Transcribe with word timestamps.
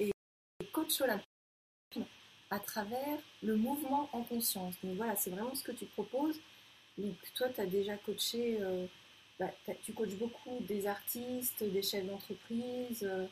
et 0.00 0.10
coach 0.72 1.00
olympique 1.00 1.28
à 2.50 2.60
travers 2.60 3.18
le 3.42 3.56
mouvement 3.56 4.08
en 4.12 4.22
conscience. 4.22 4.74
Donc 4.82 4.96
voilà, 4.96 5.16
c'est 5.16 5.30
vraiment 5.30 5.54
ce 5.54 5.64
que 5.64 5.72
tu 5.72 5.86
proposes. 5.86 6.40
Donc 6.98 7.14
toi, 7.34 7.48
tu 7.48 7.60
as 7.60 7.66
déjà 7.66 7.96
coaché, 7.96 8.58
euh, 8.60 8.86
bah, 9.38 9.50
tu 9.82 9.92
coaches 9.92 10.14
beaucoup 10.14 10.60
des 10.60 10.86
artistes, 10.86 11.64
des 11.64 11.82
chefs 11.82 12.06
d'entreprise, 12.06 13.02
euh, 13.02 13.26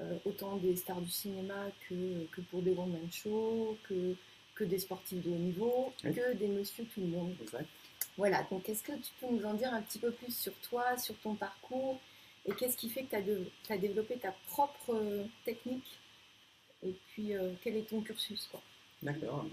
euh, 0.00 0.18
autant 0.24 0.56
des 0.56 0.76
stars 0.76 1.00
du 1.00 1.10
cinéma 1.10 1.66
que, 1.88 2.26
que 2.26 2.40
pour 2.42 2.62
des 2.62 2.72
one-man 2.72 3.10
shows, 3.10 3.78
que, 3.84 4.14
que 4.54 4.64
des 4.64 4.78
sportifs 4.78 5.22
de 5.24 5.30
haut 5.30 5.36
niveau, 5.36 5.92
que 6.02 6.34
des 6.34 6.48
monsieur 6.48 6.84
tout 6.84 7.00
le 7.00 7.06
monde. 7.06 7.34
Voilà, 8.16 8.42
donc 8.50 8.68
est-ce 8.68 8.82
que 8.82 8.92
tu 8.92 9.12
peux 9.20 9.28
nous 9.28 9.44
en 9.44 9.54
dire 9.54 9.72
un 9.72 9.80
petit 9.82 9.98
peu 9.98 10.10
plus 10.10 10.36
sur 10.36 10.52
toi, 10.68 10.98
sur 10.98 11.16
ton 11.18 11.34
parcours 11.34 12.00
et 12.48 12.52
qu'est-ce 12.54 12.76
qui 12.76 12.88
fait 12.88 13.04
que 13.04 13.16
tu 13.64 13.72
as, 13.72 13.78
développé 13.78 14.16
ta 14.18 14.32
propre 14.48 14.96
technique 15.44 15.98
et 16.82 16.94
puis 17.08 17.32
quel 17.62 17.76
est 17.76 17.88
ton 17.88 18.00
cursus 18.00 18.48
D'accord, 19.02 19.44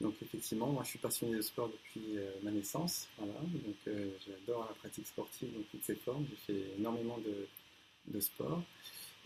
donc 0.00 0.14
effectivement, 0.22 0.66
moi 0.66 0.82
je 0.82 0.90
suis 0.90 0.98
passionné 0.98 1.36
de 1.36 1.42
sport 1.42 1.68
depuis 1.68 2.18
euh, 2.18 2.30
ma 2.42 2.50
naissance. 2.50 3.08
Voilà. 3.18 3.34
Donc 3.40 3.76
euh, 3.86 4.10
j'adore 4.26 4.66
la 4.68 4.74
pratique 4.74 5.06
sportive 5.06 5.52
dans 5.54 5.62
toutes 5.70 5.84
ses 5.84 5.94
formes. 5.94 6.26
J'ai 6.28 6.54
fait 6.54 6.64
énormément 6.78 7.18
de, 7.18 8.20
sport. 8.20 8.62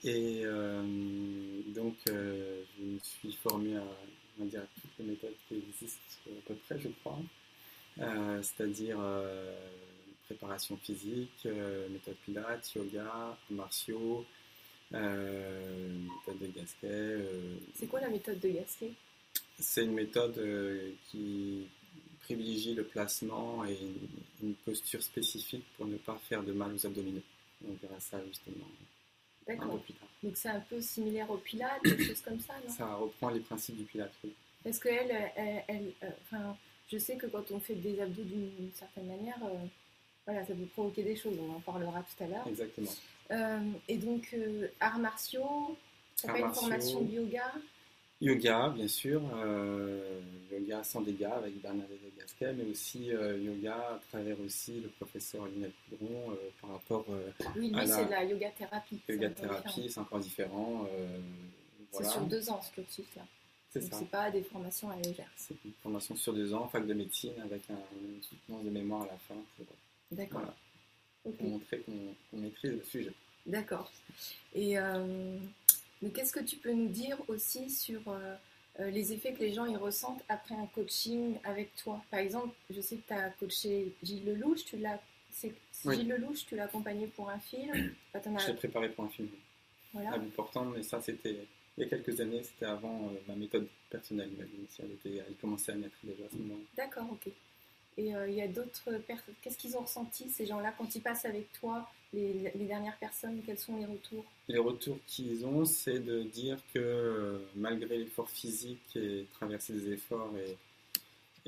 Et 0.04 0.42
euh, 0.44 0.82
donc 1.74 1.96
je 2.06 2.82
me 2.84 2.98
suis 3.00 3.32
formé 3.32 3.76
à, 3.76 3.84
dire, 4.44 4.62
toutes 4.80 4.98
les 5.00 5.12
méthodes 5.12 5.34
qui 5.48 5.56
existent 5.56 6.00
à 6.28 6.48
peu 6.48 6.54
près, 6.54 6.78
je 6.78 6.88
crois. 7.00 7.18
C'est-à-dire 8.42 8.98
préparation 10.28 10.76
physique, 10.76 11.46
méthode 11.90 12.16
pilates, 12.24 12.74
yoga, 12.74 13.36
martiaux, 13.50 14.24
méthode 14.92 16.38
de 16.40 16.46
Gasquet. 16.54 17.16
C'est 17.74 17.86
quoi 17.86 18.00
la 18.00 18.08
méthode 18.08 18.38
de 18.40 18.48
Gasquet? 18.48 18.92
C'est 19.58 19.84
une 19.84 19.94
méthode 19.94 20.38
euh, 20.38 20.92
qui 21.10 21.66
privilégie 22.20 22.74
le 22.74 22.84
placement 22.84 23.64
et 23.64 23.76
une, 24.42 24.54
posture 24.64 25.02
spécifique 25.02 25.64
pour 25.76 25.86
ne 25.86 25.96
pas 25.96 26.16
faire 26.28 26.42
de 26.42 26.52
mal 26.52 26.72
aux 26.72 26.86
abdominaux. 26.86 27.22
On 27.66 27.72
verra 27.82 27.98
ça 27.98 28.20
justement 28.24 28.66
un 29.48 29.56
peu 29.56 29.78
plus 29.78 29.94
tard. 29.94 30.08
Donc 30.22 30.36
c'est 30.36 30.50
un 30.50 30.60
peu 30.60 30.80
similaire 30.80 31.28
au 31.30 31.38
pilates, 31.38 31.82
des 31.82 32.04
choses 32.04 32.20
comme 32.20 32.38
ça, 32.38 32.54
non? 32.64 32.72
Ça 32.72 32.94
reprend 32.94 33.30
les 33.30 33.40
principes 33.40 33.76
du 33.76 33.84
pilates, 33.84 34.14
oui. 34.22 34.32
Parce 34.62 34.78
que 34.78 34.88
elle, 34.88 35.32
elle, 35.66 35.92
euh, 36.04 36.10
enfin, 36.22 36.56
je 36.88 36.98
sais 36.98 37.16
que 37.16 37.26
quand 37.26 37.50
on 37.50 37.58
fait 37.58 37.74
des 37.74 38.00
abdos 38.00 38.22
d'une 38.22 38.70
certaine 38.74 39.06
manière, 39.06 39.42
euh, 39.42 39.66
voilà, 40.28 40.44
ça 40.44 40.52
peut 40.52 40.66
provoquer 40.74 41.02
des 41.02 41.16
choses, 41.16 41.38
on 41.40 41.56
en 41.56 41.60
parlera 41.60 42.02
tout 42.02 42.22
à 42.22 42.26
l'heure. 42.26 42.46
Exactement. 42.46 42.90
et 43.88 43.96
donc, 43.96 44.36
arts 44.78 44.98
martiaux, 44.98 45.76
ça 46.14 46.28
pas 46.28 46.38
une 46.40 46.52
formation 46.52 47.00
de 47.00 47.12
yoga? 47.12 47.52
Yoga, 48.20 48.70
bien 48.70 48.88
sûr, 48.88 49.22
euh, 49.36 50.20
yoga 50.50 50.82
sans 50.82 51.02
dégâts 51.02 51.22
avec 51.24 51.60
Bernadette 51.62 52.00
Gasquet, 52.18 52.52
mais 52.52 52.64
aussi 52.64 53.12
euh, 53.12 53.38
yoga 53.38 53.76
à 53.76 54.00
travers 54.10 54.40
aussi 54.40 54.80
le 54.80 54.88
professeur 54.88 55.46
Lionel 55.46 55.70
Poudron 55.88 56.32
euh, 56.32 56.34
par 56.60 56.70
rapport 56.70 57.04
oui, 57.56 57.70
lui, 57.70 57.86
c'est 57.86 58.06
de 58.06 58.10
la 58.10 58.24
yoga 58.24 58.50
thérapie. 58.50 59.00
Yoga 59.08 59.30
thérapie, 59.30 59.88
c'est 59.88 60.00
encore 60.00 60.18
différent. 60.18 60.86
C'est 61.92 62.04
sur 62.04 62.22
deux 62.22 62.50
ans 62.50 62.60
ce 62.60 62.72
cursus-là. 62.72 63.22
C'est 63.70 63.82
ça. 63.82 63.96
C'est 63.98 64.10
pas 64.10 64.30
des 64.30 64.42
formations 64.42 64.90
à 64.90 64.96
légère. 64.96 65.30
C'est 65.36 65.54
une 65.64 65.72
formation 65.82 66.16
sur 66.16 66.32
deux 66.32 66.52
ans, 66.54 66.66
fac 66.68 66.86
de 66.86 66.94
médecine 66.94 67.34
avec 67.44 67.62
un, 67.70 67.78
une 68.02 68.22
soutenance 68.22 68.64
de 68.64 68.70
mémoire 68.70 69.02
à 69.02 69.06
la 69.06 69.18
fin. 69.18 69.36
D'accord. 70.10 70.54
Pour 71.22 71.42
montrer 71.42 71.80
qu'on 71.80 72.36
maîtrise 72.38 72.72
le 72.72 72.84
sujet. 72.84 73.12
D'accord. 73.46 73.90
Et 74.54 74.78
mais 76.02 76.10
qu'est-ce 76.10 76.32
que 76.32 76.40
tu 76.40 76.56
peux 76.56 76.72
nous 76.72 76.88
dire 76.88 77.18
aussi 77.28 77.70
sur 77.70 78.00
euh, 78.08 78.34
euh, 78.80 78.90
les 78.90 79.12
effets 79.12 79.32
que 79.32 79.40
les 79.40 79.52
gens 79.52 79.66
y 79.66 79.76
ressentent 79.76 80.22
après 80.28 80.54
un 80.54 80.66
coaching 80.66 81.36
avec 81.44 81.74
toi? 81.76 82.02
Par 82.10 82.20
exemple, 82.20 82.54
je 82.70 82.80
sais 82.80 82.96
que 82.96 83.08
tu 83.08 83.14
as 83.14 83.30
coaché 83.30 83.92
Gilles 84.02 84.24
Lelouch, 84.24 84.64
tu 84.64 84.76
l'as, 84.76 85.00
Gilles 85.42 86.08
Lelouch, 86.08 86.46
tu 86.46 86.56
l'as 86.56 86.64
accompagné 86.64 87.08
pour 87.08 87.30
un 87.30 87.38
film? 87.38 87.72
Je 88.14 88.46
l'ai 88.48 88.54
préparé 88.54 88.88
pour 88.90 89.04
un 89.04 89.08
film. 89.08 89.28
Voilà. 89.92 90.14
important, 90.14 90.66
mais 90.66 90.82
ça 90.82 91.00
c'était 91.00 91.46
il 91.76 91.84
y 91.84 91.86
a 91.86 91.88
quelques 91.88 92.20
années, 92.20 92.42
c'était 92.42 92.66
avant 92.66 93.08
euh, 93.08 93.18
ma 93.26 93.34
méthode 93.34 93.68
personnelle. 93.88 94.30
Elle, 94.80 94.92
était, 94.92 95.22
elle 95.26 95.36
commençait 95.36 95.72
à 95.72 95.76
naître 95.76 95.96
déjà 96.02 96.24
à 96.24 96.28
ce 96.28 96.36
moment. 96.36 96.60
D'accord, 96.76 97.06
ok. 97.12 97.32
Et 97.98 98.12
il 98.28 98.34
y 98.34 98.40
a 98.40 98.48
d'autres 98.48 98.92
personnes, 99.06 99.34
qu'est-ce 99.42 99.58
qu'ils 99.58 99.76
ont 99.76 99.82
ressenti 99.82 100.30
ces 100.30 100.46
gens-là 100.46 100.72
quand 100.78 100.94
ils 100.94 101.02
passent 101.02 101.24
avec 101.24 101.52
toi 101.52 101.86
les, 102.12 102.52
dernières 102.66 102.96
personnes, 102.96 103.40
quels 103.44 103.58
sont 103.58 103.76
les 103.76 103.86
retours? 103.86 104.24
Les 104.48 104.58
retours 104.58 104.98
qu'ils 105.06 105.44
ont, 105.44 105.64
c'est 105.64 105.98
de 105.98 106.22
dire 106.22 106.58
que 106.72 106.78
euh, 106.78 107.38
malgré 107.54 107.98
l'effort 107.98 108.30
physique 108.30 108.96
et 108.96 109.26
traverser 109.34 109.74
des 109.74 109.92
efforts 109.92 110.32
et, 110.36 110.56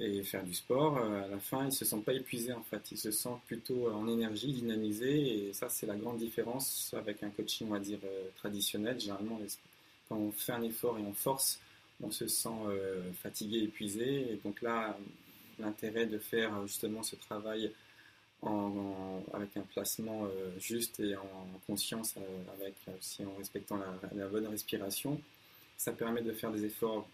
et 0.03 0.23
faire 0.23 0.45
du 0.45 0.55
sport, 0.55 0.99
euh, 0.99 1.25
à 1.25 1.29
la 1.29 1.39
fin, 1.39 1.63
ils 1.63 1.67
ne 1.67 1.71
se 1.71 1.85
sentent 1.85 2.05
pas 2.05 2.13
épuisés 2.13 2.53
en 2.53 2.63
fait. 2.63 2.93
Ils 2.93 2.99
se 2.99 3.11
sentent 3.11 3.43
plutôt 3.47 3.91
en 3.91 4.07
énergie, 4.09 4.53
dynamisés. 4.53 5.49
Et 5.49 5.53
ça, 5.53 5.69
c'est 5.69 5.87
la 5.87 5.97
grande 5.97 6.19
différence 6.19 6.95
avec 6.97 7.23
un 7.23 7.31
coaching, 7.31 7.69
on 7.69 7.73
va 7.73 7.79
dire, 7.79 8.01
euh, 8.05 8.29
traditionnel. 8.37 9.01
Généralement, 9.01 9.41
quand 10.09 10.17
on 10.17 10.33
fait 10.33 10.53
un 10.53 10.63
effort 10.63 10.99
et 10.99 11.03
on 11.03 11.15
force, 11.15 11.61
on 12.03 12.11
se 12.11 12.27
sent 12.27 12.49
fatigué, 13.23 13.59
épuisé. 13.59 14.33
Et 14.33 14.41
donc 14.43 14.63
là, 14.63 14.97
l'intérêt 15.61 16.07
de 16.07 16.19
faire 16.19 16.67
justement 16.67 17.03
ce 17.03 17.17
travail 17.17 17.73
avec 19.33 19.57
un 19.57 19.63
placement 19.63 20.25
euh, 20.25 20.59
juste 20.59 21.01
et 21.01 21.17
en 21.17 21.61
conscience, 21.67 22.15
euh, 22.17 22.55
avec 22.55 22.75
aussi 22.99 23.25
en 23.25 23.35
respectant 23.37 23.79
la, 24.15 24.29
bonne 24.29 24.47
respiration. 24.47 25.21
Ça 25.77 25.93
permet 25.93 26.23
de 26.23 26.33
faire 26.33 26.51
des 26.51 26.65
efforts 26.65 27.07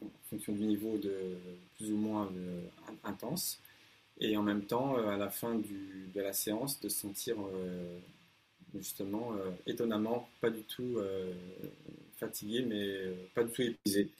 en 0.00 0.06
fonction 0.30 0.52
du 0.52 0.64
niveau 0.64 0.98
de 0.98 1.36
plus 1.76 1.92
ou 1.92 1.96
moins 1.96 2.30
euh, 2.36 2.60
intense 3.04 3.60
et 4.20 4.36
en 4.36 4.42
même 4.42 4.62
temps 4.62 4.96
à 4.96 5.16
la 5.16 5.30
fin 5.30 5.54
de 5.54 6.20
la 6.20 6.32
séance 6.32 6.80
de 6.80 6.88
se 6.88 7.00
sentir 7.00 7.36
justement 8.74 9.32
étonnamment 9.66 10.28
pas 10.40 10.50
du 10.50 10.62
tout 10.62 10.98
fatigué 12.18 12.62
mais 12.62 13.16
pas 13.34 13.42
du 13.42 13.52
tout 13.52 13.62
épuisé 13.62 14.10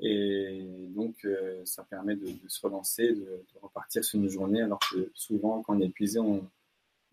et 0.00 0.66
donc, 0.90 1.24
euh, 1.24 1.62
ça 1.64 1.84
permet 1.84 2.16
de, 2.16 2.28
se 2.48 2.60
relancer, 2.60 3.12
de, 3.12 3.44
repartir 3.60 4.04
sur 4.04 4.18
une 4.18 4.28
journée, 4.28 4.62
alors 4.62 4.80
que 4.80 5.10
souvent, 5.14 5.62
quand 5.62 5.76
on 5.76 5.80
est 5.80 5.86
épuisé, 5.86 6.18
on, 6.18 6.44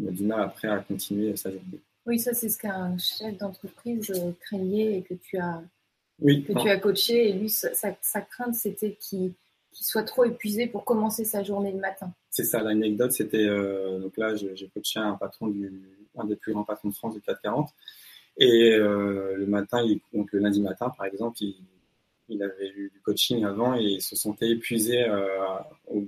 a 0.08 0.12
du 0.12 0.24
mal 0.24 0.42
après 0.42 0.68
à 0.68 0.80
continuer 0.80 1.36
sa 1.36 1.52
journée. 1.52 1.80
Oui, 2.08 2.20
ça, 2.20 2.34
c'est 2.34 2.50
ce 2.50 2.58
qu'un 2.58 2.98
chef 2.98 3.38
d'entreprise 3.38 4.10
euh, 4.10 4.32
craignait 4.40 4.98
et 4.98 5.02
que 5.04 5.14
tu 5.14 5.38
as, 5.38 5.62
que 6.20 6.60
tu 6.60 6.70
as 6.70 6.80
coaché. 6.80 7.30
Et 7.30 7.34
lui, 7.34 7.50
sa, 7.50 8.22
crainte, 8.22 8.56
c'était 8.56 8.96
qu'il 8.96 9.34
soit 9.72 10.04
trop 10.04 10.24
épuisé 10.24 10.66
pour 10.66 10.84
commencer 10.84 11.24
sa 11.24 11.44
journée 11.44 11.72
le 11.72 11.78
matin. 11.78 12.12
C'est 12.32 12.46
ça, 12.46 12.64
l'anecdote, 12.64 13.12
c'était. 13.12 13.46
Euh, 13.46 14.00
donc 14.00 14.18
là, 14.18 14.36
j'ai 14.36 14.68
coaché 14.74 15.00
un 15.00 15.14
patron 15.14 15.50
du, 15.50 15.72
un 16.18 16.26
des 16.26 16.36
plus 16.36 16.54
grands 16.54 16.64
patrons 16.64 16.90
de 16.90 16.96
France 16.96 17.14
de 17.14 17.20
440. 17.20 17.70
Et 18.38 18.72
le 18.78 19.46
matin, 19.46 19.86
donc 20.14 20.32
le 20.32 20.40
lundi 20.40 20.62
matin, 20.62 20.90
par 20.90 21.06
exemple, 21.06 21.38
il 21.42 21.56
il 22.32 22.42
avait 22.44 22.70
eu 22.70 22.90
du 22.94 23.02
coaching 23.02 23.44
avant 23.44 23.76
et 23.76 23.84
il 23.84 24.02
se 24.02 24.16
sentait 24.16 24.50
épuisé 24.50 25.04
euh, 25.04 25.28
au, 25.88 26.08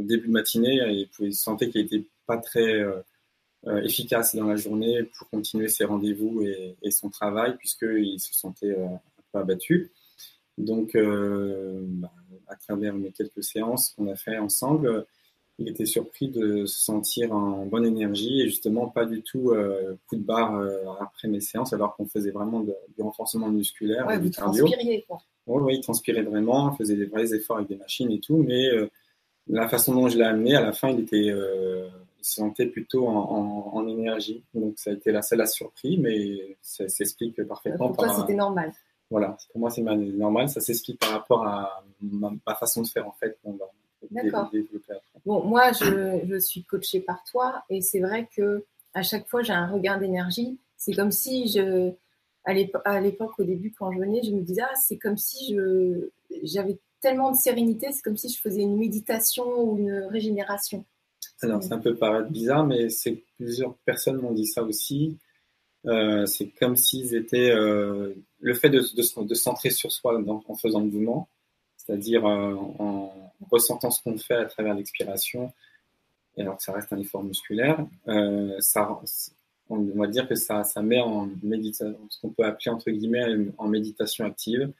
début 0.00 0.28
de 0.28 0.32
matinée 0.32 0.76
et 0.76 1.08
il 1.20 1.34
sentait 1.34 1.70
qu'il 1.70 1.82
n'était 1.82 2.06
pas 2.26 2.36
très 2.36 2.74
euh, 2.74 3.00
euh, 3.66 3.82
efficace 3.82 4.36
dans 4.36 4.46
la 4.46 4.56
journée 4.56 5.02
pour 5.02 5.30
continuer 5.30 5.68
ses 5.68 5.84
rendez-vous 5.84 6.42
et, 6.42 6.90
son 6.90 7.08
travail 7.08 7.56
puisqu'il 7.56 8.20
se 8.20 8.34
sentait 8.34 8.76
un 8.76 9.00
peu 9.32 9.38
abattu. 9.38 9.92
Donc, 10.58 10.94
bah, 10.94 12.12
à 12.46 12.56
travers 12.56 12.94
mes 12.94 13.10
quelques 13.10 13.42
séances 13.42 13.90
qu'on 13.90 14.08
a 14.08 14.16
fait 14.16 14.36
ensemble, 14.36 15.06
il 15.58 15.68
était 15.68 15.86
surpris 15.86 16.28
de 16.28 16.66
se 16.66 16.80
sentir 16.80 17.32
en 17.32 17.64
bonne 17.64 17.86
énergie 17.86 18.42
et 18.42 18.46
justement 18.46 18.88
pas 18.88 19.06
du 19.06 19.22
tout 19.22 19.54
coup 20.06 20.16
de 20.16 20.22
barre 20.22 20.60
après 21.00 21.28
mes 21.28 21.40
séances 21.40 21.72
alors 21.72 21.96
qu'on 21.96 22.06
faisait 22.06 22.32
vraiment 22.32 22.60
du 22.60 23.02
renforcement 23.02 23.48
musculaire 23.48 24.10
et 24.10 24.18
du 24.18 24.30
cardio. 24.30 24.66
Quoi. 25.08 25.22
Oui, 25.46 25.76
il 25.76 25.80
transpirait 25.80 26.22
vraiment, 26.22 26.72
il 26.72 26.76
faisait 26.76 26.96
des 26.96 27.06
vrais 27.06 27.34
efforts 27.34 27.56
avec 27.56 27.68
des 27.68 27.76
machines 27.76 28.10
et 28.10 28.20
tout, 28.20 28.36
mais 28.36 28.68
euh, 28.68 28.88
la 29.48 29.68
façon 29.68 29.94
dont 29.94 30.08
je 30.08 30.16
l'ai 30.16 30.24
amené, 30.24 30.54
à 30.54 30.60
la 30.60 30.72
fin, 30.72 30.90
il 30.90 31.00
était, 31.00 31.30
euh, 31.30 31.88
il 32.20 32.24
se 32.24 32.34
sentait 32.34 32.66
plutôt 32.66 33.08
en, 33.08 33.86
énergie. 33.88 34.44
Donc 34.54 34.74
ça 34.76 34.90
a 34.90 34.92
été 34.92 35.10
la 35.10 35.22
seule 35.22 35.40
à 35.40 35.46
surpris, 35.46 35.98
mais 35.98 36.56
ça 36.62 36.88
s'explique 36.88 37.42
parfaitement. 37.44 37.88
Pour 37.88 38.04
toi, 38.04 38.14
c'était 38.20 38.34
normal. 38.34 38.72
Voilà, 39.10 39.36
pour 39.50 39.60
moi, 39.60 39.70
c'est 39.70 39.82
normal. 39.82 40.48
Ça 40.48 40.60
s'explique 40.60 41.00
par 41.00 41.10
rapport 41.10 41.44
à 41.46 41.84
ma, 42.00 42.54
façon 42.54 42.82
de 42.82 42.86
faire, 42.86 43.06
en 43.06 43.12
fait. 43.12 43.36
D'accord. 44.10 44.50
Bon, 45.26 45.44
moi, 45.44 45.72
je, 45.72 46.20
je 46.26 46.38
suis 46.38 46.64
coachée 46.64 47.00
par 47.00 47.22
toi, 47.24 47.62
et 47.68 47.82
c'est 47.82 48.00
vrai 48.00 48.28
que 48.34 48.64
à 48.94 49.02
chaque 49.02 49.28
fois, 49.28 49.42
j'ai 49.42 49.52
un 49.52 49.66
regain 49.66 49.98
d'énergie. 49.98 50.58
C'est 50.76 50.94
comme 50.94 51.12
si 51.12 51.48
je, 51.48 51.92
à 52.44 53.00
l'époque, 53.00 53.38
au 53.38 53.44
début, 53.44 53.72
quand 53.72 53.92
je 53.92 53.98
venais, 53.98 54.22
je 54.22 54.32
me 54.32 54.40
disais, 54.40 54.62
ah, 54.62 54.74
c'est 54.74 54.98
comme 54.98 55.16
si 55.16 55.56
j'avais 56.42 56.78
tellement 57.00 57.32
de 57.32 57.36
sérénité, 57.36 57.88
c'est 57.92 58.02
comme 58.02 58.16
si 58.16 58.28
je 58.28 58.40
faisais 58.40 58.62
une 58.62 58.76
méditation 58.76 59.44
ou 59.62 59.78
une 59.78 60.08
régénération. 60.10 60.84
Alors, 61.42 61.62
c'est 61.62 61.72
un 61.72 61.78
peu 61.78 61.94
paraître 61.96 62.30
bizarre, 62.30 62.66
mais 62.66 62.88
plusieurs 63.36 63.74
personnes 63.78 64.20
m'ont 64.20 64.32
dit 64.32 64.46
ça 64.46 64.62
aussi. 64.62 65.18
Euh, 65.86 66.26
c'est 66.26 66.48
comme 66.48 66.76
s'ils 66.76 67.14
étaient 67.14 67.50
euh, 67.50 68.14
le 68.40 68.54
fait 68.54 68.70
de, 68.70 68.78
de, 68.78 69.24
de, 69.24 69.34
centrer 69.34 69.70
sur 69.70 69.90
soi 69.90 70.16
en 70.46 70.54
faisant 70.54 70.78
le 70.78 70.86
mouvement, 70.86 71.28
c'est-à-dire 71.76 72.24
euh, 72.24 72.54
en 72.54 73.32
ressentant 73.50 73.90
ce 73.90 74.00
qu'on 74.02 74.16
fait 74.16 74.36
à 74.36 74.44
travers 74.44 74.74
l'expiration, 74.74 75.52
alors 76.38 76.56
que 76.56 76.62
ça 76.62 76.72
reste 76.72 76.92
un 76.92 76.98
effort 76.98 77.24
musculaire, 77.24 77.84
ça, 78.60 79.00
on 79.72 79.98
va 79.98 80.06
dire 80.06 80.28
que 80.28 80.34
ça, 80.34 80.64
ça 80.64 80.82
met 80.82 81.00
en 81.00 81.28
méditation, 81.42 81.96
ce 82.08 82.20
qu'on 82.20 82.30
peut 82.30 82.44
appeler 82.44 82.70
entre 82.70 82.90
guillemets 82.90 83.24
en 83.58 83.68
méditation 83.68 84.24
active, 84.24 84.70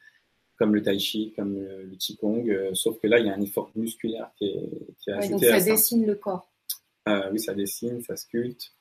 comme 0.58 0.74
le 0.74 0.82
tai 0.82 0.98
chi, 0.98 1.32
comme 1.34 1.54
le, 1.54 1.84
le 1.84 1.96
qigong, 1.96 2.48
euh, 2.48 2.74
sauf 2.74 2.98
que 3.00 3.06
là 3.08 3.18
il 3.18 3.26
y 3.26 3.30
a 3.30 3.34
un 3.34 3.40
effort 3.40 3.70
musculaire 3.74 4.30
qui 4.36 4.46
est, 4.46 4.68
qui 5.00 5.10
est 5.10 5.14
Ouais, 5.14 5.18
ajouté 5.18 5.32
donc 5.32 5.44
ça 5.44 5.54
à 5.56 5.60
ça. 5.60 5.70
dessine 5.72 6.06
le 6.06 6.14
corps. 6.14 6.48
Euh, 7.08 7.30
oui, 7.32 7.40
ça 7.40 7.54
dessine, 7.54 8.00
ça 8.02 8.14
sculpte, 8.16 8.72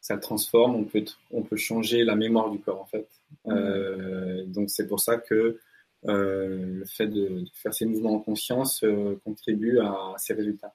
ça 0.00 0.16
transforme. 0.18 0.76
On 0.76 0.84
peut, 0.84 1.04
on 1.32 1.42
peut 1.42 1.56
changer 1.56 2.04
la 2.04 2.14
mémoire 2.14 2.50
du 2.50 2.60
corps 2.60 2.80
en 2.80 2.86
fait. 2.86 3.08
Euh, 3.48 4.44
donc 4.46 4.70
c'est 4.70 4.86
pour 4.86 5.00
ça 5.00 5.16
que 5.18 5.58
le 6.06 6.84
fait 6.84 7.06
de, 7.08 7.40
de 7.40 7.48
faire 7.54 7.72
ces 7.74 7.86
mouvements 7.86 8.14
en 8.14 8.20
conscience 8.20 8.84
contribue 9.24 9.78
à 9.80 10.14
ces 10.18 10.34
résultats. 10.34 10.74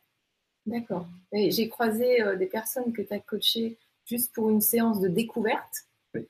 D'accord. 0.66 1.08
J'ai 1.32 1.70
croisé 1.70 2.18
des 2.38 2.48
personnes 2.48 2.92
que 2.92 3.02
tu 3.04 3.14
as 3.14 3.20
coachées 3.20 3.78
juste 4.10 4.34
pour 4.34 4.50
une 4.50 4.62
séance 4.62 5.00
de 5.00 5.08
découverte 5.08 5.86
Oui. 6.16 6.26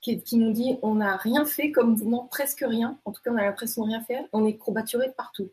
qui, 0.00 0.22
qui 0.22 0.38
m'ont 0.38 0.50
dit 0.50 0.76
on 0.82 0.96
n'a 0.96 1.16
rien 1.16 1.44
fait 1.44 1.70
comme 1.70 1.90
mouvement, 1.90 2.28
presque 2.30 2.64
rien. 2.66 2.98
En 3.04 3.12
tout 3.12 3.22
cas, 3.24 3.32
on 3.32 3.36
a 3.36 3.42
l'impression 3.42 3.82
de 3.82 3.88
rien 3.88 4.02
faire. 4.02 4.24
On 4.32 4.46
est 4.46 4.56
courbaturé 4.56 5.08
de 5.08 5.12
partout. 5.12 5.50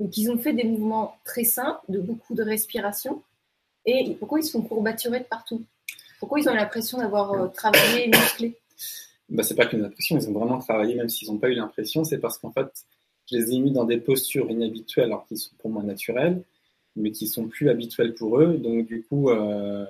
Donc, 0.00 0.16
ils 0.16 0.30
ont 0.30 0.38
fait 0.38 0.52
des 0.52 0.64
mouvements 0.64 1.16
très 1.24 1.44
simples, 1.44 1.80
de 1.88 1.98
beaucoup 1.98 2.34
de 2.34 2.42
respiration. 2.42 3.22
Et 3.84 4.14
pourquoi 4.18 4.38
ils 4.40 4.44
sont 4.44 4.62
courbaturés 4.62 5.20
de 5.20 5.24
partout? 5.24 5.62
Pourquoi 6.20 6.40
ils 6.40 6.48
ont 6.48 6.54
l'impression 6.54 6.98
d'avoir 6.98 7.32
euh, 7.32 7.48
travaillé 7.48 8.06
et 8.06 8.08
musclé? 8.08 8.56
Bah, 9.28 9.42
c'est 9.42 9.54
pas 9.54 9.66
qu'une 9.66 9.84
impression, 9.84 10.16
ils 10.16 10.28
ont 10.28 10.32
vraiment 10.32 10.58
travaillé, 10.58 10.94
même 10.94 11.08
s'ils 11.08 11.28
n'ont 11.30 11.38
pas 11.38 11.48
eu 11.48 11.54
l'impression, 11.54 12.04
c'est 12.04 12.18
parce 12.18 12.38
qu'en 12.38 12.50
fait, 12.50 12.86
je 13.30 13.36
les 13.36 13.52
ai 13.52 13.58
mis 13.58 13.72
dans 13.72 13.84
des 13.84 13.98
postures 13.98 14.50
inhabituelles, 14.50 15.06
alors 15.06 15.26
qu'ils 15.26 15.38
sont 15.38 15.54
pour 15.58 15.70
moi 15.70 15.82
naturelles, 15.82 16.42
mais 16.96 17.12
qui 17.12 17.26
sont 17.26 17.46
plus 17.46 17.68
habituelles 17.68 18.14
pour 18.14 18.40
eux. 18.40 18.56
Donc, 18.56 18.86
du 18.86 19.02
coup, 19.02 19.30
euh, 19.30 19.86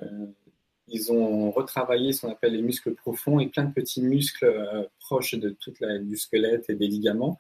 ils 0.90 1.12
ont 1.12 1.50
retravaillé 1.50 2.12
ce 2.12 2.23
qu'on 2.23 2.32
appelle 2.32 2.55
les 2.55 2.62
muscles 2.62 2.94
profonds 2.94 3.40
et 3.40 3.49
plein 3.49 3.64
de 3.64 3.73
petits 3.73 4.02
muscles 4.02 4.46
euh, 4.46 4.85
proches 5.00 5.35
de 5.35 5.50
toute 5.50 5.81
la, 5.81 5.99
du 5.99 6.17
squelette 6.17 6.69
et 6.70 6.75
des 6.75 6.87
ligaments. 6.87 7.38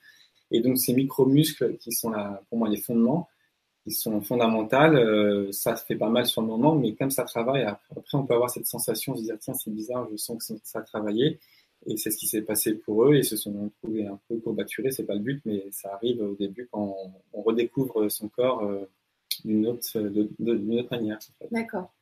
Et 0.50 0.60
donc, 0.60 0.78
ces 0.78 0.94
micro-muscles 0.94 1.76
qui 1.76 1.92
sont 1.92 2.10
là, 2.10 2.42
pour 2.48 2.58
moi 2.58 2.68
les 2.68 2.78
fondements, 2.78 3.28
qui 3.84 3.92
sont 3.92 4.20
fondamentales, 4.20 4.96
euh, 4.96 5.52
ça 5.52 5.76
fait 5.76 5.96
pas 5.96 6.08
mal 6.08 6.26
sur 6.26 6.42
le 6.42 6.48
moment, 6.48 6.74
mais 6.74 6.94
comme 6.94 7.10
ça 7.10 7.24
travaille, 7.24 7.62
après, 7.64 8.02
on 8.14 8.24
peut 8.24 8.34
avoir 8.34 8.50
cette 8.50 8.66
sensation 8.66 9.14
de 9.14 9.18
se 9.18 9.22
dire, 9.24 9.36
tiens, 9.40 9.54
c'est 9.54 9.70
bizarre, 9.70 10.08
je 10.10 10.16
sens 10.16 10.38
que 10.38 10.54
ça 10.62 10.78
a 10.78 10.82
travaillé. 10.82 11.38
Et 11.86 11.96
c'est 11.96 12.10
ce 12.10 12.18
qui 12.18 12.26
s'est 12.26 12.42
passé 12.42 12.74
pour 12.74 13.04
eux. 13.04 13.16
Ils 13.16 13.24
se 13.24 13.36
sont 13.36 13.70
trouvés 13.80 14.04
un 14.06 14.18
peu 14.28 14.36
courbaturés. 14.38 14.90
C'est 14.90 15.06
pas 15.06 15.14
le 15.14 15.20
but, 15.20 15.40
mais 15.44 15.64
ça 15.70 15.94
arrive 15.94 16.20
au 16.20 16.34
début 16.34 16.68
quand 16.70 16.96
on, 17.32 17.42
redécouvre 17.42 18.10
son 18.10 18.28
corps 18.28 18.64
euh, 18.64 18.90
d'une 19.44 19.68
autre, 19.68 19.86
autre 19.96 20.88
manière. 20.90 21.18
D'accord. 21.52 21.92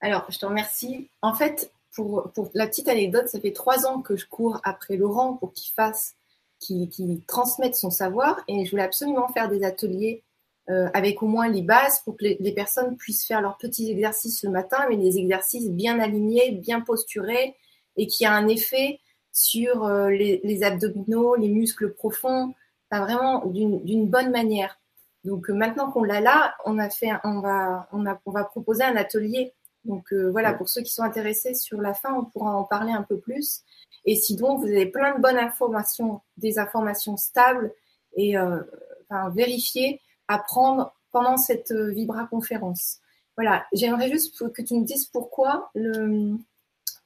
Alors, 0.00 0.24
je 0.30 0.38
te 0.38 0.46
remercie. 0.46 1.10
En 1.22 1.34
fait, 1.34 1.72
pour, 1.92 2.30
la 2.54 2.66
petite 2.66 2.88
anecdote, 2.88 3.28
ça 3.28 3.40
fait 3.40 3.52
trois 3.52 3.86
ans 3.86 4.00
que 4.00 4.16
je 4.16 4.26
cours 4.26 4.60
après 4.64 4.96
Laurent 4.96 5.34
pour 5.34 5.52
qu'il 5.52 5.72
fasse, 5.72 6.14
qu'il 6.58 7.22
transmette 7.26 7.74
son 7.74 7.90
savoir. 7.90 8.40
Et 8.48 8.64
je 8.64 8.70
voulais 8.70 8.82
absolument 8.82 9.28
faire 9.28 9.48
des 9.48 9.64
ateliers 9.64 10.22
euh, 10.68 10.88
avec 10.94 11.22
au 11.22 11.26
moins 11.26 11.48
les 11.48 11.62
bases 11.62 12.00
pour 12.00 12.16
que 12.16 12.24
les, 12.24 12.52
personnes 12.52 12.96
puissent 12.96 13.26
faire 13.26 13.40
leurs 13.40 13.58
petits 13.58 13.90
exercices 13.90 14.44
le 14.44 14.50
matin, 14.50 14.86
mais 14.88 14.96
des 14.96 15.18
exercices 15.18 15.68
bien 15.68 15.98
alignés, 15.98 16.52
bien 16.52 16.80
posturés 16.80 17.56
et 17.96 18.06
qui 18.06 18.24
a 18.24 18.32
un 18.32 18.46
effet 18.46 19.00
sur 19.32 19.84
euh, 19.84 20.10
les, 20.10 20.62
abdominaux, 20.62 21.34
les 21.34 21.48
muscles 21.48 21.92
profonds, 21.92 22.54
enfin, 22.90 23.04
vraiment 23.04 23.46
d'une 23.46 24.06
bonne 24.06 24.30
manière. 24.30 24.78
Donc 25.24 25.50
euh, 25.50 25.54
maintenant 25.54 25.90
qu'on 25.90 26.04
l'a 26.04 26.20
là, 26.20 26.54
on 26.64 26.78
a 26.78 26.88
fait, 26.88 27.10
on 27.24 27.40
va, 27.40 27.88
on 27.92 28.30
va 28.30 28.44
proposer 28.44 28.84
un 28.84 28.96
atelier. 28.96 29.52
Donc 29.84 30.12
euh, 30.12 30.30
voilà, 30.30 30.52
pour 30.54 30.68
ceux 30.68 30.82
qui 30.82 30.92
sont 30.92 31.02
intéressés 31.02 31.54
sur 31.54 31.80
la 31.80 31.94
fin, 31.94 32.12
on 32.14 32.24
pourra 32.24 32.54
en 32.54 32.64
parler 32.64 32.92
un 32.92 33.02
peu 33.02 33.18
plus. 33.18 33.62
Et 34.04 34.16
sinon, 34.16 34.56
vous 34.56 34.66
avez 34.66 34.86
plein 34.86 35.16
de 35.16 35.20
bonnes 35.20 35.38
informations, 35.38 36.20
des 36.36 36.58
informations 36.58 37.16
stables 37.16 37.72
et 38.14 38.36
euh, 38.36 38.60
enfin, 39.08 39.30
vérifiées 39.30 40.00
à 40.28 40.38
prendre 40.38 40.94
pendant 41.12 41.36
cette 41.36 41.70
euh, 41.72 41.90
Vibra 41.90 42.26
conférence. 42.26 42.98
Voilà, 43.36 43.66
j'aimerais 43.72 44.10
juste 44.10 44.36
que 44.52 44.62
tu 44.62 44.74
me 44.74 44.84
dises 44.84 45.06
pourquoi 45.06 45.70
le, 45.74 46.36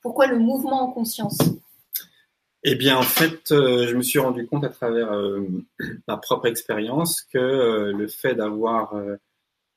pourquoi 0.02 0.26
le 0.26 0.38
mouvement 0.38 0.82
en 0.82 0.92
conscience? 0.92 1.38
Eh 2.64 2.76
bien, 2.76 2.96
en 2.96 3.02
fait, 3.02 3.52
euh, 3.52 3.86
je 3.86 3.94
me 3.94 4.02
suis 4.02 4.18
rendu 4.18 4.46
compte 4.46 4.64
à 4.64 4.70
travers 4.70 5.12
ma 6.08 6.16
propre 6.16 6.46
expérience 6.46 7.22
que 7.22 7.92
le 7.94 8.08
fait 8.08 8.34
d'avoir, 8.34 8.94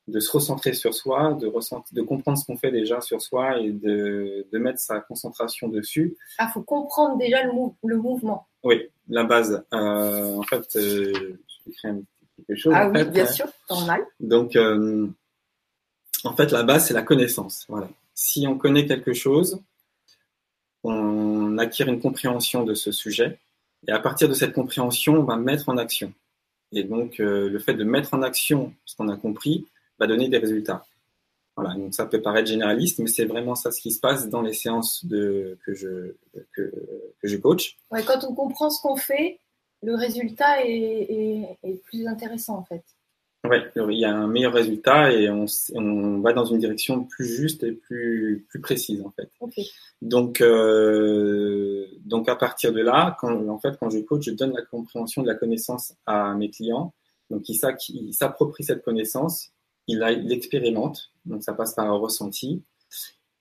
de 0.07 0.19
se 0.21 0.31
recentrer 0.31 0.73
sur 0.73 0.93
soi, 0.93 1.33
de, 1.33 1.47
ressentir, 1.47 1.93
de 1.93 2.01
comprendre 2.01 2.37
ce 2.37 2.45
qu'on 2.45 2.55
fait 2.57 2.71
déjà 2.71 3.01
sur 3.01 3.21
soi 3.21 3.59
et 3.59 3.71
de, 3.71 4.47
de 4.51 4.57
mettre 4.57 4.79
sa 4.79 5.01
concentration 5.01 5.67
dessus, 5.67 6.15
Ah, 6.37 6.47
faut 6.53 6.61
comprendre 6.61 7.17
déjà 7.17 7.43
le, 7.43 7.51
mou- 7.51 7.75
le 7.85 7.97
mouvement. 7.97 8.47
oui, 8.63 8.87
la 9.09 9.23
base. 9.25 9.63
Euh, 9.73 10.35
en 10.37 10.43
fait, 10.43 10.65
euh, 10.77 11.11
je 11.13 11.71
petit 11.71 12.05
quelque 12.47 12.55
chose. 12.55 12.73
Ah 12.75 12.87
en 12.87 12.91
oui, 12.91 12.99
fait, 12.99 13.05
bien 13.11 13.23
euh, 13.25 13.27
sûr, 13.27 13.45
normal. 13.69 14.05
Donc, 14.21 14.55
euh, 14.55 15.07
en 16.23 16.33
fait, 16.35 16.51
la 16.51 16.63
base, 16.63 16.87
c'est 16.87 16.93
la 16.93 17.01
connaissance. 17.03 17.65
Voilà. 17.67 17.89
Si 18.13 18.47
on 18.47 18.57
connaît 18.57 18.85
quelque 18.85 19.13
chose, 19.13 19.59
on 20.83 21.57
acquiert 21.57 21.87
une 21.89 21.99
compréhension 21.99 22.63
de 22.63 22.73
ce 22.73 22.91
sujet. 22.91 23.39
Et 23.87 23.91
à 23.91 23.99
partir 23.99 24.27
de 24.29 24.33
cette 24.33 24.53
compréhension, 24.53 25.15
on 25.15 25.23
va 25.23 25.35
mettre 25.35 25.69
en 25.69 25.77
action. 25.77 26.13
Et 26.71 26.83
donc, 26.83 27.19
euh, 27.19 27.49
le 27.49 27.59
fait 27.59 27.73
de 27.73 27.83
mettre 27.83 28.13
en 28.13 28.21
action 28.21 28.73
ce 28.85 28.95
qu'on 28.95 29.09
a 29.09 29.15
compris 29.17 29.65
va 29.99 30.07
donner 30.07 30.29
des 30.29 30.37
résultats. 30.37 30.85
Voilà, 31.55 31.73
donc 31.73 31.93
ça 31.95 32.05
peut 32.05 32.21
paraître 32.21 32.47
généraliste, 32.47 32.99
mais 32.99 33.07
c'est 33.07 33.25
vraiment 33.25 33.55
ça 33.55 33.71
ce 33.71 33.81
qui 33.81 33.91
se 33.91 33.99
passe 33.99 34.29
dans 34.29 34.41
les 34.43 34.53
séances 34.53 35.03
de, 35.05 35.57
que, 35.65 35.73
je, 35.73 36.13
que, 36.53 36.71
que 37.19 37.27
je 37.27 37.37
coach. 37.37 37.77
Ouais, 37.89 38.03
quand 38.03 38.23
on 38.29 38.35
comprend 38.35 38.69
ce 38.69 38.79
qu'on 38.81 38.95
fait, 38.95 39.39
le 39.81 39.95
résultat 39.95 40.63
est, 40.63 40.71
est- 40.71 41.57
est 41.63 41.81
plus 41.85 42.05
intéressant 42.07 42.57
en 42.57 42.63
fait. 42.63 42.83
Ouais, 43.47 43.63
il 43.75 43.97
y 43.99 44.05
a 44.05 44.13
un 44.13 44.27
meilleur 44.27 44.53
résultat 44.53 45.13
et 45.13 45.29
on, 45.29 46.19
va 46.21 46.33
dans 46.33 46.45
une 46.45 46.59
direction 46.59 47.03
plus 47.05 47.25
juste 47.25 47.63
et 47.63 47.71
plus, 47.71 48.45
plus 48.49 48.59
précise 48.59 49.01
en 49.01 49.11
fait. 49.11 49.29
Ok. 49.39 49.53
Donc, 50.01 50.41
euh, 50.41 51.85
donc 52.05 52.27
à 52.29 52.35
partir 52.35 52.73
de 52.73 52.81
là, 52.81 53.15
quand, 53.19 53.47
en 53.47 53.59
fait, 53.59 53.77
quand 53.79 53.89
je 53.89 53.99
coach, 53.99 54.25
je 54.25 54.31
donne 54.31 54.53
la 54.53 54.63
compréhension 54.63 55.21
de 55.21 55.27
la 55.27 55.35
connaissance 55.35 55.93
à 56.05 56.33
mes 56.35 56.49
clients. 56.49 56.93
Donc, 57.29 57.47
ils 57.49 58.13
s'approprient 58.13 58.63
cette 58.63 58.83
connaissance, 58.83 59.49
ils 59.87 59.97
la- 59.99 60.11
ils 60.11 60.27
l'expérimentent. 60.27 61.11
Donc, 61.25 61.43
ça 61.43 61.53
passe 61.53 61.73
par 61.73 61.85
un 61.85 61.97
ressenti. 61.97 62.63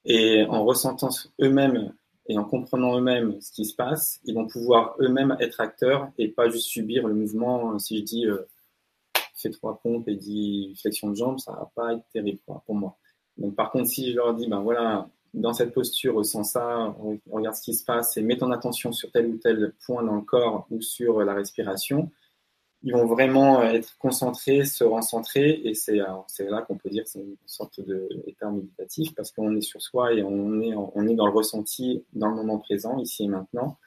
Et 0.04 0.44
en 0.48 0.64
ressentant 0.64 1.10
eux-mêmes 1.40 1.92
et 2.28 2.38
en 2.38 2.44
comprenant 2.44 2.96
eux-mêmes 2.98 3.40
ce 3.40 3.52
qui 3.52 3.64
se 3.64 3.74
passe, 3.74 4.20
ils 4.24 4.34
vont 4.34 4.46
pouvoir 4.46 4.96
eux-mêmes 5.00 5.36
être 5.40 5.60
acteurs 5.60 6.10
et 6.18 6.28
pas 6.28 6.48
juste 6.48 6.66
subir 6.66 7.06
le 7.06 7.14
mouvement. 7.14 7.78
Si 7.78 7.98
je 7.98 8.02
dis 8.02 8.26
euh, 8.26 8.48
fais 9.34 9.50
trois 9.50 9.80
pompes 9.82 10.08
et 10.08 10.16
dix 10.16 10.74
flexions 10.80 11.10
de 11.10 11.16
jambes, 11.16 11.38
ça 11.38 11.52
va 11.52 11.70
pas 11.74 11.94
être 11.94 12.04
terrible 12.12 12.38
pour 12.66 12.74
moi. 12.74 12.96
Donc, 13.36 13.54
par 13.54 13.70
contre, 13.70 13.88
si 13.88 14.10
je 14.10 14.16
leur 14.16 14.34
dis, 14.34 14.48
ben 14.48 14.60
voilà, 14.60 15.08
dans 15.34 15.52
cette 15.52 15.74
posture, 15.74 16.14
ressens 16.14 16.44
ça, 16.44 16.96
regarde 17.30 17.54
ce 17.54 17.62
qui 17.62 17.74
se 17.74 17.84
passe 17.84 18.16
et 18.16 18.22
mets 18.22 18.38
ton 18.38 18.50
attention 18.50 18.92
sur 18.92 19.10
tel 19.12 19.26
ou 19.26 19.36
tel 19.36 19.74
point 19.84 20.02
dans 20.02 20.16
le 20.16 20.22
corps 20.22 20.66
ou 20.70 20.80
sur 20.80 21.20
la 21.20 21.34
respiration, 21.34 22.10
ils 22.82 22.92
vont 22.92 23.06
vraiment 23.06 23.62
être 23.62 23.96
concentrés, 23.98 24.64
se 24.64 24.84
recentrer 24.84 25.60
et 25.64 25.74
c'est 25.74 25.98
c'est 26.28 26.48
là 26.48 26.62
qu'on 26.62 26.76
peut 26.76 26.90
dire 26.90 27.04
c'est 27.06 27.20
une 27.20 27.36
sorte 27.46 27.80
d'état 27.80 28.50
méditatif 28.50 29.14
parce 29.14 29.32
qu'on 29.32 29.56
est 29.56 29.62
sur 29.62 29.80
soi 29.80 30.12
et 30.12 30.22
on 30.22 30.60
est, 30.60 31.14
dans 31.14 31.26
le 31.26 31.32
ressenti, 31.32 32.04
dans 32.12 32.28
le 32.28 32.36
moment 32.36 32.58
présent, 32.58 32.98
ici 32.98 33.24
et 33.24 33.28
maintenant. 33.28 33.78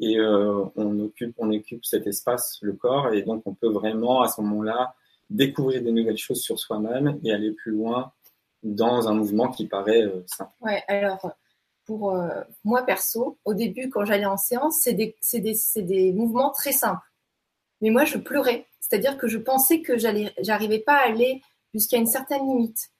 Et 0.00 0.18
euh, 0.18 0.64
on, 0.76 0.98
occupe, 1.00 1.34
on 1.38 1.52
occupe 1.52 1.84
cet 1.84 2.06
espace, 2.06 2.58
le 2.62 2.72
corps, 2.72 3.12
et 3.12 3.22
donc 3.22 3.42
on 3.44 3.54
peut 3.54 3.68
vraiment 3.68 4.22
à 4.22 4.28
ce 4.28 4.40
moment-là 4.40 4.94
découvrir 5.28 5.82
des 5.82 5.92
nouvelles 5.92 6.16
choses 6.16 6.40
sur 6.40 6.58
soi-même 6.58 7.20
et 7.22 7.32
aller 7.32 7.52
plus 7.52 7.72
loin 7.72 8.10
dans 8.62 9.08
un 9.08 9.14
mouvement 9.14 9.48
qui 9.48 9.66
paraît 9.66 10.02
euh, 10.02 10.22
simple. 10.26 10.52
Ouais, 10.62 10.82
alors 10.88 11.32
pour 11.84 12.16
euh, 12.16 12.28
moi 12.64 12.82
perso, 12.82 13.38
au 13.44 13.52
début 13.52 13.90
quand 13.90 14.04
j'allais 14.04 14.26
en 14.26 14.38
séance, 14.38 14.78
c'est 14.80 14.94
des, 14.94 15.14
des 15.76 16.12
mouvements 16.12 16.50
très 16.50 16.72
simples. 16.72 17.09
Mais 17.80 17.90
moi 17.90 18.04
je 18.04 18.18
pleurais, 18.18 18.66
c'est-à-dire 18.80 19.16
que 19.16 19.28
je 19.28 19.38
pensais 19.38 19.80
que 19.80 19.94
j'arrivais 19.96 20.80
pas 20.80 20.96
à 20.96 21.08
aller 21.08 21.42
jusqu'à 21.74 21.96
une 21.96 22.06
certaine 22.06 22.46
limite. 22.46 22.90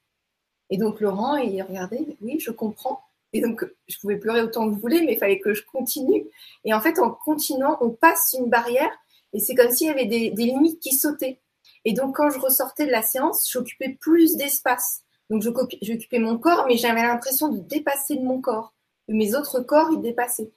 Et 0.71 0.79
donc 0.79 1.01
Laurent, 1.01 1.37
il 1.37 1.61
regardait, 1.63 2.17
oui, 2.21 2.39
je 2.41 2.51
comprends. 2.51 3.03
Et 3.33 3.41
donc 3.41 3.65
je 3.89 3.99
pouvais 3.99 4.17
pleurer 4.17 4.43
autant 4.43 4.69
que 4.69 4.77
je 4.77 4.81
voulais, 4.81 5.03
mais 5.03 5.15
il 5.15 5.19
fallait 5.19 5.41
que 5.41 5.55
je 5.55 5.65
continue. 5.65 6.25
Et 6.65 6.75
en 6.75 6.81
fait, 6.81 6.99
en 6.99 7.11
continuant, 7.11 7.77
on 7.81 7.91
passe 7.91 8.35
une 8.39 8.49
barrière 8.49 8.91
et 9.33 9.39
c'est 9.39 9.55
comme 9.55 9.71
s'il 9.71 9.87
y 9.87 9.91
avait 9.91 10.07
des, 10.07 10.31
limites 10.31 10.81
qui 10.81 10.95
sautaient. 10.95 11.41
Et 11.85 11.93
donc 11.93 12.17
quand 12.17 12.31
je 12.31 12.39
ressortais 12.39 12.87
de 12.87 12.91
la 12.91 13.03
séance, 13.03 13.49
j'occupais 13.51 13.97
plus 14.01 14.37
d'espace. 14.37 15.03
Donc 15.29 15.43
j'occupais 15.43 16.19
mon 16.19 16.39
corps, 16.39 16.67
mais 16.67 16.77
j'avais 16.77 17.03
l'impression 17.03 17.49
de 17.49 17.61
dépasser 17.61 18.17
de 18.17 18.25
mon 18.25 18.41
corps. 18.41 18.75
Mes 19.09 19.35
autres 19.35 19.61
corps, 19.61 19.91
ils 19.93 20.01
dépassaient. 20.01 20.51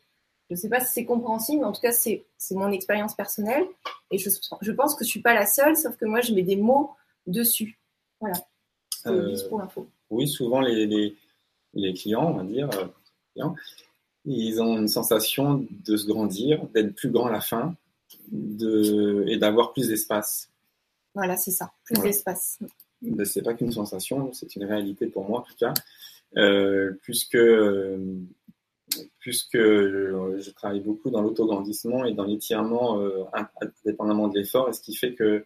Je 0.54 0.58
ne 0.58 0.62
sais 0.62 0.70
pas 0.70 0.82
si 0.82 0.94
c'est 0.94 1.06
compréhensible, 1.06 1.62
mais 1.62 1.66
en 1.66 1.72
tout 1.72 1.82
cas, 1.82 1.92
c'est 1.92 2.24
mon 2.52 2.72
expérience 2.72 3.16
personnelle. 3.16 3.66
Et 4.12 4.20
je, 4.20 4.30
je, 4.62 4.72
pense 4.72 4.94
que 4.94 5.04
je 5.04 5.08
ne 5.08 5.12
suis 5.12 5.22
pas 5.22 5.34
la 5.34 5.48
seule, 5.48 5.76
sauf 5.76 5.98
que 5.98 6.06
moi, 6.06 6.22
je 6.22 6.32
mets 6.32 6.44
des 6.44 6.58
mots 6.58 6.92
dessus. 7.26 7.80
Voilà. 8.20 8.36
Euh, 9.08 9.36
pour 9.50 9.58
l'info. 9.58 9.90
Oui, 10.12 10.28
souvent, 10.28 10.62
les, 10.62 10.86
les, 10.86 11.18
les, 11.74 11.94
clients, 11.96 12.30
on 12.30 12.38
va 12.38 12.44
dire, 12.44 12.70
euh, 13.38 13.50
ils 14.26 14.62
ont 14.62 14.78
une 14.78 14.88
sensation 14.88 15.66
de 15.72 15.98
se 15.98 16.06
grandir, 16.06 16.64
d'être 16.68 16.94
plus 16.94 17.10
grand 17.10 17.26
à 17.26 17.32
la 17.32 17.42
fin 17.42 17.76
de, 18.32 19.26
et 19.28 19.38
d'avoir 19.38 19.74
plus 19.74 19.88
d'espace. 19.88 20.52
Voilà, 21.16 21.36
c'est 21.36 21.50
ça, 21.50 21.72
plus 21.84 22.00
d'espace. 22.00 22.60
C'est 23.26 23.42
pas 23.42 23.56
qu'une 23.56 23.72
sensation, 23.72 24.32
c'est 24.34 24.56
une 24.56 24.66
réalité 24.66 25.08
pour 25.08 25.28
moi 25.28 25.40
en 25.40 25.42
tout 25.42 25.56
cas, 25.58 25.74
euh, 26.38 26.94
puisque, 27.02 27.40
puisque 29.20 29.58
je 29.58 30.50
travaille 30.52 30.82
beaucoup 30.82 31.10
dans 31.10 31.22
l'autograndissement 31.22 32.06
et 32.06 32.14
dans 32.14 32.26
l'étirement 32.26 33.00
euh, 33.00 33.24
indépendamment 33.86 34.28
de 34.28 34.38
l'effort, 34.40 34.70
et 34.70 34.74
ce 34.74 34.82
qui 34.82 34.96
fait 34.96 35.14
que 35.14 35.46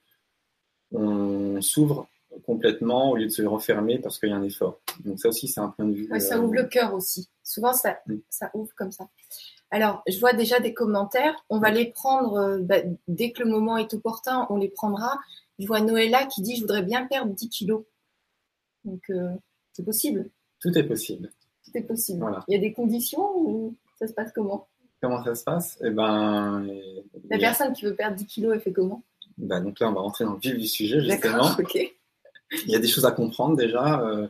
on 0.92 1.62
s'ouvre 1.62 2.08
complètement 2.46 3.12
au 3.12 3.16
lieu 3.16 3.26
de 3.26 3.32
se 3.32 3.42
refermer 3.42 4.00
parce 4.00 4.20
qu'il 4.20 4.30
y 4.30 4.32
a 4.32 4.36
un 4.36 4.44
effort. 4.44 4.80
Donc 5.04 5.20
ça 5.20 5.30
aussi, 5.30 5.48
c'est 5.48 5.60
un 5.60 5.70
point 5.70 5.86
de 5.86 5.94
vue. 5.94 6.20
ça 6.20 6.40
ouvre 6.40 6.54
le 6.54 6.66
cœur 6.66 6.94
aussi. 6.94 7.30
Souvent, 7.44 7.74
ça, 7.74 8.00
mm. 8.08 8.16
ça 8.30 8.52
ouvre 8.54 8.74
comme 8.76 8.92
ça. 8.92 9.08
Alors, 9.70 10.02
je 10.08 10.18
vois 10.20 10.34
déjà 10.34 10.60
des 10.60 10.74
commentaires. 10.74 11.36
On 11.50 11.60
va 11.60 11.72
les 11.72 11.92
prendre 11.92 12.58
bah, 12.60 12.78
dès 13.08 13.32
que 13.32 13.44
le 13.44 13.50
moment 13.50 13.78
est 13.78 13.94
opportun. 13.94 14.48
On 14.50 14.58
les 14.58 14.70
prendra. 14.70 15.20
Je 15.60 15.68
vois 15.68 15.82
Noëlla 15.82 16.26
qui 16.26 16.42
dit 16.42 16.56
Je 16.56 16.62
voudrais 16.62 16.84
bien 16.84 17.06
perdre 17.06 17.34
10 17.34 17.50
kilos. 17.50 17.84
Donc, 18.86 19.10
euh, 19.10 19.30
c'est 19.74 19.84
possible. 19.84 20.30
Tout 20.62 20.76
est 20.78 20.84
possible. 20.84 21.32
Tout 21.68 21.78
est 21.78 21.84
possible. 21.84 22.26
Il 22.48 22.54
y 22.54 22.58
a 22.58 22.60
des 22.60 22.74
conditions 22.74 23.38
ou 23.38 23.76
ça 24.00 24.08
se 24.08 24.14
passe 24.14 24.32
comment? 24.34 24.68
Comment 25.02 25.24
ça 25.24 25.36
se 25.36 25.44
passe? 25.44 25.78
Eh 25.84 25.90
ben, 25.90 26.68
La 27.30 27.38
personne 27.38 27.74
qui 27.74 27.86
veut 27.86 27.96
perdre 27.96 28.16
10 28.16 28.26
kilos, 28.26 28.54
elle 28.54 28.62
fait 28.62 28.74
comment? 28.74 29.04
Ben, 29.38 29.62
Donc 29.62 29.80
là, 29.80 29.90
on 29.90 29.94
va 29.94 30.02
rentrer 30.02 30.26
dans 30.26 30.34
le 30.34 30.40
vif 30.40 30.58
du 30.58 30.68
sujet, 30.68 31.02
justement. 31.02 31.56
Il 32.66 32.72
y 32.72 32.76
a 32.76 32.80
des 32.80 32.88
choses 32.88 33.06
à 33.06 33.12
comprendre 33.12 33.58
déjà. 33.58 34.02
Euh, 34.02 34.28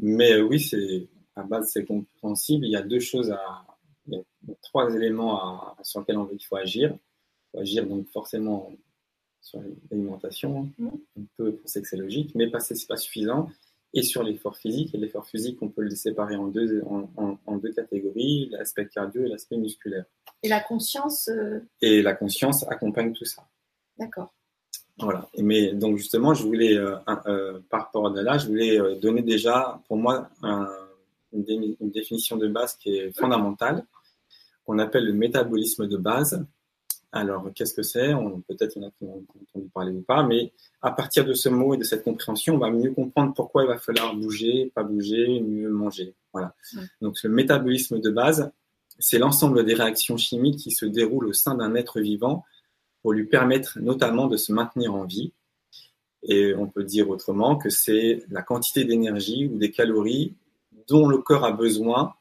mais 0.00 0.32
euh, 0.32 0.42
oui, 0.42 0.60
c'est 0.60 1.06
à 1.36 1.42
base, 1.42 1.70
c'est 1.72 1.84
compréhensible. 1.84 2.64
Il 2.64 2.72
y 2.72 2.76
a 2.76 2.82
deux 2.82 3.00
choses 3.00 3.30
à. 3.30 3.66
Il 4.06 4.14
y 4.48 4.52
a 4.52 4.54
trois 4.62 4.94
éléments 4.94 5.36
à, 5.36 5.76
sur 5.82 6.00
lesquels 6.00 6.16
on, 6.16 6.28
il 6.32 6.42
faut 6.42 6.56
agir. 6.56 6.90
Il 6.94 7.50
faut 7.52 7.60
agir 7.60 7.86
donc 7.86 8.08
forcément 8.08 8.72
sur 9.40 9.60
l'alimentation, 9.90 10.70
mmh. 10.78 10.88
on 11.16 11.26
peut 11.36 11.52
penser 11.56 11.80
que 11.80 11.88
c'est 11.88 11.96
logique, 11.96 12.34
mais 12.34 12.48
pas, 12.50 12.60
c'est 12.60 12.86
pas 12.86 12.96
suffisant. 12.96 13.48
Et 13.94 14.02
sur 14.02 14.22
l'effort 14.22 14.56
physique, 14.56 14.94
et 14.94 14.98
l'effort 14.98 15.26
physique, 15.26 15.58
on 15.62 15.68
peut 15.68 15.82
le 15.82 15.90
séparer 15.90 16.36
en 16.36 16.48
deux, 16.48 16.82
en, 16.84 17.56
deux 17.56 17.72
catégories, 17.72 18.50
l'aspect 18.50 18.86
cardio 18.86 19.24
et 19.24 19.28
l'aspect 19.28 19.56
musculaire. 19.56 20.04
Et 20.42 20.48
la 20.48 20.60
conscience 20.60 21.28
euh, 21.28 21.60
Et 21.80 22.02
la 22.02 22.14
conscience 22.14 22.68
accompagne 22.68 23.12
tout 23.12 23.24
ça. 23.24 23.48
D'accord. 23.98 24.34
Voilà. 24.98 25.28
Mais 25.38 25.72
donc 25.72 25.96
justement, 25.96 26.34
je 26.34 26.42
voulais, 26.42 26.76
euh, 26.76 26.96
euh, 27.26 27.60
par 27.70 27.84
rapport 27.84 28.06
à 28.06 28.22
là, 28.22 28.36
je 28.36 28.48
voulais 28.48 28.78
donner 28.96 29.22
déjà, 29.22 29.80
pour 29.88 29.96
moi, 29.96 30.28
une, 31.32 31.76
une, 31.80 31.90
définition 31.90 32.36
de 32.36 32.48
base 32.48 32.76
qui 32.76 32.96
est 32.96 33.12
fondamentale, 33.12 33.86
qu'on 34.64 34.78
appelle 34.78 35.06
le 35.06 35.14
métabolisme 35.14 35.86
de 35.86 35.96
base. 35.96 36.44
Alors, 37.10 37.50
qu'est-ce 37.54 37.72
que 37.72 37.82
c'est? 37.82 38.12
Peut-être 38.48 38.76
il 38.76 38.82
y 38.82 38.84
en 38.84 38.88
a 38.88 38.90
qui 38.90 39.04
ont 39.04 39.24
entendu 39.52 39.70
parler 39.72 39.92
ou 39.92 40.02
pas, 40.02 40.22
mais 40.22 40.52
à 40.82 40.90
partir 40.90 41.24
de 41.24 41.32
ce 41.32 41.48
mot 41.48 41.72
et 41.74 41.78
de 41.78 41.84
cette 41.84 42.04
compréhension, 42.04 42.56
on 42.56 42.58
va 42.58 42.70
mieux 42.70 42.90
comprendre 42.92 43.32
pourquoi 43.34 43.62
il 43.62 43.68
va 43.68 43.78
falloir 43.78 44.14
bouger, 44.14 44.70
pas 44.74 44.82
bouger, 44.82 45.40
mieux 45.40 45.70
manger. 45.70 46.14
Voilà. 46.32 46.54
Donc, 47.00 47.16
le 47.22 47.30
métabolisme 47.30 48.00
de 48.00 48.10
base, 48.10 48.52
c'est 48.98 49.18
l'ensemble 49.18 49.64
des 49.64 49.74
réactions 49.74 50.16
chimiques 50.16 50.58
qui 50.58 50.70
se 50.70 50.84
déroulent 50.84 51.28
au 51.28 51.32
sein 51.32 51.54
d'un 51.54 51.74
être 51.74 52.00
vivant 52.00 52.44
pour 53.00 53.12
lui 53.12 53.24
permettre 53.24 53.78
notamment 53.80 54.26
de 54.26 54.36
se 54.36 54.52
maintenir 54.52 54.94
en 54.94 55.04
vie. 55.04 55.32
Et 56.24 56.54
on 56.56 56.66
peut 56.66 56.84
dire 56.84 57.08
autrement 57.08 57.56
que 57.56 57.70
c'est 57.70 58.24
la 58.28 58.42
quantité 58.42 58.84
d'énergie 58.84 59.46
ou 59.46 59.56
des 59.56 59.70
calories 59.70 60.34
dont 60.88 61.06
le 61.06 61.18
corps 61.18 61.44
a 61.44 61.52
besoin 61.52 62.14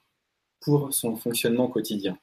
pour 0.61 0.93
son 0.93 1.15
fonctionnement 1.15 1.67
quotidien. 1.67 2.17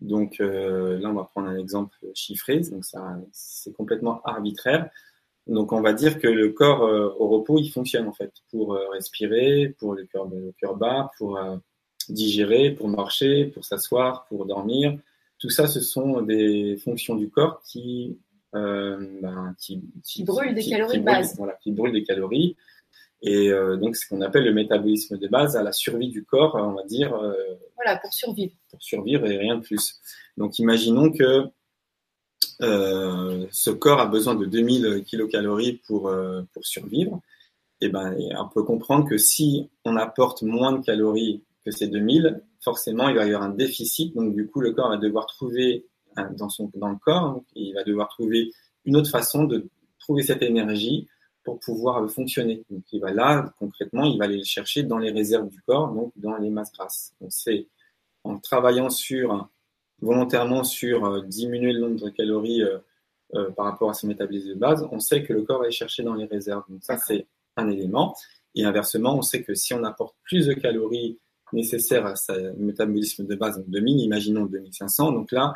Donc 0.00 0.40
euh, 0.40 0.98
là, 0.98 1.10
on 1.10 1.14
va 1.14 1.24
prendre 1.24 1.48
un 1.48 1.56
exemple 1.56 1.96
chiffré, 2.14 2.60
donc 2.60 2.84
ça, 2.84 3.16
c'est 3.32 3.72
complètement 3.72 4.20
arbitraire. 4.24 4.90
Donc 5.46 5.72
on 5.72 5.80
va 5.80 5.92
dire 5.92 6.18
que 6.18 6.26
le 6.26 6.50
corps 6.50 6.84
euh, 6.84 7.14
au 7.18 7.28
repos, 7.28 7.58
il 7.58 7.70
fonctionne 7.70 8.08
en 8.08 8.12
fait 8.12 8.32
pour 8.50 8.74
euh, 8.74 8.88
respirer, 8.90 9.74
pour 9.78 9.94
le 9.94 10.04
cœur, 10.04 10.26
le 10.26 10.52
cœur 10.58 10.76
bas, 10.76 11.10
pour 11.18 11.38
digérer, 12.08 12.70
pour 12.70 12.88
marcher, 12.88 13.46
pour 13.46 13.64
s'asseoir, 13.64 14.26
pour 14.26 14.46
dormir. 14.46 14.98
Tout 15.38 15.50
ça, 15.50 15.66
ce 15.66 15.80
sont 15.80 16.22
des 16.22 16.76
fonctions 16.82 17.14
du 17.14 17.28
corps 17.28 17.62
qui, 17.62 18.18
ben, 18.52 19.54
qui, 19.58 19.82
qui, 20.02 20.24
brûlent 20.24 20.54
des 20.54 20.64
calories 20.64 20.98
de 20.98 21.04
base. 21.04 21.36
Voilà, 21.36 21.54
qui 21.62 21.72
brûlent 21.72 21.92
des 21.92 22.04
calories. 22.04 22.56
Et 23.26 23.50
euh, 23.50 23.76
donc, 23.76 23.96
ce 23.96 24.06
qu'on 24.06 24.20
appelle 24.20 24.44
le 24.44 24.52
métabolisme 24.52 25.16
de 25.16 25.28
base, 25.28 25.56
à 25.56 25.62
la 25.62 25.72
survie 25.72 26.10
du 26.10 26.24
corps, 26.24 26.54
on 26.56 26.72
va 26.72 26.84
dire. 26.84 27.14
Euh, 27.14 27.32
voilà, 27.74 27.96
pour 27.96 28.12
survivre. 28.12 28.52
Pour 28.70 28.82
survivre 28.82 29.26
et 29.26 29.38
rien 29.38 29.56
de 29.56 29.62
plus. 29.62 29.98
Donc, 30.36 30.58
imaginons 30.58 31.10
que 31.10 31.46
euh, 32.60 33.46
ce 33.50 33.70
corps 33.70 33.98
a 33.98 34.06
besoin 34.06 34.34
de 34.34 34.44
2000 34.44 35.04
kilocalories 35.06 35.80
pour, 35.86 36.12
pour 36.52 36.66
survivre. 36.66 37.22
Et 37.80 37.86
eh 37.86 37.88
ben, 37.88 38.14
on 38.38 38.48
peut 38.48 38.62
comprendre 38.62 39.08
que 39.08 39.16
si 39.16 39.70
on 39.86 39.96
apporte 39.96 40.42
moins 40.42 40.72
de 40.72 40.84
calories 40.84 41.42
que 41.64 41.70
ces 41.70 41.88
2000, 41.88 42.42
forcément, 42.62 43.08
il 43.08 43.16
va 43.16 43.24
y 43.24 43.28
avoir 43.28 43.42
un 43.42 43.54
déficit. 43.54 44.14
Donc, 44.14 44.34
du 44.34 44.48
coup, 44.48 44.60
le 44.60 44.72
corps 44.72 44.90
va 44.90 44.98
devoir 44.98 45.26
trouver, 45.26 45.86
dans, 46.36 46.50
son, 46.50 46.70
dans 46.74 46.90
le 46.90 46.98
corps, 47.02 47.42
il 47.54 47.72
va 47.72 47.84
devoir 47.84 48.08
trouver 48.08 48.52
une 48.84 48.96
autre 48.96 49.10
façon 49.10 49.44
de 49.44 49.66
trouver 49.98 50.22
cette 50.22 50.42
énergie 50.42 51.08
pour 51.44 51.60
pouvoir 51.60 52.10
fonctionner. 52.10 52.64
Donc, 52.70 52.82
il 52.90 53.00
va 53.00 53.12
là, 53.12 53.52
concrètement, 53.58 54.04
il 54.04 54.18
va 54.18 54.24
aller 54.24 54.38
le 54.38 54.44
chercher 54.44 54.82
dans 54.82 54.98
les 54.98 55.10
réserves 55.10 55.48
du 55.48 55.60
corps, 55.62 55.92
donc 55.92 56.12
dans 56.16 56.36
les 56.36 56.50
masses 56.50 56.72
grasses. 56.72 57.14
Donc, 57.20 57.30
c'est 57.32 57.68
en 58.24 58.38
travaillant 58.38 58.88
sur, 58.88 59.48
volontairement 60.00 60.64
sur 60.64 61.04
euh, 61.04 61.22
diminuer 61.22 61.72
le 61.72 61.80
nombre 61.80 62.00
de 62.04 62.10
calories 62.10 62.62
euh, 62.62 62.78
euh, 63.34 63.50
par 63.50 63.66
rapport 63.66 63.90
à 63.90 63.94
son 63.94 64.06
métabolisme 64.06 64.50
de 64.50 64.54
base, 64.54 64.86
on 64.90 65.00
sait 65.00 65.22
que 65.22 65.32
le 65.32 65.42
corps 65.42 65.58
va 65.58 65.64
aller 65.64 65.72
chercher 65.72 66.02
dans 66.02 66.14
les 66.14 66.26
réserves. 66.26 66.64
Donc, 66.68 66.82
ça, 66.82 66.96
c'est 66.96 67.26
un 67.56 67.68
élément. 67.70 68.14
Et 68.54 68.64
inversement, 68.64 69.16
on 69.16 69.22
sait 69.22 69.42
que 69.42 69.54
si 69.54 69.74
on 69.74 69.82
apporte 69.84 70.16
plus 70.22 70.46
de 70.46 70.54
calories 70.54 71.18
nécessaires 71.52 72.06
à 72.06 72.16
son 72.16 72.54
métabolisme 72.56 73.26
de 73.26 73.34
base, 73.34 73.56
donc 73.56 73.68
2000, 73.68 74.00
imaginons 74.00 74.44
2500, 74.46 75.12
donc 75.12 75.32
là, 75.32 75.54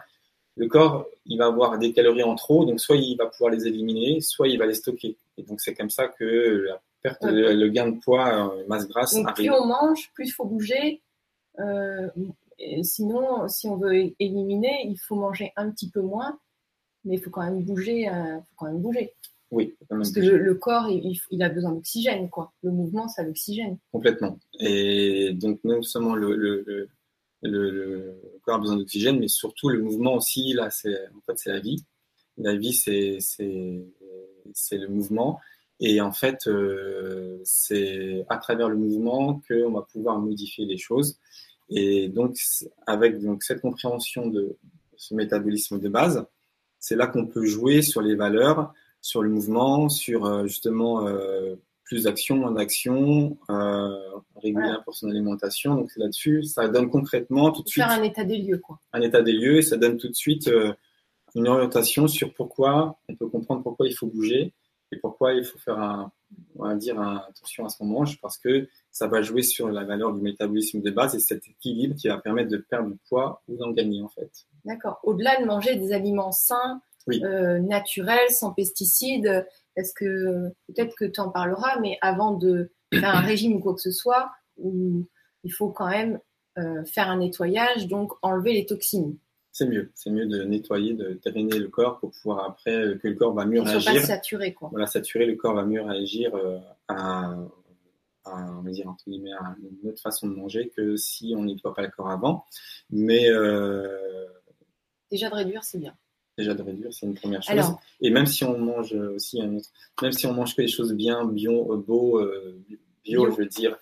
le 0.58 0.66
corps, 0.66 1.06
il 1.26 1.38
va 1.38 1.46
avoir 1.46 1.78
des 1.78 1.92
calories 1.92 2.24
en 2.24 2.34
trop, 2.34 2.64
donc 2.64 2.80
soit 2.80 2.96
il 2.96 3.16
va 3.16 3.26
pouvoir 3.26 3.52
les 3.52 3.66
éliminer, 3.66 4.20
soit 4.20 4.48
il 4.48 4.58
va 4.58 4.66
les 4.66 4.74
stocker. 4.74 5.16
Et 5.36 5.42
donc 5.44 5.60
c'est 5.60 5.74
comme 5.74 5.88
ça 5.88 6.08
que 6.08 6.66
la 6.66 6.80
perte, 7.00 7.22
le 7.22 7.68
gain 7.68 7.88
de 7.88 7.98
poids, 8.00 8.52
euh, 8.52 8.64
masse 8.66 8.88
grasse 8.88 9.14
donc, 9.14 9.34
Plus 9.34 9.50
on 9.50 9.66
mange, 9.66 10.10
plus 10.14 10.26
il 10.26 10.32
faut 10.32 10.44
bouger. 10.44 11.00
Euh, 11.60 12.08
sinon, 12.82 13.46
si 13.48 13.68
on 13.68 13.76
veut 13.76 14.12
éliminer, 14.18 14.84
il 14.84 14.98
faut 14.98 15.14
manger 15.14 15.52
un 15.56 15.70
petit 15.70 15.90
peu 15.90 16.00
moins, 16.00 16.38
mais 17.04 17.14
il 17.14 17.22
faut 17.22 17.30
quand 17.30 17.44
même 17.44 17.62
bouger. 17.62 18.08
Euh, 18.08 18.38
faut 18.38 18.54
quand 18.56 18.66
même 18.66 18.80
bouger. 18.80 19.14
Oui. 19.50 19.76
Parce 19.88 20.10
que 20.10 20.20
le, 20.20 20.54
corps, 20.56 20.88
il, 20.90 21.42
a 21.42 21.48
besoin 21.48 21.72
d'oxygène, 21.72 22.28
quoi. 22.28 22.52
Le 22.62 22.70
mouvement, 22.70 23.08
ça 23.08 23.22
l'oxygène. 23.22 23.78
Complètement. 23.92 24.38
Et 24.60 25.32
donc 25.32 25.60
non 25.64 25.80
seulement 25.82 26.14
le 26.14 26.34
le, 26.34 26.88
corps 28.42 28.56
a 28.56 28.58
besoin 28.58 28.76
d'oxygène, 28.76 29.18
mais 29.18 29.28
surtout 29.28 29.68
le 29.68 29.80
mouvement 29.80 30.14
aussi, 30.14 30.52
là, 30.52 30.70
c'est, 30.70 31.08
en 31.16 31.20
fait, 31.26 31.36
c'est 31.36 31.50
la 31.50 31.60
vie. 31.60 31.84
La 32.36 32.56
vie, 32.56 32.72
c'est, 32.72 33.18
c'est, 33.20 33.84
c'est 34.52 34.78
le 34.78 34.88
mouvement. 34.88 35.40
Et 35.80 36.00
en 36.00 36.12
fait, 36.12 36.46
euh, 36.46 37.38
c'est 37.44 38.24
à 38.28 38.38
travers 38.38 38.68
le 38.68 38.76
mouvement 38.76 39.40
qu'on 39.48 39.72
va 39.72 39.82
pouvoir 39.82 40.18
modifier 40.18 40.64
les 40.66 40.78
choses. 40.78 41.18
Et 41.70 42.08
donc, 42.08 42.36
avec 42.86 43.20
donc, 43.20 43.42
cette 43.42 43.60
compréhension 43.60 44.26
de 44.26 44.56
ce 44.96 45.14
métabolisme 45.14 45.78
de 45.78 45.88
base, 45.88 46.26
c'est 46.80 46.96
là 46.96 47.06
qu'on 47.06 47.26
peut 47.26 47.44
jouer 47.44 47.82
sur 47.82 48.02
les 48.02 48.14
valeurs, 48.14 48.72
sur 49.00 49.22
le 49.22 49.30
mouvement, 49.30 49.88
sur 49.88 50.26
euh, 50.26 50.46
justement 50.46 51.06
euh, 51.06 51.54
plus 51.88 52.04
d'action, 52.04 52.36
moins 52.36 52.52
d'action, 52.52 53.38
euh, 53.50 53.88
régulière 54.36 54.82
pour 54.84 54.94
son 54.94 55.08
alimentation. 55.08 55.74
Donc 55.74 55.90
là-dessus, 55.96 56.44
ça 56.44 56.68
donne 56.68 56.90
concrètement 56.90 57.50
tout 57.50 57.62
de 57.62 57.68
suite. 57.68 57.82
Faire 57.82 57.98
un 57.98 58.02
état 58.02 58.24
des 58.24 58.36
lieux, 58.36 58.58
quoi. 58.58 58.78
Un 58.92 59.00
état 59.00 59.22
des 59.22 59.32
lieux, 59.32 59.56
et 59.56 59.62
ça 59.62 59.78
donne 59.78 59.96
tout 59.96 60.08
de 60.08 60.14
suite 60.14 60.48
euh, 60.48 60.72
une 61.34 61.48
orientation 61.48 62.06
sur 62.06 62.34
pourquoi, 62.34 62.98
on 63.08 63.16
peut 63.16 63.28
comprendre 63.28 63.62
pourquoi 63.62 63.86
il 63.86 63.94
faut 63.94 64.06
bouger 64.06 64.52
et 64.92 64.96
pourquoi 64.98 65.32
il 65.32 65.44
faut 65.44 65.58
faire 65.58 65.78
un, 65.78 66.12
on 66.56 66.64
va 66.64 66.74
dire 66.74 67.00
attention 67.00 67.64
à 67.64 67.68
ce 67.70 67.78
qu'on 67.78 67.86
mange, 67.86 68.20
parce 68.20 68.38
que 68.38 68.68
ça 68.90 69.06
va 69.06 69.22
jouer 69.22 69.42
sur 69.42 69.68
la 69.68 69.84
valeur 69.84 70.12
du 70.12 70.20
métabolisme 70.20 70.82
de 70.82 70.90
base 70.90 71.14
et 71.14 71.20
cet 71.20 71.46
équilibre 71.48 71.94
qui 71.96 72.08
va 72.08 72.18
permettre 72.18 72.50
de 72.50 72.58
perdre 72.58 72.90
du 72.90 72.98
poids 73.08 73.42
ou 73.48 73.56
d'en 73.56 73.70
gagner 73.70 74.02
en 74.02 74.08
fait. 74.08 74.30
D'accord. 74.64 75.00
Au-delà 75.02 75.40
de 75.40 75.46
manger 75.46 75.76
des 75.76 75.92
aliments 75.92 76.32
sains, 76.32 76.80
euh, 77.22 77.58
naturels, 77.58 78.30
sans 78.30 78.52
pesticides, 78.52 79.46
est-ce 79.78 79.94
que 79.94 80.48
peut-être 80.66 80.94
que 80.96 81.04
tu 81.04 81.20
en 81.20 81.30
parleras, 81.30 81.78
mais 81.80 81.98
avant 82.00 82.32
de 82.32 82.72
faire 82.92 83.14
un 83.14 83.20
régime 83.20 83.54
ou 83.54 83.60
quoi 83.60 83.74
que 83.74 83.80
ce 83.80 83.92
soit, 83.92 84.30
il 84.56 85.52
faut 85.52 85.70
quand 85.70 85.88
même 85.88 86.18
euh, 86.58 86.84
faire 86.84 87.08
un 87.08 87.18
nettoyage, 87.18 87.86
donc 87.86 88.12
enlever 88.22 88.52
les 88.52 88.66
toxines. 88.66 89.16
c'est 89.52 89.66
mieux. 89.66 89.92
C'est 89.94 90.10
mieux 90.10 90.26
de 90.26 90.42
nettoyer, 90.42 90.94
de 90.94 91.20
drainer 91.24 91.58
le 91.58 91.68
corps 91.68 92.00
pour 92.00 92.10
pouvoir 92.10 92.44
après 92.44 92.74
euh, 92.74 92.98
que 92.98 93.06
le 93.06 93.14
corps 93.14 93.32
va 93.32 93.44
mieux 93.44 93.62
réagir. 93.62 93.92
pas 93.92 94.06
saturer, 94.06 94.54
quoi. 94.54 94.68
Voilà, 94.70 94.86
saturer, 94.86 95.26
le 95.26 95.36
corps 95.36 95.54
va 95.54 95.64
mieux 95.64 95.82
réagir 95.82 96.34
euh, 96.34 96.58
à, 96.88 97.36
à, 98.24 98.58
on 98.58 98.62
va 98.62 98.70
dire, 98.70 98.88
entre 98.88 99.04
guillemets, 99.06 99.32
à 99.32 99.54
une 99.82 99.88
autre 99.88 100.02
façon 100.02 100.26
de 100.26 100.34
manger 100.34 100.72
que 100.76 100.96
si 100.96 101.34
on 101.36 101.44
nettoie 101.44 101.74
pas 101.74 101.82
le 101.82 101.90
corps 101.90 102.10
avant. 102.10 102.44
Mais 102.90 103.28
Déjà 105.12 105.30
de 105.30 105.34
réduire, 105.34 105.62
c'est 105.62 105.78
bien. 105.78 105.96
Déjà 106.38 106.54
de 106.54 106.62
réduire, 106.62 106.92
c'est 106.92 107.06
une 107.06 107.14
première 107.14 107.42
chose. 107.42 107.50
Alors, 107.50 107.80
Et 108.00 108.10
même 108.10 108.26
si 108.26 108.44
on 108.44 108.56
mange 108.56 108.94
euh, 108.94 109.16
aussi 109.16 109.42
un 109.42 109.54
autre, 109.56 109.68
même 110.00 110.12
si 110.12 110.26
on 110.26 110.32
mange 110.32 110.54
que 110.54 110.62
des 110.62 110.68
choses 110.68 110.94
bien, 110.94 111.26
bio, 111.26 111.72
euh, 111.72 111.76
beau, 111.76 112.18
euh, 112.20 112.58
bio, 113.04 113.24
Bio. 113.24 113.30
je 113.32 113.36
veux 113.36 113.46
dire, 113.46 113.76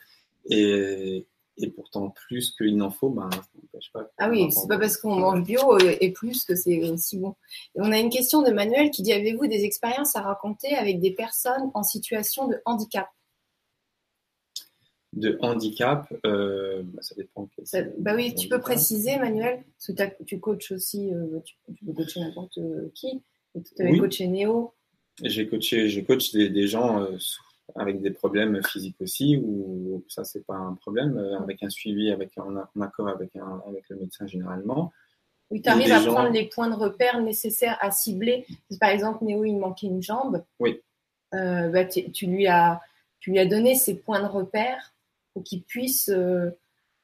et, 0.48 1.26
et 1.58 1.70
pourtant 1.70 2.10
plus 2.10 2.52
qu'il 2.56 2.76
n'en 2.76 2.90
faut, 2.90 3.10
ben, 3.10 3.28
ça 3.30 3.42
n'empêche 3.62 3.92
pas. 3.92 4.10
ah 4.18 4.30
oui, 4.30 4.50
c'est 4.50 4.68
pas 4.68 4.78
parce 4.78 4.96
qu'on 4.96 5.16
mange 5.16 5.44
bio 5.44 5.78
et 5.78 6.10
plus 6.12 6.44
que 6.44 6.54
c'est 6.54 6.90
aussi 6.90 7.18
bon. 7.18 7.34
Et 7.74 7.80
on 7.80 7.92
a 7.92 7.98
une 7.98 8.10
question 8.10 8.42
de 8.42 8.50
Manuel 8.50 8.90
qui 8.90 9.02
dit 9.02 9.12
Avez-vous 9.12 9.46
des 9.46 9.64
expériences 9.64 10.16
à 10.16 10.22
raconter 10.22 10.74
avec 10.74 10.98
des 11.00 11.12
personnes 11.12 11.70
en 11.74 11.82
situation 11.82 12.48
de 12.48 12.56
handicap? 12.64 13.06
De 15.16 15.38
handicap, 15.40 16.12
euh, 16.26 16.82
bah, 16.84 17.00
ça 17.02 17.14
dépend. 17.14 17.48
Ça- 17.64 17.82
Bah 17.98 18.12
oui, 18.14 18.34
tu 18.34 18.48
peux 18.48 18.60
préciser, 18.60 19.16
Manuel, 19.18 19.64
parce 19.78 19.98
que 20.18 20.24
tu 20.24 20.38
coaches 20.38 20.72
aussi, 20.72 21.10
euh, 21.12 21.40
tu, 21.42 21.54
tu 21.74 21.84
peux 21.86 21.92
coacher 21.94 22.20
n'importe 22.20 22.58
euh, 22.58 22.90
qui. 22.94 23.22
Et 23.54 23.62
tu 23.62 23.82
avais 23.82 23.92
Oui. 23.92 23.98
coaché 23.98 24.26
Néo. 24.28 24.74
J'ai 25.24 25.48
coaché, 25.48 25.88
je 25.88 26.02
coach 26.02 26.32
des, 26.32 26.50
des 26.50 26.66
gens 26.68 27.00
euh, 27.02 27.16
avec 27.76 28.02
des 28.02 28.10
problèmes 28.10 28.62
physiques 28.62 29.00
aussi, 29.00 29.38
ou 29.38 30.04
ça 30.08 30.22
c'est 30.24 30.44
pas 30.44 30.54
un 30.56 30.74
problème, 30.74 31.16
avec 31.42 31.62
un 31.62 31.70
suivi, 31.70 32.10
avec 32.10 32.36
un, 32.36 32.42
en 32.76 32.80
accord 32.82 33.08
avec, 33.08 33.34
un, 33.36 33.62
avec 33.66 33.88
le 33.88 33.96
médecin 33.96 34.26
généralement. 34.26 34.92
où 35.50 35.58
tu 35.58 35.66
arrives 35.70 35.92
à 35.92 36.00
gens- 36.00 36.12
prendre 36.12 36.30
les 36.30 36.44
points 36.50 36.68
de 36.68 36.74
repère 36.76 37.22
nécessaires 37.22 37.78
à 37.80 37.90
cibler. 37.90 38.44
Par 38.78 38.90
exemple, 38.90 39.24
Néo, 39.24 39.44
il 39.44 39.56
manquait 39.56 39.86
une 39.86 40.02
jambe. 40.02 40.44
Oui. 40.60 40.82
Bah, 41.32 41.84
tu, 41.86 42.26
lui 42.26 42.46
as, 42.46 42.82
tu 43.20 43.30
lui 43.30 43.38
as 43.38 43.46
donné 43.46 43.74
ces 43.74 43.94
points 43.94 44.20
de 44.22 44.28
repère 44.28 44.92
pour 45.36 45.44
qu'il 45.44 45.64
puisse, 45.64 46.08
euh, 46.08 46.48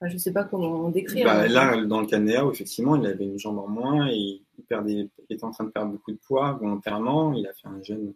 enfin, 0.01 0.09
je 0.09 0.15
ne 0.15 0.19
sais 0.19 0.33
pas 0.33 0.45
comment 0.45 0.89
décrire. 0.89 1.27
Bah, 1.27 1.43
mais- 1.43 1.49
là, 1.49 1.85
dans 1.85 2.01
le 2.01 2.07
cas 2.07 2.19
de 2.19 2.25
Néa, 2.25 2.49
effectivement, 2.51 2.97
il 2.97 3.05
avait 3.05 3.27
une 3.27 3.39
jambe 3.39 3.59
en 3.59 3.69
moins 3.69 4.09
et 4.09 4.41
il, 4.57 4.65
perdait, 4.67 5.11
il 5.29 5.35
était 5.35 5.45
en 5.45 5.51
train 5.51 5.65
de 5.65 5.69
perdre 5.69 5.93
beaucoup 5.93 6.13
de 6.13 6.17
poids 6.17 6.53
volontairement. 6.53 7.35
Il 7.35 7.47
a 7.47 7.53
fait 7.53 7.69
un 7.69 7.83
jeûne, 7.83 8.15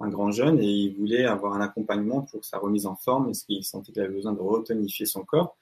un 0.00 0.08
grand 0.08 0.30
jeûne 0.30 0.58
et 0.60 0.66
il 0.66 0.96
voulait 0.96 1.26
avoir 1.26 1.52
un 1.52 1.60
accompagnement 1.60 2.22
pour 2.22 2.42
sa 2.42 2.56
remise 2.56 2.86
en 2.86 2.96
forme 2.96 3.26
parce 3.26 3.42
qu'il 3.42 3.62
sentait 3.62 3.92
qu'il 3.92 4.00
avait 4.00 4.14
besoin 4.14 4.32
de 4.32 4.40
retonifier 4.40 5.04
son 5.04 5.24
corps. 5.26 5.58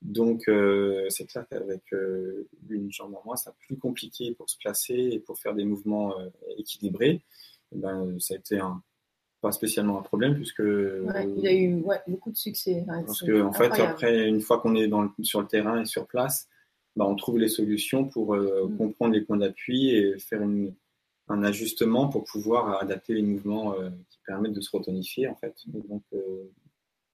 Donc, 0.00 0.48
euh, 0.48 1.04
c'est 1.10 1.26
clair 1.26 1.44
qu'avec 1.50 1.82
euh, 1.92 2.48
une 2.70 2.90
jambe 2.90 3.16
en 3.16 3.22
moins, 3.22 3.36
c'est 3.36 3.50
plus 3.66 3.76
compliqué 3.76 4.32
pour 4.32 4.48
se 4.48 4.56
placer 4.56 4.94
et 4.94 5.18
pour 5.18 5.38
faire 5.38 5.54
des 5.54 5.64
mouvements 5.66 6.18
euh, 6.18 6.30
équilibrés. 6.56 7.20
Et 7.74 7.76
ben, 7.76 8.18
ça 8.18 8.32
a 8.32 8.38
été 8.38 8.60
un, 8.60 8.82
pas 9.46 9.52
spécialement 9.52 9.98
un 9.98 10.02
problème 10.02 10.34
puisque 10.34 10.60
Ouais, 10.60 11.28
il 11.38 11.46
a 11.46 11.52
eu 11.52 11.74
ouais, 11.82 12.00
beaucoup 12.08 12.30
de 12.32 12.36
succès. 12.36 12.84
Ouais, 12.88 13.04
parce 13.04 13.22
que 13.22 13.40
en 13.42 13.52
fait, 13.52 13.64
incroyable. 13.66 13.92
après, 13.92 14.28
une 14.28 14.40
fois 14.40 14.58
qu'on 14.60 14.74
est 14.74 14.88
dans 14.88 15.02
le- 15.02 15.10
sur 15.22 15.40
le 15.40 15.46
terrain 15.46 15.80
et 15.80 15.84
sur 15.84 16.06
place, 16.06 16.48
bah, 16.96 17.04
on 17.06 17.14
trouve 17.14 17.38
les 17.38 17.48
solutions 17.48 18.04
pour 18.08 18.34
euh, 18.34 18.66
Mm. 18.68 18.76
comprendre 18.78 19.14
les 19.14 19.20
points 19.20 19.36
d'appui 19.36 19.90
et 19.90 20.18
faire 20.18 20.42
une- 20.42 20.74
un 21.28 21.42
ajustement 21.44 22.08
pour 22.08 22.24
pouvoir 22.24 22.80
adapter 22.82 23.14
les 23.14 23.22
mouvements 23.22 23.74
euh, 23.74 23.90
qui 24.10 24.18
permettent 24.26 24.52
de 24.54 24.60
se 24.60 24.70
retonifier 24.76 25.28
en 25.28 25.34
fait. 25.36 25.54
Et 25.74 25.88
donc, 25.88 26.02
euh, 26.12 26.18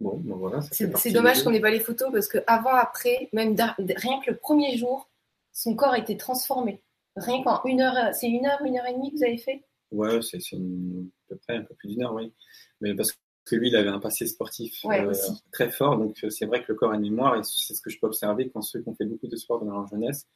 bon, 0.00 0.16
ben 0.18 0.36
voilà. 0.36 0.60
C'est 0.62 1.12
dommage 1.12 1.42
qu'on 1.42 1.50
n'ait 1.50 1.60
pas 1.60 1.70
les 1.70 1.80
photos 1.80 2.10
parce 2.12 2.28
que 2.28 2.38
avant, 2.46 2.74
après, 2.74 3.28
même 3.32 3.54
rien 3.96 4.20
que 4.24 4.30
le 4.30 4.36
premier 4.36 4.76
jour, 4.76 5.10
son 5.52 5.74
corps 5.74 5.94
était 5.96 6.16
transformé. 6.16 6.82
Rien 7.16 7.42
qu'en 7.42 7.62
une 7.66 7.80
heure, 7.82 8.14
c'est 8.14 8.28
une 8.28 8.46
heure, 8.46 8.62
une 8.64 8.78
heure 8.78 8.86
et 8.86 8.94
demie 8.94 9.10
que 9.12 9.16
vous 9.18 9.24
avez 9.24 9.36
fait? 9.38 9.62
Ouais, 9.90 10.22
c'est 10.22 10.52
une- 10.52 11.10
peu 11.32 11.36
près 11.36 11.56
un 11.56 11.62
peu 11.62 11.74
plus 11.74 11.88
d'une 11.88 12.02
heure, 12.02 12.14
oui. 12.14 12.32
Mais 12.80 12.94
parce 12.94 13.12
que 13.44 13.56
lui, 13.56 13.68
il 13.68 13.76
avait 13.76 13.88
un 13.88 13.98
passé 13.98 14.26
sportif 14.26 14.84
Ouais, 14.84 15.04
euh, 15.04 15.12
très 15.50 15.70
fort, 15.70 15.96
donc 15.98 16.16
euh, 16.24 16.30
c'est 16.30 16.46
vrai 16.46 16.62
que 16.62 16.66
le 16.72 16.74
corps 16.78 16.92
a 16.92 16.94
une 16.96 17.02
mémoire, 17.02 17.36
et 17.36 17.42
c'est 17.42 17.74
ce 17.74 17.82
que 17.82 17.90
je 17.90 17.98
peux 17.98 18.06
observer 18.06 18.50
quand 18.50 18.62
ceux 18.62 18.80
qui 18.82 18.88
ont 18.88 18.94
fait 18.94 19.04
beaucoup 19.04 19.26
de 19.26 19.36
sport 19.36 19.64
dans 19.64 19.72
leur 19.72 19.86
jeunesse, 19.88 20.26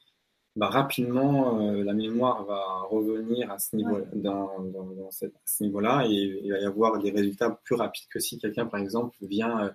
bah, 0.56 0.68
rapidement, 0.68 1.60
euh, 1.60 1.84
la 1.84 1.92
mémoire 1.92 2.44
va 2.44 2.64
revenir 2.90 3.50
à 3.50 3.58
ce 3.58 3.76
niveau, 3.76 3.98
dans, 4.14 4.58
dans, 4.74 4.84
dans 4.86 5.10
cette- 5.10 5.34
à 5.36 5.40
ce 5.44 5.62
niveau-là, 5.64 6.06
et 6.06 6.40
il 6.44 6.50
va 6.50 6.58
y 6.58 6.64
avoir 6.64 6.98
des 6.98 7.10
résultats 7.10 7.50
plus 7.64 7.74
rapides 7.76 8.08
que 8.08 8.18
si 8.18 8.38
quelqu'un, 8.38 8.66
par 8.66 8.80
exemple, 8.80 9.16
vient 9.20 9.66
euh, 9.66 9.70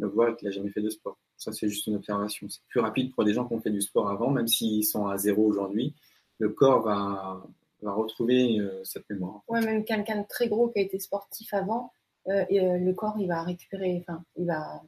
me 0.00 0.06
voir 0.08 0.30
et 0.30 0.36
qu'il 0.36 0.46
n'a 0.48 0.52
jamais 0.52 0.70
fait 0.70 0.82
de 0.82 0.90
sport. 0.90 1.16
Ça, 1.36 1.52
c'est 1.52 1.68
juste 1.68 1.86
une 1.86 1.94
observation. 1.96 2.48
C'est 2.48 2.62
plus 2.68 2.80
rapide 2.80 3.14
pour 3.14 3.24
des 3.24 3.32
gens 3.32 3.46
qui 3.46 3.54
ont 3.54 3.60
fait 3.60 3.70
du 3.70 3.80
sport 3.80 4.08
avant, 4.10 4.30
même 4.30 4.48
s'ils 4.48 4.84
sont 4.84 5.06
à 5.06 5.16
zéro 5.18 5.44
aujourd'hui. 5.46 5.94
Le 6.38 6.48
corps 6.48 6.82
va, 6.82 7.44
va 7.84 7.92
retrouver 7.92 8.58
euh, 8.58 8.82
cette 8.84 9.08
mémoire. 9.10 9.42
Ouais, 9.48 9.60
même 9.60 9.84
quelqu'un 9.84 10.22
de 10.22 10.26
très 10.28 10.48
gros 10.48 10.68
qui 10.68 10.78
a 10.78 10.82
été 10.82 10.98
sportif 10.98 11.52
avant, 11.54 11.92
euh, 12.28 12.44
et, 12.48 12.60
euh, 12.60 12.78
le 12.78 12.92
corps, 12.94 13.16
il 13.18 13.28
va 13.28 13.42
récupérer, 13.42 13.98
enfin, 14.00 14.24
il 14.36 14.46
va, 14.46 14.82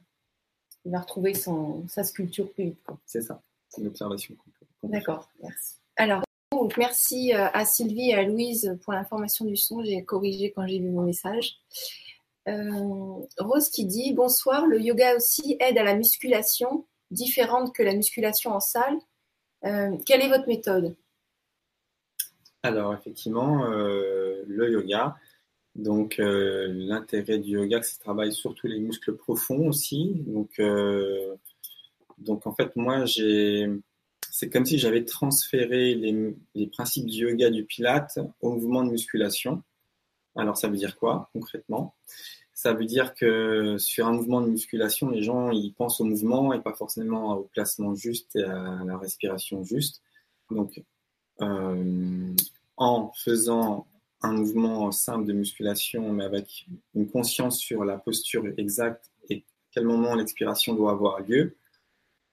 il 0.85 0.91
va 0.91 0.99
retrouver 0.99 1.33
son, 1.33 1.87
sa 1.87 2.03
sculpture 2.03 2.51
plus 2.51 2.65
vite. 2.65 2.87
C'est 3.05 3.21
ça. 3.21 3.41
C'est 3.69 3.81
une 3.81 3.87
observation. 3.87 4.35
D'accord, 4.83 5.29
merci. 5.41 5.75
Alors, 5.97 6.23
donc, 6.51 6.77
merci 6.77 7.33
euh, 7.33 7.49
à 7.53 7.65
Sylvie 7.65 8.09
et 8.09 8.15
à 8.15 8.23
Louise 8.23 8.77
pour 8.83 8.93
l'information 8.93 9.45
du 9.45 9.55
son. 9.55 9.83
J'ai 9.83 10.03
corrigé 10.03 10.51
quand 10.51 10.65
j'ai 10.65 10.79
vu 10.79 10.91
vos 10.91 11.01
messages. 11.01 11.59
Euh, 12.47 13.25
Rose 13.37 13.69
qui 13.69 13.85
dit 13.85 14.13
Bonsoir, 14.13 14.65
le 14.65 14.81
yoga 14.81 15.15
aussi 15.15 15.57
aide 15.59 15.77
à 15.77 15.83
la 15.83 15.95
musculation, 15.95 16.85
différente 17.11 17.75
que 17.75 17.83
la 17.83 17.93
musculation 17.93 18.51
en 18.51 18.59
salle. 18.59 18.97
Quelle 20.05 20.21
est 20.21 20.29
votre 20.29 20.47
méthode? 20.47 20.95
Alors, 22.67 22.93
effectivement, 22.93 23.71
euh, 23.71 24.43
le 24.45 24.69
yoga. 24.69 25.15
Donc, 25.75 26.19
euh, 26.19 26.67
l'intérêt 26.73 27.39
du 27.39 27.51
yoga, 27.51 27.81
c'est 27.81 27.97
travaille 27.97 28.33
surtout 28.33 28.67
les 28.67 28.79
muscles 28.79 29.15
profonds 29.15 29.69
aussi. 29.69 30.15
Donc, 30.25 30.59
euh, 30.59 31.35
donc 32.17 32.45
en 32.45 32.53
fait, 32.53 32.75
moi, 32.75 33.05
j'ai, 33.05 33.69
c'est 34.29 34.49
comme 34.49 34.65
si 34.65 34.79
j'avais 34.79 35.05
transféré 35.05 35.95
les, 35.95 36.35
les 36.55 36.67
principes 36.67 37.05
du 37.05 37.29
yoga, 37.29 37.49
du 37.49 37.63
pilate 37.63 38.19
au 38.41 38.51
mouvement 38.51 38.83
de 38.83 38.91
musculation. 38.91 39.63
Alors, 40.35 40.57
ça 40.57 40.67
veut 40.67 40.77
dire 40.77 40.97
quoi 40.97 41.29
concrètement? 41.31 41.95
Ça 42.53 42.73
veut 42.73 42.85
dire 42.85 43.13
que 43.13 43.77
sur 43.77 44.07
un 44.07 44.11
mouvement 44.11 44.41
de 44.41 44.49
musculation, 44.49 45.09
les 45.09 45.21
gens 45.21 45.51
ils 45.51 45.73
pensent 45.73 46.01
au 46.01 46.05
mouvement 46.05 46.51
et 46.53 46.59
pas 46.61 46.73
forcément 46.73 47.37
au 47.37 47.43
placement 47.43 47.95
juste 47.95 48.35
et 48.35 48.43
à 48.43 48.83
la 48.85 48.97
respiration 48.97 49.63
juste. 49.63 50.01
Donc, 50.51 50.81
en 52.77 53.11
faisant 53.15 53.87
un 54.21 54.33
mouvement 54.33 54.91
simple 54.91 55.25
de 55.25 55.33
musculation, 55.33 56.11
mais 56.13 56.23
avec 56.23 56.65
une 56.95 57.09
conscience 57.09 57.59
sur 57.59 57.83
la 57.83 57.97
posture 57.97 58.45
exacte 58.57 59.11
et 59.29 59.43
quel 59.71 59.85
moment 59.85 60.15
l'expiration 60.15 60.73
doit 60.73 60.91
avoir 60.91 61.19
lieu, 61.21 61.55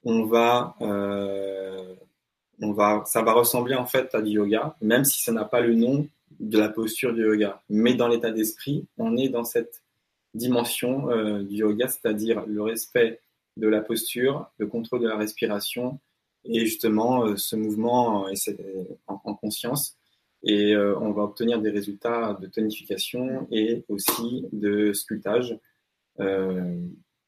on 0.05 0.25
va, 0.25 0.77
euh, 0.81 1.95
on 2.61 2.73
va, 2.73 3.03
ça 3.07 3.23
va 3.23 3.33
ressembler 3.33 3.75
en 3.75 3.87
fait 3.87 4.15
à 4.15 4.23
du 4.23 4.33
yoga, 4.33 4.77
même 4.81 5.05
si 5.05 5.23
ça 5.23 5.33
n'a 5.33 5.45
pas 5.45 5.61
le 5.61 5.75
nom 5.75 6.07
de 6.41 6.59
la 6.59 6.69
posture 6.69 7.13
du 7.15 7.23
yoga. 7.23 7.63
Mais 7.69 7.95
dans 7.95 8.09
l'état 8.09 8.31
d'esprit, 8.31 8.87
on 8.99 9.17
est 9.17 9.29
dans 9.29 9.45
cette 9.45 9.83
dimension 10.35 11.11
euh, 11.11 11.43
du 11.43 11.57
yoga, 11.57 11.89
c'est-à-dire 11.89 12.45
le 12.47 12.63
respect 12.63 13.21
de 13.57 13.69
la 13.69 13.81
posture, 13.81 14.47
le 14.59 14.67
contrôle 14.67 15.01
de 15.01 15.09
la 15.09 15.17
respiration 15.17 15.99
et 16.45 16.61
justement 16.61 17.25
euh, 17.25 17.37
ce 17.37 17.57
mouvement 17.57 18.27
en, 19.07 19.21
en 19.25 19.35
conscience 19.35 19.97
et 20.47 20.75
euh, 20.75 20.97
on 21.01 21.11
va 21.13 21.23
obtenir 21.23 21.61
des 21.61 21.71
résultats 21.71 22.39
de 22.41 22.47
tonification 22.47 23.47
et 23.51 23.85
aussi 23.89 24.47
de 24.53 24.93
sculptage. 24.93 25.59
Euh, 26.21 26.81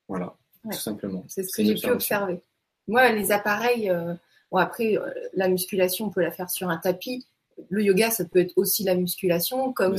voilà, 0.08 0.36
Ouais. 0.64 0.74
tout 0.74 0.80
simplement. 0.80 1.24
C'est 1.28 1.42
ce 1.44 1.56
que 1.56 1.64
j'ai 1.64 1.74
pu 1.74 1.90
observer. 1.90 2.40
Moi, 2.88 3.10
les 3.12 3.30
appareils, 3.32 3.88
euh, 3.90 4.14
bon, 4.50 4.58
après, 4.58 4.96
la 5.34 5.48
musculation, 5.48 6.06
on 6.06 6.10
peut 6.10 6.22
la 6.22 6.30
faire 6.32 6.50
sur 6.50 6.68
un 6.68 6.76
tapis. 6.76 7.26
Le 7.70 7.82
yoga, 7.82 8.10
ça 8.10 8.24
peut 8.24 8.40
être 8.40 8.52
aussi 8.56 8.84
la 8.84 8.94
musculation, 8.96 9.72
comme 9.72 9.96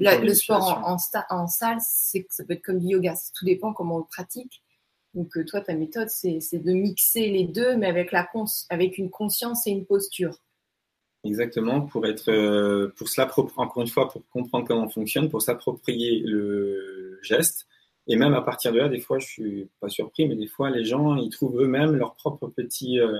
la- 0.00 0.18
le 0.18 0.34
sport 0.34 0.82
en, 0.84 0.92
en, 0.92 0.96
sta- 0.96 1.24
en 1.30 1.46
salle, 1.46 1.78
ça 1.80 2.44
peut 2.44 2.52
être 2.54 2.62
comme 2.62 2.80
du 2.80 2.88
yoga. 2.88 3.14
Tout 3.34 3.44
dépend 3.44 3.72
comment 3.72 3.96
on 3.96 3.98
le 4.00 4.04
pratique. 4.04 4.62
Donc, 5.14 5.32
toi, 5.46 5.60
ta 5.62 5.74
méthode, 5.74 6.08
c'est 6.10 6.38
de 6.52 6.72
mixer 6.72 7.28
les 7.30 7.44
deux, 7.44 7.76
mais 7.76 7.86
avec, 7.86 8.12
la 8.12 8.28
avec 8.68 8.98
une 8.98 9.10
conscience 9.10 9.66
et 9.66 9.70
une 9.70 9.86
posture. 9.86 10.36
Exactement, 11.24 11.80
pour 11.82 12.06
être, 12.06 12.30
euh, 12.30 12.88
pour 12.96 13.08
encore 13.56 13.82
une 13.82 13.88
fois, 13.88 14.08
pour 14.08 14.22
comprendre 14.28 14.66
comment 14.66 14.84
on 14.84 14.88
fonctionne, 14.88 15.28
pour 15.28 15.42
s'approprier 15.42 16.20
le 16.24 17.18
geste. 17.22 17.66
Et 18.06 18.16
même 18.16 18.34
à 18.34 18.40
partir 18.40 18.72
de 18.72 18.78
là, 18.78 18.88
des 18.88 19.00
fois, 19.00 19.18
je 19.18 19.26
suis 19.26 19.68
pas 19.80 19.88
surpris, 19.88 20.28
mais 20.28 20.36
des 20.36 20.46
fois, 20.46 20.70
les 20.70 20.84
gens, 20.84 21.16
ils 21.16 21.28
trouvent 21.28 21.60
eux-mêmes 21.60 21.94
leurs 21.96 22.14
propres 22.14 22.46
petits, 22.48 23.00
euh, 23.00 23.18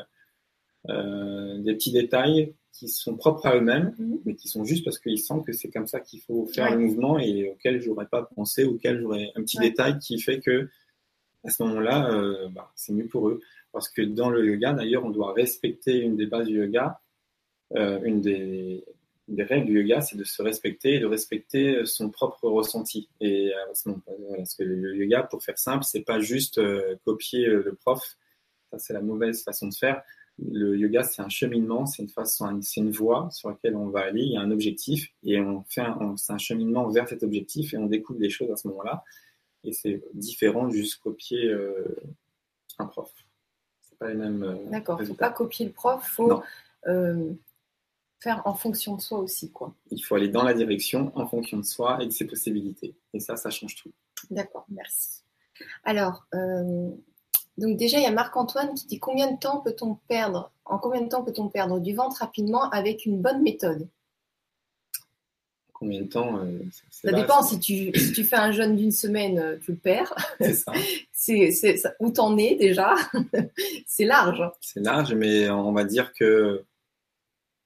euh, 0.88 1.58
des 1.58 1.74
petits 1.74 1.92
détails 1.92 2.54
qui 2.72 2.88
sont 2.88 3.16
propres 3.16 3.46
à 3.46 3.56
eux-mêmes, 3.56 3.94
Mhm. 3.98 4.20
mais 4.24 4.34
qui 4.36 4.46
sont 4.48 4.64
juste 4.64 4.84
parce 4.84 4.98
qu'ils 5.00 5.18
sentent 5.18 5.44
que 5.44 5.52
c'est 5.52 5.68
comme 5.70 5.88
ça 5.88 5.98
qu'il 6.00 6.20
faut 6.20 6.46
faire 6.46 6.66
Ouais. 6.70 6.76
le 6.76 6.78
mouvement 6.78 7.18
et 7.18 7.50
auquel 7.50 7.82
j'aurais 7.82 8.06
pas 8.06 8.22
pensé, 8.22 8.64
auquel 8.64 9.00
j'aurais 9.00 9.32
un 9.34 9.42
petit 9.42 9.58
Ouais. 9.58 9.70
détail 9.70 9.98
qui 9.98 10.20
fait 10.20 10.38
que 10.40 10.68
à 11.44 11.50
ce 11.50 11.62
moment-là, 11.64 12.10
euh, 12.12 12.48
bah, 12.48 12.70
c'est 12.76 12.92
mieux 12.92 13.06
pour 13.06 13.28
eux. 13.28 13.40
Parce 13.72 13.88
que 13.88 14.02
dans 14.02 14.30
le 14.30 14.44
yoga, 14.46 14.72
d'ailleurs, 14.72 15.04
on 15.04 15.10
doit 15.10 15.32
respecter 15.32 15.98
une 15.98 16.16
des 16.16 16.26
bases 16.26 16.46
du 16.46 16.56
yoga, 16.58 17.00
une 17.74 18.20
des, 18.20 18.84
des, 19.28 19.42
règles 19.42 19.66
du 19.66 19.80
yoga, 19.80 20.00
c'est 20.00 20.16
de 20.16 20.24
se 20.24 20.42
respecter 20.42 20.94
et 20.94 21.00
de 21.00 21.06
respecter 21.06 21.84
son 21.84 22.10
propre 22.10 22.48
ressenti. 22.48 23.08
Et 23.20 23.52
parce 24.36 24.54
que 24.54 24.62
le 24.62 24.96
yoga, 24.96 25.22
pour 25.24 25.42
faire 25.42 25.58
simple, 25.58 25.84
c'est 25.84 26.02
pas 26.02 26.20
juste 26.20 26.60
copier 27.04 27.46
le 27.46 27.74
prof. 27.74 28.02
Ça, 28.70 28.78
c'est 28.78 28.92
la 28.92 29.02
mauvaise 29.02 29.42
façon 29.42 29.68
de 29.68 29.74
faire 29.74 30.02
le 30.38 30.76
yoga, 30.76 31.02
c'est 31.02 31.22
un 31.22 31.28
cheminement, 31.28 31.86
c'est 31.86 32.02
une 32.02 32.08
façon, 32.08 32.60
c'est 32.62 32.80
une 32.80 32.90
voie 32.90 33.28
sur 33.32 33.50
laquelle 33.50 33.76
on 33.76 33.88
va 33.88 34.00
aller. 34.00 34.22
Il 34.22 34.32
y 34.32 34.36
a 34.36 34.40
un 34.40 34.50
objectif 34.50 35.12
et 35.24 35.40
on 35.40 35.64
fait, 35.68 35.82
c'est 36.16 36.32
un 36.32 36.38
cheminement 36.38 36.88
vers 36.88 37.08
cet 37.08 37.22
objectif 37.22 37.74
et 37.74 37.76
on 37.76 37.86
découvre 37.86 38.20
des 38.20 38.30
choses 38.30 38.50
à 38.50 38.56
ce 38.56 38.68
moment-là. 38.68 39.02
Et 39.64 39.72
c'est 39.72 40.02
différent 40.14 40.68
de 40.68 40.72
juste 40.72 41.02
copier 41.02 41.48
euh, 41.48 41.96
un 42.78 42.86
prof. 42.86 43.10
C'est 43.82 43.98
pas 43.98 44.08
les 44.08 44.14
mêmes. 44.14 44.42
Euh, 44.42 44.70
D'accord. 44.70 45.02
Faut 45.02 45.14
pas 45.14 45.30
copier 45.30 45.66
le 45.66 45.72
prof. 45.72 46.06
Faut 46.06 46.40
euh, 46.86 47.32
faire 48.20 48.42
en 48.44 48.54
fonction 48.54 48.96
de 48.96 49.00
soi 49.00 49.18
aussi, 49.18 49.50
quoi. 49.50 49.74
Il 49.90 50.00
faut 50.00 50.14
aller 50.14 50.28
dans 50.28 50.42
la 50.42 50.54
direction 50.54 51.12
en 51.14 51.26
fonction 51.26 51.56
de 51.56 51.64
soi 51.64 51.98
et 52.02 52.06
de 52.06 52.12
ses 52.12 52.26
possibilités. 52.26 52.94
Et 53.14 53.20
ça, 53.20 53.36
ça 53.36 53.50
change 53.50 53.76
tout. 53.76 53.92
D'accord. 54.30 54.66
Merci. 54.68 55.22
Alors, 55.84 56.26
donc 57.58 57.76
déjà, 57.76 57.98
il 57.98 58.04
y 58.04 58.06
a 58.06 58.12
Marc-Antoine 58.12 58.74
qui 58.74 58.86
dit 58.86 58.98
combien 59.00 59.30
de 59.30 59.38
temps 59.38 59.58
peut-on 59.60 59.96
perdre, 60.08 60.52
en 60.64 60.78
combien 60.78 61.00
de 61.00 61.08
temps 61.08 61.24
peut-on 61.24 61.48
perdre 61.48 61.80
du 61.80 61.94
ventre 61.94 62.18
rapidement 62.20 62.70
avec 62.70 63.04
une 63.04 63.20
bonne 63.20 63.42
méthode? 63.42 63.88
Combien 65.72 66.02
de 66.02 66.06
temps 66.06 66.38
euh, 66.38 66.58
Ça 66.90 67.12
dépend. 67.12 67.42
Si 67.42 67.60
tu, 67.60 67.92
tu 67.92 68.24
fais 68.24 68.36
un 68.36 68.50
jeûne 68.50 68.74
d'une 68.74 68.90
semaine, 68.90 69.38
euh, 69.38 69.56
tu 69.64 69.72
le 69.72 69.76
perds. 69.76 70.12
C'est 70.40 70.54
ça. 70.54 70.72
c'est, 71.12 71.82
où 72.00 72.10
t'en 72.10 72.36
es 72.36 72.56
déjà? 72.56 72.94
C'est 73.86 74.04
large. 74.04 74.42
C'est 74.60 74.80
large, 74.80 75.14
mais 75.14 75.48
on 75.50 75.72
va 75.72 75.84
dire 75.84 76.12
que 76.14 76.64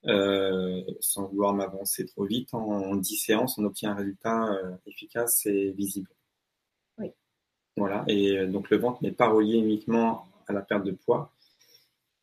euh, 0.07 0.83
sans 1.01 1.27
vouloir 1.29 1.55
m'avancer 1.55 2.07
trop 2.07 2.25
vite, 2.25 2.55
en 2.55 2.97
10 2.97 3.17
séances, 3.17 3.59
on 3.59 3.65
obtient 3.65 3.93
un 3.93 3.97
résultat 3.97 4.49
efficace 4.87 5.47
et 5.47 5.73
visible. 5.73 6.11
Voilà, 7.77 8.05
et 8.07 8.37
euh, 8.37 8.47
donc 8.47 8.71
le 8.71 8.77
ventre 8.77 9.03
n'est 9.03 9.12
pas 9.12 9.29
relié 9.29 9.59
uniquement 9.59 10.27
à 10.47 10.53
la 10.53 10.61
perte 10.61 10.85
de 10.85 10.93
poids. 10.93 11.33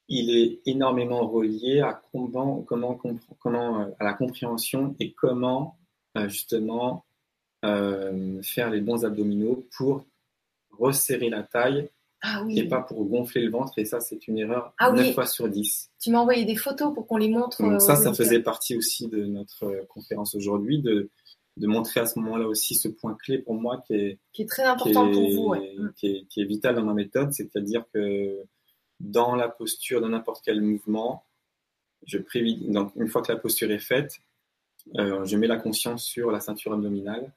Il 0.07 0.35
est 0.35 0.61
énormément 0.65 1.27
relié 1.27 1.81
à 1.81 2.01
comment, 2.11 2.61
comment, 2.61 2.99
comment 3.39 3.81
euh, 3.81 3.91
à 3.99 4.03
la 4.03 4.13
compréhension 4.13 4.95
et 4.99 5.13
comment 5.13 5.77
euh, 6.17 6.29
justement 6.29 7.05
faire 7.61 8.69
les 8.69 8.79
bons 8.79 9.03
abdominaux 9.03 9.67
pour 9.75 10.05
resserrer 10.71 11.29
la 11.29 11.43
taille 11.43 11.89
ah 12.21 12.43
et 12.49 12.67
pas 12.67 12.81
pour 12.81 13.05
gonfler 13.05 13.41
le 13.41 13.51
ventre. 13.51 13.73
Et 13.77 13.85
ça, 13.85 13.99
c'est 13.99 14.27
une 14.27 14.37
erreur 14.37 14.73
ah 14.77 14.91
9 14.91 15.13
fois 15.13 15.25
sur 15.25 15.47
10. 15.47 15.91
Tu 16.01 16.11
m'as 16.11 16.19
envoyé 16.19 16.45
des 16.45 16.55
photos 16.55 16.93
pour 16.93 17.07
qu'on 17.07 17.17
les 17.17 17.29
montre. 17.29 17.61
Donc 17.61 17.81
ça, 17.81 17.95
ça 17.95 18.13
faisait 18.13 18.41
partie 18.41 18.75
aussi 18.75 19.07
de 19.07 19.25
notre 19.25 19.85
conférence 19.87 20.35
aujourd'hui, 20.35 20.81
de 20.81 21.09
de 21.59 21.67
montrer 21.67 21.99
à 21.99 22.05
ce 22.05 22.17
moment-là 22.19 22.47
aussi 22.47 22.75
ce 22.75 22.87
point 22.87 23.15
clé 23.15 23.37
pour 23.37 23.53
moi 23.53 23.83
qui 23.85 23.93
est, 23.93 24.19
qui 24.31 24.43
est 24.43 24.45
très 24.45 24.63
important 24.63 25.11
pour 25.11 25.29
vous. 25.29 25.55
Qui, 25.97 26.07
est, 26.07 26.25
qui, 26.27 26.41
est, 26.41 26.45
vital 26.45 26.75
dans 26.75 26.83
ma 26.83 26.93
méthode, 26.93 27.33
c'est-à-dire 27.33 27.83
que 27.93 28.43
dans 28.99 29.35
la 29.35 29.49
posture, 29.49 30.01
dans 30.01 30.09
n'importe 30.09 30.41
quel 30.43 30.61
mouvement, 30.61 31.25
je 32.05 32.17
privilégie, 32.17 32.69
donc 32.69 32.93
une 32.95 33.07
fois 33.07 33.21
que 33.21 33.31
la 33.31 33.37
posture 33.37 33.71
est 33.71 33.79
faite, 33.79 34.19
euh, 34.97 35.25
je 35.25 35.35
mets 35.35 35.47
la 35.47 35.57
conscience 35.57 36.03
sur 36.03 36.31
la 36.31 36.39
ceinture 36.39 36.73
abdominale 36.73 37.33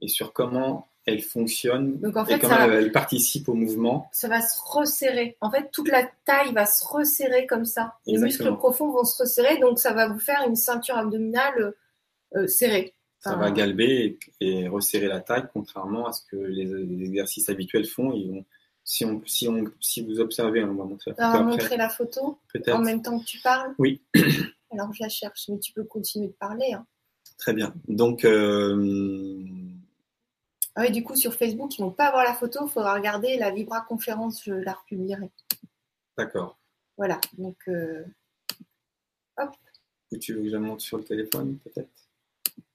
et 0.00 0.08
sur 0.08 0.32
comment 0.32 0.86
elle 1.06 1.20
fonctionne 1.20 1.98
donc 2.00 2.16
en 2.16 2.24
fait, 2.24 2.36
et 2.36 2.38
comment 2.38 2.56
elle, 2.56 2.92
participe 2.92 3.48
au 3.48 3.54
mouvement. 3.54 4.08
Ça 4.12 4.28
va 4.28 4.40
se 4.40 4.58
resserrer. 4.64 5.36
En 5.40 5.50
fait, 5.50 5.70
toute 5.70 5.88
la 5.88 6.08
taille 6.24 6.52
va 6.54 6.66
se 6.66 6.84
resserrer 6.84 7.46
comme 7.46 7.64
ça. 7.64 7.94
Les 8.06 8.18
muscles 8.18 8.56
profonds 8.56 8.90
vont 8.90 9.04
se 9.04 9.22
resserrer, 9.22 9.58
donc 9.58 9.78
ça 9.78 9.92
va 9.92 10.08
vous 10.08 10.18
faire 10.18 10.44
une 10.48 10.56
ceinture 10.56 10.96
abdominale 10.96 11.74
euh, 12.36 12.46
serrée 12.46 12.94
ça 13.24 13.36
va 13.36 13.50
galber 13.50 14.18
et, 14.40 14.68
resserrer 14.68 15.06
la 15.06 15.20
taille, 15.20 15.44
contrairement 15.52 16.06
à 16.06 16.12
ce 16.12 16.22
que 16.30 16.36
les, 16.36 17.04
exercices 17.04 17.48
habituels 17.48 17.86
font. 17.86 18.12
Ils 18.12 18.30
vont, 18.30 18.44
si, 18.84 19.04
on, 19.04 19.22
si, 19.24 19.48
on, 19.48 19.64
si 19.80 20.04
vous 20.04 20.20
observez, 20.20 20.62
on 20.62 20.74
va 20.74 20.84
montrer 20.84 21.12
la 21.12 21.16
photo. 21.16 21.26
On 21.26 21.32
va 21.32 21.42
montrer 21.42 21.76
la 21.76 21.88
photo 21.88 22.38
en 22.68 22.82
même 22.82 23.02
temps 23.02 23.18
que 23.18 23.24
tu 23.24 23.40
parles 23.40 23.74
Oui. 23.78 24.02
Alors 24.70 24.92
je 24.92 25.02
la 25.02 25.08
cherche, 25.08 25.48
mais 25.48 25.58
tu 25.58 25.72
peux 25.72 25.84
continuer 25.84 26.26
de 26.26 26.32
parler. 26.32 26.72
Hein. 26.74 26.84
Très 27.38 27.54
bien. 27.54 27.74
Donc. 27.88 28.24
Euh... 28.24 29.46
Ah 30.76 30.82
oui, 30.82 30.90
du 30.90 31.04
coup, 31.04 31.14
sur 31.14 31.34
Facebook, 31.34 31.78
ils 31.78 31.82
ne 31.82 31.86
vont 31.86 31.92
pas 31.92 32.06
avoir 32.06 32.24
la 32.24 32.34
photo. 32.34 32.66
Il 32.66 32.70
faudra 32.70 32.94
regarder 32.94 33.36
la 33.36 33.50
Vibra 33.50 33.82
conférence, 33.82 34.42
je 34.44 34.52
la 34.52 34.72
republierai. 34.72 35.30
D'accord. 36.18 36.58
Voilà. 36.96 37.20
Donc, 37.38 37.56
euh... 37.68 38.04
hop. 39.38 39.50
Ou 40.12 40.16
tu 40.18 40.34
veux 40.34 40.42
que 40.42 40.48
je 40.48 40.52
la 40.52 40.58
monte 40.58 40.80
sur 40.80 40.98
le 40.98 41.04
téléphone, 41.04 41.58
peut-être? 41.58 41.88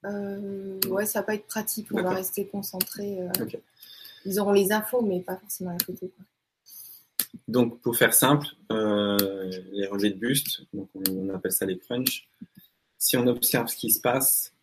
Euh, 0.05 0.79
ouais, 0.87 1.05
ça 1.05 1.19
va 1.19 1.23
pas 1.25 1.35
être 1.35 1.47
pratique. 1.47 1.87
On 1.91 2.01
va 2.01 2.11
rester 2.11 2.47
concentré. 2.47 3.21
Euh. 3.21 3.45
Ils 4.25 4.39
auront 4.39 4.53
les 4.53 4.71
infos, 4.71 5.01
mais 5.01 5.19
pas 5.19 5.37
forcément 5.37 5.71
la 5.71 5.79
photo. 5.79 6.09
Donc, 7.47 7.79
pour 7.81 7.97
faire 7.97 8.13
simple, 8.13 8.47
les 8.69 9.87
relevés 9.87 10.11
de 10.11 10.19
buste, 10.19 10.61
donc 10.73 10.89
on, 10.95 11.29
appelle 11.29 11.51
ça 11.51 11.65
les 11.65 11.77
crunchs. 11.77 12.29
Si 12.97 13.17
on 13.17 13.27
observe 13.27 13.67
ce 13.67 13.75
qui 13.75 13.89
se 13.91 13.99
passe, 14.01 14.53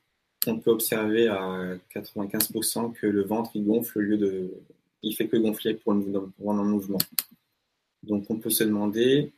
on 0.46 0.58
peut 0.58 0.70
observer 0.70 1.28
à 1.28 1.76
95% 1.94 2.92
que 2.92 3.06
le 3.06 3.24
ventre 3.24 3.50
il 3.54 3.64
gonfle 3.64 3.98
au 3.98 4.00
lieu 4.02 4.16
de, 4.16 4.50
il 5.02 5.14
fait 5.14 5.28
que 5.28 5.36
gonfler 5.36 5.74
pour 5.74 5.92
le 5.92 6.00
mouvement. 6.00 6.98
Donc, 8.02 8.24
on 8.28 8.38
peut 8.38 8.50
se 8.50 8.64
demander 8.64 9.32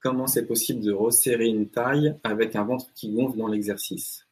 comment 0.00 0.26
c'est 0.26 0.46
possible 0.46 0.82
de 0.82 0.92
resserrer 0.92 1.46
une 1.46 1.68
taille 1.68 2.14
avec 2.24 2.56
un 2.56 2.64
ventre 2.64 2.86
qui 2.94 3.12
gonfle 3.12 3.38
dans 3.38 3.48
l'exercice 3.48 4.22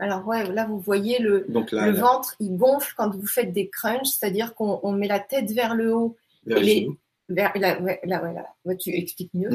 alors 0.00 0.24
ouais, 0.28 0.52
là 0.52 0.64
vous 0.64 0.78
voyez 0.78 1.18
le, 1.18 1.44
le 1.48 1.90
ventre, 1.90 2.36
il 2.38 2.56
gonfle 2.56 2.94
quand 2.96 3.10
vous 3.10 3.26
faites 3.26 3.52
des 3.52 3.68
crunchs, 3.68 4.06
c'est-à-dire 4.06 4.54
qu'on 4.54 4.92
met 4.92 5.08
la 5.08 5.18
tête 5.18 5.50
vers 5.50 5.74
le 5.74 5.92
haut. 5.92 6.16
Vers 6.46 6.60
les, 6.60 6.88
vers, 7.28 7.52
là, 7.56 7.82
ouais, 7.82 8.00
là, 8.04 8.76
tu 8.76 8.90
expliques 8.90 9.34
mieux. 9.34 9.50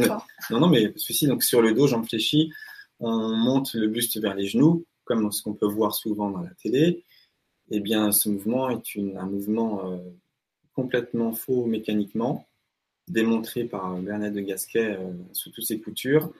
Non, 0.50 0.60
non, 0.60 0.67
mais 0.67 0.91
ceci, 0.98 1.28
donc 1.28 1.43
sur 1.43 1.62
le 1.62 1.74
dos, 1.74 1.88
j'en 1.88 2.02
réfléchis, 2.02 2.52
on 3.04 3.36
monte 3.36 3.74
le 3.74 3.88
buste 3.88 4.20
vers 4.20 4.34
les 4.34 4.48
genoux, 4.48 4.86
comme 5.04 5.32
ce 5.32 5.44
qu'on 5.44 5.54
peut 5.54 5.68
voir 5.68 5.94
souvent 5.94 6.32
dans 6.32 6.42
la 6.42 6.54
télé. 6.56 7.04
Eh 7.70 7.80
bien, 7.80 8.12
ce 8.12 8.30
mouvement 8.30 8.70
est 8.70 8.98
un 8.98 9.26
mouvement 9.26 9.92
euh, 9.92 9.98
complètement 10.74 11.34
faux 11.34 11.66
mécaniquement 11.66 12.48
démontré 13.10 13.66
par 13.66 13.98
Bernard 13.98 14.32
de 14.32 14.39
Gasquet 14.39 14.96
euh, 14.98 15.12
sous 15.34 15.52
toutes 15.52 15.66
ses 15.66 15.82
coutures. 15.82 16.32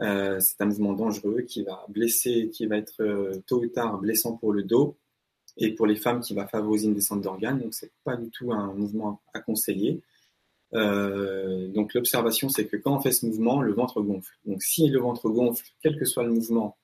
Euh, 0.00 0.38
c'est 0.40 0.60
un 0.60 0.66
mouvement 0.66 0.92
dangereux 0.92 1.42
qui 1.42 1.64
va 1.64 1.84
blesser, 1.88 2.50
qui 2.52 2.66
va 2.66 2.76
être 2.76 3.32
tôt 3.46 3.62
ou 3.62 3.66
tard 3.66 3.98
blessant 3.98 4.36
pour 4.36 4.52
le 4.52 4.62
dos 4.62 4.96
et 5.56 5.72
pour 5.72 5.86
les 5.86 5.96
femmes 5.96 6.20
qui 6.20 6.34
va 6.34 6.46
favoriser 6.46 6.86
une 6.86 6.94
descente 6.94 7.22
d'organes. 7.22 7.60
Donc 7.60 7.74
c'est 7.74 7.92
pas 8.04 8.16
du 8.16 8.30
tout 8.30 8.52
un 8.52 8.72
mouvement 8.72 9.20
à 9.32 9.40
conseiller. 9.40 10.00
Donc 10.74 11.94
l'observation, 11.94 12.48
c'est 12.48 12.66
que 12.66 12.76
quand 12.76 12.96
on 12.96 13.00
fait 13.00 13.12
ce 13.12 13.26
mouvement, 13.26 13.62
le 13.62 13.72
ventre 13.72 14.00
gonfle. 14.02 14.36
Donc 14.44 14.62
si 14.62 14.88
le 14.88 14.98
ventre 14.98 15.28
gonfle, 15.28 15.64
quel 15.82 15.98
que 15.98 16.04
soit 16.04 16.24
le 16.24 16.32
mouvement, 16.32 16.76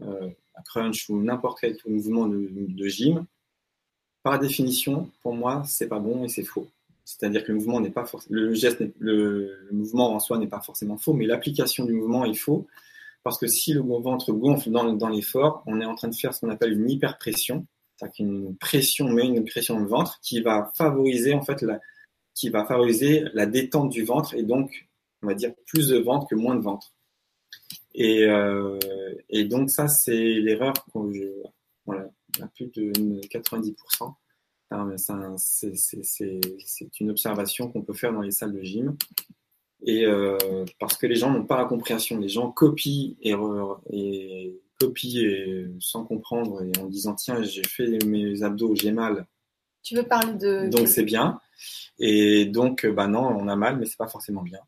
à 0.00 0.62
crunch 0.62 1.08
ou 1.08 1.22
n'importe 1.22 1.58
quel 1.60 1.76
mouvement 1.86 2.26
de, 2.26 2.48
de, 2.50 2.86
gym, 2.86 3.26
par 4.22 4.38
définition, 4.38 5.10
pour 5.22 5.34
moi, 5.34 5.62
c'est 5.66 5.88
pas 5.88 5.98
bon 5.98 6.24
et 6.24 6.28
c'est 6.28 6.44
faux. 6.44 6.68
C'est-à-dire 7.04 7.42
que 7.42 7.48
le 7.48 7.58
mouvement 7.58 7.80
n'est 7.80 7.90
pas 7.90 8.04
le 8.30 8.54
geste, 8.54 8.82
le, 9.00 9.68
mouvement 9.72 10.14
en 10.14 10.20
soi 10.20 10.38
n'est 10.38 10.46
pas 10.46 10.60
forcément 10.60 10.96
faux, 10.96 11.12
mais 11.12 11.26
l'application 11.26 11.84
du 11.84 11.92
mouvement 11.92 12.24
est 12.24 12.34
faux. 12.34 12.66
Parce 13.24 13.38
que 13.38 13.46
si 13.46 13.72
le 13.72 13.80
ventre 13.80 14.32
gonfle 14.32 14.70
dans, 14.70 14.92
dans 14.94 15.08
l'effort, 15.08 15.62
on 15.66 15.80
est 15.80 15.84
en 15.84 15.94
train 15.94 16.08
de 16.08 16.14
faire 16.14 16.34
ce 16.34 16.40
qu'on 16.40 16.50
appelle 16.50 16.72
une 16.72 16.90
hyperpression, 16.90 17.66
c'est-à-dire 17.96 18.16
qu'une 18.16 18.56
pression 18.56 19.08
met 19.08 19.26
une 19.26 19.44
pression 19.44 19.78
le 19.78 19.86
ventre 19.86 20.18
qui 20.22 20.40
va 20.40 20.72
favoriser 20.74 21.34
en 21.34 21.42
fait 21.42 21.62
la, 21.62 21.80
qui 22.34 22.48
va 22.50 22.64
favoriser 22.64 23.24
la 23.34 23.46
détente 23.46 23.90
du 23.90 24.04
ventre 24.04 24.34
et 24.34 24.42
donc 24.42 24.88
on 25.22 25.26
va 25.26 25.34
dire 25.34 25.52
plus 25.66 25.88
de 25.88 25.98
ventre 25.98 26.26
que 26.28 26.34
moins 26.34 26.56
de 26.56 26.62
ventre. 26.62 26.92
Et, 27.94 28.24
euh, 28.24 28.78
donc 29.48 29.70
ça 29.70 29.88
c'est 29.88 30.34
l'erreur 30.40 30.72
qu'on 30.92 31.12
voilà, 31.84 32.08
plus 32.54 32.66
de 32.68 32.92
90%. 33.28 34.14
C'est 35.38 37.00
une 37.00 37.10
observation 37.10 37.70
qu'on 37.70 37.82
peut 37.82 37.92
faire 37.92 38.12
dans 38.12 38.22
les 38.22 38.30
salles 38.30 38.52
de 38.52 38.62
gym. 38.62 38.96
Euh, 39.88 40.64
parce 40.78 40.96
que 40.96 41.06
les 41.06 41.16
gens 41.16 41.30
n'ont 41.30 41.44
pas 41.44 41.58
la 41.58 41.64
compréhension, 41.64 42.18
les 42.18 42.28
gens 42.28 42.52
copient 42.52 43.16
et, 43.20 43.34
et 43.90 44.60
copient 44.78 45.68
sans 45.80 46.04
comprendre 46.04 46.62
et 46.62 46.72
en 46.80 46.86
disant 46.86 47.14
tiens 47.14 47.42
j'ai 47.42 47.64
fait 47.64 47.98
mes 48.04 48.42
abdos, 48.42 48.76
j'ai 48.76 48.92
mal. 48.92 49.26
Tu 49.82 49.96
veux 49.96 50.04
parler 50.04 50.34
de 50.34 50.68
donc 50.70 50.88
c'est 50.88 51.02
bien 51.04 51.40
et 51.98 52.46
donc 52.46 52.86
bah 52.86 53.06
non 53.08 53.24
on 53.26 53.48
a 53.48 53.56
mal 53.56 53.78
mais 53.78 53.86
c'est 53.86 53.96
pas 53.98 54.08
forcément 54.08 54.42
bien. 54.42 54.60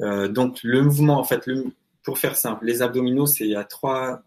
Euh, 0.00 0.28
donc 0.28 0.60
le 0.62 0.82
mouvement 0.82 1.18
en 1.18 1.24
fait 1.24 1.46
le, 1.46 1.66
pour 2.02 2.18
faire 2.18 2.36
simple 2.36 2.64
les 2.64 2.82
abdominaux 2.82 3.26
c'est 3.26 3.44
il 3.44 3.50
y 3.50 3.56
a 3.56 3.64
trois 3.64 4.22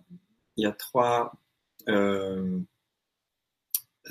il 0.57 0.63
y 0.63 0.67
a 0.67 0.71
trois 0.71 1.33
euh, 1.89 2.59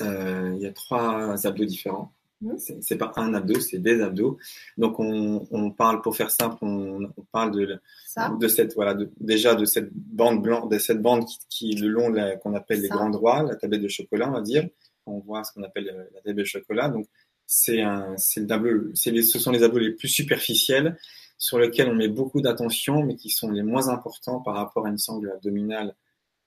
euh, 0.01 0.53
il 0.57 0.63
y 0.63 0.67
a 0.67 0.73
trois 0.73 1.47
abdos 1.47 1.65
différents. 1.65 2.13
Mhm. 2.43 2.59
C'est 2.59 2.83
c'est 2.83 2.97
pas 2.97 3.13
un 3.17 3.35
abdo, 3.35 3.61
c'est 3.61 3.79
des 3.79 4.01
abdos. 4.01 4.39
Donc 4.79 4.99
on, 4.99 5.47
on 5.51 5.71
parle, 5.71 6.01
pour 6.01 6.17
faire 6.17 6.31
simple, 6.31 6.57
on, 6.63 7.05
on 7.17 7.23
parle 7.33 7.51
de, 7.51 7.79
Ça? 8.07 8.31
de 8.41 8.49
cette 8.49 8.75
voilà 8.75 8.95
de- 8.95 9.11
déjà 9.21 9.55
de 9.55 9.67
cette 9.67 9.93
bande 9.93 10.41
blanche 10.43 10.69
de 10.71 10.79
cette 10.79 11.03
bande 11.03 11.27
qui, 11.27 11.39
qui 11.51 11.73
le 11.77 11.89
long 11.89 12.09
la- 12.09 12.37
qu'on 12.37 12.55
appelle 12.55 12.81
les 12.81 12.89
Ça. 12.89 12.95
grands 12.95 13.11
droits 13.11 13.43
la 13.43 13.57
tablette 13.57 13.83
de 13.83 13.89
chocolat 13.89 14.29
on 14.29 14.33
va 14.33 14.41
dire 14.41 14.67
on 15.07 15.19
voit 15.19 15.45
ce 15.45 15.53
qu'on 15.53 15.63
appelle 15.63 15.89
euh, 15.89 16.05
la 16.15 16.21
tablette 16.21 16.37
de 16.37 16.45
chocolat. 16.45 16.89
Donc 16.89 17.07
c'est 17.47 17.83
un 17.83 18.17
c'est 18.17 18.41
le 18.41 18.47
tableau 18.47 18.95
c'est 18.95 19.11
les, 19.11 19.23
ce 19.23 19.39
sont 19.39 19.51
les 19.51 19.63
abdos 19.63 19.79
les 19.79 19.91
plus 19.93 20.09
superficiels 20.09 20.97
sur 21.37 21.59
lesquels 21.59 21.89
on 21.89 21.95
met 21.95 22.09
beaucoup 22.09 22.41
d'attention 22.41 23.03
mais 23.03 23.17
qui 23.17 23.31
sont 23.31 23.51
les 23.51 23.63
moins 23.63 23.89
importants 23.89 24.41
par 24.41 24.55
rapport 24.55 24.87
à 24.87 24.91
une 24.91 24.99
sangle 24.99 25.31
abdominale 25.33 25.97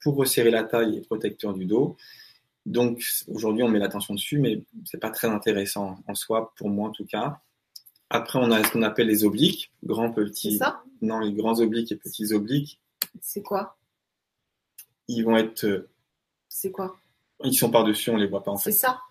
pour 0.02 0.16
resserrer 0.16 0.52
la 0.52 0.64
taille 0.64 0.98
et 0.98 1.02
protecteur 1.02 1.54
du 1.54 1.66
dos. 1.66 1.98
Donc 2.66 3.04
aujourd'hui 3.28 3.64
on 3.64 3.68
met 3.70 3.80
l'attention 3.80 4.14
dessus 4.14 4.40
mais 4.40 4.64
c'est 4.86 5.00
pas 5.00 5.10
très 5.10 5.28
intéressant 5.28 5.98
en 6.08 6.16
soi 6.16 6.54
pour 6.56 6.70
moi 6.70 6.88
en 6.90 6.92
tout 6.92 7.06
cas. 7.06 7.42
Après 8.10 8.40
on 8.40 8.52
a 8.52 8.64
ce 8.64 8.72
qu'on 8.72 8.84
appelle 8.84 9.08
les 9.08 9.26
obliques 9.26 9.74
grands 9.84 10.14
C'est 10.14 10.24
petits 10.24 10.58
ça? 10.58 10.84
Non, 11.02 11.20
les 11.20 11.34
grands 11.34 11.60
obliques 11.60 11.92
et 11.92 11.98
petits 11.98 12.32
obliques, 12.32 12.80
C'est 13.20 13.42
quoi? 13.42 13.76
Ils 15.10 15.24
vont 15.24 15.36
être. 15.36 15.66
euh, 15.66 15.90
C'est 16.48 16.72
quoi? 16.72 16.96
Ils 17.44 17.54
sont 17.54 17.70
par-dessus, 17.70 18.10
on 18.10 18.18
les 18.18 18.28
voit 18.28 18.44
pas 18.44 18.52
en 18.52 18.58
C'est 18.58 18.72
fait. 18.72 18.78
ça 18.78 19.02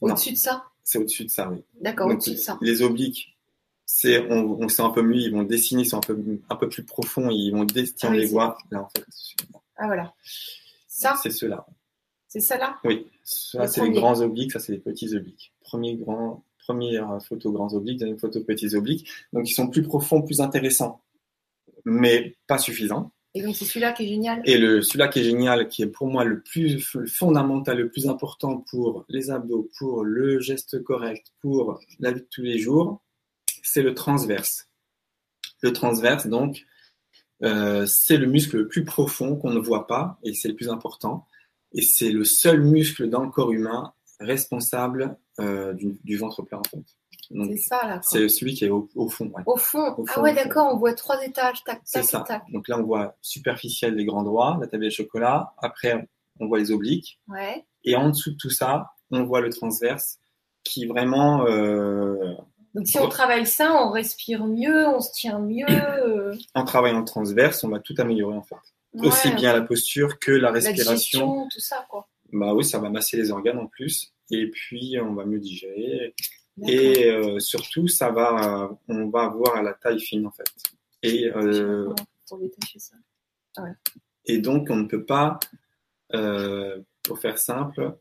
Non, 0.00 0.12
Au-dessus 0.12 0.32
de 0.32 0.36
ça 0.38 0.66
c'est 0.84 0.98
au-dessus 0.98 1.24
de 1.24 1.30
ça, 1.30 1.48
oui. 1.48 1.62
D'accord, 1.80 2.08
au-dessus 2.08 2.32
de 2.32 2.36
ça. 2.36 2.58
Les 2.60 2.82
obliques, 2.82 3.38
c'est, 3.86 4.18
on, 4.30 4.60
on 4.60 4.68
sait 4.68 4.82
un 4.82 4.90
peu 4.90 5.02
mieux, 5.02 5.20
ils 5.20 5.32
vont 5.32 5.44
dessiner, 5.44 5.82
ils 5.82 5.86
sont 5.88 5.98
un 5.98 6.00
peu, 6.00 6.18
un 6.50 6.56
peu 6.56 6.68
plus 6.68 6.82
profonds, 6.84 7.30
ils 7.30 7.52
vont 7.52 7.64
dessiner, 7.64 7.96
Ah 8.02 8.08
on 8.08 8.10
oui, 8.10 8.18
les 8.18 8.26
c'est 8.26 8.32
voit. 8.32 8.58
Là, 8.72 8.82
en 8.82 8.88
fait, 8.88 9.04
Ah 9.76 9.86
voilà. 9.86 10.12
Ça, 10.88 11.14
c'est 11.22 11.30
ceux-là. 11.30 11.66
c'est 12.26 12.40
ça 12.40 12.58
là? 12.58 12.78
Oui, 12.84 13.06
ça, 13.22 13.66
c'est 13.68 13.82
les 13.82 13.90
grands 13.92 14.20
obliques, 14.20 14.52
ça, 14.52 14.58
c'est 14.58 14.72
les 14.72 14.78
petits 14.78 15.14
obliques. 15.14 15.52
Premier 15.60 15.94
grand, 15.96 16.44
première 16.58 17.18
photo 17.22 17.52
grands 17.52 17.72
obliques, 17.74 18.00
deuxième 18.00 18.18
photo 18.18 18.40
petits 18.42 18.74
obliques. 18.74 19.08
Donc, 19.32 19.48
ils 19.48 19.54
sont 19.54 19.68
plus 19.68 19.82
profonds, 19.84 20.22
plus 20.22 20.40
intéressants, 20.40 21.00
mais 21.84 22.36
pas 22.48 22.58
suffisants. 22.58 23.12
Et 23.34 23.42
donc 23.42 23.56
c'est 23.56 23.64
celui-là 23.64 23.92
qui 23.92 24.04
est 24.04 24.08
génial. 24.08 24.42
Et 24.44 24.56
celui-là 24.56 25.08
qui 25.08 25.20
est 25.20 25.24
génial, 25.24 25.68
qui 25.68 25.82
est 25.82 25.86
pour 25.86 26.06
moi 26.06 26.24
le 26.24 26.42
plus 26.42 26.80
fondamental, 27.06 27.78
le 27.78 27.88
plus 27.88 28.06
important 28.06 28.58
pour 28.70 29.06
les 29.08 29.30
abdos, 29.30 29.70
pour 29.78 30.04
le 30.04 30.38
geste 30.40 30.82
correct, 30.82 31.32
pour 31.40 31.80
la 31.98 32.12
vie 32.12 32.20
de 32.20 32.28
tous 32.30 32.42
les 32.42 32.58
jours, 32.58 33.02
c'est 33.62 33.82
le 33.82 33.94
transverse. 33.94 34.68
Le 35.62 35.72
transverse, 35.72 36.26
donc, 36.26 36.66
euh, 37.42 37.86
c'est 37.86 38.18
le 38.18 38.26
muscle 38.26 38.58
le 38.58 38.68
plus 38.68 38.84
profond 38.84 39.36
qu'on 39.36 39.50
ne 39.50 39.58
voit 39.58 39.86
pas 39.86 40.18
et 40.22 40.34
c'est 40.34 40.48
le 40.48 40.54
plus 40.54 40.68
important. 40.68 41.26
Et 41.72 41.80
c'est 41.80 42.10
le 42.10 42.24
seul 42.24 42.60
muscle 42.60 43.08
dans 43.08 43.24
le 43.24 43.30
corps 43.30 43.52
humain 43.52 43.94
responsable 44.20 45.16
euh, 45.40 45.72
du, 45.72 46.16
ventre 46.16 46.42
plat, 46.42 46.58
en 46.58 46.64
fait. 46.64 46.84
C'est 47.48 47.56
ça 47.56 47.86
là. 47.86 48.00
c'est 48.02 48.28
celui 48.28 48.54
qui 48.54 48.64
est 48.64 48.70
au, 48.70 48.88
au 48.94 49.08
fond. 49.08 49.26
ouais. 49.26 49.42
Au 49.46 49.56
fond. 49.56 49.94
Au 49.96 50.04
ah 50.06 50.12
fond, 50.12 50.22
ouais, 50.22 50.32
au 50.32 50.34
fond. 50.34 50.42
d'accord, 50.42 50.74
on 50.74 50.78
voit 50.78 50.94
trois 50.94 51.22
étages, 51.24 51.62
tac, 51.64 51.82
tac, 51.84 52.04
ça. 52.04 52.20
tac. 52.20 52.42
Donc 52.52 52.68
là, 52.68 52.78
on 52.78 52.82
voit 52.82 53.16
superficiel 53.22 53.94
les 53.94 54.04
grands 54.04 54.22
droits, 54.22 54.58
la 54.60 54.66
tablette 54.66 54.90
de 54.90 54.94
chocolat. 54.94 55.52
Après, 55.58 56.08
on 56.40 56.46
voit 56.46 56.58
les 56.58 56.70
obliques. 56.72 57.20
Ouais. 57.28 57.64
Et 57.84 57.96
en 57.96 58.10
dessous 58.10 58.32
de 58.32 58.36
tout 58.36 58.50
ça, 58.50 58.90
on 59.10 59.24
voit 59.24 59.40
le 59.40 59.50
transverse 59.50 60.18
qui 60.64 60.86
vraiment, 60.86 61.46
euh, 61.46 62.34
Donc 62.74 62.86
si 62.86 62.98
on 62.98 63.08
travaille 63.08 63.46
ça, 63.46 63.72
on 63.82 63.90
respire 63.90 64.46
mieux, 64.46 64.86
on 64.88 65.00
se 65.00 65.10
tient 65.12 65.38
mieux. 65.40 65.66
euh, 65.68 66.36
en 66.54 66.64
travaillant 66.64 67.00
le 67.00 67.04
transverse, 67.04 67.64
on 67.64 67.68
va 67.68 67.80
tout 67.80 67.94
améliorer 67.98 68.36
en 68.36 68.42
fait. 68.42 68.56
Aussi 68.94 69.28
ouais, 69.28 69.34
bien 69.34 69.52
la 69.54 69.62
posture 69.62 70.18
que 70.18 70.30
la 70.32 70.48
la 70.48 70.50
respiration. 70.52 70.86
digestion, 71.26 71.48
tout 71.50 71.60
ça 71.60 71.86
quoi. 71.88 72.06
Bah 72.32 72.54
oui, 72.54 72.64
ça 72.64 72.78
va 72.78 72.90
masser 72.90 73.16
les 73.16 73.30
organes 73.30 73.58
en 73.58 73.66
plus. 73.66 74.12
Et 74.30 74.48
puis, 74.50 74.96
on 75.02 75.14
va 75.14 75.24
mieux 75.26 75.40
digérer. 75.40 76.14
Et 76.66 77.06
euh, 77.06 77.38
surtout, 77.38 77.88
ça 77.88 78.10
va, 78.10 78.70
on 78.88 79.08
va 79.08 79.22
avoir 79.22 79.62
la 79.62 79.72
taille 79.72 80.00
fine 80.00 80.26
en 80.26 80.30
fait. 80.30 80.52
Et, 81.02 81.30
euh, 81.34 81.84
comment 81.84 81.94
pour 82.28 82.38
détacher 82.38 82.78
ça. 82.78 82.96
Et 84.24 84.38
donc, 84.38 84.68
on 84.70 84.76
ne 84.76 84.86
peut 84.86 85.04
pas, 85.04 85.38
euh, 86.14 86.80
pour 87.02 87.18
faire 87.18 87.38
simple, 87.38 87.96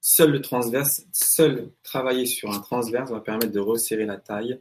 seul 0.00 0.30
le 0.30 0.40
transverse, 0.40 1.06
seul 1.12 1.70
travailler 1.82 2.26
sur 2.26 2.50
un 2.50 2.60
transverse 2.60 3.10
va 3.10 3.20
permettre 3.20 3.52
de 3.52 3.60
resserrer 3.60 4.06
la 4.06 4.18
taille. 4.18 4.60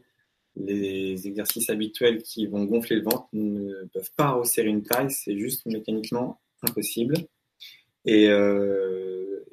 Les 0.56 1.28
exercices 1.28 1.70
habituels 1.70 2.22
qui 2.24 2.48
vont 2.48 2.64
gonfler 2.66 2.98
le 2.98 3.04
ventre 3.04 3.28
ne 3.34 3.86
peuvent 3.94 4.12
pas 4.16 4.32
resserrer 4.32 4.70
une 4.70 4.84
taille, 4.84 5.12
c'est 5.12 5.38
juste 5.38 5.66
mécaniquement 5.66 6.40
impossible. 6.62 7.16
Et, 8.06 8.28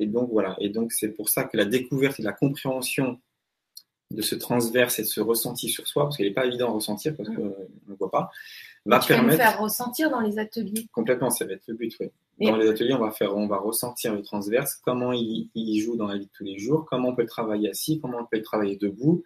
et 0.01 0.07
donc 0.07 0.31
voilà. 0.33 0.57
Et 0.61 0.69
donc 0.71 0.93
c'est 0.93 1.11
pour 1.11 1.29
ça 1.29 1.45
que 1.45 1.57
la 1.57 1.65
découverte 1.67 2.19
et 2.19 2.23
la 2.23 2.33
compréhension 2.33 3.21
de 4.11 4.23
ce 4.23 4.35
transverse 4.35 4.99
et 4.99 5.03
de 5.03 5.07
ce 5.07 5.21
ressenti 5.21 5.69
sur 5.69 5.87
soi, 5.87 6.03
parce 6.05 6.17
qu'il 6.17 6.27
n'est 6.27 6.33
pas 6.35 6.47
évident 6.47 6.69
à 6.71 6.73
ressentir 6.73 7.15
parce 7.17 7.29
qu'on 7.29 7.55
ne 7.87 7.95
voit 7.97 8.11
pas, 8.11 8.29
va 8.85 8.99
tu 8.99 9.13
vas 9.13 9.19
nous 9.23 9.29
permettre 9.29 9.45
faire 9.51 9.61
ressentir 9.61 10.11
dans 10.11 10.19
les 10.21 10.37
ateliers. 10.41 10.89
Complètement, 10.93 11.31
ça 11.31 11.45
va 11.45 11.53
être 11.53 11.63
le 11.69 11.75
but, 11.75 11.95
oui. 12.01 12.09
Et- 12.41 12.47
Dans 12.51 12.57
les 12.57 12.69
ateliers, 12.69 12.95
on 12.95 12.99
va 12.99 13.13
faire, 13.13 13.37
on 13.37 13.47
va 13.47 13.59
ressentir 13.59 14.13
le 14.15 14.23
transverse, 14.23 14.75
comment 14.85 15.13
il, 15.13 15.49
il 15.55 15.79
joue 15.81 15.95
dans 15.97 16.09
la 16.09 16.17
vie 16.19 16.27
de 16.27 16.31
tous 16.37 16.43
les 16.43 16.59
jours, 16.59 16.87
comment 16.91 17.11
on 17.11 17.15
peut 17.15 17.23
le 17.23 17.29
travailler 17.29 17.71
assis, 17.71 18.01
comment 18.01 18.19
on 18.19 18.25
peut 18.25 18.39
le 18.39 18.43
travailler 18.43 18.77
debout, 18.77 19.23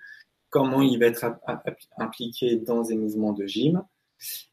comment 0.50 0.82
il 0.82 0.98
va 0.98 1.06
être 1.06 1.24
impliqué 1.96 2.56
dans 2.56 2.82
des 2.82 2.94
mouvements 2.96 3.32
de 3.32 3.46
gym, 3.46 3.82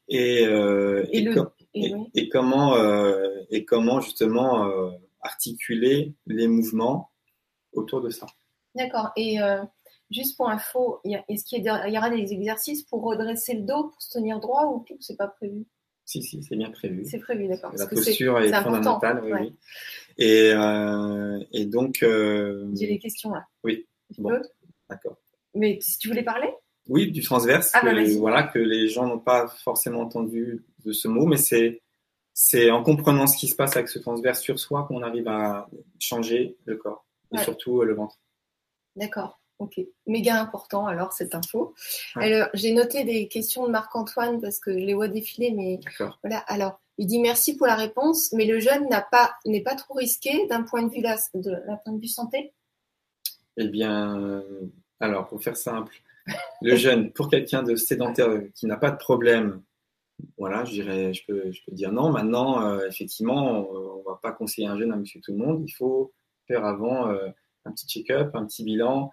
et, 0.08 0.46
euh, 0.46 1.04
Et 1.12 1.18
et, 1.18 1.22
le- 1.24 1.34
com- 1.34 1.50
Et 1.74 1.86
et- 1.88 1.94
oui. 1.94 2.10
et 2.14 2.28
comment, 2.30 2.74
euh, 2.76 3.28
et 3.50 3.64
comment 3.66 4.00
justement 4.00 4.66
euh, 4.66 4.90
articuler 5.22 6.14
les 6.26 6.48
mouvements 6.48 7.10
autour 7.72 8.00
de 8.00 8.10
ça. 8.10 8.26
D'accord. 8.74 9.10
Et 9.16 9.40
euh, 9.40 9.62
juste 10.10 10.36
pour 10.36 10.48
info, 10.48 11.00
est-ce 11.04 11.44
qu'il 11.44 11.58
y, 11.58 11.62
des- 11.62 11.70
aura 11.70 12.10
des 12.10 12.32
exercices 12.32 12.82
pour 12.84 13.02
redresser 13.02 13.54
le 13.54 13.62
dos, 13.62 13.84
pour 13.88 14.00
se 14.02 14.18
tenir 14.18 14.40
droit 14.40 14.66
ou 14.66 14.84
ou 14.90 14.96
c'est 15.00 15.16
pas 15.16 15.28
prévu? 15.28 15.64
Si, 16.04 16.22
si, 16.22 16.42
c'est 16.42 16.56
bien 16.56 16.70
prévu. 16.70 17.04
C'est 17.04 17.20
prévu, 17.20 17.46
d'accord. 17.46 17.72
La 17.76 17.86
posture 17.86 18.40
est, 18.40 18.52
fondamentale, 18.62 19.20
oui, 19.24 19.32
ouais. 19.32 19.40
oui. 19.42 19.56
Et, 20.18 20.50
euh, 20.52 21.38
et 21.52 21.64
donc, 21.64 22.02
euh, 22.02 22.68
J'ai 22.74 22.86
les 22.88 22.98
questions 22.98 23.30
là. 23.30 23.46
Oui. 23.62 23.86
Tu 24.12 24.20
Bon. 24.20 24.30
d'accord. 24.90 25.16
Mais 25.54 25.78
si 25.80 25.98
tu 25.98 26.08
voulais 26.08 26.24
parler? 26.24 26.48
Oui, 26.88 27.12
du 27.12 27.22
transverse, 27.22 27.70
Ah, 27.74 27.80
bah, 27.84 27.94
que, 27.94 28.18
voilà, 28.18 28.42
que 28.42 28.58
les 28.58 28.88
gens 28.88 29.06
n'ont 29.06 29.20
pas 29.20 29.46
forcément 29.62 30.00
entendu 30.00 30.64
de 30.84 30.92
ce 30.92 31.06
mot, 31.06 31.26
mais 31.26 31.36
c'est, 31.36 31.80
c'est 32.34 32.70
en 32.70 32.82
comprenant 32.82 33.26
ce 33.26 33.36
qui 33.36 33.48
se 33.48 33.56
passe 33.56 33.76
avec 33.76 33.88
ce 33.88 33.98
transverse 33.98 34.40
sur 34.40 34.58
soi 34.58 34.84
qu'on 34.84 35.02
arrive 35.02 35.28
à 35.28 35.68
changer 35.98 36.56
le 36.64 36.76
corps, 36.76 37.04
et 37.32 37.38
Ouais. 37.38 37.44
surtout 37.44 37.80
euh, 37.80 37.84
le 37.84 37.94
ventre. 37.94 38.18
D'accord. 38.96 39.40
Ok. 39.58 39.80
Méga 40.06 40.40
important 40.40 40.86
alors 40.86 41.12
cette 41.12 41.34
info. 41.34 41.74
Ouais. 42.16 42.32
Alors 42.34 42.48
j'ai 42.54 42.72
noté 42.72 43.04
des 43.04 43.28
questions 43.28 43.64
de 43.66 43.70
Marc-Antoine 43.70 44.40
parce 44.40 44.58
que 44.58 44.72
je 44.72 44.84
les 44.84 44.94
vois 44.94 45.08
défiler, 45.08 45.52
mais 45.52 45.78
voilà. 46.22 46.38
Alors 46.48 46.80
il 46.98 47.06
dit 47.06 47.20
merci 47.20 47.56
pour 47.56 47.66
la 47.66 47.76
réponse, 47.76 48.32
mais 48.32 48.44
le 48.44 48.58
n'a 48.88 49.02
pas 49.02 49.34
n'est 49.46 49.62
pas 49.62 49.76
trop 49.76 49.94
risqué 49.94 50.46
d'un 50.48 50.62
point 50.62 50.82
de 50.82 50.92
vue 50.92 51.00
la, 51.00 51.16
de 51.34 51.52
la 51.66 51.76
point 51.76 51.92
de 51.94 52.00
vue 52.00 52.08
santé? 52.08 52.52
Eh 53.56 53.68
bien, 53.68 54.18
euh, 54.18 54.72
alors, 54.98 55.28
pour 55.28 55.42
faire 55.42 55.56
simple, 55.56 55.94
le 56.62 56.76
jeûne, 56.76 57.12
pour 57.12 57.28
quelqu'un 57.28 57.62
de 57.62 57.76
sédentaire 57.76 58.28
euh, 58.28 58.50
qui 58.54 58.66
n'a 58.66 58.76
pas 58.76 58.90
de 58.90 58.96
problème, 58.96 59.62
voilà, 60.38 60.64
je 60.64 60.72
dirais, 60.72 61.12
je 61.14 61.24
peux, 61.26 61.52
je 61.52 61.60
peux 61.64 61.72
dire 61.72 61.92
non. 61.92 62.10
Maintenant, 62.10 62.66
euh, 62.66 62.86
effectivement, 62.86 63.68
on 63.70 63.98
ne 63.98 64.04
va 64.04 64.18
pas 64.22 64.32
conseiller 64.32 64.66
un 64.66 64.78
jeûne 64.78 64.92
à 64.92 64.96
monsieur 64.96 65.20
tout 65.20 65.32
le 65.32 65.38
monde. 65.38 65.62
Il 65.66 65.72
faut 65.72 66.12
faire 66.46 66.64
avant 66.64 67.08
euh, 67.08 67.28
un 67.64 67.72
petit 67.72 67.86
check-up, 67.86 68.34
un 68.34 68.46
petit 68.46 68.64
bilan 68.64 69.10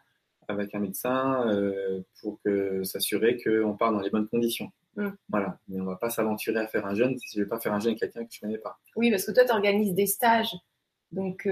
avec 0.47 0.73
un 0.73 0.79
médecin 0.79 1.47
euh, 1.47 2.01
pour 2.21 2.39
que 2.43 2.83
s'assurer 2.83 3.37
qu'on 3.37 3.75
part 3.77 3.91
dans 3.91 3.99
les 3.99 4.09
bonnes 4.09 4.27
conditions. 4.27 4.71
Mm. 4.95 5.09
Voilà, 5.29 5.59
mais 5.67 5.79
on 5.79 5.83
ne 5.83 5.89
va 5.89 5.95
pas 5.95 6.09
s'aventurer 6.09 6.59
à 6.59 6.67
faire 6.67 6.85
un 6.87 6.95
jeûne 6.95 7.17
si 7.19 7.27
je 7.31 7.39
ne 7.39 7.43
vais 7.43 7.49
pas 7.49 7.59
faire 7.59 7.73
un 7.73 7.79
jeûne 7.79 7.91
avec 7.91 7.99
quelqu'un 7.99 8.25
que 8.25 8.31
je 8.31 8.39
ne 8.39 8.49
connais 8.49 8.57
pas. 8.57 8.79
Oui, 8.95 9.11
parce 9.11 9.25
que 9.25 9.31
toi 9.31 9.45
tu 9.45 9.51
organises 9.51 9.93
des 9.93 10.07
stages, 10.07 10.55
donc 11.11 11.47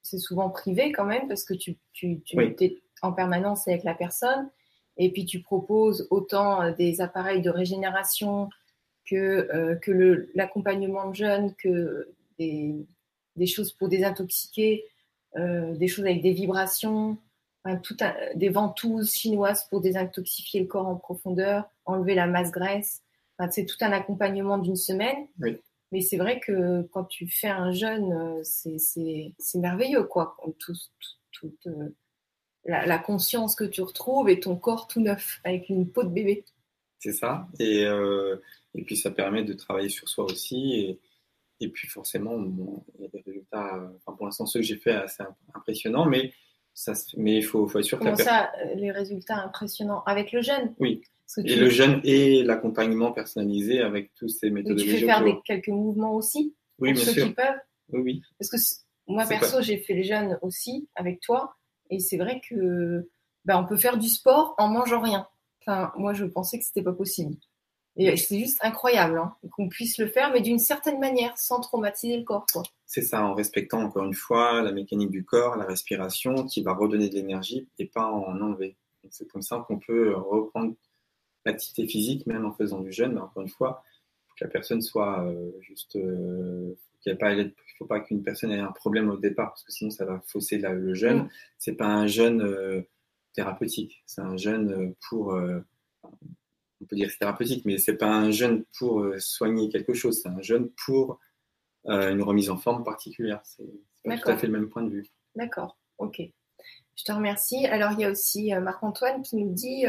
c'est 0.00 0.18
souvent 0.18 0.48
privé 0.48 0.92
quand 0.92 1.04
même 1.04 1.28
parce 1.28 1.44
que 1.44 1.52
tu 1.52 1.76
tu, 1.92 2.22
tu 2.22 2.38
Oui. 2.38 2.56
es 2.60 2.80
en 3.02 3.12
permanence 3.12 3.68
avec 3.68 3.84
la 3.84 3.94
personne 3.94 4.48
et 4.96 5.12
puis 5.12 5.26
tu 5.26 5.42
proposes 5.42 6.08
autant 6.10 6.70
des 6.72 7.02
appareils 7.02 7.42
de 7.42 7.50
régénération 7.50 8.48
que 9.08 9.16
euh, 9.54 9.74
que 9.76 10.28
l'accompagnement 10.34 11.10
de 11.10 11.14
jeunes 11.14 11.54
que 11.54 12.08
des 12.38 12.74
des 13.36 13.46
choses 13.46 13.72
pour 13.72 13.88
désintoxiquer, 13.88 14.84
euh, 15.36 15.74
des 15.76 15.88
choses 15.88 16.06
avec 16.06 16.22
des 16.22 16.32
vibrations, 16.32 17.18
enfin, 17.64 17.76
tout 17.76 17.96
un- 18.00 18.14
des 18.34 18.48
ventouses 18.48 19.12
chinoises 19.12 19.64
pour 19.68 19.80
désintoxifier 19.82 20.60
le 20.60 20.66
corps 20.66 20.86
en 20.88 20.96
profondeur, 20.96 21.68
enlever 21.84 22.14
la 22.14 22.26
masse 22.26 22.50
graisse. 22.50 23.02
Enfin, 23.38 23.50
c'est 23.50 23.66
tout 23.66 23.76
un 23.82 23.92
accompagnement 23.92 24.56
d'une 24.58 24.76
semaine. 24.76 25.26
Oui. 25.40 25.58
Mais 25.92 26.00
c'est 26.00 26.16
vrai 26.16 26.40
que 26.40 26.82
quand 26.92 27.04
tu 27.04 27.28
fais 27.28 27.48
un 27.48 27.70
jeûne, 27.72 28.12
euh, 28.12 28.40
c'est- 28.42 28.78
c'est 28.78 29.34
c'est 29.38 29.58
merveilleux, 29.58 30.04
quoi. 30.04 30.36
Tout, 30.58 30.74
euh, 31.66 31.90
la, 32.64 32.86
la 32.86 32.98
conscience 32.98 33.54
que 33.54 33.64
tu 33.64 33.82
retrouves 33.82 34.28
et 34.30 34.40
ton 34.40 34.56
corps 34.56 34.88
tout 34.88 35.00
neuf, 35.00 35.40
avec 35.44 35.68
une 35.68 35.88
peau 35.88 36.02
de 36.02 36.08
bébé. 36.08 36.44
C'est 36.98 37.12
ça. 37.12 37.46
Et, 37.60 37.84
euh, 37.84 38.36
et 38.76 38.82
puis 38.82 38.96
ça 38.96 39.10
permet 39.10 39.42
de 39.42 39.52
travailler 39.54 39.88
sur 39.88 40.08
soi 40.08 40.24
aussi. 40.24 40.74
Et, 40.74 41.00
et 41.60 41.68
puis 41.68 41.88
forcément, 41.88 42.38
bon, 42.38 42.84
il 42.98 43.02
y 43.02 43.04
a 43.06 43.08
des 43.08 43.22
résultats, 43.26 43.90
enfin, 43.96 44.16
pour 44.16 44.26
l'instant, 44.26 44.46
ceux 44.46 44.60
que 44.60 44.66
j'ai 44.66 44.76
fait 44.76 44.92
assez 44.92 45.22
imp- 45.22 45.34
impressionnants. 45.54 46.06
Mais 46.06 46.32
Ça 46.74 46.92
mais 47.16 47.38
il 47.38 47.42
faut, 47.42 47.66
faut, 47.66 47.78
être 47.78 47.84
sûr 47.86 47.98
Comment 47.98 48.14
que 48.14 48.22
ça, 48.22 48.52
euh, 48.60 48.74
les 48.74 48.90
résultats 48.92 49.42
impressionnants 49.42 50.02
Avec 50.04 50.32
le 50.32 50.42
jeûne 50.42 50.74
Oui. 50.78 51.00
Et 51.42 51.56
le 51.56 51.68
jeûne 51.70 52.00
et 52.04 52.44
l'accompagnement 52.44 53.10
personnalisé 53.10 53.80
avec 53.80 54.14
tous 54.14 54.28
ces 54.28 54.50
méthodes. 54.50 54.78
Tu 54.78 54.88
fais 54.88 55.04
faire 55.04 55.24
des, 55.24 55.34
quelques 55.44 55.68
mouvements 55.68 56.14
aussi 56.14 56.54
Oui, 56.78 56.92
pour 56.92 57.02
bien 57.02 57.04
ceux 57.04 57.20
sûr. 57.20 57.26
qui 57.26 57.32
peuvent? 57.32 57.60
Oui, 57.92 58.00
oui. 58.00 58.22
Parce 58.38 58.50
que 58.50 58.56
moi, 59.08 59.26
perso, 59.26 59.60
j'ai 59.62 59.78
fait 59.78 59.94
les 59.94 60.04
jeûnes 60.04 60.38
aussi 60.42 60.88
avec 60.94 61.20
toi. 61.20 61.56
Et 61.90 61.98
c'est 61.98 62.16
vrai 62.16 62.40
que 62.48 63.08
ben, 63.44 63.58
on 63.58 63.66
peut 63.66 63.76
faire 63.76 63.96
du 63.96 64.08
sport 64.08 64.54
en 64.58 64.68
mangeant 64.68 65.00
rien. 65.00 65.26
Enfin, 65.62 65.92
moi, 65.96 66.12
je 66.12 66.26
pensais 66.26 66.58
que 66.58 66.64
c'était 66.64 66.82
pas 66.82 66.92
possible. 66.92 67.34
Et 67.98 68.16
c'est 68.16 68.38
juste 68.38 68.58
incroyable 68.62 69.18
hein, 69.18 69.34
qu'on 69.50 69.68
puisse 69.68 69.98
le 69.98 70.06
faire, 70.06 70.30
mais 70.30 70.42
d'une 70.42 70.58
certaine 70.58 71.00
manière, 71.00 71.36
sans 71.38 71.60
traumatiser 71.60 72.18
le 72.18 72.24
corps. 72.24 72.44
C'est 72.84 73.02
ça, 73.02 73.24
en 73.24 73.34
respectant 73.34 73.80
encore 73.80 74.04
une 74.04 74.14
fois 74.14 74.62
la 74.62 74.72
mécanique 74.72 75.10
du 75.10 75.24
corps, 75.24 75.56
la 75.56 75.64
respiration, 75.64 76.44
qui 76.44 76.62
va 76.62 76.74
redonner 76.74 77.08
de 77.08 77.14
l'énergie 77.14 77.68
et 77.78 77.86
pas 77.86 78.06
en 78.06 78.40
enlever. 78.40 78.76
C'est 79.10 79.26
comme 79.28 79.42
ça 79.42 79.64
qu'on 79.66 79.78
peut 79.78 80.14
reprendre 80.14 80.74
l'activité 81.44 81.86
physique, 81.86 82.26
même 82.26 82.44
en 82.44 82.52
faisant 82.52 82.80
du 82.80 82.92
jeûne. 82.92 83.14
Mais 83.14 83.20
encore 83.20 83.42
une 83.42 83.48
fois, 83.48 83.82
que 84.36 84.44
la 84.44 84.50
personne 84.50 84.82
soit 84.82 85.24
euh, 85.24 85.50
juste. 85.60 85.96
Euh, 85.96 86.74
il 87.08 87.12
ne 87.12 87.50
faut 87.78 87.86
pas 87.86 88.00
qu'une 88.00 88.24
personne 88.24 88.50
ait 88.50 88.58
un 88.58 88.72
problème 88.72 89.08
au 89.10 89.16
départ, 89.16 89.50
parce 89.50 89.62
que 89.62 89.70
sinon 89.70 89.90
ça 89.90 90.04
va 90.04 90.20
fausser 90.26 90.58
le 90.58 90.92
jeûne. 90.92 91.18
Mm. 91.18 91.28
C'est 91.56 91.74
pas 91.74 91.86
un 91.86 92.08
jeûne 92.08 92.42
euh, 92.42 92.82
thérapeutique, 93.32 94.02
c'est 94.06 94.22
un 94.22 94.36
jeûne 94.36 94.92
pour 95.08 95.38
on 96.80 96.86
peut 96.86 96.96
dire 96.96 97.06
que 97.06 97.12
c'est 97.12 97.18
thérapeutique, 97.18 97.64
mais 97.64 97.78
c'est 97.78 97.96
pas 97.96 98.10
un 98.10 98.30
jeûne 98.30 98.64
pour 98.78 99.00
euh, 99.00 99.18
soigner 99.18 99.68
quelque 99.68 99.94
chose, 99.94 100.20
c'est 100.22 100.28
un 100.28 100.42
jeûne 100.42 100.70
pour 100.84 101.18
euh, 101.86 102.10
une 102.10 102.22
remise 102.22 102.50
en 102.50 102.56
forme 102.56 102.84
particulière. 102.84 103.40
C'est 103.44 103.64
pas 104.04 104.18
tout 104.18 104.28
à 104.28 104.36
fait 104.36 104.46
le 104.46 104.52
même 104.52 104.68
point 104.68 104.82
de 104.82 104.90
vue. 104.90 105.06
D'accord, 105.34 105.78
ok. 105.98 106.20
Je 106.96 107.04
te 107.04 107.12
remercie. 107.12 107.66
Alors 107.66 107.92
il 107.92 108.00
y 108.00 108.04
a 108.04 108.10
aussi 108.10 108.54
euh, 108.54 108.60
Marc-Antoine 108.60 109.22
qui 109.22 109.36
nous 109.36 109.52
dit 109.52 109.84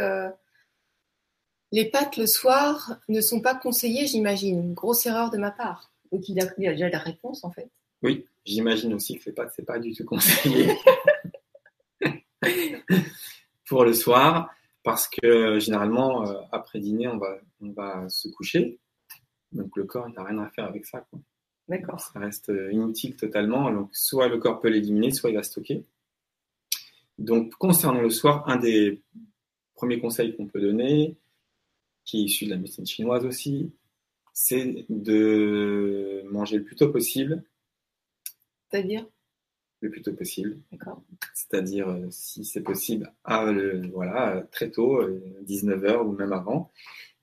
les 1.73 1.89
pâtes 1.89 2.15
le 2.15 2.27
soir 2.27 2.97
ne 3.09 3.19
sont 3.19 3.41
pas 3.41 3.53
conseillées, 3.53 4.07
j'imagine. 4.07 4.73
Grosse 4.73 5.05
erreur 5.05 5.29
de 5.31 5.37
ma 5.37 5.51
part. 5.51 5.91
Donc 6.11 6.29
il 6.29 6.39
a, 6.41 6.45
il 6.57 6.67
a 6.67 6.71
déjà 6.71 6.89
la 6.89 6.99
réponse 6.99 7.43
en 7.43 7.51
fait. 7.51 7.69
Oui, 8.01 8.25
j'imagine 8.45 8.93
aussi 8.93 9.17
que 9.19 9.25
les 9.25 9.33
pâtes 9.33 9.51
c'est 9.55 9.65
pas 9.65 9.79
du 9.79 9.93
tout 9.93 10.05
conseillé 10.05 10.77
pour 13.65 13.83
le 13.83 13.93
soir 13.93 14.49
parce 14.87 15.09
que 15.09 15.59
généralement, 15.59 16.25
euh, 16.25 16.39
après 16.53 16.79
dîner, 16.79 17.09
on 17.09 17.17
va, 17.17 17.37
on 17.59 17.71
va 17.71 18.07
se 18.07 18.29
coucher. 18.29 18.79
Donc 19.51 19.75
le 19.75 19.83
corps 19.83 20.07
n'a 20.11 20.23
rien 20.23 20.37
à 20.37 20.49
faire 20.49 20.63
avec 20.63 20.85
ça. 20.85 21.05
D'accord. 21.67 21.99
Ça 21.99 22.17
reste 22.19 22.47
euh, 22.51 22.71
inutile 22.71 23.17
totalement. 23.17 23.69
Donc 23.69 23.89
soit 23.91 24.29
le 24.29 24.37
corps 24.37 24.61
peut 24.61 24.69
l'éliminer, 24.69 25.11
soit 25.11 25.29
il 25.29 25.35
va 25.35 25.43
stocker. 25.43 25.83
Donc 27.17 27.53
concernant 27.55 27.99
le 27.99 28.09
soir, 28.09 28.47
un 28.47 28.55
des 28.55 29.01
premiers 29.73 29.99
conseils 29.99 30.33
qu'on 30.37 30.47
peut 30.47 30.61
donner, 30.61 31.17
qui 32.05 32.21
est 32.21 32.23
issu 32.23 32.45
de 32.45 32.51
la 32.51 32.55
médecine 32.55 32.87
chinoise 32.87 33.25
aussi, 33.25 33.73
c'est 34.31 34.85
de 34.87 36.23
manger 36.31 36.59
le 36.59 36.63
plus 36.63 36.77
tôt 36.77 36.93
possible. 36.93 37.43
C'est-à-dire? 38.71 39.05
Le 39.81 39.89
plus 39.89 40.01
tôt 40.01 40.13
possible. 40.13 40.57
D'accord. 40.71 41.01
C'est-à-dire, 41.33 41.89
euh, 41.89 42.07
si 42.09 42.45
c'est 42.45 42.61
possible, 42.61 43.11
à 43.23 43.45
voilà, 43.93 44.43
très 44.51 44.69
tôt, 44.69 45.01
19h 45.45 45.85
euh, 45.85 46.03
ou 46.03 46.11
même 46.13 46.33
avant, 46.33 46.71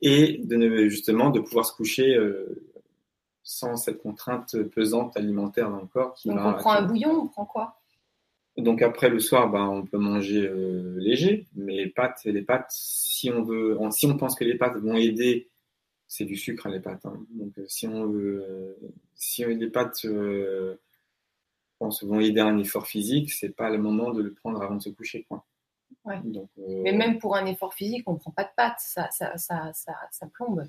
et 0.01 0.40
de 0.45 0.88
justement 0.88 1.31
de 1.31 1.40
pouvoir 1.40 1.67
se 1.67 1.73
coucher 1.73 2.14
euh, 2.14 2.62
sans 3.43 3.77
cette 3.77 3.99
contrainte 3.99 4.57
pesante 4.75 5.17
alimentaire 5.17 5.71
dans 5.71 5.81
le 5.81 5.87
corps. 5.87 6.14
Qui 6.14 6.29
Donc 6.29 6.38
on 6.43 6.55
prend 6.55 6.73
un 6.73 6.83
bouillon, 6.83 7.23
on 7.23 7.27
prend 7.27 7.47
quoi? 7.47 7.81
Donc 8.57 8.83
après 8.83 9.09
le 9.09 9.19
soir, 9.19 9.51
ben, 9.51 9.67
on 9.67 9.85
peut 9.85 9.99
manger 9.99 10.49
léger, 10.97 11.49
mais 11.57 11.75
les 11.75 11.88
pâtes, 11.88 12.21
les 12.25 12.43
pâtes, 12.43 12.69
si 12.71 13.29
on 13.29 13.43
veut, 13.43 13.77
si 13.90 14.07
on 14.07 14.17
pense 14.17 14.37
que 14.37 14.45
les 14.45 14.57
pâtes 14.57 14.77
vont 14.77 14.95
aider, 14.95 15.51
c'est 16.07 16.25
du 16.25 16.37
sucre 16.37 16.69
les 16.69 16.79
pâtes. 16.79 17.05
Hein. 17.05 17.27
Donc 17.31 17.53
si 17.67 17.88
on 17.88 18.07
veut, 18.07 18.77
si 19.17 19.45
les 19.45 19.71
pâtes 19.71 20.07
vont 21.81 22.21
aider 22.21 22.41
un 22.41 22.59
effort 22.59 22.87
physique, 22.87 23.33
c'est 23.33 23.55
pas 23.55 23.71
le 23.71 23.79
moment 23.79 24.13
de 24.13 24.23
le 24.23 24.33
prendre 24.33 24.63
avant 24.63 24.77
de 24.77 24.83
se 24.83 24.91
coucher. 24.91 25.25
Quoi. 25.29 25.45
Donc, 26.25 26.51
euh, 26.59 26.83
Mais 26.83 26.93
même 26.93 27.19
pour 27.19 27.37
un 27.37 27.47
effort 27.47 27.75
physique, 27.75 28.05
on 28.07 28.15
ne 28.15 28.19
prend 28.19 28.31
pas 28.31 28.45
de 28.45 28.51
pâtes, 28.57 28.81
ça, 28.81 29.09
ça, 29.11 29.37
ça, 29.37 29.73
ça, 29.73 30.27
plombe. 30.33 30.67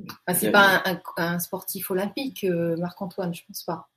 Enfin, 0.00 0.38
c'est 0.38 0.50
pas 0.50 0.82
un, 1.16 1.38
sportif 1.38 1.90
olympique, 1.90 2.44
euh, 2.44 2.76
Marc-Antoine, 2.76 3.34
je 3.34 3.44
pense 3.46 3.62
pas. 3.62 3.88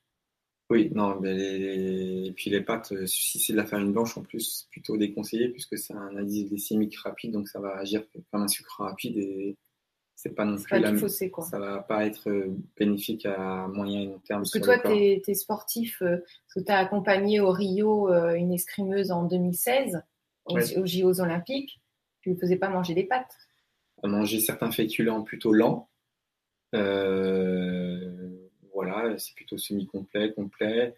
Oui, 0.69 0.91
non, 0.93 1.19
mais 1.19 2.27
et 2.27 2.31
puis 2.35 2.51
les 2.51 2.61
pâtes, 2.61 2.91
euh, 2.91 3.07
si 3.07 3.39
c'est 3.39 3.53
de 3.53 3.57
la 3.57 3.65
farine 3.65 3.91
blanche 3.91 4.15
en 4.17 4.21
plus, 4.21 4.67
plutôt 4.69 4.97
déconseillé 4.97 5.49
puisque 5.49 5.79
c'est 5.79 5.95
un 5.95 6.15
indice 6.15 6.47
glycémique 6.47 6.95
rapide, 6.99 7.31
donc 7.31 7.47
ça 7.47 7.59
va 7.59 7.75
agir 7.75 8.03
comme 8.31 8.43
un 8.43 8.47
sucre 8.47 8.83
rapide 8.83 9.17
et 9.17 9.57
c'est 10.21 10.35
pas 10.35 10.43
non 10.43 10.57
plus 10.57 10.79
la 10.79 10.93
fossé, 10.97 11.31
quoi. 11.31 11.45
ça 11.45 11.59
va 11.59 11.79
pas 11.79 12.05
être 12.05 12.29
euh, 12.29 12.53
bénéfique 12.75 13.25
à 13.25 13.69
moyen 13.69 14.01
et 14.01 14.05
long 14.07 14.19
terme. 14.19 14.41
Parce 14.41 14.51
que 14.51 14.59
toi, 14.59 14.77
tu 14.77 14.91
es, 14.91 15.33
sportif, 15.33 16.01
euh, 16.01 16.17
parce 16.17 16.55
que 16.55 16.59
tu 16.59 16.71
as 16.73 16.77
accompagné 16.77 17.39
au 17.39 17.51
Rio 17.51 18.11
euh, 18.11 18.33
une 18.33 18.51
escrimeuse 18.51 19.11
en 19.11 19.23
2016 19.23 20.03
aux, 20.43 20.59
JO 20.85 21.21
Olympiques, 21.21 21.79
tu 22.19 22.31
ne 22.31 22.35
faisais 22.35 22.57
pas 22.57 22.67
manger 22.67 22.93
des 22.95 23.05
pâtes. 23.05 23.33
Manger 24.03 24.41
certains 24.41 24.71
féculents 24.71 25.23
plutôt 25.23 25.53
lents. 25.53 25.89
voilà, 26.73 26.83
c'est 29.17 29.35
plutôt 29.35 29.57
semi-complet, 29.57 30.33
complet. 30.33 30.97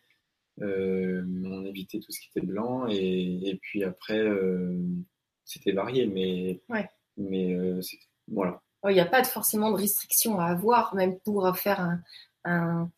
on 0.61 1.65
évitait 1.65 1.99
tout 1.99 2.11
ce 2.11 2.21
qui 2.21 2.29
était 2.35 2.47
blanc 2.47 2.87
et, 2.89 3.59
puis 3.61 3.83
après, 3.83 4.25
c'était 5.45 5.73
varié, 5.73 6.07
mais, 6.07 6.59
mais 7.17 7.55
voilà 8.27 8.63
il 8.89 8.93
n'y 8.93 8.99
a 8.99 9.05
pas 9.05 9.23
forcément 9.23 9.71
de 9.71 9.77
restriction 9.77 10.39
à 10.39 10.45
avoir, 10.45 10.95
même 10.95 11.19
pour 11.19 11.55
faire 11.55 11.99
un, 12.43 12.89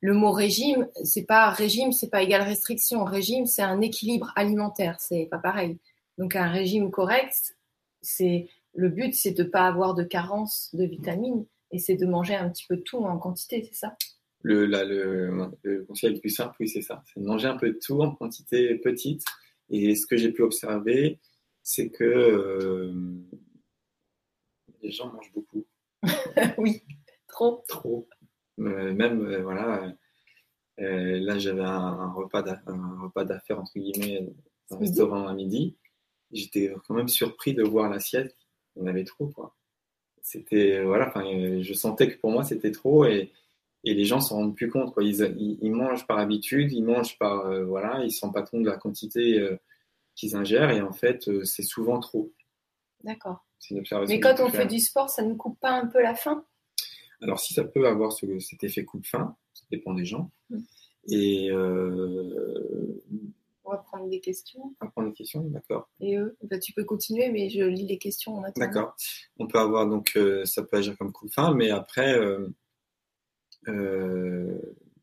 le 0.00 0.14
mot 0.14 0.32
régime, 0.32 0.88
c'est 1.04 1.24
pas 1.24 1.50
régime, 1.50 1.92
c'est 1.92 2.10
pas 2.10 2.22
égal 2.22 2.42
restriction. 2.42 3.04
Régime, 3.04 3.46
c'est 3.46 3.62
un 3.62 3.80
équilibre 3.80 4.32
alimentaire, 4.36 4.98
c'est 5.00 5.28
pas 5.30 5.38
pareil. 5.38 5.78
Donc 6.18 6.36
un 6.36 6.48
régime 6.48 6.90
correct, 6.90 7.56
c'est 8.00 8.48
le 8.74 8.88
but, 8.88 9.14
c'est 9.14 9.32
de 9.32 9.44
pas 9.44 9.66
avoir 9.66 9.94
de 9.94 10.02
carence 10.02 10.74
de 10.74 10.84
vitamines 10.84 11.46
et 11.70 11.78
c'est 11.78 11.94
de 11.94 12.06
manger 12.06 12.34
un 12.34 12.50
petit 12.50 12.66
peu 12.68 12.78
tout 12.78 12.98
en 12.98 13.16
quantité, 13.18 13.62
c'est 13.64 13.78
ça? 13.78 13.96
Le, 14.42 14.66
le, 14.66 15.84
conseil 15.84 16.14
le 16.14 16.20
plus 16.20 16.30
simple, 16.30 16.56
oui, 16.58 16.68
c'est 16.68 16.82
ça. 16.82 17.04
C'est 17.14 17.20
de 17.20 17.26
manger 17.26 17.46
un 17.46 17.56
peu 17.56 17.68
de 17.68 17.78
tout 17.80 18.00
en 18.02 18.12
quantité 18.12 18.74
petite. 18.74 19.24
Et 19.70 19.94
ce 19.94 20.04
que 20.04 20.16
j'ai 20.16 20.32
pu 20.32 20.42
observer, 20.42 21.20
c'est 21.62 21.90
que 21.90 22.02
euh, 22.02 22.92
les 24.82 24.90
gens 24.90 25.12
mangent 25.12 25.32
beaucoup. 25.32 25.64
oui, 26.58 26.82
trop. 27.28 27.64
Trop. 27.68 28.08
Euh, 28.60 28.92
même, 28.92 29.24
euh, 29.26 29.42
voilà, 29.42 29.94
euh, 30.80 31.20
là 31.20 31.38
j'avais 31.38 31.64
un, 31.64 32.12
repas 32.12 32.42
d'affaires, 32.42 33.60
entre 33.60 33.78
guillemets, 33.78 34.28
un 34.70 34.76
restaurant 34.78 35.26
à 35.26 35.34
midi. 35.34 35.76
J'étais 36.30 36.74
quand 36.86 36.94
même 36.94 37.08
surpris 37.08 37.54
de 37.54 37.62
voir 37.62 37.90
l'assiette. 37.90 38.36
En 38.80 38.86
avait 38.86 39.04
trop, 39.04 39.26
quoi. 39.28 39.54
C'était, 40.22 40.82
voilà, 40.82 41.12
je 41.16 41.72
sentais 41.74 42.08
que 42.08 42.18
pour 42.20 42.30
moi 42.30 42.44
c'était 42.44 42.70
trop 42.70 43.04
et, 43.04 43.32
et 43.84 43.92
les 43.92 44.04
gens 44.04 44.20
s'en 44.20 44.36
rendent 44.36 44.56
plus 44.56 44.70
compte, 44.70 44.94
quoi. 44.94 45.02
Ils, 45.02 45.20
ils, 45.60 45.72
mangent 45.72 46.06
par 46.06 46.18
habitude, 46.18 46.72
ils 46.72 46.84
mangent 46.84 47.18
par, 47.18 47.52
voilà, 47.64 48.04
ils 48.04 48.12
sont 48.12 48.32
pas 48.32 48.42
compte 48.42 48.62
de 48.62 48.70
la 48.70 48.78
quantité 48.78 49.46
qu'ils 50.14 50.36
ingèrent 50.36 50.70
et 50.70 50.80
en 50.80 50.92
fait 50.92 51.44
c'est 51.44 51.64
souvent 51.64 52.00
trop. 52.00 52.32
D'accord. 53.02 53.44
Mais 54.08 54.20
quand 54.20 54.40
on 54.40 54.48
fait 54.48 54.66
du 54.66 54.80
sport, 54.80 55.08
ça 55.08 55.22
ne 55.22 55.34
coupe 55.34 55.58
pas 55.60 55.70
un 55.70 55.86
peu 55.86 56.02
la 56.02 56.14
faim? 56.14 56.44
Alors 57.20 57.38
si 57.38 57.54
ça 57.54 57.64
peut 57.64 57.86
avoir 57.86 58.12
cet 58.12 58.64
effet 58.64 58.84
coupe-faim, 58.84 59.36
ça 59.54 59.62
dépend 59.70 59.94
des 59.94 60.04
gens. 60.04 60.30
Mm. 60.50 60.58
Et 61.08 61.50
euh, 61.50 63.02
on 63.64 63.70
va 63.70 63.78
prendre 63.78 64.08
des 64.08 64.20
questions. 64.20 64.74
On 64.80 64.84
va 64.84 64.90
prendre 64.90 65.08
des 65.08 65.14
questions, 65.14 65.40
d'accord. 65.42 65.88
Et 66.00 66.16
eux, 66.16 66.36
bah, 66.42 66.58
tu 66.58 66.72
peux 66.72 66.84
continuer, 66.84 67.30
mais 67.30 67.48
je 67.48 67.62
lis 67.62 67.86
les 67.86 67.98
questions 67.98 68.34
en 68.36 68.42
attendant. 68.42 68.66
D'accord. 68.66 68.96
On 69.38 69.46
peut 69.46 69.58
avoir 69.58 69.88
donc 69.88 70.12
euh, 70.16 70.44
ça 70.44 70.62
peut 70.62 70.76
agir 70.78 70.96
comme 70.98 71.12
coupe-faim, 71.12 71.54
mais 71.54 71.70
après, 71.70 72.18
euh, 73.68 74.58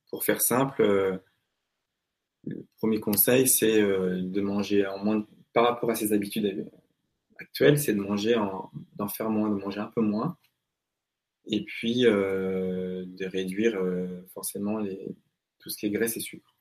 pour 0.09 0.25
faire 0.25 0.41
simple, 0.41 1.21
le 2.45 2.65
premier 2.77 2.99
conseil 2.99 3.47
c'est 3.47 3.81
de 3.81 4.41
manger 4.41 4.85
en 4.85 5.03
moins 5.03 5.25
par 5.53 5.65
rapport 5.65 5.91
à 5.91 5.95
ses 5.95 6.11
habitudes 6.13 6.69
actuelle, 7.39 7.79
c'est 7.79 7.93
de 7.93 7.99
manger, 7.99 8.35
d'en 8.95 9.07
faire 9.07 9.29
moins, 9.29 9.49
de 9.49 9.55
manger 9.55 9.79
un 9.79 9.91
peu 9.93 10.01
moins, 10.01 10.37
et 11.45 11.63
puis 11.63 12.05
euh, 12.05 13.05
de 13.07 13.25
réduire 13.25 13.75
euh, 13.75 14.25
forcément 14.33 14.77
les, 14.77 15.15
tout 15.59 15.69
ce 15.69 15.77
qui 15.77 15.87
est 15.87 15.89
graisse 15.89 16.17
et 16.17 16.19
sucre. 16.19 16.55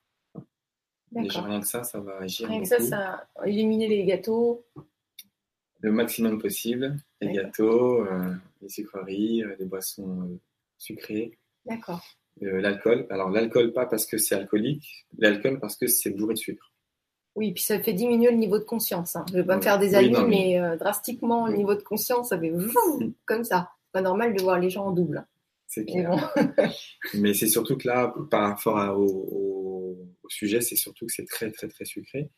Déjà 1.11 1.43
rien 1.43 1.61
que 1.61 1.67
ça, 1.67 1.85
ça 1.85 2.01
va 2.01 2.19
agir. 2.19 2.49
Rien 2.49 2.61
que 2.61 2.69
ça, 2.69 2.81
ça 2.81 3.29
éliminer 3.45 3.89
les 3.89 4.05
gâteaux. 4.05 4.67
Le 5.81 5.91
maximum 5.91 6.39
possible, 6.39 6.97
les 7.21 7.33
gâteaux, 7.33 8.05
euh, 8.05 8.35
les 8.61 8.69
sucreries, 8.69 9.43
les 9.59 9.65
boissons 9.65 10.39
sucrées. 10.77 11.39
D'accord. 11.65 12.05
l'alcool. 12.41 13.07
Alors 13.11 13.31
l'alcool 13.31 13.73
pas 13.73 13.87
parce 13.87 14.07
que 14.07 14.19
c'est 14.19 14.35
alcoolique, 14.35 15.07
l'alcool 15.19 15.61
parce 15.61 15.77
que 15.77 15.87
c'est 15.87 16.11
bourré 16.11 16.35
de 16.35 16.39
sucre. 16.39 16.73
Oui, 17.39 17.53
puis 17.53 17.63
ça 17.63 17.79
fait 17.79 17.93
diminuer 17.93 18.33
le 18.33 18.37
niveau 18.37 18.59
de 18.59 18.65
conscience. 18.65 19.15
Hein. 19.15 19.25
Je 19.29 19.35
ne 19.35 19.43
vais 19.43 19.47
pas 19.47 19.57
me 19.57 19.63
faire 19.63 19.79
des 19.79 19.95
amis, 19.95 20.13
mais, 20.27 20.59
euh, 20.59 20.77
drastiquement, 20.77 21.47
le 21.47 21.57
niveau 21.57 21.77
de 21.77 21.83
conscience, 21.83 22.31
ça 22.31 22.39
fait 22.41 22.53
comme 23.27 23.45
ça. 23.45 23.71
Pas 23.93 24.01
normal 24.01 24.35
de 24.35 24.43
voir 24.43 24.59
les 24.59 24.71
gens 24.71 24.87
en 24.87 24.91
double. 24.91 25.25
C'est 25.69 25.85
clair. 25.85 26.35
mais 27.15 27.35
c'est 27.35 27.47
surtout 27.47 27.77
que 27.77 27.87
là, 27.87 28.13
par 28.29 28.49
rapport 28.49 28.99
au, 28.99 29.97
sujet, 30.27 30.61
c'est 30.61 30.75
surtout 30.75 31.07
que 31.07 31.13
c'est 31.13 31.27
très, 31.27 31.53
très, 31.53 31.69
très 31.69 31.85
sucré. 31.85 32.29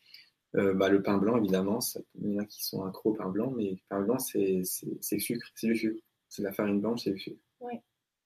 Euh, 0.56 0.74
bah, 0.74 0.90
le 0.90 1.02
pain 1.02 1.16
blanc, 1.16 1.38
évidemment, 1.38 1.78
il 2.20 2.32
y 2.32 2.36
en 2.36 2.42
a 2.42 2.44
qui 2.44 2.62
sont 2.62 2.84
accros 2.84 3.12
au 3.12 3.14
pain 3.14 3.30
blanc, 3.30 3.54
mais 3.56 3.70
le 3.70 3.78
pain 3.88 4.02
blanc, 4.02 4.18
c'est 4.18 4.62
sucre, 4.64 5.46
c'est 5.54 5.66
du 5.66 5.76
sucre. 5.76 6.02
C'est 6.28 6.42
de 6.42 6.46
la 6.46 6.52
farine 6.52 6.80
blanche, 6.80 7.00
c'est 7.04 7.12
du 7.12 7.18
sucre. 7.18 7.40
Oui. 7.60 7.72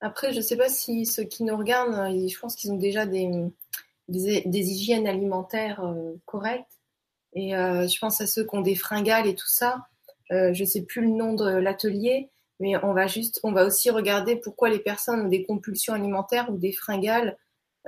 Après, 0.00 0.32
je 0.32 0.38
ne 0.38 0.42
sais 0.42 0.56
pas 0.56 0.68
si 0.68 1.06
ceux 1.06 1.22
qui 1.22 1.44
nous 1.44 1.56
regardent, 1.56 2.12
je 2.28 2.38
pense 2.40 2.56
qu'ils 2.56 2.72
ont 2.72 2.78
déjà 2.78 3.06
des, 3.06 3.30
des, 4.08 4.42
hygiènes 4.46 5.06
alimentaires 5.06 5.84
euh, 5.84 6.14
correctes. 6.24 6.78
Et 7.36 7.50
je 7.50 7.98
pense 7.98 8.20
à 8.20 8.28
ceux 8.28 8.44
qui 8.44 8.54
ont 8.54 8.60
des 8.60 8.76
fringales 8.76 9.26
et 9.26 9.34
tout 9.34 9.48
ça. 9.48 9.88
je 10.30 10.56
ne 10.56 10.64
sais 10.64 10.82
plus 10.82 11.02
le 11.02 11.08
nom 11.08 11.34
de 11.34 11.44
l'atelier, 11.44 12.30
mais 12.60 12.76
on 12.84 12.92
va 12.92 13.08
juste, 13.08 13.40
on 13.42 13.50
va 13.50 13.64
aussi 13.64 13.90
regarder 13.90 14.36
pourquoi 14.36 14.68
les 14.68 14.78
personnes 14.78 15.22
ont 15.22 15.28
des 15.28 15.42
compulsions 15.42 15.94
alimentaires 15.94 16.48
ou 16.48 16.58
des 16.58 16.70
fringales 16.70 17.36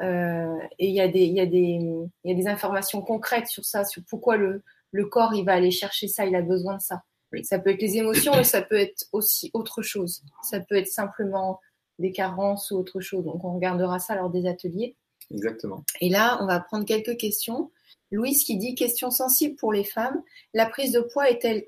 euh, 0.00 0.58
et 0.78 0.88
il 0.88 0.94
y, 0.94 1.00
a 1.00 1.08
des, 1.08 1.24
y, 1.24 1.36
y 1.36 2.32
a 2.32 2.34
des 2.34 2.48
informations 2.48 3.00
concrètes 3.00 3.46
sur 3.46 3.64
ça, 3.64 3.84
sur 3.84 4.02
pourquoi 4.08 4.36
le, 4.36 4.62
le 4.92 5.06
corps 5.06 5.34
il 5.34 5.44
va 5.44 5.52
aller 5.52 5.70
chercher 5.70 6.08
ça, 6.08 6.26
il 6.26 6.34
a 6.34 6.42
besoin 6.42 6.76
de 6.76 6.82
ça. 6.82 7.02
Ça 7.42 7.58
peut 7.58 7.70
être 7.70 7.82
les 7.82 7.96
émotions, 7.96 8.32
mais 8.36 8.44
ça 8.44 8.62
peut 8.62 8.78
être 8.78 9.06
aussi 9.12 9.50
autre 9.52 9.82
chose. 9.82 10.22
Ça 10.42 10.60
peut 10.60 10.76
être 10.76 10.88
simplement 10.88 11.60
des 11.98 12.12
carences 12.12 12.70
ou 12.70 12.78
autre 12.78 13.00
chose. 13.00 13.24
Donc 13.24 13.44
on 13.44 13.54
regardera 13.54 13.98
ça 13.98 14.14
lors 14.14 14.30
des 14.30 14.46
ateliers. 14.46 14.96
Exactement. 15.30 15.84
Et 16.00 16.08
là, 16.08 16.38
on 16.40 16.46
va 16.46 16.60
prendre 16.60 16.84
quelques 16.84 17.16
questions. 17.16 17.70
Louise 18.10 18.44
qui 18.44 18.56
dit 18.56 18.74
question 18.74 19.10
sensible 19.10 19.56
pour 19.56 19.72
les 19.72 19.84
femmes. 19.84 20.22
La 20.54 20.66
prise 20.66 20.92
de 20.92 21.00
poids 21.00 21.28
est-elle 21.28 21.66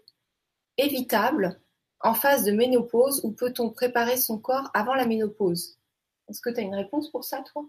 évitable 0.77 1.61
en 2.01 2.15
phase 2.15 2.45
de 2.45 2.53
ménopause 2.53 3.21
ou 3.25 3.33
peut-on 3.33 3.71
préparer 3.71 4.17
son 4.17 4.39
corps 4.39 4.71
avant 4.75 4.95
la 4.95 5.07
ménopause? 5.07 5.79
Est-ce 6.29 6.41
que 6.41 6.51
tu 6.51 6.61
as 6.61 6.63
une 6.63 6.75
réponse 6.75 7.11
pour 7.11 7.25
ça, 7.25 7.43
toi? 7.53 7.69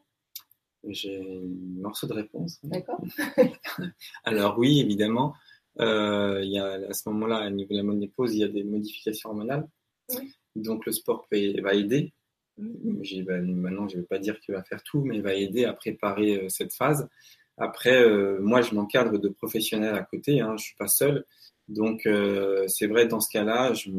J'ai 0.83 1.17
un 1.17 1.81
morceau 1.81 2.07
de 2.07 2.13
réponse. 2.13 2.59
D'accord. 2.63 3.01
Alors 4.23 4.57
oui, 4.59 4.79
évidemment, 4.79 5.33
euh, 5.79 6.41
il 6.43 6.51
y 6.51 6.59
a, 6.59 6.73
à 6.89 6.93
ce 6.93 7.09
moment-là, 7.09 7.47
au 7.47 7.49
niveau 7.49 7.73
de 7.73 7.77
la 7.77 7.83
ménopause, 7.83 8.35
il 8.35 8.39
y 8.39 8.43
a 8.43 8.47
des 8.47 8.63
modifications 8.63 9.29
hormonales. 9.29 9.67
Donc 10.55 10.85
le 10.85 10.91
sport 10.91 11.27
va 11.31 11.73
aider. 11.73 12.13
Bah, 12.59 13.39
maintenant, 13.39 13.87
je 13.87 13.95
ne 13.95 14.01
vais 14.01 14.07
pas 14.07 14.19
dire 14.19 14.39
qu'il 14.39 14.55
va 14.55 14.63
faire 14.63 14.83
tout, 14.83 15.01
mais 15.01 15.17
il 15.17 15.21
va 15.21 15.33
aider 15.33 15.65
à 15.65 15.73
préparer 15.73 16.43
euh, 16.43 16.49
cette 16.49 16.73
phase. 16.73 17.07
Après, 17.57 18.01
euh, 18.01 18.39
moi, 18.39 18.61
je 18.61 18.73
m'encadre 18.73 19.19
de 19.19 19.29
professionnels 19.29 19.95
à 19.95 20.03
côté, 20.03 20.41
hein, 20.41 20.49
je 20.49 20.53
ne 20.53 20.57
suis 20.57 20.75
pas 20.75 20.87
seul. 20.87 21.25
Donc, 21.67 22.07
c'est 22.67 22.87
vrai, 22.87 23.05
dans 23.05 23.19
ce 23.19 23.29
cas-là, 23.29 23.73
je, 23.73 23.91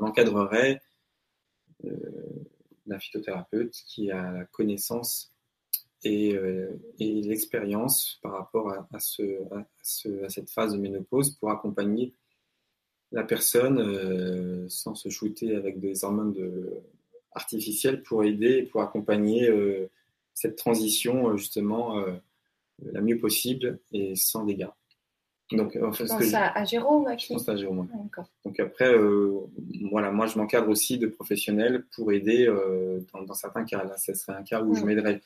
m'encadrerai 0.00 0.80
d'un 2.86 2.98
phytothérapeute 2.98 3.72
qui 3.86 4.10
a 4.10 4.32
la 4.32 4.44
connaissance 4.46 5.32
et, 6.02 6.34
euh, 6.34 6.70
l'expérience 6.98 8.18
par 8.22 8.32
rapport 8.32 8.72
à, 8.72 8.98
cette 9.82 10.50
phase 10.50 10.72
de 10.72 10.78
ménopause 10.78 11.30
pour 11.36 11.50
accompagner 11.50 12.14
la 13.12 13.24
personne 13.24 13.80
euh, 13.80 14.66
sans 14.68 14.94
se 14.94 15.08
shooter 15.08 15.56
avec 15.56 15.80
des 15.80 16.04
hormones 16.04 16.32
de, 16.32 16.70
artificielles 17.32 18.02
pour 18.02 18.24
aider 18.24 18.62
pour 18.64 18.82
accompagner 18.82 19.48
euh, 19.48 19.90
cette 20.34 20.56
transition 20.56 21.36
justement 21.36 22.02
la 22.82 23.00
mieux 23.02 23.18
possible 23.18 23.78
et 23.92 24.14
sans 24.16 24.44
dégâts. 24.44 24.68
Donc, 25.52 25.76
en 25.82 25.92
fait, 25.92 26.06
je 26.06 26.36
à 26.36 26.64
Jérôme 26.64 27.08
Je 27.18 27.26
pense 27.26 27.48
à 27.48 27.56
Jérôme. 27.56 27.88
Donc 28.44 28.60
après, 28.60 28.92
euh, 28.92 29.40
voilà, 29.90 30.12
moi 30.12 30.26
je 30.26 30.38
m'encadre 30.38 30.68
aussi 30.68 30.96
de 30.96 31.08
professionnels 31.08 31.84
pour 31.94 32.12
aider 32.12 32.46
euh, 32.46 33.00
dans, 33.26 33.34
certains 33.34 33.64
cas. 33.64 33.82
Là, 33.82 33.96
ce 33.96 34.14
serait 34.14 34.34
un 34.34 34.44
cas 34.44 34.62
où 34.62 34.74
je 34.74 34.84
m'aiderais. 34.84 35.20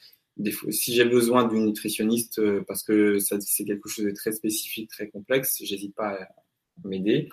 Si 0.71 0.95
j'ai 0.95 1.05
besoin 1.05 1.47
d'une 1.47 1.67
nutritionniste 1.67 2.39
euh, 2.39 2.65
parce 2.67 2.83
que 2.83 3.19
c'est 3.19 3.65
quelque 3.65 3.89
chose 3.89 4.07
de 4.07 4.11
très 4.13 4.33
spécifique, 4.33 4.89
très 4.91 5.09
complexe, 5.09 5.59
j'hésite 5.63 5.95
pas 5.95 6.15
à 6.15 6.29
m'aider. 6.85 7.29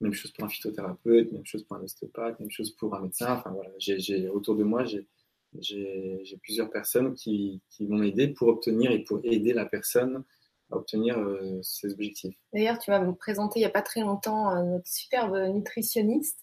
Même 0.00 0.12
chose 0.12 0.30
pour 0.32 0.44
un 0.44 0.48
phytothérapeute, 0.48 1.32
même 1.32 1.46
chose 1.46 1.64
pour 1.64 1.76
un 1.76 1.82
ostéopathe, 1.82 2.38
même 2.38 2.50
chose 2.50 2.70
pour 2.72 2.94
un 2.94 3.00
médecin. 3.00 3.34
Enfin 3.34 3.50
voilà, 3.50 3.70
j'ai 3.78 4.28
autour 4.28 4.56
de 4.56 4.64
moi, 4.64 4.84
j'ai 4.84 6.38
plusieurs 6.42 6.70
personnes 6.70 7.14
qui, 7.14 7.62
qui 7.70 7.86
vont 7.86 7.96
m'aider 7.96 8.28
pour 8.28 8.48
obtenir 8.48 8.90
et 8.90 9.00
pour 9.00 9.20
aider 9.24 9.52
la 9.52 9.64
personne 9.64 10.24
à 10.70 10.76
obtenir 10.76 11.18
euh, 11.18 11.60
ses 11.62 11.92
objectifs. 11.92 12.36
D'ailleurs, 12.52 12.78
tu 12.78 12.90
m'as 12.90 13.00
présenté 13.12 13.60
il 13.60 13.62
n'y 13.62 13.66
a 13.66 13.70
pas 13.70 13.82
très 13.82 14.00
longtemps 14.00 14.50
euh, 14.50 14.62
notre 14.64 14.88
superbe 14.88 15.36
nutritionniste 15.54 16.40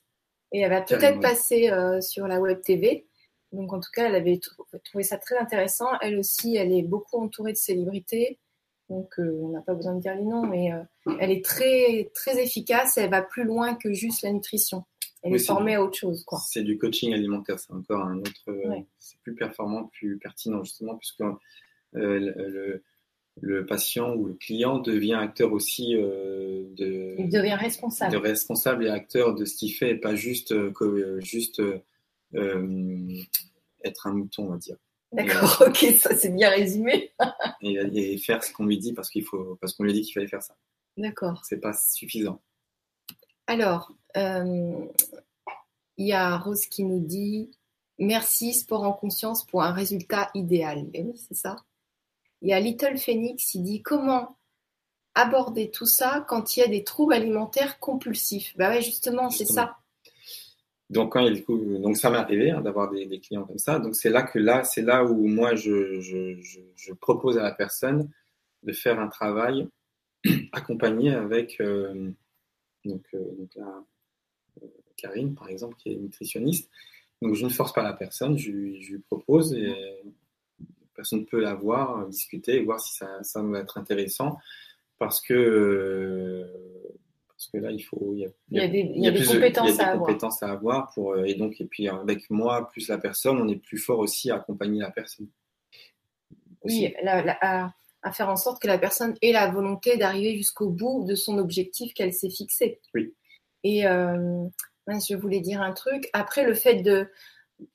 et 0.51 0.59
elle 0.59 0.69
va 0.69 0.81
peut-être 0.81 1.19
passer 1.19 1.71
euh, 1.71 1.99
sur 1.99 2.27
la 2.27 2.39
web 2.39 2.61
TV. 2.61 3.07
Donc 3.51 3.73
en 3.73 3.79
tout 3.79 3.89
cas, 3.93 4.07
elle 4.07 4.15
avait 4.15 4.39
trouvé 4.83 5.03
ça 5.03 5.17
très 5.17 5.37
intéressant. 5.37 5.87
Elle 6.01 6.17
aussi, 6.17 6.55
elle 6.55 6.71
est 6.71 6.83
beaucoup 6.83 7.17
entourée 7.17 7.51
de 7.53 7.57
célébrités. 7.57 8.39
Donc 8.89 9.13
on 9.17 9.49
n'a 9.49 9.61
pas 9.61 9.73
besoin 9.73 9.95
de 9.95 10.01
dire 10.01 10.15
les 10.15 10.23
noms, 10.23 10.45
mais 10.45 10.69
elle 11.19 11.31
est 11.31 11.43
très 11.43 12.11
très 12.13 12.41
efficace. 12.41 12.97
Et 12.97 13.01
elle 13.01 13.09
va 13.09 13.21
plus 13.21 13.43
loin 13.43 13.75
que 13.75 13.93
juste 13.93 14.21
la 14.21 14.31
nutrition. 14.31 14.83
Elle 15.23 15.35
est 15.35 15.45
formée 15.45 15.75
à 15.75 15.83
autre 15.83 15.97
chose. 15.97 16.25
C'est 16.49 16.63
du 16.63 16.77
coaching 16.77 17.13
alimentaire, 17.13 17.57
c'est 17.57 17.71
encore 17.71 18.03
un 18.03 18.17
autre. 18.19 18.85
C'est 18.99 19.19
plus 19.21 19.35
performant, 19.35 19.85
plus 19.93 20.17
pertinent 20.17 20.63
justement, 20.63 20.97
puisque 20.97 21.23
le, 21.93 22.83
le 23.41 23.65
patient 23.65 24.13
ou 24.15 24.27
le 24.27 24.33
client 24.33 24.79
devient 24.79 25.15
acteur 25.15 25.53
aussi 25.53 25.95
euh, 25.95 26.65
de. 26.75 27.15
Il 27.17 27.29
devient 27.29 27.55
responsable. 27.55 28.11
De 28.11 28.17
responsable 28.17 28.85
et 28.85 28.89
acteur 28.89 29.35
de 29.35 29.45
ce 29.45 29.55
qu'il 29.55 29.73
fait 29.73 29.91
et 29.91 29.95
pas 29.95 30.15
juste, 30.15 30.51
euh, 30.51 31.19
juste 31.19 31.61
euh, 32.35 33.07
être 33.83 34.07
un 34.07 34.13
mouton, 34.13 34.45
on 34.45 34.49
va 34.49 34.57
dire. 34.57 34.77
D'accord, 35.13 35.63
ok, 35.67 35.77
ça 35.99 36.15
c'est 36.15 36.29
bien 36.29 36.49
résumé. 36.49 37.11
et, 37.61 38.17
faire 38.17 38.43
ce 38.43 38.51
qu'on 38.51 38.65
lui 38.65 38.77
dit 38.77 38.93
parce 38.93 39.09
qu'il 39.09 39.23
faut, 39.23 39.57
parce 39.61 39.73
qu'on 39.73 39.83
lui 39.83 39.93
dit 39.93 40.01
qu'il 40.01 40.13
fallait 40.13 40.27
faire 40.27 40.43
ça. 40.43 40.55
D'accord. 40.97 41.41
C'est 41.45 41.59
pas 41.59 41.73
suffisant. 41.73 42.41
Alors, 43.47 43.91
il 44.15 44.87
y 45.97 46.13
a 46.13 46.37
Rose 46.37 46.65
qui 46.65 46.83
nous 46.83 46.99
dit 46.99 47.51
merci 47.99 48.53
sport 48.53 48.83
en 48.83 48.93
conscience 48.93 49.45
pour 49.45 49.63
un 49.63 49.71
résultat 49.71 50.29
idéal. 50.33 50.89
Et 50.93 51.03
oui, 51.03 51.13
c'est 51.15 51.35
ça. 51.35 51.57
Il 52.41 52.49
y 52.49 52.53
a 52.53 52.59
Little 52.59 52.97
Phoenix, 52.97 53.53
il 53.53 53.63
dit 53.63 53.81
comment 53.81 54.37
aborder 55.15 55.69
tout 55.69 55.85
ça 55.85 56.25
quand 56.27 56.57
il 56.57 56.61
y 56.61 56.63
a 56.63 56.67
des 56.67 56.83
troubles 56.83 57.13
alimentaires 57.13 57.79
compulsifs? 57.79 58.55
Bah 58.57 58.69
ouais, 58.69 58.81
justement, 58.81 59.29
c'est 59.29 59.45
ça. 59.45 59.77
Donc, 60.93 61.13
quand 61.13 61.21
il, 61.21 61.43
donc 61.81 61.97
ça 61.97 62.11
m'est 62.11 62.17
arrivé 62.17 62.51
hein, 62.51 62.61
d'avoir 62.61 62.91
des, 62.91 63.19
clients 63.19 63.45
comme 63.45 63.57
ça. 63.57 63.79
Donc 63.79 63.95
c'est 63.95 64.11
là 64.11 64.21
que 64.21 64.37
là, 64.37 64.63
c'est 64.63 64.83
là 64.83 65.03
où 65.03 65.27
moi 65.27 65.55
je, 65.55 65.99
je, 65.99 66.93
propose 66.93 67.37
à 67.37 67.43
la 67.43 67.51
personne 67.51 68.09
de 68.61 68.71
faire 68.71 68.99
un 68.99 69.07
travail 69.07 69.67
accompagné 70.51 71.11
avec 71.11 71.59
euh, 71.59 72.11
donc, 72.85 73.03
euh, 73.13 73.35
donc 73.37 73.57
euh, 73.57 74.67
Karine 74.95 75.33
par 75.33 75.49
exemple 75.49 75.75
qui 75.77 75.93
est 75.93 75.95
nutritionniste. 75.95 76.69
Donc 77.21 77.33
je 77.33 77.43
ne 77.43 77.49
force 77.49 77.73
pas 77.73 77.83
la 77.83 77.93
personne, 77.93 78.37
je, 78.37 78.51
lui 78.51 78.99
propose 79.07 79.53
et 79.53 79.73
personne 80.93 81.25
peut 81.25 81.39
la 81.39 81.55
voir, 81.55 82.07
discuter 82.07 82.63
voir 82.63 82.79
si 82.79 82.93
ça, 82.95 83.23
ça 83.23 83.41
va 83.41 83.59
être 83.59 83.79
intéressant 83.79 84.37
parce 84.99 85.19
que, 85.19 86.47
parce 87.43 87.51
que 87.51 87.67
là, 87.67 87.71
il 87.71 87.81
faut. 87.81 88.13
Il 88.15 88.21
y 88.21 88.25
a, 88.25 88.29
il 88.49 88.57
y 88.57 88.61
a 88.61 88.67
des, 88.67 88.79
il 88.95 89.03
y 89.03 89.07
a 89.07 89.11
des 89.11 89.25
compétences, 89.25 89.79
à, 89.79 89.97
compétences 89.97 90.43
avoir. 90.43 90.51
à 90.51 90.57
avoir. 90.57 90.93
Pour, 90.93 91.13
euh, 91.13 91.25
et 91.25 91.35
donc, 91.35 91.59
et 91.59 91.65
puis 91.65 91.87
avec 91.87 92.29
moi, 92.29 92.69
plus 92.69 92.87
la 92.87 92.97
personne, 92.97 93.37
on 93.39 93.47
est 93.47 93.57
plus 93.57 93.77
fort 93.77 93.99
aussi 93.99 94.31
à 94.31 94.35
accompagner 94.35 94.79
la 94.79 94.91
personne. 94.91 95.27
Oui, 96.63 96.93
à, 97.05 97.73
à, 98.01 98.11
faire 98.13 98.29
en 98.29 98.37
sorte 98.37 98.61
que 98.61 98.67
la 98.67 98.77
personne 98.77 99.15
ait 99.21 99.33
la 99.33 99.49
volonté 99.51 99.97
d'arriver 99.97 100.37
jusqu'au 100.37 100.69
bout 100.69 101.03
de 101.05 101.15
son 101.15 101.37
objectif 101.37 101.93
qu'elle 101.93 102.13
s'est 102.13 102.29
fixé. 102.29 102.79
Oui. 102.93 103.13
Et 103.63 103.85
euh, 103.85 104.45
je 104.87 105.15
voulais 105.15 105.41
dire 105.41 105.61
un 105.61 105.73
truc. 105.73 106.09
Après, 106.13 106.45
le 106.45 106.53
fait 106.53 106.75
de, 106.75 107.09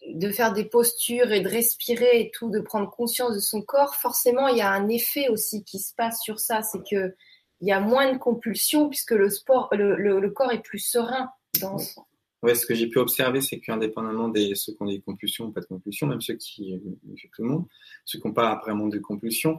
de 0.07 0.31
faire 0.31 0.55
des 0.55 0.65
postures 0.65 1.33
et 1.33 1.41
de 1.41 1.49
respirer 1.49 2.21
et 2.21 2.31
tout, 2.31 2.51
de 2.51 2.61
prendre 2.61 2.91
conscience 2.91 3.35
de 3.35 3.41
son 3.41 3.61
corps, 3.61 3.95
forcément, 3.95 4.49
il 4.49 4.57
y 4.57 4.63
a 4.63 4.71
un 4.71 4.89
effet 4.89 5.29
aussi 5.29 5.65
qui 5.65 5.79
se 5.79 5.95
passe 5.95 6.23
sur 6.23 6.41
ça. 6.41 6.63
C'est 6.63 6.83
que 6.89 7.15
il 7.61 7.69
y 7.69 7.73
a 7.73 7.81
moins 7.81 8.13
de 8.13 8.19
compulsions 8.19 8.89
puisque 8.89 9.13
le 9.13 9.31
sport, 9.31 9.69
le, 9.73 10.29
corps 10.31 10.53
est 10.53 10.63
plus 10.63 10.79
serein 10.79 11.31
dans 11.61 11.77
Ouais, 12.43 12.55
ce 12.55 12.67
que 12.67 12.75
j'ai 12.75 12.87
pu 12.87 12.99
observer, 12.99 13.41
c'est 13.41 13.59
qu'indépendamment 13.59 14.29
des 14.29 14.55
ceux 14.55 14.73
qui 14.73 14.83
ont 14.83 14.87
des 14.87 15.01
compulsions 15.01 15.47
ou 15.47 15.53
pas 15.53 15.61
de 15.61 15.67
compulsions, 15.67 16.07
même 16.07 16.21
ceux 16.21 16.35
qui, 16.35 16.81
tout 17.33 17.43
le 17.43 17.49
monde, 17.49 17.67
ceux 18.05 18.21
qui 18.21 18.29
n'ont 18.29 18.33
pas 18.33 18.61
vraiment 18.63 18.87
de 18.87 18.99
compulsions, 18.99 19.59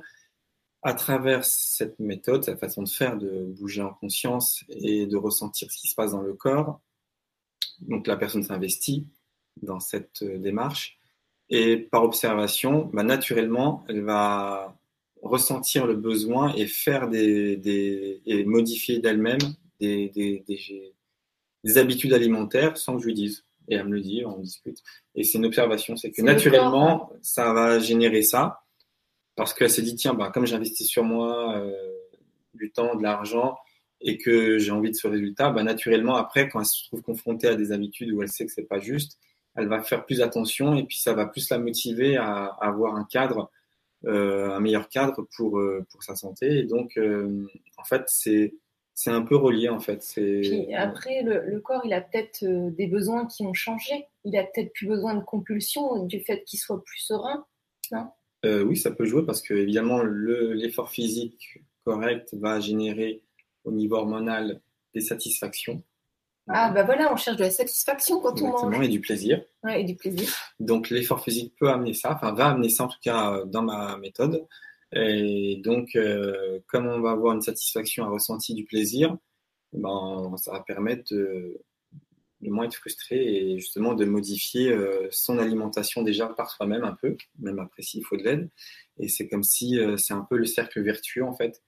à 0.81 0.93
travers 0.93 1.43
cette 1.43 1.99
méthode, 1.99 2.45
cette 2.45 2.59
façon 2.59 2.83
de 2.83 2.89
faire, 2.89 3.17
de 3.17 3.53
bouger 3.59 3.81
en 3.81 3.93
conscience 3.93 4.63
et 4.69 5.07
de 5.07 5.17
ressentir 5.17 5.69
ce 5.69 5.77
qui 5.77 5.89
se 5.89 5.95
passe 5.95 6.11
dans 6.11 6.21
le 6.21 6.33
corps, 6.33 6.79
donc 7.81 8.07
la 8.07 8.15
personne 8.15 8.43
s'investit, 8.43 9.07
dans 9.61 9.81
cette 9.81 10.21
euh, 10.21 10.37
démarche. 10.37 10.97
Et 11.49 11.77
par 11.77 12.03
observation, 12.03 12.89
bah, 12.93 13.03
naturellement, 13.03 13.83
elle 13.89 14.03
va 14.03 14.78
ressentir 15.21 15.85
le 15.85 15.95
besoin 15.95 16.53
et 16.55 16.65
faire 16.65 17.09
des, 17.09 17.57
des 17.57 18.21
et 18.25 18.45
modifier 18.45 18.99
d'elle-même 18.99 19.39
des, 19.79 20.09
des, 20.09 20.43
des, 20.47 20.93
des, 21.63 21.77
habitudes 21.77 22.13
alimentaires 22.13 22.77
sans 22.77 22.95
que 22.95 23.01
je 23.01 23.07
lui 23.07 23.13
dise. 23.13 23.45
Et 23.67 23.75
elle 23.75 23.87
me 23.87 23.95
le 23.95 24.01
dit, 24.01 24.23
on 24.25 24.39
discute. 24.39 24.79
Et 25.15 25.23
c'est 25.23 25.37
une 25.37 25.45
observation, 25.45 25.95
c'est 25.95 26.11
que 26.11 26.21
naturellement, 26.21 27.11
ça 27.21 27.53
va 27.53 27.79
générer 27.79 28.23
ça. 28.23 28.61
Parce 29.35 29.53
qu'elle 29.53 29.69
s'est 29.69 29.83
dit, 29.83 29.95
tiens, 29.95 30.15
bah, 30.15 30.31
comme 30.33 30.45
j'investis 30.45 30.87
sur 30.87 31.03
moi 31.03 31.55
euh, 31.57 31.71
du 32.55 32.71
temps, 32.71 32.95
de 32.95 33.03
l'argent, 33.03 33.55
et 34.01 34.17
que 34.17 34.57
j'ai 34.57 34.71
envie 34.71 34.89
de 34.89 34.95
ce 34.95 35.07
résultat, 35.07 35.51
bah, 35.51 35.63
naturellement, 35.63 36.15
après, 36.15 36.49
quand 36.49 36.59
elle 36.59 36.65
se 36.65 36.85
trouve 36.87 37.01
confrontée 37.03 37.47
à 37.47 37.55
des 37.55 37.71
habitudes 37.71 38.11
où 38.11 38.21
elle 38.23 38.29
sait 38.29 38.45
que 38.45 38.51
c'est 38.51 38.67
pas 38.67 38.79
juste, 38.79 39.19
elle 39.55 39.67
va 39.67 39.81
faire 39.81 40.05
plus 40.05 40.21
attention 40.21 40.75
et 40.75 40.83
puis 40.83 40.97
ça 40.97 41.13
va 41.13 41.25
plus 41.25 41.49
la 41.49 41.59
motiver 41.59 42.17
à, 42.17 42.45
à 42.45 42.67
avoir 42.67 42.95
un 42.95 43.03
cadre 43.03 43.51
un 44.05 44.59
meilleur 44.59 44.89
cadre 44.89 45.27
pour, 45.35 45.59
euh, 45.59 45.85
pour 45.91 46.03
sa 46.03 46.15
santé. 46.15 46.59
Et 46.59 46.63
donc, 46.63 46.97
euh, 46.97 47.47
en 47.77 47.83
fait, 47.83 48.03
c'est 48.07 48.55
c'est 48.95 49.11
un 49.11 49.21
peu 49.21 49.37
relié 49.37 49.69
en 49.69 49.79
fait. 49.79 50.05
Puis 50.13 50.73
après, 50.73 51.21
le, 51.23 51.45
le, 51.45 51.61
corps, 51.61 51.83
il 51.85 51.93
a 51.93 52.01
peut-être 52.01 52.43
des 52.43 52.85
besoins 52.85 53.27
qui 53.27 53.43
ont 53.43 53.53
changé. 53.53 53.93
Il 54.25 54.37
a 54.37 54.43
peut-être 54.43 54.73
plus 54.73 54.87
besoin 54.87 55.15
de 55.15 55.23
compulsion 55.23 56.03
du 56.05 56.19
fait 56.19 56.43
qu'il 56.43 56.59
soit 56.59 56.83
plus 56.83 56.99
serein, 56.99 57.45
non? 57.93 58.09
Euh, 58.45 58.63
Oui, 58.63 58.75
ça 58.75 58.91
peut 58.91 59.05
jouer 59.05 59.25
parce 59.25 59.41
que 59.41 59.53
évidemment 59.53 60.03
l'effort 60.03 60.89
physique 60.89 61.59
correct 61.85 62.33
va 62.33 62.59
générer 62.59 63.23
au 63.63 63.71
niveau 63.71 63.95
hormonal 63.95 64.61
des 64.93 65.01
satisfactions. 65.01 65.81
Ah, 66.49 66.71
bah 66.71 66.83
voilà, 66.83 67.13
on 67.13 67.15
cherche 67.15 67.37
de 67.37 67.43
la 67.43 67.51
satisfaction 67.51 68.19
quand 68.19 68.41
on 68.41 68.47
mange. 68.47 68.81
Et 68.83 68.87
du 68.87 69.01
plaisir. 69.01 69.41
Ouais, 69.63 69.81
et 69.81 69.83
du 69.83 69.95
plaisir. 69.95 70.29
Donc, 70.59 70.89
l'effort 70.89 71.23
physique 71.23 71.53
peut 71.59 71.69
amener 71.69 71.93
ça, 71.93 72.13
enfin, 72.13 72.33
va 72.33 72.47
amener 72.47 72.69
ça 72.69 72.85
en 72.85 72.87
tout 72.87 72.99
cas 73.01 73.43
dans 73.45 73.61
ma 73.61 73.97
méthode. 73.97 74.47
Et 74.93 75.61
donc, 75.63 75.95
euh, 75.95 76.59
comme 76.67 76.87
on 76.87 76.99
va 76.99 77.11
avoir 77.11 77.35
une 77.35 77.41
satisfaction, 77.41 78.05
un 78.05 78.09
ressenti 78.09 78.55
du 78.55 78.65
plaisir, 78.65 79.15
ben, 79.73 80.33
ça 80.37 80.53
va 80.53 80.61
permettre 80.61 81.13
de, 81.13 81.61
de 82.41 82.49
moins 82.49 82.65
être 82.65 82.75
frustré 82.75 83.17
et 83.17 83.59
justement 83.59 83.93
de 83.93 84.05
modifier 84.05 84.71
euh, 84.71 85.07
son 85.11 85.37
alimentation 85.37 86.01
déjà 86.01 86.27
par 86.27 86.49
soi-même 86.49 86.83
un 86.83 86.97
peu, 86.99 87.15
même 87.37 87.59
après 87.59 87.83
s'il 87.83 88.03
faut 88.03 88.17
de 88.17 88.23
l'aide. 88.23 88.49
Et 88.97 89.07
c'est 89.07 89.27
comme 89.27 89.43
si 89.43 89.79
euh, 89.79 89.97
c'est 89.97 90.13
un 90.13 90.25
peu 90.27 90.37
le 90.37 90.45
cercle 90.45 90.81
vertueux 90.81 91.23
en 91.23 91.35
fait. 91.35 91.61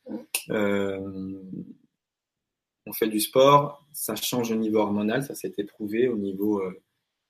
On 2.86 2.94
fait 2.94 3.08
du 3.08 3.20
sport, 3.20 3.86
ça 3.94 4.16
change 4.16 4.52
au 4.52 4.56
niveau 4.56 4.80
hormonal, 4.80 5.24
ça 5.24 5.36
s'est 5.36 5.52
prouvé 5.68 6.08
au 6.08 6.18
niveau 6.18 6.60
euh, 6.60 6.82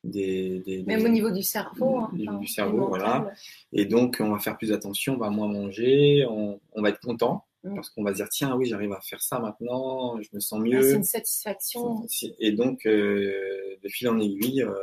des, 0.03 0.59
des, 0.59 0.83
Même 0.83 1.03
au 1.03 1.09
niveau 1.09 1.29
du 1.29 1.43
cerveau. 1.43 1.97
Hein, 1.97 2.09
du, 2.13 2.25
du 2.25 2.47
cerveau, 2.47 2.87
voilà. 2.87 3.31
Et 3.73 3.85
donc, 3.85 4.17
on 4.19 4.31
va 4.31 4.39
faire 4.39 4.57
plus 4.57 4.71
attention, 4.71 5.15
on 5.15 5.17
va 5.17 5.29
moins 5.29 5.47
manger, 5.47 6.25
on, 6.29 6.59
on 6.73 6.81
va 6.81 6.89
être 6.89 7.01
content. 7.01 7.45
Mm. 7.63 7.75
Parce 7.75 7.89
qu'on 7.89 8.03
va 8.03 8.11
se 8.11 8.17
dire, 8.17 8.29
tiens, 8.29 8.55
oui, 8.55 8.65
j'arrive 8.65 8.93
à 8.93 9.01
faire 9.01 9.21
ça 9.21 9.39
maintenant, 9.39 10.19
je 10.21 10.29
me 10.33 10.39
sens 10.39 10.59
mieux. 10.59 10.79
Ah, 10.79 10.83
c'est 10.83 10.95
une 10.95 11.03
satisfaction. 11.03 12.07
Et 12.39 12.51
donc, 12.53 12.85
euh, 12.85 13.75
de 13.83 13.89
fil 13.89 14.09
en 14.09 14.19
aiguille, 14.19 14.63
euh, 14.63 14.73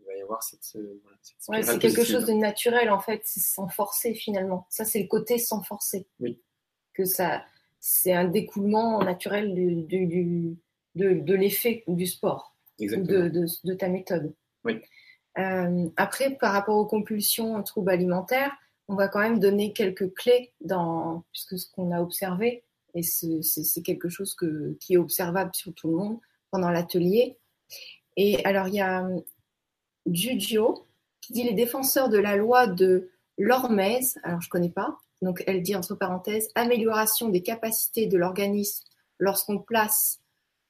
il 0.00 0.06
va 0.06 0.16
y 0.16 0.22
avoir 0.22 0.42
cette. 0.42 0.76
ouais, 1.48 1.62
c'est 1.62 1.78
quelque 1.78 2.04
chose 2.04 2.24
de 2.26 2.32
naturel, 2.32 2.90
en 2.90 3.00
fait, 3.00 3.20
c'est 3.24 3.40
sans 3.40 3.68
forcer 3.68 4.14
finalement. 4.14 4.66
Ça, 4.70 4.84
c'est 4.84 5.00
le 5.00 5.08
côté 5.08 5.38
sans 5.38 5.62
forcer. 5.62 6.06
Oui. 6.20 6.40
Que 6.94 7.04
ça 7.04 7.44
c'est 7.80 8.12
un 8.12 8.24
découlement 8.24 9.02
naturel 9.02 9.54
du, 9.54 9.82
du, 10.06 10.56
de, 10.94 11.14
de 11.14 11.34
l'effet 11.34 11.84
du 11.86 12.06
sport, 12.06 12.56
de, 12.80 13.28
de, 13.64 13.74
ta 13.74 13.88
méthode. 13.88 14.34
Oui. 14.64 14.80
Euh, 15.38 15.88
après, 15.96 16.36
par 16.36 16.52
rapport 16.52 16.76
aux 16.76 16.86
compulsions, 16.86 17.56
aux 17.56 17.62
troubles 17.62 17.90
alimentaires, 17.90 18.52
on 18.88 18.94
va 18.94 19.08
quand 19.08 19.20
même 19.20 19.38
donner 19.38 19.72
quelques 19.72 20.12
clés 20.14 20.52
dans, 20.60 21.24
puisque 21.32 21.58
ce 21.58 21.70
qu'on 21.70 21.92
a 21.92 22.00
observé, 22.00 22.64
et 22.94 23.02
c'est 23.02 23.82
quelque 23.82 24.08
chose 24.08 24.34
que, 24.34 24.76
qui 24.80 24.94
est 24.94 24.96
observable 24.96 25.54
sur 25.54 25.72
tout 25.74 25.88
le 25.88 25.96
monde 25.96 26.18
pendant 26.50 26.70
l'atelier. 26.70 27.38
Et 28.16 28.44
alors, 28.44 28.66
il 28.68 28.74
y 28.74 28.80
a 28.80 29.06
Giugio 30.06 30.86
qui 31.20 31.34
dit 31.34 31.44
les 31.44 31.52
défenseurs 31.52 32.08
de 32.08 32.18
la 32.18 32.36
loi 32.36 32.66
de 32.66 33.10
Lormez, 33.36 34.00
alors 34.24 34.40
je 34.40 34.48
connais 34.48 34.70
pas, 34.70 34.98
donc 35.22 35.42
elle 35.46 35.62
dit 35.62 35.74
entre 35.74 35.94
parenthèses, 35.94 36.48
amélioration 36.54 37.28
des 37.28 37.42
capacités 37.42 38.06
de 38.06 38.16
l'organisme 38.16 38.84
lorsqu'on 39.18 39.58
place 39.58 40.20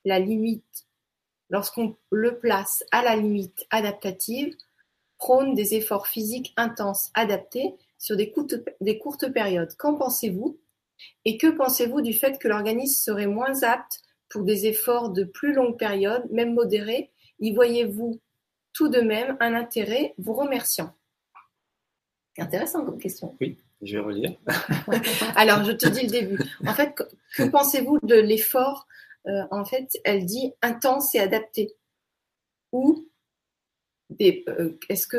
la 0.04 0.18
limite, 0.18 0.86
lorsqu'on 1.50 1.96
le 2.10 2.38
place 2.38 2.84
à 2.90 3.02
la 3.02 3.16
limite 3.16 3.66
adaptative, 3.70 4.54
prône 5.18 5.54
des 5.54 5.74
efforts 5.74 6.06
physiques 6.06 6.54
intenses 6.56 7.10
adaptés 7.14 7.74
sur 7.98 8.16
des 8.16 8.30
courtes, 8.30 8.54
des 8.80 8.98
courtes 8.98 9.30
périodes. 9.32 9.74
Qu'en 9.76 9.96
pensez-vous? 9.96 10.58
Et 11.24 11.36
que 11.36 11.48
pensez-vous 11.48 12.00
du 12.00 12.12
fait 12.12 12.38
que 12.38 12.48
l'organisme 12.48 13.00
serait 13.00 13.26
moins 13.26 13.62
apte 13.62 14.02
pour 14.28 14.42
des 14.42 14.66
efforts 14.66 15.10
de 15.10 15.24
plus 15.24 15.52
longue 15.52 15.78
période, 15.78 16.24
même 16.30 16.54
modérés? 16.54 17.10
Y 17.40 17.52
voyez-vous 17.52 18.20
tout 18.72 18.88
de 18.88 19.00
même 19.00 19.36
un 19.40 19.54
intérêt 19.54 20.14
Vous 20.18 20.34
remerciant? 20.34 20.94
Intéressant 22.36 22.84
comme 22.84 22.98
question. 22.98 23.36
Oui. 23.40 23.58
Je 23.82 23.96
vais 23.96 24.02
relire. 24.02 24.34
Alors, 25.36 25.64
je 25.64 25.72
te 25.72 25.88
dis 25.88 26.02
le 26.02 26.10
début. 26.10 26.38
En 26.66 26.74
fait, 26.74 26.94
que, 26.94 27.48
pensez-vous 27.48 27.98
de 28.02 28.16
l'effort 28.16 28.88
euh, 29.26 29.42
En 29.50 29.64
fait, 29.64 29.88
elle 30.04 30.26
dit 30.26 30.52
intense 30.62 31.14
et 31.14 31.20
adapté? 31.20 31.74
Ou 32.72 33.06
euh, 34.20 34.78
est-ce 34.88 35.06
que 35.06 35.16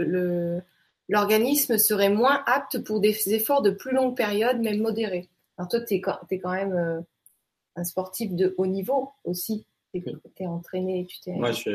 euh, 0.00 0.60
l'organisme 1.08 1.76
serait 1.76 2.10
moins 2.10 2.42
apte 2.46 2.82
pour 2.82 3.00
des 3.00 3.34
efforts 3.34 3.62
de 3.62 3.70
plus 3.70 3.94
longue 3.94 4.16
période, 4.16 4.60
même 4.60 4.80
modérés? 4.80 5.28
Alors, 5.58 5.68
toi, 5.68 5.80
tu 5.80 5.94
es, 5.94 6.02
es, 6.30 6.38
quand 6.38 6.52
même 6.52 7.04
un 7.76 7.84
sportif 7.84 8.32
de 8.32 8.54
haut 8.56 8.66
niveau 8.66 9.10
aussi. 9.24 9.66
Tu 9.92 10.02
es, 10.38 10.46
entraîné. 10.46 11.06
Tu 11.06 11.30
Moi, 11.32 11.52
je, 11.52 11.70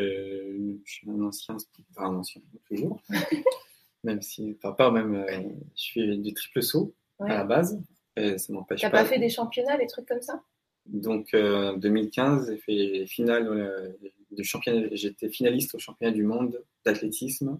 je, 0.83 0.91
suis 0.91 1.09
un 1.09 1.21
ancien, 1.21 1.55
enfin, 1.91 2.09
un 2.09 2.15
ancien, 2.15 2.41
toujours. 2.67 2.99
même 4.03 4.21
si, 4.21 4.55
enfin, 4.57 4.73
pas 4.73 4.91
même, 4.91 5.15
euh, 5.15 5.41
je 5.75 5.91
fais 5.93 6.17
du 6.17 6.33
triple 6.33 6.61
saut 6.61 6.93
à 7.19 7.27
la 7.27 7.43
base. 7.43 7.81
Et 8.15 8.37
ça 8.37 8.51
m'empêche 8.53 8.81
pas. 8.81 8.89
pas 8.89 9.05
fait 9.05 9.19
des 9.19 9.29
championnats, 9.29 9.77
des 9.77 9.87
trucs 9.87 10.07
comme 10.07 10.21
ça? 10.21 10.43
Donc, 10.85 11.33
euh, 11.33 11.75
2015, 11.77 12.49
j'ai 12.49 12.57
fait 12.57 12.71
les 12.73 13.07
finales 13.07 13.47
euh, 13.47 13.89
du 14.31 14.43
championnat. 14.43 14.87
J'étais 14.91 15.29
finaliste 15.29 15.75
au 15.75 15.79
championnat 15.79 16.13
du 16.13 16.23
monde 16.23 16.63
d'athlétisme 16.85 17.59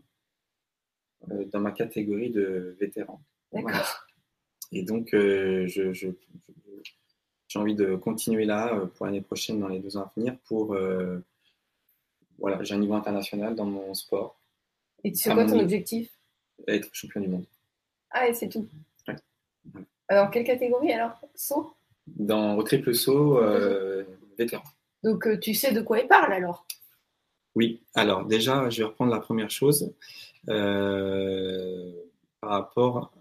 dans 1.27 1.59
ma 1.59 1.71
catégorie 1.71 2.29
de 2.29 2.77
vétéran. 2.79 3.21
D'accord. 3.51 4.05
Et 4.71 4.83
donc, 4.83 5.13
euh, 5.13 5.67
je, 5.67 5.93
je, 5.93 6.07
j'ai 7.47 7.59
envie 7.59 7.75
de 7.75 7.95
continuer 7.95 8.45
là 8.45 8.85
pour 8.95 9.05
l'année 9.05 9.21
prochaine, 9.21 9.59
dans 9.59 9.67
les 9.67 9.79
deux 9.79 9.97
ans 9.97 10.03
à 10.03 10.13
venir, 10.15 10.37
pour 10.45 10.75
voilà, 12.37 12.63
j'ai 12.63 12.73
un 12.73 12.79
niveau 12.79 12.93
international 12.93 13.53
dans 13.53 13.65
mon 13.65 13.93
sport. 13.93 14.39
Et 15.03 15.13
c'est 15.13 15.33
quoi 15.33 15.45
ton 15.45 15.59
objectif? 15.59 16.09
Être 16.67 16.89
champion 16.93 17.21
du 17.21 17.27
monde. 17.27 17.45
Ah, 18.11 18.27
et 18.27 18.33
c'est 18.33 18.49
tout. 18.49 18.67
Dans 20.09 20.29
quelle 20.29 20.43
catégorie 20.43 20.91
alors? 20.91 21.19
Saut? 21.35 21.73
Dans 22.07 22.55
au 22.57 22.63
triple 22.63 22.95
saut, 22.95 23.37
euh, 23.37 24.03
vétéran. 24.37 24.63
Donc 25.03 25.27
euh, 25.27 25.37
tu 25.37 25.53
sais 25.53 25.71
de 25.71 25.81
quoi 25.81 25.99
il 25.99 26.07
parle 26.07 26.33
alors? 26.33 26.65
Oui. 27.55 27.83
Alors 27.93 28.25
déjà, 28.25 28.69
je 28.69 28.79
vais 28.79 28.87
reprendre 28.87 29.11
la 29.11 29.19
première 29.19 29.51
chose 29.51 29.93
euh, 30.49 31.91
par 32.41 32.51
rapport 32.51 33.11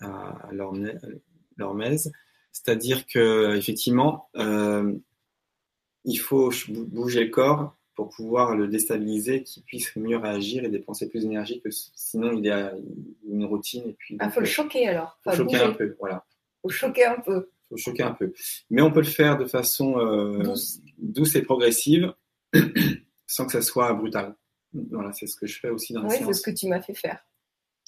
à 0.00 0.52
l'Hormez. 0.52 1.96
C'est-à-dire 2.52 3.06
que 3.06 3.54
effectivement, 3.56 4.30
il 6.04 6.18
faut 6.18 6.50
bouger 6.68 7.24
le 7.24 7.30
corps 7.30 7.76
pour 7.94 8.10
pouvoir 8.10 8.56
le 8.56 8.68
déstabiliser, 8.68 9.42
qu'il 9.42 9.62
puisse 9.62 9.94
mieux 9.96 10.16
réagir 10.16 10.64
et 10.64 10.68
dépenser 10.68 11.08
plus 11.08 11.22
d'énergie 11.22 11.60
que 11.60 11.70
sinon 11.70 12.32
il 12.32 12.50
a 12.50 12.72
une 13.28 13.44
routine. 13.44 13.88
Et 13.88 13.92
puis, 13.94 14.16
ah, 14.20 14.30
faut 14.30 14.40
le 14.40 14.46
choquer 14.46 14.88
alors. 14.88 15.18
Faut 15.24 15.32
choquer 15.32 15.56
un 15.56 15.72
peu, 15.72 15.96
voilà. 15.98 16.24
Faut 16.62 16.68
choquer 16.68 17.04
un 17.04 17.20
peu. 17.20 17.50
Faut 17.68 17.76
choquer 17.76 18.02
un 18.02 18.12
peu. 18.12 18.32
Mais 18.70 18.82
on 18.82 18.90
peut 18.90 19.00
le 19.00 19.06
faire 19.06 19.36
de 19.36 19.44
façon 19.44 19.98
euh, 19.98 20.54
douce. 20.98 21.34
et 21.34 21.42
progressive, 21.42 22.12
sans 23.26 23.46
que 23.46 23.52
ça 23.52 23.62
soit 23.62 23.92
brutal. 23.94 24.34
Voilà, 24.90 25.12
c'est 25.12 25.26
ce 25.26 25.36
que 25.36 25.46
je 25.46 25.60
fais 25.60 25.70
aussi 25.70 25.92
dans 25.92 26.02
la 26.02 26.08
Oui, 26.08 26.16
c'est 26.18 26.32
ce 26.32 26.42
que 26.42 26.50
tu 26.50 26.66
m'as 26.68 26.82
fait 26.82 26.94
faire. 26.94 27.24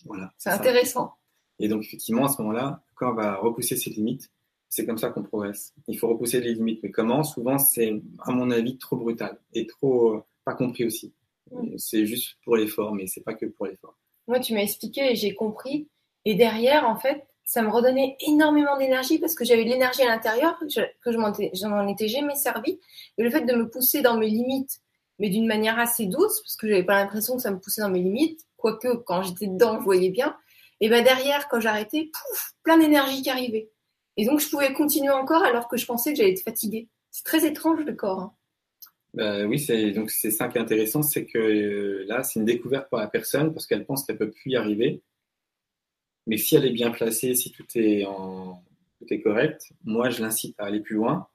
Voilà. 0.04 0.32
C'est 0.38 0.50
intéressant. 0.50 1.14
Et 1.58 1.68
donc, 1.68 1.82
effectivement, 1.82 2.26
à 2.26 2.28
ce 2.28 2.40
moment-là, 2.42 2.82
le 2.90 2.94
corps 2.94 3.14
va 3.14 3.36
repousser 3.36 3.76
ses 3.76 3.90
limites 3.90 4.30
c'est 4.68 4.86
comme 4.86 4.98
ça 4.98 5.10
qu'on 5.10 5.22
progresse. 5.22 5.72
Il 5.88 5.98
faut 5.98 6.08
repousser 6.08 6.40
les 6.40 6.54
limites. 6.54 6.80
Mais 6.82 6.90
comment? 6.90 7.22
Souvent, 7.22 7.58
c'est, 7.58 8.00
à 8.20 8.32
mon 8.32 8.50
avis, 8.50 8.78
trop 8.78 8.96
brutal 8.96 9.38
et 9.52 9.66
trop 9.66 10.14
euh, 10.14 10.24
pas 10.44 10.54
compris 10.54 10.84
aussi. 10.84 11.12
Mm. 11.50 11.76
C'est 11.78 12.06
juste 12.06 12.36
pour 12.44 12.56
l'effort, 12.56 12.94
mais 12.94 13.06
c'est 13.06 13.22
pas 13.22 13.34
que 13.34 13.46
pour 13.46 13.66
l'effort. 13.66 13.96
Moi, 14.26 14.40
tu 14.40 14.54
m'as 14.54 14.62
expliqué 14.62 15.12
et 15.12 15.14
j'ai 15.14 15.34
compris. 15.34 15.88
Et 16.24 16.34
derrière, 16.34 16.88
en 16.88 16.96
fait, 16.96 17.26
ça 17.44 17.62
me 17.62 17.70
redonnait 17.70 18.16
énormément 18.26 18.76
d'énergie 18.76 19.18
parce 19.18 19.34
que 19.34 19.44
j'avais 19.44 19.64
de 19.64 19.70
l'énergie 19.70 20.02
à 20.02 20.08
l'intérieur 20.08 20.58
que 20.58 21.12
je 21.12 21.66
m'en 21.68 21.88
étais 21.88 22.08
jamais 22.08 22.34
servi. 22.34 22.80
Et 23.18 23.22
le 23.22 23.30
fait 23.30 23.42
de 23.42 23.54
me 23.54 23.68
pousser 23.70 24.02
dans 24.02 24.18
mes 24.18 24.28
limites, 24.28 24.80
mais 25.20 25.28
d'une 25.28 25.46
manière 25.46 25.78
assez 25.78 26.06
douce, 26.06 26.40
parce 26.42 26.56
que 26.56 26.68
j'avais 26.68 26.84
pas 26.84 27.00
l'impression 27.00 27.36
que 27.36 27.42
ça 27.42 27.52
me 27.52 27.58
poussait 27.58 27.82
dans 27.82 27.88
mes 27.88 28.02
limites, 28.02 28.44
quoique 28.56 28.96
quand 28.96 29.22
j'étais 29.22 29.46
dedans, 29.46 29.78
je 29.78 29.84
voyais 29.84 30.10
bien, 30.10 30.36
Et 30.80 30.88
ben 30.88 31.02
derrière, 31.04 31.48
quand 31.48 31.60
j'arrêtais, 31.60 32.10
pouf, 32.12 32.54
plein 32.64 32.78
d'énergie 32.78 33.22
qui 33.22 33.30
arrivait. 33.30 33.70
Et 34.16 34.26
donc 34.26 34.40
je 34.40 34.48
pouvais 34.48 34.72
continuer 34.72 35.10
encore 35.10 35.42
alors 35.42 35.68
que 35.68 35.76
je 35.76 35.86
pensais 35.86 36.12
que 36.12 36.16
j'allais 36.16 36.32
être 36.32 36.42
fatiguée. 36.42 36.88
C'est 37.10 37.24
très 37.24 37.46
étrange 37.46 37.84
le 37.84 37.94
corps. 37.94 38.20
Hein. 38.20 38.32
Bah 39.14 39.44
oui, 39.46 39.58
c'est 39.58 39.92
donc 39.92 40.10
c'est 40.10 40.30
ça 40.30 40.48
qui 40.48 40.58
est 40.58 40.60
intéressant, 40.60 41.02
c'est 41.02 41.24
que 41.24 41.38
euh, 41.38 42.04
là, 42.06 42.22
c'est 42.22 42.38
une 42.38 42.44
découverte 42.44 42.88
pour 42.90 42.98
la 42.98 43.08
personne 43.08 43.52
parce 43.52 43.66
qu'elle 43.66 43.86
pense 43.86 44.04
qu'elle 44.04 44.18
peut 44.18 44.30
plus 44.30 44.52
y 44.52 44.56
arriver. 44.56 45.02
Mais 46.26 46.36
si 46.36 46.56
elle 46.56 46.66
est 46.66 46.72
bien 46.72 46.90
placée, 46.90 47.34
si 47.34 47.52
tout 47.52 47.66
est 47.76 48.04
correct, 49.22 49.72
moi 49.84 50.10
je 50.10 50.20
l'incite 50.22 50.54
à 50.58 50.64
aller 50.66 50.80
plus 50.80 50.96
loin. 50.96 51.28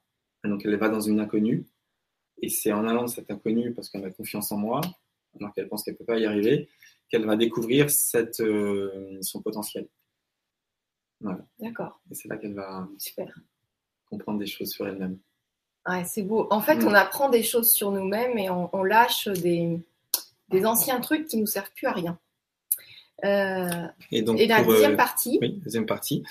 Donc 0.44 0.64
elle 0.64 0.76
va 0.76 0.88
dans 0.88 1.00
une 1.00 1.20
inconnue 1.20 1.64
et 2.42 2.48
c'est 2.48 2.72
en 2.72 2.86
allant 2.86 3.02
dans 3.02 3.08
cette 3.08 3.30
inconnue 3.30 3.72
parce 3.72 3.88
qu'elle 3.88 4.04
a 4.04 4.10
confiance 4.10 4.52
en 4.52 4.58
moi, 4.58 4.80
alors 5.38 5.54
qu'elle 5.54 5.68
pense 5.68 5.84
qu'elle 5.84 5.96
peut 5.96 6.04
pas 6.04 6.18
y 6.18 6.26
arriver, 6.26 6.68
qu'elle 7.08 7.24
va 7.24 7.36
découvrir 7.36 7.86
euh, 8.40 9.18
son 9.22 9.40
potentiel. 9.40 9.86
Voilà. 11.22 11.44
D'accord. 11.60 12.00
Et 12.10 12.14
c'est 12.14 12.28
là 12.28 12.36
qu'elle 12.36 12.54
va 12.54 12.88
Super. 12.98 13.38
comprendre 14.10 14.38
des 14.38 14.46
choses 14.46 14.70
sur 14.70 14.86
elle-même. 14.86 15.18
Ouais, 15.88 16.04
c'est 16.04 16.22
beau. 16.22 16.46
En 16.50 16.60
fait, 16.60 16.84
on 16.84 16.94
apprend 16.94 17.28
des 17.28 17.42
choses 17.42 17.70
sur 17.70 17.90
nous-mêmes 17.90 18.38
et 18.38 18.50
on, 18.50 18.68
on 18.74 18.84
lâche 18.84 19.28
des, 19.28 19.80
des 20.50 20.64
anciens 20.66 21.00
trucs 21.00 21.26
qui 21.26 21.36
nous 21.38 21.46
servent 21.46 21.72
plus 21.74 21.86
à 21.86 21.92
rien. 21.92 22.18
Euh, 23.24 23.86
Et 24.10 24.22
donc 24.22 24.38
et 24.40 24.46
la 24.46 24.62
pour, 24.62 24.72
deuxième 24.72 24.94
euh, 24.94 24.96
partie, 24.96 25.38
Oui, 25.40 25.60
deuxième 25.64 25.86
partie. 25.86 26.24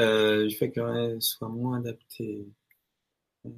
Euh, 0.00 0.46
du 0.46 0.54
fait 0.54 0.70
qu'elle 0.70 1.20
soit 1.20 1.48
moins 1.48 1.78
adaptée. 1.78 2.46
Hum. 3.44 3.52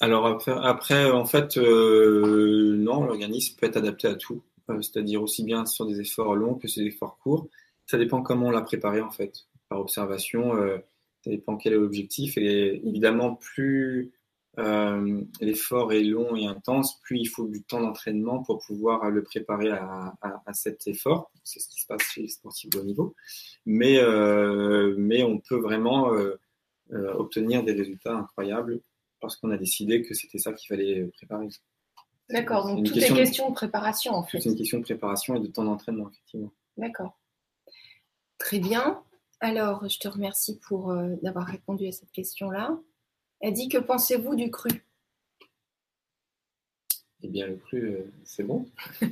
Alors 0.00 0.26
après, 0.26 0.52
après, 0.62 1.10
en 1.10 1.26
fait, 1.26 1.56
euh, 1.58 2.74
non, 2.78 3.04
l'organisme 3.04 3.56
peut 3.58 3.66
être 3.66 3.76
adapté 3.76 4.08
à 4.08 4.14
tout, 4.14 4.42
Euh, 4.70 4.80
c'est-à-dire 4.82 5.20
aussi 5.22 5.42
bien 5.44 5.66
sur 5.66 5.84
des 5.86 6.00
efforts 6.00 6.34
longs 6.36 6.54
que 6.54 6.68
sur 6.68 6.82
des 6.82 6.88
efforts 6.88 7.18
courts. 7.18 7.48
Ça 7.90 7.98
dépend 7.98 8.22
comment 8.22 8.46
on 8.46 8.50
l'a 8.52 8.62
préparé 8.62 9.00
en 9.00 9.10
fait, 9.10 9.46
par 9.68 9.80
observation. 9.80 10.54
euh, 10.56 10.78
ça 11.24 11.30
dépend 11.30 11.56
quel 11.56 11.72
est 11.72 11.76
l'objectif. 11.76 12.38
Et 12.38 12.76
évidemment, 12.86 13.34
plus 13.34 14.12
euh, 14.58 15.20
l'effort 15.40 15.92
est 15.92 16.02
long 16.04 16.34
et 16.36 16.46
intense, 16.46 17.00
plus 17.00 17.18
il 17.18 17.26
faut 17.26 17.46
du 17.48 17.62
temps 17.64 17.80
d'entraînement 17.80 18.42
pour 18.42 18.58
pouvoir 18.64 19.10
le 19.10 19.22
préparer 19.22 19.70
à, 19.70 20.14
à- 20.22 20.42
à 20.46 20.52
cet 20.52 20.86
effort. 20.86 21.30
C'est 21.44 21.58
ce 21.60 21.68
qui 21.68 21.80
se 21.80 21.86
passe 21.86 22.02
chez 22.02 22.22
les 22.22 22.28
sportifs 22.28 22.70
de 22.70 22.78
haut 22.78 22.84
niveau. 22.84 23.14
Mais, 23.66 23.98
euh, 23.98 24.94
mais 24.98 25.22
on 25.24 25.38
peut 25.38 25.58
vraiment 25.60 26.12
obtenir 26.92 27.62
des 27.64 27.72
résultats 27.72 28.14
incroyables 28.16 28.80
parce 29.20 29.36
qu'on 29.36 29.50
a 29.50 29.56
décidé 29.56 30.02
que 30.02 30.14
c'était 30.14 30.38
ça 30.38 30.52
qu'il 30.52 30.68
fallait 30.68 31.04
préparer. 31.16 31.48
d'accord. 32.28 32.66
Donc 32.66 32.78
une 32.78 32.84
tout 32.84 32.94
question- 32.94 33.14
est 33.16 33.18
question 33.18 33.48
de 33.50 33.54
préparation 33.54 34.12
en 34.14 34.24
fait. 34.24 34.40
C'est 34.40 34.48
une 34.50 34.56
question 34.56 34.78
de 34.78 34.84
préparation 34.84 35.34
et 35.36 35.40
de 35.40 35.46
temps 35.48 35.64
d'entraînement, 35.64 36.08
effectivement. 36.10 36.52
D'accord. 36.76 37.16
Très 38.40 38.58
bien. 38.58 39.00
Alors, 39.38 39.88
je 39.88 39.98
te 40.00 40.08
remercie 40.08 40.58
pour 40.58 40.90
euh, 40.90 41.14
d'avoir 41.22 41.46
répondu 41.46 41.86
à 41.86 41.92
cette 41.92 42.10
question-là. 42.10 42.76
Elle 43.40 43.52
dit 43.54 43.68
que 43.68 43.78
pensez-vous 43.78 44.34
du 44.34 44.50
cru? 44.50 44.70
Eh 47.22 47.28
bien, 47.28 47.46
le 47.46 47.56
cru, 47.56 47.82
euh, 47.82 48.10
c'est 48.24 48.42
bon. 48.42 48.66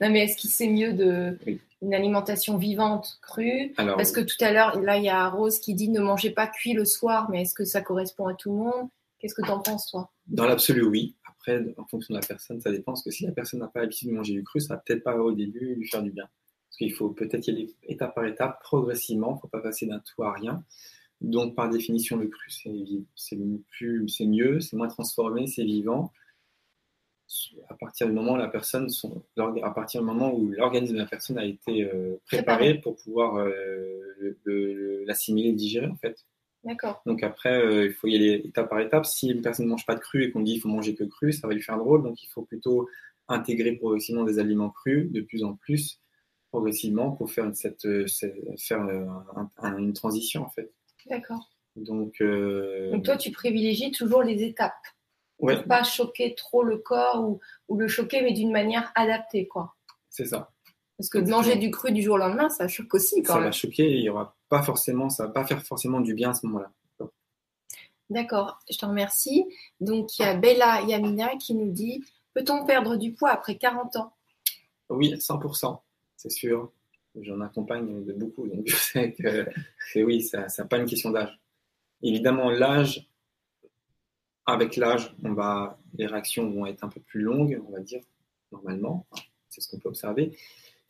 Non, 0.00 0.10
mais 0.10 0.24
est-ce 0.24 0.36
qu'il 0.36 0.50
c'est 0.50 0.68
mieux 0.68 0.92
de 0.92 1.38
Oui. 1.46 1.60
une 1.80 1.94
alimentation 1.94 2.58
vivante 2.58 3.18
crue? 3.22 3.72
Alors, 3.76 3.96
Parce 3.96 4.12
que 4.12 4.20
tout 4.20 4.36
à 4.44 4.52
l'heure, 4.52 4.80
là, 4.80 4.98
il 4.98 5.04
y 5.04 5.08
a 5.08 5.28
Rose 5.28 5.58
qui 5.58 5.74
dit 5.74 5.88
ne 5.88 6.00
mangez 6.00 6.30
pas 6.30 6.46
cuit 6.46 6.74
le 6.74 6.84
soir, 6.84 7.30
mais 7.30 7.42
est-ce 7.42 7.54
que 7.54 7.64
ça 7.64 7.80
correspond 7.80 8.26
à 8.26 8.34
tout 8.34 8.50
le 8.50 8.56
monde? 8.58 8.88
Qu'est-ce 9.18 9.34
que 9.34 9.42
tu 9.42 9.50
en 9.50 9.60
penses, 9.60 9.90
toi? 9.90 10.10
Dans 10.26 10.44
l'absolu, 10.46 10.82
oui. 10.84 11.16
Après, 11.26 11.62
en 11.78 11.84
fonction 11.86 12.14
de 12.14 12.20
la 12.20 12.26
personne, 12.26 12.60
ça 12.60 12.70
dépend. 12.70 12.92
Parce 12.92 13.04
que 13.04 13.10
si 13.10 13.24
la 13.24 13.32
personne 13.32 13.60
n'a 13.60 13.68
pas 13.68 13.80
l'habitude 13.80 14.08
de 14.08 14.14
manger 14.14 14.34
du 14.34 14.44
cru, 14.44 14.60
ça 14.60 14.74
va 14.74 14.82
peut-être 14.84 15.02
pas 15.04 15.16
au 15.16 15.32
début 15.32 15.74
lui 15.76 15.88
faire 15.88 16.02
du 16.02 16.10
bien. 16.10 16.28
Parce 16.72 16.78
qu'il 16.78 16.92
faut 16.94 17.10
peut-être 17.10 17.46
y 17.48 17.50
aller 17.50 17.74
étape 17.82 18.14
par 18.14 18.24
étape, 18.24 18.62
progressivement. 18.62 19.32
Il 19.32 19.34
ne 19.34 19.40
faut 19.40 19.48
pas 19.48 19.60
passer 19.60 19.84
d'un 19.84 20.00
tout 20.00 20.22
à 20.22 20.32
rien. 20.32 20.64
Donc, 21.20 21.54
par 21.54 21.68
définition, 21.68 22.16
le 22.16 22.28
cru, 22.28 22.50
c'est 22.50 24.26
mieux, 24.26 24.60
c'est 24.60 24.76
moins 24.76 24.88
transformé, 24.88 25.46
c'est 25.46 25.64
vivant. 25.64 26.12
À 27.68 27.74
partir 27.74 28.06
du 28.08 28.12
moment 28.12 28.34
où 28.34 28.36
la 28.36 28.48
personne, 28.48 28.88
son- 28.90 29.22
à 29.38 29.70
partir 29.70 30.00
du 30.02 30.06
moment 30.06 30.34
où 30.34 30.50
l'organisme 30.50 30.94
de 30.94 30.98
la 30.98 31.06
personne 31.06 31.38
a 31.38 31.44
été 31.44 31.84
euh, 31.84 32.16
préparé 32.26 32.74
pour 32.80 32.96
pouvoir 32.96 33.36
euh, 33.36 33.50
le- 34.18 34.38
le- 34.44 35.04
l'assimiler, 35.04 35.50
le 35.50 35.56
digérer, 35.56 35.86
en 35.86 35.96
fait. 35.96 36.26
D'accord. 36.64 37.02
Donc 37.06 37.22
après, 37.22 37.54
euh, 37.64 37.86
il 37.86 37.92
faut 37.94 38.06
y 38.06 38.16
aller 38.16 38.42
étape 38.44 38.68
par 38.68 38.80
étape. 38.80 39.06
Si 39.06 39.28
une 39.30 39.40
personne 39.42 39.66
ne 39.66 39.70
mange 39.70 39.86
pas 39.86 39.94
de 39.94 40.00
cru 40.00 40.24
et 40.24 40.30
qu'on 40.30 40.40
dit 40.40 40.52
qu'il 40.54 40.62
faut 40.62 40.68
manger 40.68 40.94
que 40.94 41.04
cru, 41.04 41.32
ça 41.32 41.46
va 41.48 41.54
lui 41.54 41.62
faire 41.62 41.78
drôle. 41.78 42.02
Donc 42.02 42.22
il 42.22 42.28
faut 42.28 42.42
plutôt 42.42 42.88
intégrer 43.28 43.72
progressivement 43.76 44.24
des 44.24 44.38
aliments 44.38 44.70
crus 44.70 45.10
de 45.10 45.20
plus 45.22 45.42
en 45.44 45.54
plus 45.54 46.00
progressivement 46.62 47.12
pour 47.12 47.30
faire, 47.32 47.50
cette, 47.56 47.84
euh, 47.86 48.06
cette- 48.06 48.36
faire 48.60 48.82
euh, 48.82 49.06
un- 49.34 49.50
un- 49.56 49.78
une 49.78 49.94
transition 49.94 50.44
en 50.44 50.50
fait. 50.50 50.70
D'accord. 51.06 51.50
Donc, 51.76 52.20
euh, 52.20 52.92
Donc 52.92 53.04
toi, 53.04 53.16
tu 53.16 53.32
privilégies 53.32 53.90
toujours 53.90 54.22
les 54.22 54.42
étapes. 54.44 54.74
ouais, 55.38 55.56
Pour 55.56 55.64
pas 55.66 55.82
choquer 55.82 56.34
trop 56.34 56.62
le 56.62 56.76
corps 56.76 57.24
ou, 57.26 57.40
ou 57.68 57.78
le 57.78 57.88
choquer, 57.88 58.20
mais 58.22 58.32
d'une 58.34 58.52
manière 58.52 58.92
adaptée, 58.94 59.48
quoi. 59.48 59.74
c'est 60.10 60.26
ça. 60.26 60.50
Parce 60.98 61.08
que 61.08 61.18
de 61.18 61.30
manger 61.30 61.56
du 61.56 61.70
cru 61.70 61.90
du 61.90 62.02
jour 62.02 62.14
au 62.14 62.18
lendemain, 62.18 62.48
ça 62.50 62.68
choque 62.68 62.92
aussi, 62.94 63.22
quand 63.22 63.32
Ça 63.32 63.38
même. 63.40 63.44
va 63.48 63.52
choquer. 63.52 63.84
et 63.90 63.96
Il 63.96 64.04
y 64.04 64.10
aura 64.10 64.36
pas 64.50 64.62
forcément, 64.62 65.08
ça 65.08 65.26
va 65.26 65.32
pas 65.32 65.44
faire 65.46 65.62
forcément 65.62 66.00
du 66.00 66.12
bien 66.14 66.30
à 66.30 66.34
ce 66.34 66.46
moment-là. 66.46 66.70
D'accord, 68.10 68.58
je 68.70 68.76
te 68.76 68.84
remercie. 68.84 69.46
Donc, 69.80 70.18
il 70.18 70.22
y 70.22 70.24
a 70.26 70.34
Bella 70.34 70.82
Yamina 70.82 71.36
qui 71.36 71.54
nous 71.54 71.70
dit 71.72 72.04
Peut-on 72.34 72.66
perdre 72.66 72.96
du 72.96 73.12
poids 73.14 73.30
après 73.30 73.56
40 73.56 73.96
ans? 73.96 74.12
Oui, 74.90 75.14
100%, 75.18 75.80
c'est 76.22 76.30
sûr. 76.30 76.70
J'en 77.20 77.40
accompagne 77.40 78.04
de 78.04 78.12
beaucoup, 78.12 78.46
donc 78.46 78.62
je 78.66 78.76
sais 78.76 79.12
que 79.12 79.46
c'est 79.92 80.02
oui, 80.02 80.22
ça 80.22 80.46
n'est 80.46 80.68
pas 80.68 80.78
une 80.78 80.86
question 80.86 81.10
d'âge. 81.10 81.38
Évidemment, 82.02 82.50
l'âge, 82.50 83.08
avec 84.46 84.76
l'âge, 84.76 85.14
on 85.22 85.34
va, 85.34 85.78
les 85.94 86.06
réactions 86.06 86.48
vont 86.50 86.66
être 86.66 86.84
un 86.84 86.88
peu 86.88 87.00
plus 87.00 87.20
longues, 87.20 87.60
on 87.68 87.72
va 87.72 87.80
dire, 87.80 88.00
normalement. 88.50 89.06
C'est 89.48 89.60
ce 89.60 89.68
qu'on 89.68 89.78
peut 89.78 89.88
observer. 89.88 90.36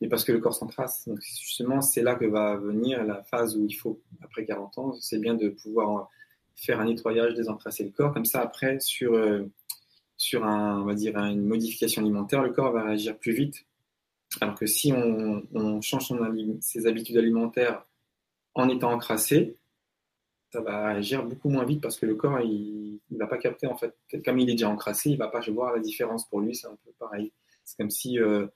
Et 0.01 0.07
parce 0.07 0.23
que 0.23 0.31
le 0.31 0.39
corps 0.39 0.55
s'encrasse. 0.55 1.07
Donc, 1.07 1.19
justement, 1.21 1.81
c'est 1.81 2.01
là 2.01 2.15
que 2.15 2.25
va 2.25 2.55
venir 2.55 3.03
la 3.03 3.23
phase 3.23 3.57
où 3.57 3.65
il 3.65 3.73
faut, 3.73 4.01
après 4.21 4.45
40 4.45 4.77
ans, 4.77 4.93
c'est 4.93 5.19
bien 5.19 5.33
de 5.33 5.49
pouvoir 5.49 6.09
faire 6.55 6.79
un 6.79 6.85
nettoyage, 6.85 7.33
désencrasser 7.33 7.83
le 7.83 7.91
corps. 7.91 8.13
Comme 8.13 8.25
ça, 8.25 8.41
après, 8.41 8.79
sur, 8.79 9.13
euh, 9.13 9.43
sur 10.15 10.45
un, 10.45 10.81
on 10.81 10.85
va 10.85 10.93
dire, 10.93 11.17
une 11.17 11.45
modification 11.45 12.01
alimentaire, 12.01 12.41
le 12.41 12.51
corps 12.51 12.71
va 12.71 12.83
réagir 12.83 13.17
plus 13.17 13.33
vite. 13.33 13.65
Alors 14.41 14.55
que 14.55 14.65
si 14.65 14.91
on, 14.93 15.43
on 15.53 15.81
change 15.81 16.07
son 16.07 16.19
ses 16.61 16.87
habitudes 16.87 17.17
alimentaires 17.17 17.85
en 18.55 18.67
étant 18.69 18.91
encrassé, 18.91 19.57
ça 20.51 20.61
va 20.61 20.87
réagir 20.93 21.23
beaucoup 21.25 21.49
moins 21.49 21.65
vite 21.65 21.81
parce 21.81 21.99
que 21.99 22.05
le 22.05 22.15
corps, 22.15 22.39
il 22.41 22.99
ne 23.11 23.17
va 23.17 23.27
pas 23.27 23.37
capter 23.37 23.67
en 23.67 23.75
fait. 23.75 23.95
Comme 24.23 24.39
il 24.39 24.49
est 24.49 24.53
déjà 24.53 24.69
encrassé, 24.69 25.09
il 25.09 25.13
ne 25.13 25.17
va 25.17 25.27
pas 25.27 25.39
voir 25.49 25.73
la 25.73 25.79
différence. 25.79 26.27
Pour 26.29 26.41
lui, 26.41 26.55
c'est 26.55 26.67
un 26.67 26.77
peu 26.85 26.91
pareil. 26.99 27.31
C'est 27.63 27.77
comme 27.77 27.89
si, 27.89 28.19
euh, 28.19 28.47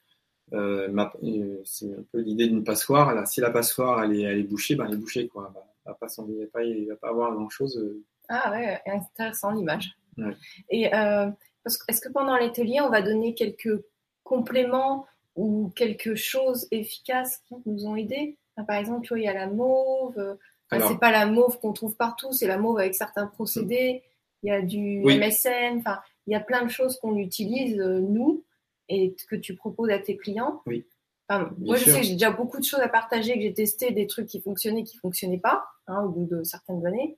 euh, 0.53 0.89
euh, 1.23 1.61
c'est 1.65 1.91
un 1.93 2.03
peu 2.11 2.19
l'idée 2.19 2.47
d'une 2.47 2.63
passoire. 2.63 3.13
Là, 3.15 3.25
si 3.25 3.41
la 3.41 3.49
passoire 3.51 4.03
elle 4.03 4.13
est, 4.15 4.21
elle 4.23 4.39
est 4.39 4.43
bouchée, 4.43 4.75
ben, 4.75 4.85
elle 4.87 4.93
est 4.93 4.97
bouchée. 4.97 5.27
Quoi. 5.27 5.47
Elle 5.49 5.53
va- 5.55 5.65
elle 5.85 5.91
va 5.91 5.93
pas 5.95 6.07
s'en- 6.09 6.27
il 6.27 6.35
ne 6.35 6.41
va, 6.41 6.47
pas- 6.51 6.63
il 6.63 6.87
va 6.87 6.95
pas 6.97 7.09
avoir 7.09 7.33
grand-chose. 7.33 7.81
Ah 8.29 8.51
ouais, 8.51 8.79
intéressant 8.85 9.51
l'image. 9.51 9.91
Ouais. 10.17 10.35
Et 10.69 10.83
est-ce 10.83 12.01
que 12.01 12.09
pendant 12.09 12.35
l'atelier, 12.37 12.81
on 12.81 12.89
va 12.89 13.01
donner 13.01 13.33
quelques 13.33 13.81
compléments 14.23 15.05
ou 15.37 15.71
quelque 15.75 16.15
chose 16.15 16.67
efficace 16.71 17.41
qui 17.47 17.55
nous 17.65 17.85
ont 17.85 17.95
aidés 17.95 18.37
Par 18.67 18.75
exemple, 18.77 19.07
il 19.15 19.23
y 19.23 19.27
a 19.27 19.33
la 19.33 19.47
mauve. 19.47 20.37
enfin, 20.69 20.85
c'est 20.87 20.99
pas 20.99 21.11
la 21.11 21.25
mauve 21.27 21.59
qu'on 21.59 21.71
trouve 21.73 21.95
partout, 21.95 22.33
c'est 22.33 22.47
la 22.47 22.57
mauve 22.57 22.79
avec 22.79 22.95
certains 22.95 23.27
procédés. 23.27 24.03
Il 24.43 24.49
y 24.49 24.51
a 24.51 24.61
du 24.61 25.01
Oui. 25.03 25.17
MSM. 25.17 25.77
Enfin, 25.79 25.99
il 26.25 26.33
y 26.33 26.35
a 26.35 26.39
plein 26.39 26.63
de 26.65 26.69
choses 26.69 26.99
qu'on 26.99 27.15
utilise 27.17 27.79
euh, 27.79 27.99
nous 27.99 28.43
et 28.89 29.15
que 29.29 29.35
tu 29.35 29.55
proposes 29.55 29.89
à 29.89 29.99
tes 29.99 30.17
clients. 30.17 30.61
Oui. 30.65 30.85
Enfin, 31.29 31.51
moi, 31.59 31.75
je 31.77 31.83
sûr. 31.83 31.93
sais 31.93 31.99
que 32.01 32.05
j'ai 32.05 32.13
déjà 32.13 32.31
beaucoup 32.31 32.57
de 32.59 32.63
choses 32.63 32.79
à 32.79 32.87
partager, 32.89 33.33
que 33.35 33.41
j'ai 33.41 33.53
testé 33.53 33.91
des 33.91 34.07
trucs 34.07 34.27
qui 34.27 34.41
fonctionnaient, 34.41 34.83
qui 34.83 34.97
fonctionnaient 34.97 35.39
pas, 35.39 35.65
hein, 35.87 36.03
au 36.03 36.09
bout 36.09 36.25
de 36.25 36.43
certaines 36.43 36.85
années 36.85 37.17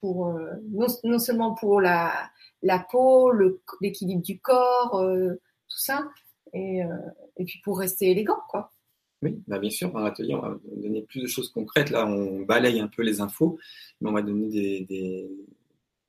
pour 0.00 0.28
euh, 0.28 0.52
non, 0.70 0.86
non 1.04 1.18
seulement 1.18 1.54
pour 1.54 1.80
la, 1.80 2.12
la 2.62 2.78
peau, 2.78 3.32
l'équilibre 3.80 4.22
du 4.22 4.38
corps, 4.40 4.94
euh, 5.00 5.34
tout 5.68 5.78
ça, 5.78 6.08
et, 6.52 6.82
euh, 6.84 6.88
et 7.36 7.44
puis 7.44 7.60
pour 7.62 7.78
rester 7.78 8.10
élégant, 8.10 8.38
quoi. 8.48 8.70
Oui, 9.22 9.42
bah 9.48 9.58
bien 9.58 9.70
sûr, 9.70 9.90
dans 9.90 9.98
l'atelier, 10.00 10.34
on 10.34 10.40
va 10.40 10.56
donner 10.76 11.02
plus 11.02 11.20
de 11.22 11.26
choses 11.26 11.50
concrètes. 11.50 11.90
Là, 11.90 12.06
on 12.06 12.40
balaye 12.42 12.78
un 12.80 12.86
peu 12.86 13.02
les 13.02 13.20
infos, 13.20 13.58
mais 14.00 14.08
on 14.08 14.12
va 14.12 14.22
donner 14.22 14.46
des, 14.48 14.80
des- 14.84 15.28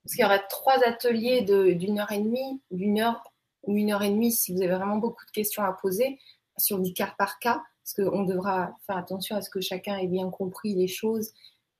Parce 0.03 0.13
qu'il 0.15 0.21
y 0.21 0.25
aura 0.25 0.37
trois 0.39 0.77
ateliers 0.85 1.41
d'une 1.41 1.99
heure 1.99 2.11
et 2.11 2.19
demie, 2.19 2.61
d'une 2.69 2.99
heure 2.99 3.23
ou 3.63 3.75
une 3.75 3.91
heure 3.91 4.03
et 4.03 4.09
demie 4.11 4.31
si 4.31 4.53
vous 4.53 4.61
avez 4.61 4.75
vraiment 4.75 4.97
beaucoup 4.97 5.25
de 5.25 5.31
questions 5.31 5.63
à 5.63 5.73
poser 5.73 6.19
sur 6.57 6.77
du 6.79 6.93
cas 6.93 7.11
par 7.17 7.39
cas, 7.39 7.63
parce 7.83 7.93
qu'on 7.95 8.23
devra 8.25 8.77
faire 8.85 8.97
attention 8.97 9.35
à 9.35 9.41
ce 9.41 9.49
que 9.49 9.59
chacun 9.59 9.97
ait 9.97 10.07
bien 10.07 10.29
compris 10.29 10.75
les 10.75 10.87
choses 10.87 11.31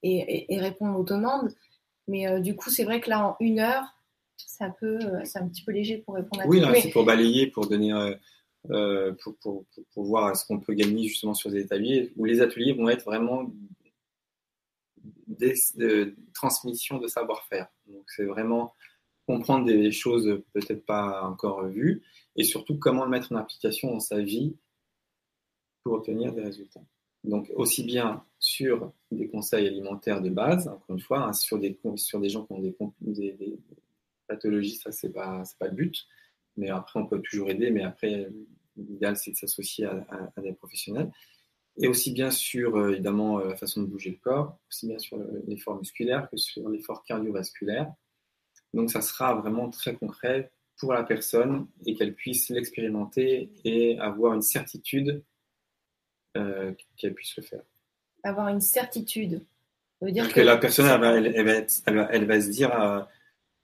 et, 0.02 0.18
et- 0.18 0.54
et 0.56 0.60
répondre 0.60 0.98
aux 1.00 1.04
demandes. 1.04 1.54
Mais 2.08 2.28
euh, 2.28 2.40
du 2.40 2.56
coup, 2.56 2.72
c'est 2.72 2.86
vrai 2.86 3.02
que 3.02 3.10
là, 3.12 3.24
en 3.24 3.36
une 3.40 3.60
heure, 3.60 3.84
c'est 4.36 4.64
un 4.64 4.72
peu, 4.72 4.98
euh, 4.98 5.22
c'est 5.26 5.38
un 5.38 5.48
petit 5.48 5.64
peu 5.64 5.72
léger 5.74 5.98
pour 6.00 6.16
répondre 6.16 6.42
à 6.42 6.48
Oui, 6.48 6.60
c'est 6.82 6.90
pour 6.90 7.06
balayer, 7.06 7.48
pour 7.48 7.68
donner, 7.68 7.94
euh, 7.94 8.16
euh, 8.72 9.14
pour, 9.42 9.66
voir 9.96 10.36
ce 10.36 10.46
qu'on 10.46 10.60
peut 10.60 10.74
gagner 10.74 11.08
justement 11.08 11.34
sur 11.34 11.50
des 11.50 11.64
ateliers, 11.64 12.14
où 12.16 12.26
les 12.26 12.42
ateliers 12.42 12.74
vont 12.74 12.90
être 12.90 13.06
vraiment 13.06 13.52
des, 15.28 15.56
transmissions 16.34 17.00
de 17.00 17.08
savoir-faire. 17.08 17.68
Donc 17.88 18.04
c'est 18.08 18.26
vraiment 18.26 18.74
comprendre 19.26 19.66
des 19.66 19.92
choses 19.92 20.42
peut-être 20.54 20.86
pas 20.86 21.24
encore 21.24 21.68
vues 21.68 22.04
et 22.36 22.44
surtout 22.44 22.78
comment 22.78 23.06
le 23.06 23.12
mettre 23.12 23.32
en 23.32 23.36
application 23.36 23.92
dans 23.92 24.00
sa 24.00 24.22
vie 24.22 24.56
pour 25.84 25.94
obtenir 25.94 26.34
des 26.34 26.42
résultats. 26.42 26.84
Donc 27.24 27.52
aussi 27.56 27.84
bien 27.84 28.24
sur 28.40 28.92
des 29.12 29.28
conseils 29.28 29.68
alimentaires 29.68 30.22
de 30.22 30.30
base, 30.30 30.68
encore 30.68 30.96
une 30.96 31.02
fois, 31.02 31.26
hein, 31.26 31.34
sur, 31.34 31.60
des, 31.60 31.78
sur 31.96 32.20
des 32.20 32.30
gens 32.30 32.46
qui 32.46 32.54
ont 32.54 32.94
des, 33.02 33.34
des, 33.34 33.60
pathologies, 34.28 34.76
ça 34.76 34.92
c'est 34.92 35.12
pas, 35.12 35.44
pas 35.58 35.68
le 35.68 35.76
but, 35.76 36.08
mais 36.56 36.70
après 36.70 37.00
on 37.00 37.08
peut 37.08 37.22
toujours 37.22 37.50
aider, 37.50 37.72
mais 37.72 37.84
après 37.84 38.30
l'idéal 38.88 39.18
c'est 39.18 39.32
de 39.32 39.36
s'associer 39.36 39.86
à, 39.86 40.42
des 40.42 40.54
professionnels. 40.54 41.12
Et 41.82 41.88
aussi 41.88 42.12
bien 42.12 42.30
sur 42.32 42.76
euh, 42.76 42.92
évidemment 42.92 43.40
la 43.40 43.56
façon 43.56 43.82
de 43.82 43.88
bouger 43.88 44.12
le 44.12 44.18
corps, 44.18 44.58
aussi 44.70 44.88
bien 44.88 45.00
sur 45.00 45.18
l'effort 45.48 45.78
musculaire 45.78 46.30
que 46.30 46.38
sur 46.38 46.68
l'effort 46.70 47.04
cardiovasculaire. 47.04 47.94
Donc 48.74 48.92
ça 48.92 49.02
sera 49.02 49.36
vraiment 49.36 49.70
très 49.70 49.96
concret 49.96 50.52
pour 50.78 50.94
la 50.94 51.04
personne 51.04 51.68
et 51.86 51.94
qu'elle 51.94 52.16
puisse 52.16 52.50
l'expérimenter 52.50 53.52
et 53.64 54.00
avoir 54.00 54.34
une 54.34 54.42
certitude 54.42 55.24
euh, 56.38 56.74
qu'elle 56.98 57.14
puisse 57.14 57.36
le 57.38 57.44
faire. 57.44 57.64
Avoir 58.24 58.48
une 58.48 58.62
certitude. 58.62 59.46
Ça 60.00 60.06
veut 60.06 60.12
dire 60.12 60.32
que, 60.32 60.40
la 60.40 60.58
personne, 60.58 60.86
elle 60.86 61.00
va, 61.46 62.08
elle, 62.12 62.26
va, 62.26 62.42
se 62.42 62.50
dire, 62.50 62.80
euh, 62.80 63.02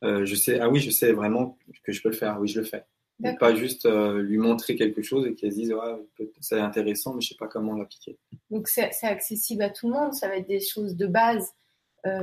euh, 0.04 0.26
je 0.26 0.36
sais, 0.36 0.60
ah 0.60 0.70
oui, 0.70 0.80
je 0.80 0.90
sais 0.90 1.14
vraiment 1.14 1.58
que 1.84 1.94
je 1.94 2.02
peux 2.02 2.10
le 2.10 2.16
faire, 2.16 2.40
oui, 2.40 2.48
je 2.48 2.60
le 2.60 2.66
fais. 2.66 2.84
Et 3.24 3.36
pas 3.38 3.56
juste 3.56 3.88
lui 3.88 4.38
montrer 4.38 4.76
quelque 4.76 5.02
chose 5.02 5.26
et 5.26 5.36
qu'elle 5.36 5.52
se 5.52 5.58
dise, 5.58 5.74
ouais, 5.74 6.28
c'est 6.42 6.60
intéressant, 6.60 7.14
mais 7.14 7.22
je 7.22 7.30
sais 7.30 7.36
pas 7.36 7.48
comment 7.48 7.76
l'appliquer. 7.76 8.18
Donc 8.50 8.68
c'est 8.68 8.92
accessible 9.04 9.64
à 9.64 9.70
tout 9.70 9.88
le 9.88 9.94
monde, 9.94 10.14
ça 10.14 10.28
va 10.28 10.36
être 10.36 10.48
des 10.48 10.60
choses 10.60 10.96
de 10.98 11.08
base 11.08 11.54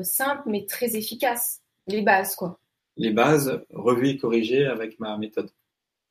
simples 0.03 0.43
mais 0.47 0.67
très 0.67 0.95
efficaces. 0.95 1.63
Les 1.87 2.03
bases, 2.03 2.35
quoi. 2.35 2.61
Les 2.97 3.11
bases, 3.11 3.61
revues 3.71 4.11
et 4.11 4.19
corrigées 4.19 4.67
avec 4.67 5.01
ma 5.01 5.17
méthode. 5.17 5.51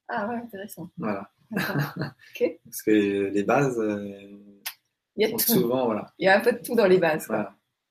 Ah 0.07 0.27
ouais, 0.27 0.35
intéressant. 0.35 0.89
Voilà. 0.97 1.31
Parce 1.51 2.81
que 2.85 3.29
les 3.29 3.43
bases, 3.43 3.79
euh, 3.79 4.39
il 5.15 5.29
y 5.29 5.33
a 5.33 5.37
souvent, 5.37 5.85
voilà. 5.85 6.13
Il 6.17 6.25
y 6.25 6.27
a 6.27 6.37
un 6.37 6.41
peu 6.41 6.53
de 6.53 6.59
tout 6.59 6.75
dans 6.75 6.87
les 6.87 6.97
bases. 6.97 7.27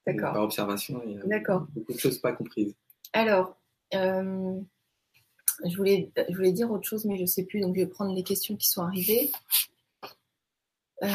D'accord. 0.07 0.33
Par 0.33 0.43
observation, 0.43 1.03
il 1.05 1.13
y 1.13 1.33
a 1.33 1.59
beaucoup 1.75 1.93
de 1.93 1.99
choses 1.99 2.19
pas 2.19 2.33
comprises. 2.33 2.75
Alors, 3.13 3.57
euh, 3.95 4.61
je, 5.65 5.77
voulais, 5.77 6.11
je 6.29 6.35
voulais 6.35 6.53
dire 6.53 6.71
autre 6.71 6.87
chose, 6.87 7.05
mais 7.05 7.17
je 7.17 7.23
ne 7.23 7.27
sais 7.27 7.45
plus, 7.45 7.61
donc 7.61 7.75
je 7.75 7.81
vais 7.81 7.87
prendre 7.87 8.15
les 8.15 8.23
questions 8.23 8.57
qui 8.57 8.69
sont 8.69 8.83
arrivées. 8.83 9.31
Euh, 11.03 11.09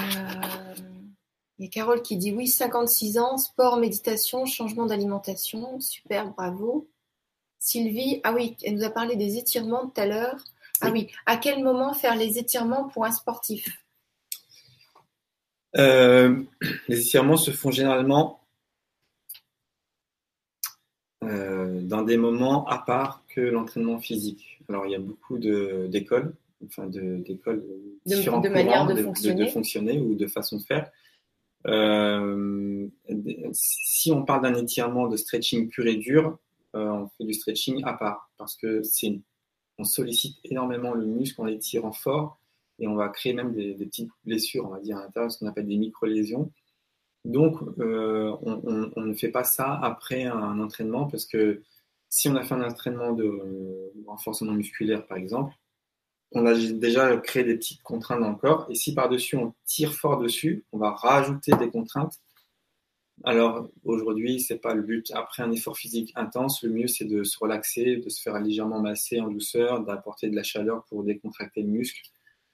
il 1.57 1.65
y 1.65 1.67
a 1.67 1.71
Carole 1.71 2.01
qui 2.01 2.17
dit 2.17 2.33
oui, 2.33 2.47
56 2.47 3.17
ans, 3.17 3.37
sport, 3.37 3.77
méditation, 3.77 4.45
changement 4.45 4.85
d'alimentation, 4.85 5.79
super, 5.79 6.31
bravo. 6.33 6.89
Sylvie, 7.59 8.19
ah 8.23 8.33
oui, 8.33 8.55
elle 8.63 8.75
nous 8.75 8.83
a 8.83 8.89
parlé 8.89 9.15
des 9.15 9.37
étirements 9.37 9.87
tout 9.87 10.01
à 10.01 10.05
l'heure. 10.05 10.37
Ah 10.81 10.89
oui, 10.91 11.09
à 11.25 11.37
quel 11.37 11.63
moment 11.63 11.93
faire 11.93 12.15
les 12.15 12.37
étirements 12.37 12.89
pour 12.89 13.05
un 13.05 13.11
sportif? 13.11 13.65
Euh, 15.77 16.43
Les 16.87 17.01
étirements 17.01 17.37
se 17.37 17.51
font 17.51 17.71
généralement 17.71 18.41
euh, 21.23 21.81
dans 21.81 22.01
des 22.01 22.17
moments 22.17 22.65
à 22.67 22.79
part 22.79 23.24
que 23.35 23.41
l'entraînement 23.41 23.99
physique. 23.99 24.59
Alors 24.69 24.85
il 24.85 24.91
y 24.91 24.95
a 24.95 24.99
beaucoup 24.99 25.37
d'écoles, 25.37 26.35
enfin 26.65 26.87
d'écoles 26.87 27.63
de, 28.05 28.15
différentes 28.15 28.45
de, 28.45 28.49
manières 28.49 28.87
de, 28.87 28.95
fonctionner. 28.95 29.45
de, 29.45 29.49
fonctionner. 29.49 29.99
ou 29.99 30.15
de 30.15 30.27
façon 30.27 30.57
de 30.57 30.63
faire. 30.63 30.89
Euh, 31.67 32.87
si 33.51 34.11
on 34.11 34.23
parle 34.23 34.43
d'un 34.43 34.55
étirement 34.55 35.07
de 35.07 35.17
stretching 35.17 35.69
pur 35.69 35.85
et 35.87 35.95
dur, 35.95 36.37
on 36.73 37.07
fait 37.17 37.23
du 37.23 37.33
stretching 37.33 37.83
à 37.85 37.93
part 37.93 38.29
parce 38.37 38.55
que 38.55 38.83
c'est 38.83 39.19
on 39.77 39.83
sollicite 39.83 40.37
énormément 40.43 40.93
le 40.93 41.05
muscle 41.05 41.41
en 41.41 41.45
l'étirant 41.45 41.91
fort 41.91 42.39
et 42.79 42.87
on 42.87 42.95
va 42.95 43.09
créer 43.09 43.33
même 43.33 43.53
des, 43.53 43.73
petites 43.73 44.11
blessures, 44.25 44.65
on 44.65 44.69
va 44.69 44.79
dire 44.79 44.97
à 44.97 45.03
l'intérieur, 45.03 45.31
ce 45.31 45.39
qu'on 45.39 45.47
appelle 45.47 45.67
des 45.67 45.77
micro-lésions. 45.77 46.51
Donc, 47.23 47.57
euh, 47.79 48.35
on, 48.41 49.01
ne 49.01 49.13
fait 49.13 49.29
pas 49.29 49.43
ça 49.43 49.79
après 49.81 50.23
un 50.23 50.59
entraînement 50.59 51.07
parce 51.07 51.25
que 51.25 51.61
si 52.15 52.29
on 52.29 52.35
a 52.35 52.43
fait 52.45 52.55
un 52.55 52.63
entraînement 52.63 53.11
de 53.11 53.29
renforcement 54.07 54.53
musculaire, 54.53 55.05
par 55.05 55.17
exemple, 55.17 55.53
on 56.31 56.45
a 56.45 56.53
déjà 56.53 57.17
créé 57.17 57.43
des 57.43 57.55
petites 57.55 57.83
contraintes 57.83 58.21
dans 58.21 58.29
le 58.29 58.37
corps 58.37 58.67
et 58.69 58.75
si 58.75 58.93
par-dessus 58.93 59.35
on 59.35 59.53
tire 59.65 59.93
fort 59.93 60.17
dessus, 60.17 60.65
on 60.71 60.77
va 60.77 60.91
rajouter 60.91 61.51
des 61.59 61.69
contraintes 61.69 62.21
alors 63.23 63.69
aujourd'hui, 63.83 64.39
c'est 64.39 64.57
pas 64.57 64.73
le 64.73 64.81
but. 64.81 65.11
Après 65.11 65.41
un 65.43 65.51
effort 65.51 65.77
physique 65.77 66.11
intense, 66.15 66.63
le 66.63 66.69
mieux 66.69 66.87
c'est 66.87 67.05
de 67.05 67.23
se 67.23 67.37
relaxer, 67.39 67.97
de 67.97 68.09
se 68.09 68.21
faire 68.21 68.39
légèrement 68.39 68.81
masser 68.81 69.19
en 69.19 69.29
douceur, 69.29 69.83
d'apporter 69.83 70.29
de 70.29 70.35
la 70.35 70.43
chaleur 70.43 70.83
pour 70.85 71.03
décontracter 71.03 71.61
le 71.61 71.69
muscle. 71.69 72.01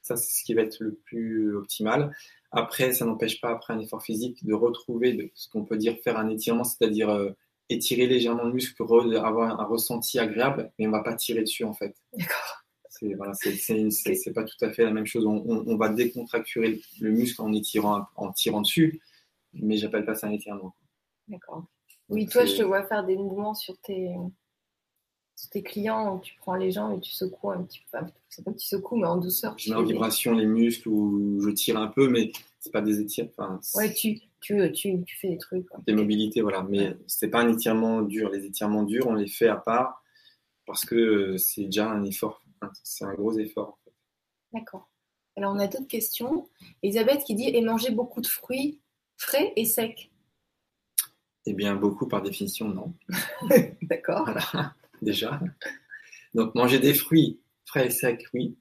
Ça, 0.02 0.16
c'est 0.16 0.40
ce 0.40 0.44
qui 0.44 0.54
va 0.54 0.62
être 0.62 0.78
le 0.80 0.94
plus 0.94 1.56
optimal. 1.56 2.14
Après, 2.50 2.92
ça 2.92 3.04
n'empêche 3.04 3.40
pas, 3.40 3.50
après 3.50 3.74
un 3.74 3.78
effort 3.80 4.02
physique, 4.02 4.44
de 4.44 4.54
retrouver 4.54 5.32
ce 5.34 5.48
qu'on 5.48 5.64
peut 5.64 5.76
dire 5.76 5.96
faire 6.02 6.18
un 6.18 6.28
étirement, 6.28 6.64
c'est-à-dire 6.64 7.10
euh, 7.10 7.30
étirer 7.72 8.06
légèrement 8.06 8.44
le 8.44 8.52
muscle 8.52 8.74
pour 8.76 9.02
avoir 9.02 9.60
un 9.60 9.64
ressenti 9.64 10.18
agréable, 10.18 10.72
mais 10.78 10.86
on 10.86 10.90
va 10.90 11.02
pas 11.02 11.14
tirer 11.14 11.42
dessus 11.42 11.64
en 11.64 11.74
fait. 11.74 11.94
D'accord. 12.12 12.62
C'est 12.88 13.14
voilà, 13.14 13.32
pas 14.34 14.44
tout 14.44 14.64
à 14.64 14.70
fait 14.70 14.84
la 14.84 14.92
même 14.92 15.06
chose. 15.06 15.26
On, 15.26 15.42
on, 15.46 15.76
va 15.76 15.88
décontracturer 15.88 16.80
le 17.00 17.10
muscle 17.10 17.40
en 17.42 17.52
étirant, 17.52 18.04
en 18.16 18.32
tirant 18.32 18.60
dessus, 18.60 19.00
mais 19.54 19.76
j'appelle 19.76 20.04
pas 20.04 20.14
ça 20.14 20.28
un 20.28 20.32
étirement. 20.32 20.76
D'accord. 21.26 21.64
Oui, 22.08 22.26
toi, 22.26 22.44
je 22.44 22.56
te 22.56 22.62
vois 22.62 22.84
faire 22.84 23.04
des 23.04 23.16
mouvements 23.16 23.54
sur 23.54 23.78
tes, 23.78 24.14
tes 25.50 25.62
clients 25.62 26.16
où 26.16 26.20
tu 26.20 26.34
prends 26.36 26.54
les 26.54 26.70
gens 26.70 26.94
et 26.94 27.00
tu 27.00 27.10
secoues 27.10 27.50
un 27.50 27.62
petit 27.62 27.80
peu. 27.90 27.98
c'est 28.28 28.44
pas 28.44 28.52
que 28.52 28.58
tu 28.58 28.66
secoues, 28.66 28.96
mais 28.96 29.06
en 29.06 29.16
douceur. 29.16 29.54
Je 29.58 29.70
mets 29.70 29.76
en 29.76 29.82
vibration 29.82 30.34
les 30.34 30.46
muscles 30.46 30.88
ou 30.88 31.40
je 31.42 31.50
tire 31.50 31.78
un 31.78 31.88
peu, 31.88 32.08
mais 32.08 32.32
c'est 32.60 32.72
pas 32.72 32.82
des 32.82 33.00
étirements. 33.00 33.58
ouais, 33.74 33.92
tu, 33.92 34.20
tu, 34.42 34.72
tu, 34.72 35.02
tu, 35.04 35.16
fais 35.16 35.28
des 35.28 35.38
trucs. 35.38 35.66
Des 35.86 35.94
mobilités, 35.94 36.42
voilà. 36.42 36.62
Mais 36.68 36.96
c'est 37.06 37.28
pas 37.28 37.40
un 37.40 37.52
étirement 37.52 38.02
dur. 38.02 38.30
Les 38.30 38.44
étirements 38.44 38.82
durs, 38.82 39.06
on 39.06 39.14
les 39.14 39.28
fait 39.28 39.48
à 39.48 39.56
part 39.56 40.02
parce 40.66 40.84
que 40.84 41.36
c'est 41.36 41.64
déjà 41.64 41.90
un 41.90 42.04
effort. 42.04 42.42
C'est 42.82 43.04
un 43.04 43.14
gros 43.14 43.36
effort. 43.38 43.68
En 43.68 43.78
fait. 43.84 43.96
D'accord. 44.52 44.88
Alors, 45.36 45.54
on 45.54 45.58
a 45.58 45.66
d'autres 45.66 45.88
questions. 45.88 46.48
Elisabeth 46.82 47.24
qui 47.24 47.34
dit 47.34 47.48
Et 47.48 47.62
manger 47.62 47.90
beaucoup 47.90 48.20
de 48.20 48.26
fruits 48.26 48.80
Frais 49.16 49.52
et 49.56 49.64
sec 49.64 50.10
Eh 51.46 51.54
bien, 51.54 51.76
beaucoup 51.76 52.08
par 52.08 52.22
définition, 52.22 52.68
non. 52.68 52.94
D'accord. 53.82 54.28
déjà. 55.00 55.40
Donc, 56.34 56.54
manger 56.54 56.78
des 56.78 56.94
fruits 56.94 57.40
frais 57.64 57.86
et 57.86 57.90
secs, 57.90 58.26
oui. 58.34 58.56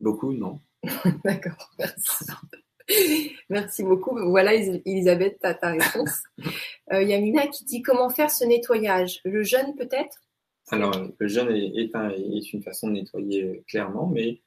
Beaucoup, 0.00 0.32
non. 0.32 0.60
D'accord, 1.24 1.70
merci. 1.78 2.24
Merci 3.48 3.82
beaucoup. 3.82 4.18
Voilà, 4.30 4.54
Elisabeth, 4.54 5.38
ta, 5.40 5.54
ta 5.54 5.72
réponse. 5.72 6.22
Euh, 6.92 7.02
Yamina 7.02 7.46
qui 7.46 7.64
dit 7.64 7.80
comment 7.80 8.10
faire 8.10 8.30
ce 8.30 8.44
nettoyage? 8.44 9.20
Le 9.24 9.42
jeûne 9.44 9.74
peut-être? 9.76 10.20
Alors, 10.70 10.92
le 11.18 11.28
jeûne 11.28 11.50
est, 11.50 12.52
une 12.52 12.62
façon 12.62 12.88
de 12.88 12.92
nettoyer 12.92 13.44
euh, 13.44 13.62
clairement, 13.66 14.06
mais 14.06 14.40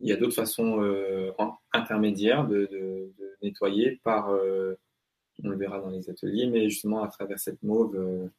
il 0.00 0.08
y 0.08 0.12
a 0.12 0.16
d'autres 0.16 0.34
façons 0.34 0.82
euh, 0.82 1.30
intermédiaires 1.72 2.46
de, 2.46 3.10
nettoyer 3.42 4.00
par, 4.04 4.30
euh, 4.30 4.78
on 5.42 5.48
le 5.48 5.56
verra 5.56 5.80
dans 5.80 5.90
les 5.90 6.08
ateliers, 6.08 6.46
mais 6.46 6.68
justement 6.70 7.02
à 7.02 7.08
travers 7.08 7.38
cette 7.38 7.62
mauve. 7.62 8.30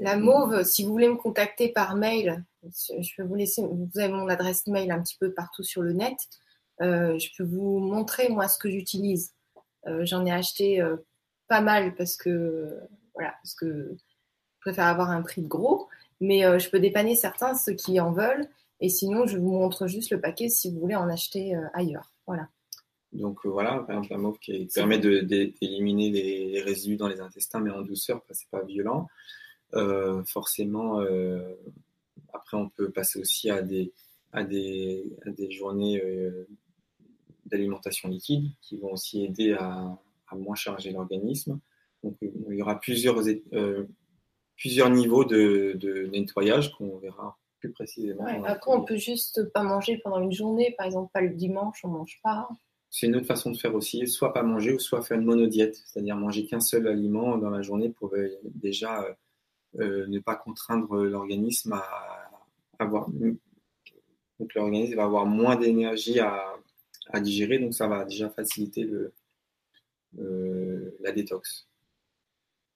La, 0.00 0.16
mauve, 0.16 0.62
si 0.64 0.84
vous 0.84 0.92
voulez 0.92 1.08
me 1.08 1.16
contacter 1.16 1.68
par 1.68 1.96
mail, 1.96 2.44
je 2.64 3.16
peux 3.16 3.22
vous 3.22 3.34
laisser, 3.34 3.62
vous 3.62 3.98
avez 3.98 4.12
mon 4.12 4.28
adresse 4.28 4.66
mail 4.66 4.90
un 4.90 5.02
petit 5.02 5.16
peu 5.18 5.32
partout 5.32 5.62
sur 5.62 5.82
le 5.82 5.92
net. 5.92 6.16
Je 6.82 7.28
peux 7.36 7.44
vous 7.44 7.78
montrer 7.78 8.28
moi 8.28 8.48
ce 8.48 8.58
que 8.58 8.70
j'utilise. 8.70 9.34
J'en 9.86 10.26
ai 10.26 10.32
acheté 10.32 10.82
pas 11.48 11.60
mal 11.60 11.94
parce 11.94 12.16
que 12.16 12.78
voilà, 13.14 13.34
parce 13.42 13.54
que 13.54 13.94
je 13.94 14.60
préfère 14.60 14.86
avoir 14.86 15.10
un 15.10 15.22
prix 15.22 15.42
de 15.42 15.48
gros, 15.48 15.88
mais 16.20 16.42
je 16.58 16.70
peux 16.70 16.80
dépanner 16.80 17.14
certains, 17.14 17.54
ceux 17.54 17.74
qui 17.74 18.00
en 18.00 18.12
veulent. 18.12 18.48
Et 18.82 18.88
sinon, 18.88 19.26
je 19.26 19.38
vous 19.38 19.52
montre 19.52 19.86
juste 19.86 20.10
le 20.10 20.20
paquet 20.20 20.48
si 20.48 20.72
vous 20.72 20.80
voulez 20.80 20.96
en 20.96 21.08
acheter 21.08 21.54
euh, 21.54 21.66
ailleurs. 21.72 22.12
Voilà. 22.26 22.48
Donc 23.12 23.46
euh, 23.46 23.48
voilà, 23.48 23.78
par 23.78 23.90
exemple 23.90 24.08
la 24.10 24.18
mauve 24.18 24.38
qui 24.40 24.68
permet 24.74 24.98
d'éliminer 24.98 26.10
les, 26.10 26.60
résidus 26.62 26.96
dans 26.96 27.06
les 27.06 27.20
intestins, 27.20 27.60
mais 27.60 27.70
en 27.70 27.82
douceur, 27.82 28.22
c'est 28.30 28.50
pas 28.50 28.64
violent. 28.64 29.06
Euh, 29.74 30.24
forcément, 30.24 31.00
après 32.32 32.56
on 32.56 32.68
peut 32.70 32.90
passer 32.90 33.20
aussi 33.20 33.50
à 33.50 33.62
des, 33.62 33.92
à 34.32 34.42
des, 34.42 35.16
des 35.26 35.50
journées 35.52 36.02
d'alimentation 37.46 38.08
liquide 38.08 38.50
qui 38.60 38.76
vont 38.78 38.92
aussi 38.92 39.24
aider 39.24 39.52
à, 39.52 39.98
moins 40.34 40.54
charger 40.54 40.92
l'organisme. 40.92 41.60
Donc 42.02 42.16
il 42.22 42.56
y 42.56 42.62
aura 42.62 42.80
plusieurs, 42.80 43.20
plusieurs 44.56 44.88
niveaux 44.88 45.24
de, 45.24 45.74
de 45.76 46.06
nettoyage 46.06 46.72
qu'on 46.72 46.96
verra 46.96 47.38
plus 47.62 47.70
précisément. 47.70 48.26
après, 48.44 48.72
on 48.72 48.84
peut 48.84 48.96
juste 48.96 49.52
pas 49.52 49.62
manger 49.62 50.00
pendant 50.02 50.20
une 50.20 50.32
journée, 50.32 50.74
par 50.76 50.86
exemple, 50.86 51.10
pas 51.12 51.20
le 51.20 51.30
dimanche, 51.30 51.80
on 51.84 51.88
mange 51.88 52.18
pas. 52.22 52.48
C'est 52.90 53.06
une 53.06 53.16
autre 53.16 53.26
façon 53.26 53.52
de 53.52 53.56
faire 53.56 53.74
aussi, 53.74 54.06
soit 54.06 54.34
pas 54.34 54.42
manger 54.42 54.74
ou 54.74 54.78
soit 54.78 55.00
faire 55.00 55.18
une 55.18 55.24
monodiète, 55.24 55.76
c'est-à-dire 55.86 56.16
manger 56.16 56.44
qu'un 56.44 56.60
seul 56.60 56.86
aliment 56.88 57.38
dans 57.38 57.50
la 57.50 57.62
journée 57.62 57.88
pour 57.88 58.12
euh, 58.14 58.28
déjà 58.44 59.02
euh, 59.02 59.12
euh, 59.80 60.06
ne 60.08 60.18
pas 60.18 60.34
contraindre 60.34 60.96
l'organisme 61.04 61.72
à 61.72 61.84
avoir. 62.78 63.08
Donc 63.08 64.54
l'organisme 64.54 64.96
va 64.96 65.04
avoir 65.04 65.24
moins 65.24 65.56
d'énergie 65.56 66.20
à, 66.20 66.51
digérer, 67.20 67.58
donc 67.58 67.74
ça 67.74 67.88
va 67.88 68.04
déjà 68.04 68.30
faciliter 68.30 68.84
le, 68.84 69.12
la 71.00 71.12
détox. 71.12 71.68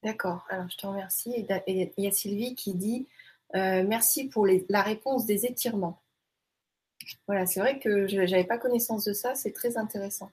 D'accord, 0.03 0.45
alors 0.49 0.69
je 0.69 0.77
te 0.77 0.87
remercie. 0.87 1.33
Et 1.67 1.93
il 1.97 2.05
y 2.05 2.07
a 2.07 2.13
Sylvie 2.13 2.55
qui 2.55 2.75
dit 2.75 3.07
merci 3.55 4.29
pour 4.29 4.47
la 4.47 4.83
réponse 4.83 5.27
des 5.27 5.47
étirements. 5.47 6.01
Voilà, 7.27 7.47
c'est 7.47 7.61
vrai 7.61 7.79
que 7.79 8.07
je 8.07 8.17
n'avais 8.17 8.45
pas 8.45 8.59
connaissance 8.59 9.05
de 9.05 9.13
ça, 9.13 9.35
c'est 9.35 9.53
très 9.53 9.77
intéressant. 9.77 10.31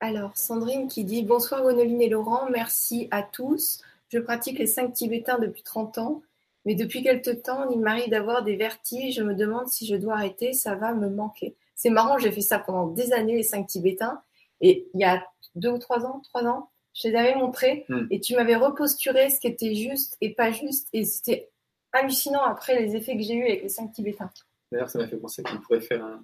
Alors, 0.00 0.36
Sandrine 0.36 0.88
qui 0.88 1.04
dit 1.04 1.22
Bonsoir 1.22 1.62
Gonoline 1.62 2.00
et 2.00 2.08
Laurent, 2.08 2.48
merci 2.50 3.08
à 3.10 3.22
tous. 3.22 3.82
Je 4.08 4.18
pratique 4.18 4.58
les 4.58 4.66
5 4.66 4.92
tibétains 4.92 5.38
depuis 5.38 5.62
30 5.62 5.98
ans, 5.98 6.22
mais 6.64 6.74
depuis 6.74 7.02
quelques 7.02 7.42
temps, 7.42 7.68
il 7.70 7.80
m'arrive 7.80 8.10
d'avoir 8.10 8.42
des 8.42 8.56
vertiges. 8.56 9.16
Je 9.16 9.22
me 9.22 9.34
demande 9.34 9.68
si 9.68 9.86
je 9.86 9.96
dois 9.96 10.14
arrêter, 10.14 10.52
ça 10.52 10.74
va 10.74 10.92
me 10.94 11.08
manquer. 11.08 11.56
C'est 11.74 11.90
marrant, 11.90 12.18
j'ai 12.18 12.30
fait 12.30 12.42
ça 12.42 12.58
pendant 12.58 12.88
des 12.88 13.12
années, 13.12 13.36
les 13.36 13.42
5 13.42 13.66
tibétains, 13.66 14.20
et 14.60 14.88
il 14.92 15.00
y 15.00 15.04
a 15.04 15.24
deux 15.54 15.70
ou 15.70 15.78
trois 15.78 16.04
ans, 16.04 16.20
trois 16.20 16.44
ans, 16.44 16.70
je 16.94 17.08
t'avais 17.08 17.34
montré, 17.34 17.86
hmm. 17.88 18.06
et 18.10 18.20
tu 18.20 18.34
m'avais 18.34 18.56
reposturé 18.56 19.30
ce 19.30 19.40
qui 19.40 19.46
était 19.46 19.74
juste 19.74 20.16
et 20.20 20.34
pas 20.34 20.50
juste, 20.50 20.88
et 20.92 21.04
c'était 21.04 21.50
hallucinant 21.92 22.42
après 22.42 22.78
les 22.80 22.96
effets 22.96 23.16
que 23.16 23.22
j'ai 23.22 23.34
eu 23.34 23.44
avec 23.44 23.62
les 23.62 23.68
5 23.68 23.92
tibétains. 23.92 24.30
D'ailleurs, 24.70 24.90
ça 24.90 24.98
m'a 24.98 25.08
fait 25.08 25.16
penser 25.16 25.42
qu'on 25.42 25.58
pourrait 25.58 25.80
faire 25.80 26.04
un, 26.04 26.22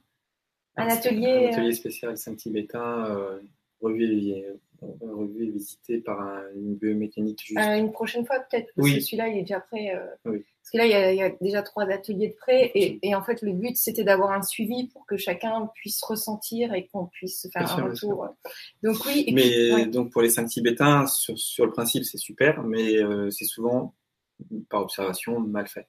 atelier, 0.76 1.48
atelier 1.50 1.70
euh, 1.70 1.72
spécial 1.72 2.16
5 2.18 2.36
tibétains, 2.36 3.06
euh, 3.16 3.40
revu, 4.80 5.46
et, 5.46 5.50
visité 5.50 5.98
par 5.98 6.20
une 6.54 6.74
biomécanique 6.76 7.42
juste. 7.44 7.58
Euh, 7.58 7.76
une 7.76 7.92
prochaine 7.92 8.26
fois, 8.26 8.40
peut-être, 8.40 8.70
parce 8.76 8.90
que 8.90 9.00
celui-là, 9.00 9.28
il 9.28 9.38
est 9.38 9.42
déjà 9.42 9.60
prêt. 9.60 9.92
Parce 10.24 10.70
que 10.72 10.78
là, 10.78 10.86
il 10.86 11.16
y, 11.16 11.22
a, 11.22 11.30
déjà 11.40 11.62
trois 11.62 11.84
ateliers 11.84 12.28
de 12.28 12.34
prêt, 12.34 12.72
et, 12.74 13.14
en 13.14 13.22
fait, 13.22 13.42
le 13.42 13.52
but, 13.52 13.76
c'était 13.76 14.04
d'avoir 14.04 14.32
un 14.32 14.42
suivi 14.42 14.88
pour 14.88 15.06
que 15.06 15.16
chacun 15.16 15.70
puisse 15.74 16.02
ressentir 16.02 16.74
et 16.74 16.86
qu'on 16.86 17.06
puisse 17.06 17.48
faire 17.52 17.78
un 17.78 17.84
retour. 17.84 18.28
Donc, 18.82 18.96
oui. 19.06 19.30
mais 19.32 19.86
donc, 19.86 20.10
pour 20.10 20.22
les 20.22 20.30
5 20.30 20.46
tibétains, 20.46 21.06
sur, 21.06 21.38
sur 21.38 21.66
le 21.66 21.72
principe, 21.72 22.04
c'est 22.04 22.18
super, 22.18 22.62
mais 22.62 22.96
c'est 23.30 23.44
souvent 23.44 23.94
par 24.68 24.82
observation, 24.82 25.40
mal 25.40 25.66
fait. 25.66 25.88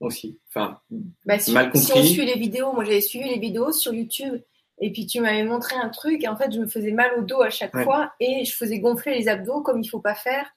Aussi. 0.00 0.38
Enfin, 0.48 0.80
bah, 1.24 1.38
si, 1.38 1.52
mal 1.52 1.70
compris. 1.70 1.80
Si 1.80 1.92
on 1.94 2.02
suit 2.02 2.26
les 2.26 2.38
vidéos, 2.38 2.72
moi 2.72 2.84
j'avais 2.84 3.00
suivi 3.00 3.28
les 3.28 3.38
vidéos 3.38 3.72
sur 3.72 3.94
YouTube 3.94 4.42
et 4.82 4.92
puis 4.92 5.06
tu 5.06 5.20
m'avais 5.20 5.44
montré 5.44 5.76
un 5.76 5.88
truc 5.88 6.22
et 6.24 6.28
en 6.28 6.36
fait 6.36 6.52
je 6.52 6.58
me 6.58 6.66
faisais 6.66 6.90
mal 6.90 7.12
au 7.18 7.22
dos 7.22 7.40
à 7.40 7.50
chaque 7.50 7.76
fois 7.82 8.12
et 8.20 8.44
je 8.44 8.54
faisais 8.54 8.80
gonfler 8.80 9.14
les 9.14 9.28
abdos 9.28 9.62
comme 9.62 9.80
il 9.80 9.88
faut 9.88 10.00
pas 10.00 10.14
faire 10.14 10.52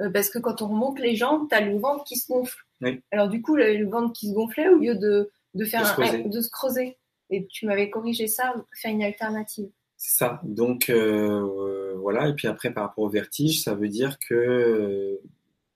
euh, 0.00 0.10
parce 0.10 0.30
que 0.30 0.38
quand 0.38 0.62
on 0.62 0.68
remonte 0.68 0.98
les 0.98 1.16
jambes, 1.16 1.48
tu 1.48 1.54
as 1.54 1.60
le 1.60 1.78
ventre 1.78 2.04
qui 2.04 2.16
se 2.16 2.30
gonfle. 2.30 2.64
Alors 3.10 3.28
du 3.28 3.42
coup, 3.42 3.56
le, 3.56 3.88
ventre 3.88 4.12
qui 4.12 4.28
se 4.28 4.34
gonflait 4.34 4.68
au 4.68 4.76
lieu 4.76 4.94
de, 4.94 5.30
de 5.54 5.64
faire 5.64 5.82
de 5.82 6.40
se, 6.40 6.50
creuser. 6.50 6.96
Et 7.28 7.46
tu 7.46 7.66
m'avais 7.66 7.90
corrigé 7.90 8.26
ça, 8.26 8.54
faire 8.74 8.92
une 8.92 9.02
alternative. 9.02 9.68
C'est 9.96 10.18
ça. 10.18 10.40
Donc 10.42 10.88
euh, 10.88 11.94
voilà. 11.98 12.28
Et 12.28 12.34
puis 12.34 12.48
après, 12.48 12.72
par 12.72 12.84
rapport 12.84 13.04
au 13.04 13.08
vertige, 13.08 13.62
ça 13.62 13.74
veut 13.74 13.88
dire 13.88 14.18
que 14.18 15.20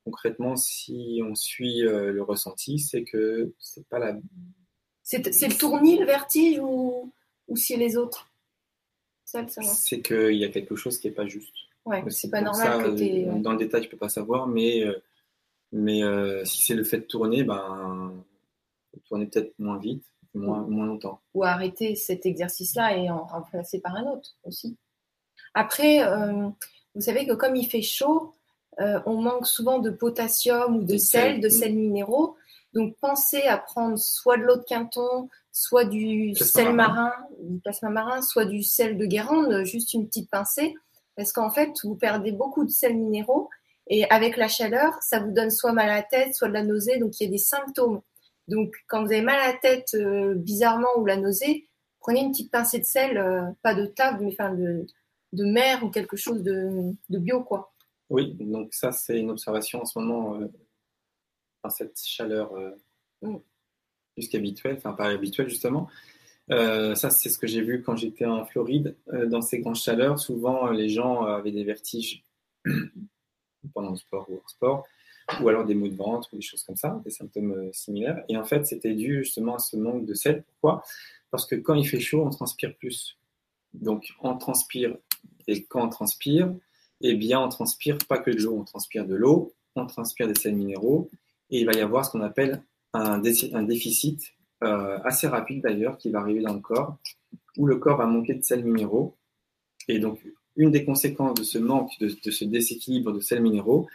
concrètement, 0.05 0.57
si 0.57 1.21
on 1.27 1.35
suit 1.35 1.87
euh, 1.87 2.11
le 2.11 2.23
ressenti, 2.23 2.79
c'est 2.79 3.05
que 3.05 3.53
c'est 3.59 3.87
pas 3.89 3.99
la. 3.99 4.17
C'est 5.03 5.19
le 5.27 5.59
tournis, 5.59 5.99
le 5.99 6.07
vertige 6.07 6.59
ou, 6.61 7.13
ou 7.49 7.57
c'est 7.57 7.77
les 7.77 7.97
autres 7.97 8.31
C'est 9.25 10.03
qu'il 10.03 10.37
y 10.37 10.45
a 10.45 10.49
quelque 10.49 10.77
chose 10.77 10.99
qui 10.99 11.09
n'est 11.09 11.15
pas 11.15 11.27
juste. 11.27 11.55
Ouais, 11.85 12.03
c'est 12.09 12.31
pas 12.31 12.41
normal 12.41 12.85
que 12.85 12.97
tu 12.97 13.41
Dans 13.43 13.53
le 13.53 13.59
détail, 13.59 13.85
je 13.85 13.89
peux 13.89 13.97
pas 13.97 14.09
savoir, 14.09 14.47
mais, 14.47 14.85
euh, 14.85 15.03
mais 15.73 16.03
euh, 16.03 16.45
si 16.45 16.63
c'est 16.63 16.75
le 16.75 16.85
fait 16.85 16.99
de 16.99 17.05
tourner, 17.05 17.45
ben, 17.45 18.25
tourner 19.07 19.27
peut-être 19.27 19.53
moins 19.59 19.79
vite, 19.79 20.05
moins, 20.33 20.63
moins 20.63 20.87
longtemps. 20.87 21.21
Ou 21.35 21.45
arrêter 21.45 21.95
cet 21.95 22.25
exercice-là 22.25 22.97
et 22.97 23.11
en 23.11 23.25
remplacer 23.25 23.81
par 23.81 23.97
un 23.97 24.05
autre 24.05 24.37
aussi. 24.45 24.77
Après, 25.53 26.01
vous 26.95 27.01
savez 27.01 27.27
que 27.27 27.35
comme 27.35 27.57
il 27.57 27.69
fait 27.69 27.83
chaud, 27.83 28.35
euh, 28.81 29.01
on 29.07 29.21
manque 29.21 29.47
souvent 29.47 29.79
de 29.79 29.91
potassium 29.91 30.77
ou 30.77 30.85
de 30.85 30.97
sel, 30.97 31.41
de 31.41 31.49
sels 31.49 31.75
minéraux. 31.75 32.37
Donc 32.73 32.97
pensez 33.01 33.43
à 33.43 33.59
prendre 33.59 33.99
soit 33.99 34.37
de 34.37 34.43
l'eau 34.43 34.57
de 34.57 34.65
Quinton, 34.65 35.29
soit 35.55 35.85
du 35.85 36.35
sel 36.35 36.75
marin, 36.75 37.13
du 37.41 37.61
plasma 37.61 37.89
marin, 37.89 38.23
soit 38.23 38.45
du 38.45 38.65
sel 38.65 38.99
de 38.99 39.07
Guérande, 39.07 39.65
juste 39.65 39.95
une 39.95 40.09
petite 40.09 40.29
pincée, 40.29 40.75
parce 41.15 41.33
qu'en 41.33 41.49
fait 41.49 41.71
vous 41.85 41.95
perdez 41.95 42.33
beaucoup 42.33 42.65
de 42.65 42.71
sels 42.71 42.99
minéraux 42.99 43.49
et 43.87 44.05
avec 44.11 44.37
la 44.37 44.49
chaleur, 44.49 45.01
ça 45.01 45.21
vous 45.21 45.31
donne 45.31 45.51
soit 45.51 45.73
mal 45.73 45.89
à 45.89 45.97
la 45.97 46.03
tête, 46.03 46.35
soit 46.35 46.49
de 46.49 46.55
la 46.55 46.65
nausée, 46.65 46.99
donc 46.99 47.21
il 47.21 47.25
y 47.25 47.27
a 47.29 47.31
des 47.31 47.39
symptômes. 47.39 48.03
Donc 48.49 48.75
quand 48.89 49.05
vous 49.05 49.13
avez 49.13 49.23
mal 49.23 49.39
à 49.39 49.53
la 49.53 49.59
tête 49.59 49.95
euh, 49.95 50.35
bizarrement 50.35 50.89
ou 50.99 51.07
la 51.07 51.17
nausée, 51.17 51.69
prenez 52.01 52.21
une 52.21 52.33
petite 52.33 52.51
pincée 52.51 52.81
de 52.81 52.85
sel, 52.85 53.17
euh, 53.17 53.43
pas 53.63 53.77
de 53.77 53.87
table, 53.87 54.25
mais 54.25 54.33
enfin 54.33 54.53
de, 54.53 54.87
mer 55.33 55.85
ou 55.85 55.91
quelque 55.91 56.17
chose 56.17 56.43
de, 56.43 56.93
de 57.11 57.19
bio 57.19 57.45
quoi. 57.45 57.73
Oui, 58.11 58.35
donc 58.41 58.75
ça, 58.75 58.91
c'est 58.91 59.21
une 59.21 59.31
observation 59.31 59.83
en 59.83 59.85
ce 59.85 60.01
moment, 60.01 60.35
euh, 60.35 60.49
dans 61.63 61.71
cette 61.71 62.01
chaleur 62.05 62.53
mm. 63.23 63.37
Plus 64.15 64.29
qu'habituelle, 64.29 64.77
enfin 64.77 64.93
pas 64.93 65.07
habituelle 65.07 65.49
justement. 65.49 65.89
Euh, 66.51 66.95
ça, 66.95 67.11
c'est 67.11 67.31
ce 67.31 67.39
que 67.39 67.47
j'ai 67.47 67.62
vu 67.62 67.83
quand 67.83 67.97
j'étais 67.97 68.27
en 68.27 68.45
Floride. 68.45 68.97
dans 69.27 69.41
ces 69.41 69.61
grandes 69.61 69.77
chaleurs, 69.77 70.19
souvent, 70.19 70.71
les 70.71 70.89
gens 70.89 71.23
avaient 71.23 71.53
des 71.53 71.65
vertiges 71.65 72.25
pendant 73.75 73.91
le 73.91 73.97
sport 73.97 74.27
ou 74.29 74.37
hors 74.37 74.51
sport, 74.51 74.85
ou 75.41 75.49
alors 75.49 75.65
des 75.65 75.75
maux 75.75 75.89
de 75.89 75.97
ventre 75.97 76.29
ou 76.33 76.37
des 76.37 76.43
choses 76.43 76.62
comme 76.62 76.77
ça, 76.77 77.01
des 77.05 77.11
symptômes 77.11 77.73
similaires. 77.73 78.23
Et 78.29 78.37
en 78.37 78.45
fait, 78.45 78.67
c'était 78.67 78.95
dû 78.95 79.25
justement 79.25 79.57
à 79.57 79.59
ce 79.59 79.77
manque 79.77 80.05
de 80.05 80.15
sel. 80.15 80.43
Pourquoi? 80.43 80.83
Parce 81.31 81.47
que 81.47 81.57
quand 81.57 81.75
il 81.75 81.89
fait 81.89 82.01
chaud, 82.01 82.23
on 82.25 82.31
transpire 82.31 82.77
plus. 82.77 83.19
Donc, 83.73 84.12
on 84.21 84.37
transpire, 84.37 84.97
et 85.49 85.65
quand 85.65 85.85
on 85.85 85.89
transpire, 85.89 86.55
eh 87.01 87.15
bien, 87.15 87.41
on 87.41 87.49
transpire 87.49 87.99
pas 88.09 88.19
que 88.19 88.31
de 88.31 88.39
l'eau, 88.39 88.57
on 88.57 88.65
transpire 88.65 89.07
de 89.07 89.15
l'eau, 89.15 89.53
on 89.75 89.87
transpire 89.87 90.29
des 90.29 90.35
sels 90.35 90.55
minéraux, 90.55 91.11
et 91.51 91.59
il 91.59 91.67
va 91.67 91.73
y 91.73 91.81
avoir 91.81 92.05
ce 92.05 92.11
qu'on 92.12 92.21
appelle 92.21 92.62
un, 92.95 93.19
déficit 93.19 94.33
euh, 94.63 94.99
assez 95.05 95.27
rapide 95.27 95.63
d'ailleurs 95.63 95.99
qui 95.99 96.11
va 96.11 96.21
arriver 96.21 96.43
dans 96.43 96.55
le 96.55 96.61
corps, 96.61 96.99
où 97.57 97.67
le 97.67 97.77
corps 97.77 97.99
va 97.99 98.07
manquer 98.07 98.35
de 98.35 98.43
sels 98.43 98.65
minéraux. 98.65 99.17
Et 99.89 99.99
donc, 99.99 100.21
une 100.57 100.71
des 100.71 100.85
conséquences 100.85 101.35
de 101.35 101.43
ce 101.43 101.59
manque, 101.59 101.91
de, 102.01 102.09
ce 102.09 102.45
déséquilibre 102.45 103.13
de 103.13 103.21
sels 103.21 103.43
minéraux, 103.43 103.89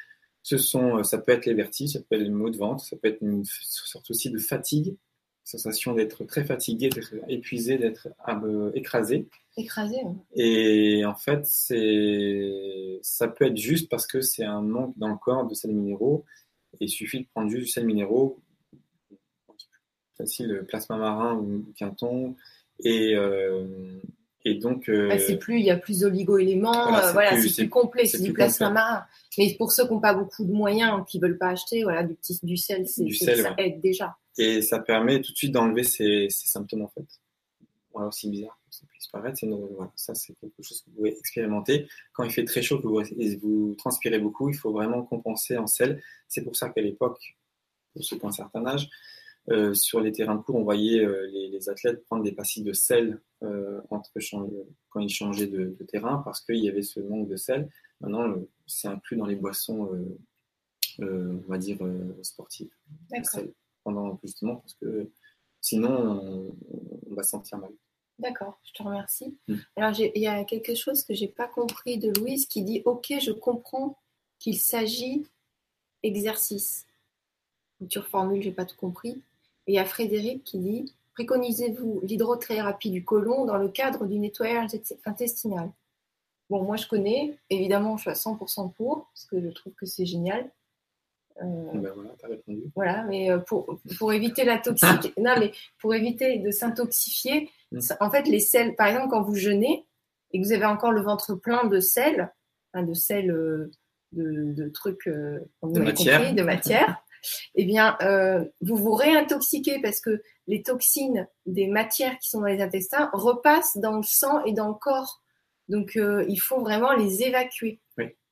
ce 0.43 0.57
sont, 0.57 0.97
euh, 0.97 1.03
ça 1.03 1.17
peut 1.17 1.31
être 1.31 1.45
les 1.45 1.53
vertiges, 1.53 1.91
ça 1.91 1.99
peut 1.99 2.15
être 2.15 2.21
les 2.21 2.29
maux 2.29 2.49
de 2.49 2.57
ventre, 2.57 2.83
ça 2.83 2.95
peut 2.97 3.07
être 3.07 3.21
une 3.21 3.43
sorte 3.45 4.09
aussi 4.11 4.29
de 4.29 4.37
fatigue, 4.37 4.95
sensation 5.43 5.93
d'être 5.93 6.23
très 6.25 6.45
fatigué, 6.45 6.89
d'être 6.89 7.15
épuisé, 7.27 7.77
d'être 7.77 8.09
euh, 8.27 8.71
écrasé. 8.73 9.27
Écrasé. 9.57 9.97
Et 10.35 11.03
en 11.05 11.15
fait, 11.15 11.45
c'est, 11.45 12.99
ça 13.01 13.27
peut 13.27 13.45
être 13.45 13.57
juste 13.57 13.89
parce 13.89 14.05
que 14.05 14.21
c'est 14.21 14.43
un 14.43 14.61
manque 14.61 14.97
dans 14.97 15.09
le 15.09 15.17
corps 15.17 15.47
de 15.47 15.53
sels 15.53 15.73
minéraux. 15.73 16.25
Et 16.79 16.85
il 16.85 16.89
suffit 16.89 17.21
de 17.21 17.27
prendre 17.33 17.49
juste 17.49 17.63
du 17.65 17.71
sel 17.71 17.85
minéraux, 17.85 18.39
facile, 20.19 20.65
plasma 20.67 20.97
marin 20.97 21.35
ou 21.35 21.65
quinton, 21.75 22.35
et, 22.83 23.15
euh, 23.15 23.65
et 24.45 24.55
donc. 24.55 24.89
Euh, 24.89 25.17
c'est 25.17 25.37
plus, 25.37 25.59
il 25.59 25.65
y 25.65 25.71
a 25.71 25.77
plus 25.77 26.01
d'oligo-éléments, 26.01 26.91
voilà, 27.13 27.41
c'est 27.41 27.63
plus, 27.63 27.69
complet, 27.69 28.05
c'est 28.05 28.21
du 28.21 28.33
plasma 28.33 28.69
marin. 28.69 29.03
Mais 29.37 29.55
pour 29.57 29.71
ceux 29.71 29.87
qui 29.87 29.93
n'ont 29.93 29.99
pas 29.99 30.13
beaucoup 30.13 30.45
de 30.45 30.51
moyens, 30.51 31.03
qui 31.07 31.19
veulent 31.19 31.37
pas 31.37 31.49
acheter, 31.49 31.83
voilà, 31.83 32.03
du 32.03 32.13
petit, 32.13 32.39
du 32.43 32.57
sel, 32.57 32.87
c'est, 32.87 33.09
ça 33.11 33.53
aide 33.57 33.81
déjà. 33.81 34.17
Et 34.37 34.61
ça 34.61 34.79
permet 34.79 35.21
tout 35.21 35.31
de 35.31 35.37
suite 35.37 35.51
d'enlever 35.51 35.83
ces, 35.83 36.27
symptômes 36.29 36.83
en 36.83 36.89
fait. 36.89 37.05
Voilà, 37.93 38.09
aussi 38.09 38.29
bizarre 38.29 38.57
que 38.69 38.75
ça 38.75 38.85
puisse 38.87 39.07
paraître, 39.07 39.39
voilà, 39.45 39.91
ça 39.95 40.13
c'est 40.13 40.33
quelque 40.39 40.61
chose 40.61 40.81
que 40.81 40.89
vous 40.91 40.97
pouvez 40.97 41.17
expérimenter. 41.17 41.87
Quand 42.13 42.23
il 42.23 42.31
fait 42.31 42.45
très 42.45 42.61
chaud, 42.61 42.79
que 42.79 42.87
vous, 42.87 43.01
vous 43.41 43.75
transpirez 43.77 44.19
beaucoup, 44.19 44.49
il 44.49 44.55
faut 44.55 44.71
vraiment 44.71 45.01
compenser 45.03 45.57
en 45.57 45.67
sel. 45.67 46.01
C'est 46.27 46.43
pour 46.43 46.55
ça 46.55 46.69
qu'à 46.69 46.81
l'époque, 46.81 47.35
pour 47.93 48.03
ceux 48.03 48.17
qui 48.17 48.25
ont 48.25 48.29
un 48.29 48.31
certain 48.31 48.65
âge, 48.67 48.89
euh, 49.49 49.73
sur 49.73 49.99
les 49.99 50.11
terrains 50.11 50.35
de 50.35 50.41
cours, 50.41 50.55
on 50.55 50.63
voyait 50.63 51.03
euh, 51.03 51.27
les, 51.31 51.69
athlètes 51.69 52.03
prendre 52.05 52.23
des 52.23 52.31
pastilles 52.31 52.63
de 52.63 52.73
sel 52.73 53.21
euh, 53.43 53.81
entre, 53.89 54.11
quand 54.89 54.99
ils 54.99 55.09
changeaient 55.09 55.47
de, 55.47 55.75
terrain 55.87 56.21
parce 56.23 56.41
qu'il 56.41 56.63
y 56.63 56.69
avait 56.69 56.81
ce 56.81 56.99
manque 56.99 57.27
de 57.27 57.35
sel. 57.35 57.69
Maintenant, 58.01 58.35
c'est 58.65 58.87
inclus 58.87 59.17
dans 59.17 59.25
les 59.25 59.35
boissons, 59.35 59.89
on 60.99 61.41
va 61.47 61.57
dire, 61.57 61.79
sportives. 62.21 62.71
D'accord 63.09 63.41
pendant 63.83 64.19
justement 64.23 64.57
parce 64.57 64.73
que 64.75 65.09
sinon 65.61 66.53
on, 67.09 67.15
va 67.15 67.23
se 67.23 67.31
sentir 67.31 67.57
mal. 67.57 67.71
D'accord, 68.19 68.59
je 68.63 68.73
te 68.73 68.83
remercie. 68.83 69.37
Mm. 69.47 69.55
Alors 69.77 69.99
il 69.99 70.21
y 70.21 70.27
a 70.27 70.43
quelque 70.43 70.75
chose 70.75 71.03
que 71.03 71.13
j'ai 71.13 71.27
pas 71.27 71.47
compris 71.47 71.97
de 71.97 72.11
Louise 72.19 72.45
qui 72.45 72.63
dit 72.63 72.81
ok 72.85 73.13
je 73.21 73.31
comprends 73.31 73.97
qu'il 74.37 74.59
s'agit 74.59 75.25
exercices. 76.03 76.85
Tu 77.89 77.99
reformules, 77.99 78.41
j'ai 78.41 78.51
pas 78.51 78.65
tout 78.65 78.75
compris. 78.75 79.21
Et 79.69 79.73
il 79.73 79.75
y 79.75 79.79
a 79.79 79.85
Frédéric 79.85 80.43
qui 80.43 80.57
dit 80.57 80.95
Préconisez-vous 81.13 82.01
l'hydrothérapie 82.01 82.89
du 82.89 83.05
côlon 83.05 83.45
dans 83.45 83.57
le 83.57 83.69
cadre 83.69 84.07
du 84.07 84.17
nettoyage 84.17 84.71
intestinal? 85.05 85.69
Bon, 86.49 86.63
moi 86.63 86.75
je 86.75 86.87
connais, 86.87 87.37
évidemment, 87.51 87.95
je 87.95 88.01
suis 88.01 88.09
à 88.09 88.13
100% 88.13 88.73
pour, 88.73 89.11
parce 89.13 89.25
que 89.25 89.39
je 89.39 89.49
trouve 89.49 89.73
que 89.73 89.85
c'est 89.85 90.07
génial. 90.07 90.49
Euh, 91.43 91.43
ben 91.75 91.91
voilà, 91.93 92.09
as 92.23 92.27
répondu. 92.27 92.63
Voilà, 92.73 93.03
mais 93.03 93.29
euh, 93.29 93.37
pour, 93.37 93.79
pour 93.99 94.11
éviter 94.11 94.43
la 94.43 94.57
toxique, 94.57 95.13
non, 95.19 95.35
mais 95.37 95.51
pour 95.77 95.93
éviter 95.93 96.39
de 96.39 96.49
s'intoxifier, 96.49 97.51
mm. 97.71 97.79
en 97.99 98.09
fait, 98.09 98.23
les 98.23 98.39
sels, 98.39 98.75
par 98.75 98.87
exemple, 98.87 99.09
quand 99.11 99.21
vous 99.21 99.35
jeûnez 99.35 99.85
et 100.31 100.41
que 100.41 100.45
vous 100.47 100.51
avez 100.51 100.65
encore 100.65 100.93
le 100.93 101.01
ventre 101.01 101.35
plein 101.35 101.67
de 101.67 101.79
sel, 101.79 102.33
de 102.73 102.93
sel, 102.95 103.29
euh, 103.29 103.69
de, 104.13 104.67
trucs, 104.69 105.07
de, 105.07 105.79
matière. 105.79 106.33
de 106.33 106.41
matière, 106.43 107.03
eh 107.55 107.65
bien, 107.65 107.97
vous 108.61 108.75
vous 108.75 108.93
réintoxiquez 108.93 109.79
parce 109.81 110.01
que 110.01 110.21
les 110.49 110.63
toxines 110.63 111.27
des 111.45 111.67
matières 111.67 112.17
qui 112.17 112.27
sont 112.27 112.39
dans 112.39 112.47
les 112.47 112.61
intestins 112.61 113.09
repassent 113.13 113.77
dans 113.77 113.97
le 113.97 114.03
sang 114.03 114.43
et 114.45 114.51
dans 114.51 114.67
le 114.67 114.73
corps. 114.73 115.21
Donc, 115.69 115.95
euh, 115.95 116.25
il 116.27 116.41
faut 116.41 116.59
vraiment 116.59 116.93
les 116.93 117.23
évacuer. 117.23 117.79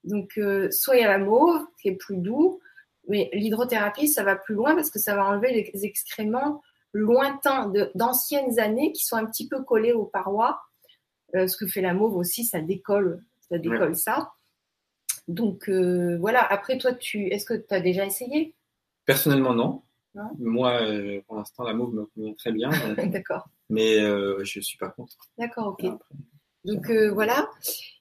Donc, 0.04 0.38
euh, 0.38 0.72
soit 0.72 0.96
il 0.96 1.02
y 1.02 1.06
a 1.06 1.08
la 1.08 1.18
mauve, 1.20 1.66
qui 1.82 1.90
est 1.90 1.96
plus 1.96 2.18
doux, 2.18 2.60
mais 3.08 3.30
l'hydrothérapie, 3.34 4.08
ça 4.08 4.24
va 4.24 4.36
plus 4.36 4.56
loin 4.56 4.74
parce 4.74 4.90
que 4.90 5.00
ça 5.00 5.16
va 5.16 5.26
enlever 5.26 5.52
les 5.52 5.86
excréments 5.86 6.62
lointains 6.94 7.72
d'anciennes 7.94 8.58
années 8.58 8.92
qui 8.94 9.04
sont 9.04 9.18
un 9.18 9.26
petit 9.26 9.48
peu 9.48 9.64
collés 9.64 9.94
aux 9.94 10.06
parois. 10.06 10.62
Euh, 11.36 11.48
ce 11.48 11.56
que 11.58 11.68
fait 11.68 11.82
la 11.82 11.94
mauve 11.94 12.16
aussi, 12.16 12.46
ça 12.46 12.62
décolle, 12.62 13.24
ça 13.50 13.60
décolle 13.60 13.96
ça. 13.96 14.32
Donc 15.28 15.70
voilà. 15.70 16.42
Après, 16.42 16.78
toi, 16.78 16.94
tu, 16.94 17.28
est-ce 17.28 17.46
que 17.46 17.54
tu 17.54 17.74
as 17.76 17.82
déjà 17.82 18.06
essayé? 18.06 18.56
Personnellement, 19.08 19.56
non. 19.56 19.82
Moi, 20.38 20.80
pour 21.26 21.38
l'instant, 21.38 21.64
la 21.64 21.74
mauve 21.74 21.94
me 21.96 22.06
convient 22.06 22.34
très 22.34 22.52
bien. 22.52 22.70
D'accord. 23.08 23.50
Mais 23.70 24.00
je 24.00 24.60
suis 24.60 24.78
pas 24.78 24.90
contre. 24.90 25.16
D'accord, 25.40 25.76
ok. 25.80 25.86
Donc 26.68 26.90
euh, 26.90 27.12
voilà. 27.12 27.50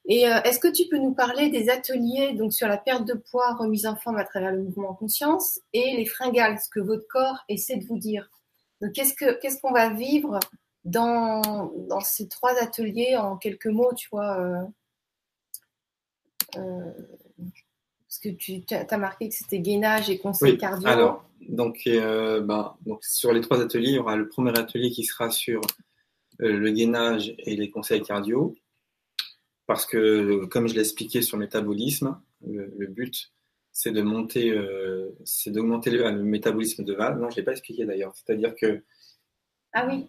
Et 0.05 0.27
euh, 0.27 0.41
est-ce 0.41 0.59
que 0.59 0.67
tu 0.67 0.87
peux 0.89 0.97
nous 0.97 1.13
parler 1.13 1.49
des 1.49 1.69
ateliers 1.69 2.33
donc 2.33 2.53
sur 2.53 2.67
la 2.67 2.77
perte 2.77 3.05
de 3.05 3.13
poids, 3.13 3.55
remise 3.55 3.85
en 3.85 3.95
forme 3.95 4.17
à 4.17 4.25
travers 4.25 4.51
le 4.51 4.61
mouvement 4.61 4.89
en 4.89 4.93
conscience 4.93 5.61
et 5.71 5.95
les 5.95 6.05
fringales, 6.05 6.59
ce 6.59 6.69
que 6.69 6.81
votre 6.81 7.07
corps 7.07 7.45
essaie 7.47 7.77
de 7.77 7.85
vous 7.85 7.97
dire? 7.97 8.29
Donc 8.81 8.91
qu'est-ce 8.91 9.13
que 9.13 9.39
qu'est-ce 9.39 9.61
qu'on 9.61 9.71
va 9.71 9.89
vivre 9.93 10.39
dans, 10.83 11.71
dans 11.87 12.01
ces 12.01 12.27
trois 12.27 12.61
ateliers 12.61 13.15
en 13.15 13.37
quelques 13.37 13.67
mots, 13.67 13.93
tu 13.95 14.09
vois 14.11 14.69
euh, 16.57 16.91
Parce 18.19 18.35
que 18.35 18.39
tu 18.39 18.63
as 18.73 18.97
marqué 18.97 19.29
que 19.29 19.35
c'était 19.35 19.59
gainage 19.59 20.09
et 20.09 20.17
conseil 20.17 20.57
cardio. 20.57 20.87
Alors, 20.87 21.29
donc, 21.49 21.81
ben, 21.85 22.75
donc 22.85 23.03
sur 23.03 23.31
les 23.31 23.41
trois 23.41 23.61
ateliers, 23.61 23.89
il 23.89 23.95
y 23.95 23.99
aura 23.99 24.15
le 24.15 24.27
premier 24.27 24.57
atelier 24.57 24.89
qui 24.89 25.03
sera 25.03 25.29
sur 25.29 25.61
euh, 26.41 26.57
le 26.57 26.71
gainage 26.71 27.35
et 27.39 27.55
les 27.55 27.69
conseils 27.69 28.01
cardio. 28.01 28.55
Parce 29.65 29.85
que, 29.85 30.45
comme 30.45 30.67
je 30.67 30.73
l'ai 30.75 30.81
expliqué 30.81 31.21
sur 31.21 31.37
le 31.37 31.43
métabolisme, 31.43 32.19
le, 32.45 32.87
but, 32.87 33.33
c'est 33.71 33.91
de 33.91 34.01
monter, 34.01 34.51
euh, 34.51 35.15
c'est 35.25 35.51
d'augmenter 35.51 35.91
le, 35.91 36.23
métabolisme 36.23 36.83
de 36.83 36.95
base. 36.95 37.19
Non, 37.19 37.29
je 37.29 37.35
ne 37.35 37.37
l'ai 37.37 37.43
pas 37.43 37.51
expliqué 37.51 37.85
d'ailleurs. 37.85 38.15
C'est-à-dire 38.15 38.55
que. 38.55 38.83
Ah 39.73 39.87
oui. 39.87 40.07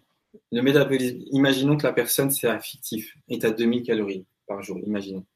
Le 0.52 0.62
métabolisme, 0.62 1.18
imaginons 1.32 1.76
que 1.76 1.86
la 1.86 1.92
personne, 1.92 2.30
c'est 2.30 2.48
un 2.48 2.60
fictif, 2.60 3.16
est 3.28 3.44
à 3.44 3.50
2000 3.50 3.82
calories 3.82 4.26
par 4.46 4.62
jour, 4.62 4.78
imaginons. 4.78 5.26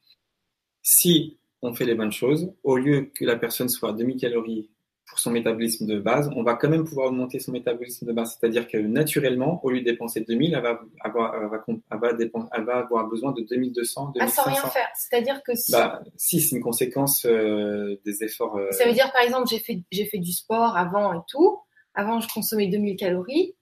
Si 0.83 1.39
on 1.62 1.72
fait 1.74 1.84
les 1.84 1.94
bonnes 1.94 2.12
choses, 2.12 2.52
au 2.64 2.76
lieu 2.76 3.10
que 3.14 3.24
la 3.24 3.36
personne 3.36 3.68
soit 3.68 3.90
à 3.90 3.92
2000 3.92 4.16
calories 4.16 4.68
pour 5.06 5.18
son 5.18 5.30
métabolisme 5.30 5.86
de 5.86 6.00
base, 6.00 6.30
on 6.36 6.42
va 6.42 6.54
quand 6.54 6.70
même 6.70 6.84
pouvoir 6.84 7.08
augmenter 7.08 7.38
son 7.38 7.52
métabolisme 7.52 8.06
de 8.06 8.12
base. 8.12 8.38
C'est-à-dire 8.38 8.66
que 8.66 8.78
naturellement, 8.78 9.62
au 9.62 9.70
lieu 9.70 9.80
de 9.80 9.84
dépenser 9.84 10.22
2000, 10.22 10.54
elle 10.54 10.62
va 10.62 10.80
avoir, 11.00 11.34
elle 11.34 11.48
va, 11.48 11.64
elle 11.90 11.98
va, 11.98 12.12
dépenser, 12.14 12.48
elle 12.56 12.64
va 12.64 12.78
avoir 12.78 13.06
besoin 13.08 13.32
de 13.32 13.42
2200, 13.42 14.12
2500. 14.14 14.20
Ah, 14.20 14.28
sans 14.28 14.50
rien 14.50 14.70
faire. 14.70 14.88
C'est-à-dire 14.96 15.42
que 15.42 15.54
si. 15.54 15.72
Bah, 15.72 16.02
si, 16.16 16.40
c'est 16.40 16.56
une 16.56 16.62
conséquence 16.62 17.26
euh, 17.26 18.00
des 18.06 18.24
efforts. 18.24 18.56
Euh, 18.56 18.70
Ça 18.70 18.86
veut 18.86 18.94
dire, 18.94 19.12
par 19.12 19.22
exemple, 19.22 19.48
j'ai 19.50 19.58
fait, 19.58 19.82
j'ai 19.90 20.06
fait 20.06 20.18
du 20.18 20.32
sport 20.32 20.76
avant 20.76 21.12
et 21.12 21.22
tout. 21.28 21.60
Avant, 21.94 22.20
je 22.20 22.28
consommais 22.32 22.68
2000 22.68 22.96
calories. 22.96 23.54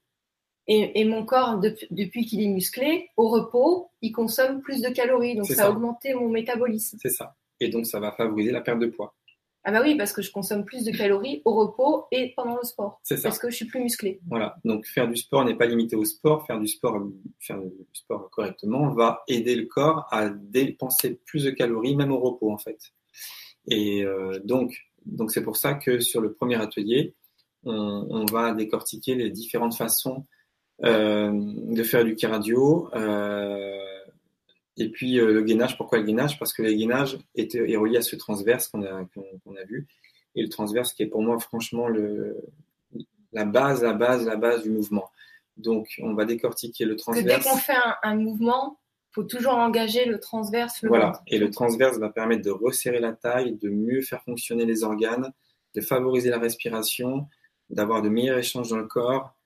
Et, 0.69 1.01
et 1.01 1.05
mon 1.05 1.25
corps, 1.25 1.59
depuis 1.91 2.27
qu'il 2.27 2.43
est 2.43 2.49
musclé, 2.49 3.09
au 3.17 3.29
repos, 3.29 3.91
il 4.03 4.13
consomme 4.13 4.61
plus 4.61 4.83
de 4.83 4.89
calories. 4.89 5.35
Donc, 5.35 5.47
ça, 5.47 5.55
ça 5.55 5.67
a 5.67 5.71
augmenté 5.71 6.15
mon 6.15 6.29
métabolisme. 6.29 6.97
C'est 7.03 7.11
ça. 7.11 7.35
Et 7.61 7.69
donc, 7.69 7.87
ça 7.87 8.01
va 8.01 8.13
favoriser 8.13 8.51
la 8.51 8.61
perte 8.61 8.79
de 8.79 8.87
poids. 8.87 9.15
Ah 9.63 9.73
bah 9.73 9.83
oui, 9.85 9.95
parce 9.95 10.15
que 10.15 10.23
je 10.23 10.33
consomme 10.33 10.65
plus 10.65 10.85
de 10.85 10.91
calories 10.91 11.43
au 11.45 11.55
repos 11.55 12.07
et 12.11 12.33
pendant 12.35 12.57
le 12.57 12.63
sport. 12.65 12.99
C'est 13.03 13.19
ça. 13.19 13.25
Parce 13.25 13.39
que 13.39 13.51
je 13.51 13.57
suis 13.57 13.67
plus 13.67 13.81
musclé. 13.81 14.19
Voilà. 14.27 14.57
Donc 14.65 14.87
faire 14.87 15.07
du 15.07 15.17
sport 15.17 15.45
n'est 15.45 15.57
pas 15.57 15.67
limité 15.67 15.97
au 15.97 16.05
sport. 16.05 16.47
Faire 16.47 16.59
du 16.59 16.67
sport, 16.67 16.99
faire 17.39 17.61
du 17.61 17.69
sport 17.93 18.31
correctement 18.31 18.89
va 18.95 19.23
aider 19.29 19.55
le 19.55 19.67
corps 19.67 20.07
à 20.11 20.31
dépenser 20.31 21.21
plus 21.27 21.45
de 21.45 21.51
calories, 21.51 21.95
même 21.95 22.11
au 22.11 22.19
repos 22.19 22.51
en 22.51 22.57
fait. 22.57 22.79
Et 23.69 24.03
euh, 24.03 24.39
donc, 24.43 24.75
donc 25.05 25.31
c'est 25.31 25.43
pour 25.43 25.59
ça 25.59 25.75
que 25.75 26.01
sur 26.01 26.23
le 26.23 26.33
premier 26.33 26.57
atelier, 26.57 27.15
on, 27.65 28.07
on 28.09 28.25
va 28.25 28.55
décortiquer 28.55 29.15
les 29.15 29.29
différentes 29.29 29.75
façons 29.75 30.25
euh, 30.85 31.31
de 31.35 31.83
faire 31.83 32.07
du 32.07 32.15
cardio. 32.15 32.89
Euh, 32.95 33.77
et 34.81 34.89
puis 34.89 35.21
euh, 35.21 35.33
le 35.33 35.43
gainage, 35.43 35.77
pourquoi 35.77 35.99
le 35.99 36.05
gainage? 36.05 36.39
Parce 36.39 36.55
que 36.55 36.63
le 36.63 36.73
gainage 36.73 37.19
est, 37.35 37.55
est, 37.55 37.77
relié 37.77 37.99
à 37.99 38.03
ce 38.03 38.17
transverse 38.17 38.69
qu'on 38.69 38.83
a, 38.83 39.65
vu. 39.67 39.87
Et 40.35 40.43
le 40.43 40.49
transverse 40.49 40.95
qui 40.95 41.03
est 41.03 41.07
pour 41.07 41.23
moi 41.23 41.39
franchement 41.39 41.87
le, 41.87 42.39
la 43.33 43.45
base, 43.45 43.83
la 43.83 43.93
base, 43.93 44.25
la 44.25 44.37
base 44.37 44.63
du 44.63 44.71
mouvement. 44.71 45.11
Donc 45.59 46.01
on 46.03 46.15
va 46.15 46.25
décortiquer 46.25 46.87
le 46.87 46.97
transverse. 46.97 47.45
dès 47.45 47.51
qu'on 47.51 47.59
fait 47.59 47.77
un, 48.03 48.15
mouvement, 48.15 48.79
il 49.11 49.15
faut 49.17 49.25
toujours 49.25 49.53
engager 49.55 50.07
le 50.07 50.19
transverse. 50.19 50.81
Le 50.83 50.89
voilà, 50.89 51.21
et 51.27 51.37
le 51.37 51.51
transverse 51.51 51.99
va 51.99 52.09
permettre 52.09 52.43
de 52.43 52.51
resserrer 52.51 53.01
la 53.01 53.13
taille, 53.13 53.57
de 53.57 53.69
mieux 53.69 54.01
faire 54.01 54.23
fonctionner 54.23 54.65
les 54.65 54.83
organes, 54.83 55.31
de 55.75 55.83
favoriser 55.83 56.31
la 56.31 56.39
respiration, 56.39 57.27
d'avoir 57.69 58.01
de 58.01 58.09
meilleurs 58.09 58.39
échanges 58.39 58.71
dans 58.71 58.79
le 58.79 58.87
corps. 58.87 59.37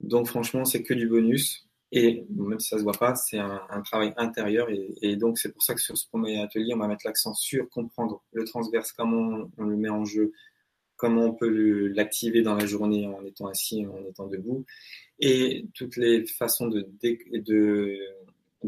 Donc 0.00 0.26
franchement, 0.26 0.64
c'est 0.64 0.82
que 0.82 0.94
du 0.94 1.06
bonus. 1.06 1.69
Et 1.92 2.24
même 2.30 2.60
si 2.60 2.68
ça 2.68 2.78
se 2.78 2.84
voit 2.84 2.92
pas, 2.92 3.14
c'est 3.16 3.38
un, 3.38 3.82
travail 3.84 4.12
intérieur. 4.16 4.68
Et, 5.02 5.16
donc, 5.16 5.38
c'est 5.38 5.52
pour 5.52 5.62
ça 5.62 5.74
que 5.74 5.80
sur 5.80 5.98
ce 5.98 6.06
premier 6.06 6.40
atelier, 6.40 6.72
on 6.74 6.78
va 6.78 6.86
mettre 6.86 7.04
l'accent 7.04 7.34
sur 7.34 7.68
comprendre 7.68 8.22
le 8.32 8.44
transverse, 8.44 8.92
comment 8.92 9.48
on, 9.58 9.64
le 9.64 9.76
met 9.76 9.88
en 9.88 10.04
jeu, 10.04 10.32
comment 10.96 11.24
on 11.24 11.34
peut 11.34 11.88
l'activer 11.88 12.42
dans 12.42 12.54
la 12.54 12.66
journée 12.66 13.06
en 13.08 13.24
étant 13.24 13.48
assis, 13.48 13.86
en 13.86 14.08
étant 14.08 14.28
debout, 14.28 14.64
et 15.18 15.66
toutes 15.74 15.96
les 15.96 16.26
façons 16.26 16.68
de, 16.68 16.88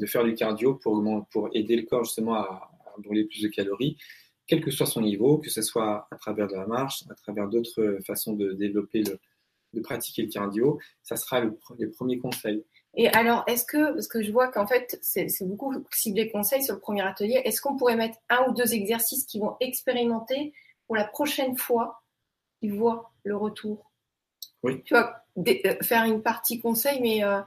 faire 0.07 0.25
du 0.25 0.35
cardio 0.35 0.75
pour, 0.75 1.49
aider 1.53 1.77
le 1.77 1.83
corps 1.85 2.05
justement 2.05 2.35
à, 2.35 2.71
brûler 2.99 3.25
plus 3.25 3.43
de 3.43 3.49
calories, 3.49 3.97
quel 4.47 4.61
que 4.61 4.71
soit 4.71 4.87
son 4.87 5.01
niveau, 5.01 5.39
que 5.39 5.49
ce 5.49 5.63
soit 5.63 6.09
à 6.11 6.17
travers 6.17 6.49
de 6.49 6.55
la 6.55 6.67
marche, 6.67 7.05
à 7.09 7.15
travers 7.15 7.49
d'autres 7.49 7.99
façons 8.05 8.35
de 8.35 8.53
développer 8.53 9.03
le, 9.03 9.19
de 9.73 9.81
pratiquer 9.81 10.23
le 10.23 10.29
cardio, 10.29 10.79
ça 11.03 11.17
sera 11.17 11.41
le, 11.41 11.57
les 11.79 11.87
premiers 11.87 12.19
conseils. 12.19 12.65
Et 12.95 13.09
alors, 13.09 13.45
est-ce 13.47 13.65
que, 13.65 13.93
parce 13.93 14.07
que 14.07 14.23
je 14.23 14.31
vois 14.33 14.49
qu'en 14.49 14.67
fait, 14.67 14.99
c'est 15.01 15.27
beaucoup 15.43 15.75
ciblé 15.91 16.31
conseil 16.31 16.63
sur 16.63 16.75
le 16.75 16.81
premier 16.81 17.03
atelier, 17.03 17.41
est-ce 17.45 17.61
qu'on 17.61 17.77
pourrait 17.77 17.97
mettre 17.97 18.19
un 18.29 18.49
ou 18.49 18.53
deux 18.53 18.75
exercices 18.75 19.25
qui 19.25 19.39
vont 19.39 19.57
expérimenter 19.61 20.53
pour 20.87 20.97
la 20.97 21.05
prochaine 21.05 21.57
fois 21.57 22.03
qu'ils 22.61 22.75
voient 22.75 23.11
le 23.25 23.37
retour? 23.37 23.91
Oui. 24.63 24.83
Tu 24.85 24.95
vois, 24.95 25.25
euh, 25.39 25.75
faire 25.83 26.05
une 26.05 26.23
partie 26.23 26.61
conseil, 26.61 27.01
mais 27.01 27.25
euh, 27.25 27.41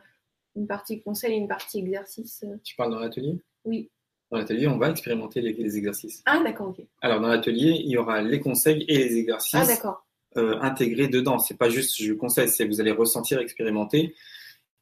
une 0.56 0.68
partie 0.68 1.02
conseil 1.02 1.34
et 1.34 1.38
une 1.38 1.48
partie 1.48 1.80
exercice. 1.80 2.44
Euh. 2.44 2.58
Tu 2.64 2.76
parles 2.76 2.92
dans 2.92 3.00
l'atelier? 3.00 3.40
Oui. 3.66 3.92
Dans 4.32 4.40
l'atelier, 4.40 4.68
on 4.68 4.78
va 4.78 4.90
expérimenter 4.90 5.42
les, 5.42 5.78
exercices. 5.78 6.24
Ah, 6.26 6.42
d'accord, 6.44 6.70
ok. 6.70 6.84
Alors, 7.02 7.22
dans 7.22 7.28
l'atelier, 7.28 7.80
il 7.84 7.92
y 7.92 7.98
aura 7.98 8.24
les 8.24 8.40
conseils 8.40 8.84
et 8.88 8.98
les 8.98 9.18
exercices 9.18 9.84
ah, 10.36 10.42
intégrés 10.62 11.08
dedans. 11.08 11.38
C'est 11.38 11.58
pas 11.58 11.70
juste 11.70 12.02
je 12.02 12.14
conseille, 12.14 12.50
c'est 12.50 12.66
vous 12.66 12.82
allez 12.82 12.92
ressentir, 12.92 13.40
expérimenter. 13.40 14.16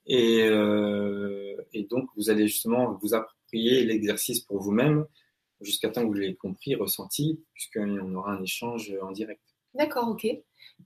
Et, 0.05 0.43
euh, 0.43 1.55
et, 1.73 1.83
donc, 1.83 2.09
vous 2.15 2.29
allez 2.29 2.47
justement 2.47 2.97
vous 3.01 3.13
approprier 3.13 3.83
l'exercice 3.85 4.41
pour 4.41 4.61
vous-même 4.61 5.05
jusqu'à 5.61 5.89
temps 5.89 6.01
que 6.01 6.07
vous 6.07 6.13
l'ayez 6.13 6.35
compris, 6.35 6.75
ressenti, 6.75 7.41
puisqu'on 7.53 8.13
aura 8.15 8.33
un 8.33 8.43
échange 8.43 8.93
en 9.01 9.11
direct. 9.11 9.41
D'accord, 9.73 10.09
ok. 10.09 10.27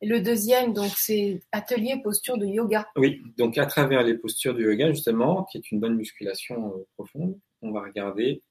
le 0.02 0.20
deuxième, 0.20 0.74
donc, 0.74 0.92
c'est 0.96 1.42
atelier 1.52 2.00
posture 2.02 2.38
de 2.38 2.46
yoga. 2.46 2.88
Oui, 2.96 3.22
donc 3.38 3.58
à 3.58 3.66
travers 3.66 4.04
les 4.04 4.18
postures 4.18 4.54
de 4.54 4.62
yoga, 4.62 4.92
justement, 4.92 5.44
qui 5.46 5.58
est 5.58 5.72
une 5.72 5.80
bonne 5.80 5.96
musculation 5.96 6.74
euh, 6.74 6.86
profonde, 6.96 7.38
on 7.62 7.72
va 7.72 7.82
regarder 7.82 8.44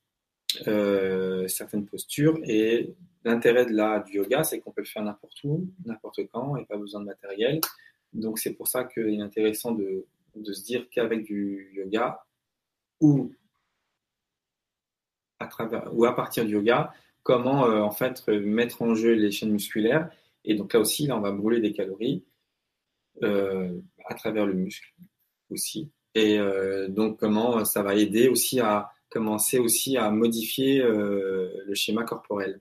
euh, 0.68 1.46
certaines 1.48 1.86
postures. 1.86 2.38
Et 2.44 2.94
l'intérêt 3.24 3.66
de 3.66 3.72
la, 3.72 4.00
du 4.00 4.16
yoga, 4.16 4.44
c'est 4.44 4.60
qu'on 4.60 4.72
peut 4.72 4.82
le 4.82 4.86
faire 4.86 5.02
n'importe 5.02 5.42
où, 5.44 5.66
n'importe 5.84 6.20
quand, 6.32 6.56
et 6.56 6.64
pas 6.66 6.76
besoin 6.76 7.00
de 7.00 7.06
matériel. 7.06 7.60
Donc 8.12 8.38
c'est 8.38 8.54
pour 8.54 8.68
ça 8.68 8.84
qu'il 8.84 9.08
est 9.08 9.22
intéressant 9.22 9.72
de, 9.72 10.06
de 10.42 10.52
se 10.52 10.62
dire 10.64 10.88
qu'avec 10.90 11.24
du 11.24 11.70
yoga 11.74 12.24
ou 13.00 13.32
à, 15.38 15.46
travers, 15.46 15.88
ou 15.92 16.04
à 16.04 16.14
partir 16.14 16.44
du 16.44 16.52
yoga, 16.52 16.92
comment 17.22 17.66
euh, 17.66 17.80
en 17.80 17.90
fait 17.90 18.26
mettre 18.28 18.82
en 18.82 18.94
jeu 18.94 19.12
les 19.12 19.30
chaînes 19.30 19.52
musculaires 19.52 20.10
Et 20.44 20.54
donc 20.54 20.72
là 20.72 20.80
aussi, 20.80 21.06
là, 21.06 21.16
on 21.16 21.20
va 21.20 21.32
brûler 21.32 21.60
des 21.60 21.72
calories 21.72 22.24
à 23.22 24.14
travers 24.14 24.44
le 24.44 24.52
muscle 24.52 24.94
aussi. 25.48 25.90
Et 26.14 26.38
donc 26.88 27.18
comment 27.18 27.64
ça 27.64 27.82
va 27.82 27.94
aider 27.94 28.28
aussi 28.28 28.60
à 28.60 28.90
commencer 29.08 29.58
aussi 29.58 29.96
à 29.96 30.10
modifier 30.10 30.82
le 30.82 31.74
schéma 31.74 32.04
corporel. 32.04 32.60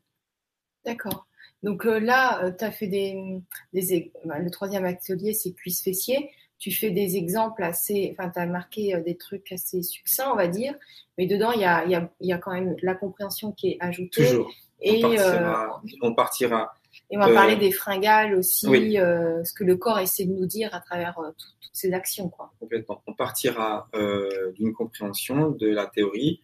D'accord. 0.86 1.28
Donc 1.64 1.84
là, 1.84 2.52
tu 2.52 2.64
as 2.64 2.72
fait 2.72 2.88
des, 2.88 3.42
des 3.74 4.12
bah, 4.24 4.40
le 4.40 4.50
troisième 4.52 4.86
atelier, 4.86 5.34
c'est 5.34 5.52
cuisse 5.52 5.84
fessier 5.84 6.30
tu 6.58 6.72
fais 6.72 6.92
des 6.92 7.18
exemples 7.18 7.64
assez, 7.64 8.16
enfin, 8.18 8.30
tu 8.30 8.40
as 8.40 8.46
marqué 8.46 8.96
euh, 8.96 9.02
des 9.02 9.18
trucs 9.18 9.52
assez 9.52 9.84
succincts, 9.84 10.32
on 10.32 10.36
va 10.36 10.48
dire, 10.48 10.74
mais 11.18 11.28
dedans, 11.28 11.52
il 11.52 11.62
y 11.62 11.66
a, 11.66 11.86
y, 11.86 11.96
a, 11.96 12.10
y 12.22 12.34
a, 12.34 12.38
quand 12.38 12.54
même 12.54 12.76
la 12.82 12.96
compréhension 12.96 13.52
qui 13.52 13.72
est 13.72 13.78
ajoutée. 13.80 14.26
Toujours. 14.26 14.52
Et, 14.82 15.04
on 15.04 15.12
partira. 15.16 15.82
Euh, 15.84 15.98
on 16.02 16.14
partira. 16.14 16.74
Et 17.12 17.18
on 17.18 17.20
va 17.20 17.34
parler 17.34 17.56
euh, 17.56 17.60
des 17.60 17.72
fringales 17.72 18.36
aussi, 18.36 18.66
ce 18.66 19.54
que 19.54 19.64
le 19.64 19.76
corps 19.76 20.00
essaie 20.00 20.26
de 20.26 20.32
nous 20.32 20.46
dire 20.46 20.74
à 20.74 20.80
travers 20.80 21.16
toutes 21.16 21.70
ces 21.74 21.94
actions. 21.94 22.30
Quoi. 22.30 22.52
Complètement. 22.60 23.02
On 23.08 23.14
partira 23.14 23.90
d'une 24.56 24.74
compréhension 24.74 25.52
de 25.52 25.68
la 25.68 25.88
théorie, 25.88 26.42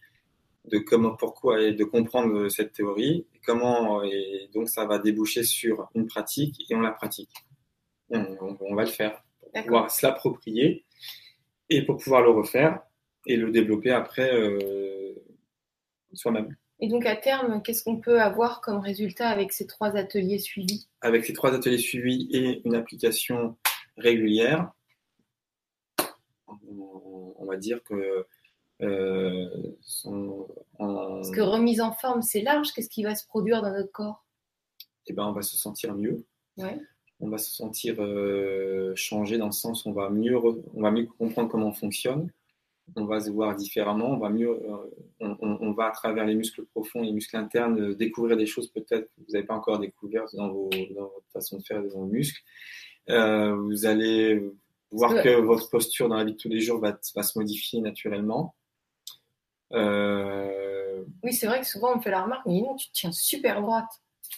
de 0.70 0.78
comment, 0.78 1.16
pourquoi 1.16 1.62
et 1.62 1.72
de 1.72 1.84
comprendre 1.84 2.48
cette 2.48 2.72
théorie, 2.72 3.26
comment, 3.44 4.02
et 4.02 4.48
donc 4.54 4.68
ça 4.68 4.84
va 4.84 4.98
déboucher 4.98 5.42
sur 5.42 5.88
une 5.94 6.06
pratique 6.06 6.70
et 6.70 6.74
on 6.74 6.80
la 6.80 6.92
pratique. 6.92 7.32
on 8.10 8.74
va 8.74 8.84
le 8.84 8.90
faire 8.90 9.22
pouvoir 9.60 9.90
se 9.90 10.04
l'approprier 10.06 10.84
et 11.68 11.84
pour 11.84 11.96
pouvoir 11.96 12.22
le 12.22 12.30
refaire 12.30 12.82
et 13.26 13.36
le 13.36 13.50
développer 13.50 13.90
après 13.90 14.32
euh, 14.34 15.14
soi-même. 16.12 16.56
Et 16.80 16.88
donc 16.88 17.06
à 17.06 17.14
terme, 17.14 17.62
qu'est-ce 17.62 17.84
qu'on 17.84 18.00
peut 18.00 18.20
avoir 18.20 18.60
comme 18.60 18.78
résultat 18.78 19.28
avec 19.28 19.52
ces 19.52 19.66
trois 19.66 19.96
ateliers 19.96 20.38
suivis? 20.38 20.88
Avec 21.00 21.24
ces 21.24 21.32
trois 21.32 21.54
ateliers 21.54 21.78
suivis 21.78 22.28
et 22.32 22.62
une 22.64 22.74
application 22.74 23.56
régulière, 23.96 24.72
on, 26.48 27.44
va 27.46 27.56
dire 27.56 27.82
que 27.84 28.26
euh, 28.80 29.48
Parce 30.78 31.30
que 31.30 31.40
remise 31.40 31.80
en 31.80 31.92
forme, 31.92 32.22
c'est 32.22 32.40
large. 32.40 32.72
Qu'est-ce 32.72 32.88
qui 32.88 33.04
va 33.04 33.14
se 33.14 33.26
produire 33.26 33.62
dans 33.62 33.70
notre 33.70 33.92
corps? 33.92 34.24
Eh 35.06 35.12
ben, 35.12 35.26
on 35.26 35.32
va 35.32 35.42
se 35.42 35.56
sentir 35.56 35.94
mieux. 35.94 36.24
Ouais 36.56 36.80
on 37.22 37.28
va 37.28 37.38
se 37.38 37.50
sentir 37.50 37.96
euh, 38.00 38.92
changé 38.96 39.38
dans 39.38 39.46
le 39.46 39.52
sens 39.52 39.84
où 39.84 39.90
on 39.90 39.92
va 39.92 40.10
mieux, 40.10 40.36
on 40.36 40.82
va 40.82 40.90
mieux 40.90 41.06
comprendre 41.06 41.48
comment 41.48 41.68
on 41.68 41.72
fonctionne, 41.72 42.30
on 42.96 43.04
va 43.06 43.20
se 43.20 43.30
voir 43.30 43.54
différemment, 43.54 44.10
on 44.10 44.18
va 44.18 44.28
mieux, 44.28 44.50
euh, 44.50 45.34
on, 45.40 45.70
va 45.72 45.86
à 45.86 45.90
travers 45.92 46.26
les 46.26 46.34
muscles 46.34 46.64
profonds, 46.66 47.02
les 47.02 47.12
muscles 47.12 47.36
internes, 47.36 47.80
euh, 47.80 47.94
découvrir 47.94 48.36
des 48.36 48.46
choses 48.46 48.68
peut-être 48.68 49.06
que 49.06 49.20
vous 49.20 49.32
n'avez 49.32 49.46
pas 49.46 49.54
encore 49.54 49.78
découvertes 49.78 50.34
dans, 50.34 50.50
vos, 50.50 50.68
dans 50.96 51.04
votre 51.04 51.30
façon 51.32 51.58
de 51.58 51.62
faire 51.62 51.80
dans 51.80 52.00
vos 52.00 52.06
muscles. 52.06 52.42
vous 53.06 53.86
allez 53.86 54.42
voir 54.90 55.22
que... 55.22 55.40
votre 55.40 55.70
posture 55.70 56.08
dans 56.08 56.16
la 56.16 56.24
vie 56.24 56.32
de 56.32 56.36
tous 56.36 56.48
les 56.48 56.60
jours 56.60 56.80
va, 56.80 56.98
va 57.14 57.22
se 57.22 57.38
modifier 57.38 57.80
naturellement. 57.80 58.56
Oui, 59.70 61.32
c'est 61.32 61.46
vrai 61.46 61.60
que 61.60 61.66
souvent 61.66 61.92
on 61.92 61.96
me 61.98 62.02
fait 62.02 62.10
la 62.10 62.24
remarque, 62.24 62.46
mais 62.46 62.60
non, 62.60 62.74
tu 62.74 62.88
te 62.88 62.92
tiens 62.94 63.12
super 63.12 63.62
droite. 63.62 63.88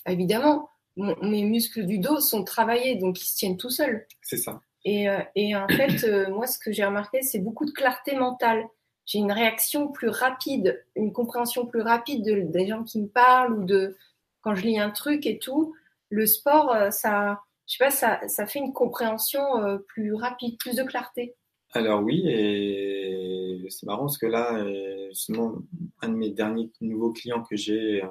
Évidemment, 0.07 0.69
mes 0.97 1.45
muscles 1.45 1.87
du 1.87 1.99
dos 1.99 2.21
sont 2.21 2.45
travaillés, 2.45 2.97
donc 2.97 3.21
ils 3.21 3.27
se 3.27 3.37
tiennent 3.37 3.57
tout 3.57 3.71
seuls. 3.71 4.07
C'est 4.23 4.37
ça. 4.37 4.61
Et, 4.85 5.09
euh, 5.09 5.21
et, 5.35 5.57
en 5.57 5.67
fait, 5.69 6.05
euh, 6.05 6.31
moi, 6.31 6.47
ce 6.47 6.59
que 6.59 6.73
j'ai 6.73 6.85
remarqué, 6.85 7.23
c'est 7.23 7.39
beaucoup 7.39 7.65
de 7.65 7.71
clarté 7.71 8.17
mentale. 8.17 8.65
J'ai 9.07 9.19
une 9.19 9.33
réaction 9.33 9.89
plus 9.89 10.09
rapide, 10.09 10.85
une 10.95 11.13
compréhension 11.13 11.67
plus 11.67 11.81
rapide 11.81 12.25
de, 12.25 12.41
des 12.41 12.67
gens 12.67 12.85
qui 12.85 13.01
me 13.01 13.09
parlent 13.09 13.59
ou 13.59 13.65
de 13.65 13.97
quand 14.43 14.55
je 14.55 14.63
lis 14.63 14.79
un 14.79 14.91
truc 14.91 15.27
et 15.27 15.39
tout. 15.39 15.75
Le 16.11 16.27
sport, 16.27 16.75
euh, 16.75 16.91
ça, 16.91 17.41
je 17.67 17.77
sais 17.77 17.85
pas, 17.85 17.91
ça, 17.91 18.21
ça 18.29 18.47
fait 18.47 18.59
une 18.59 18.73
compréhension 18.73 19.43
plus 19.89 20.15
rapide, 20.15 20.59
plus 20.59 20.77
de 20.77 20.83
clarté. 20.83 21.35
Alors 21.73 22.03
oui, 22.03 22.23
et 22.29 23.67
c'est 23.69 23.87
marrant 23.87 24.05
parce 24.05 24.19
que 24.19 24.27
là, 24.27 24.65
justement, 25.09 25.57
un 26.03 26.11
de 26.11 26.15
mes 26.15 26.31
derniers 26.31 26.71
nouveaux 26.81 27.13
clients 27.13 27.43
que 27.43 27.57
j'ai, 27.57 28.03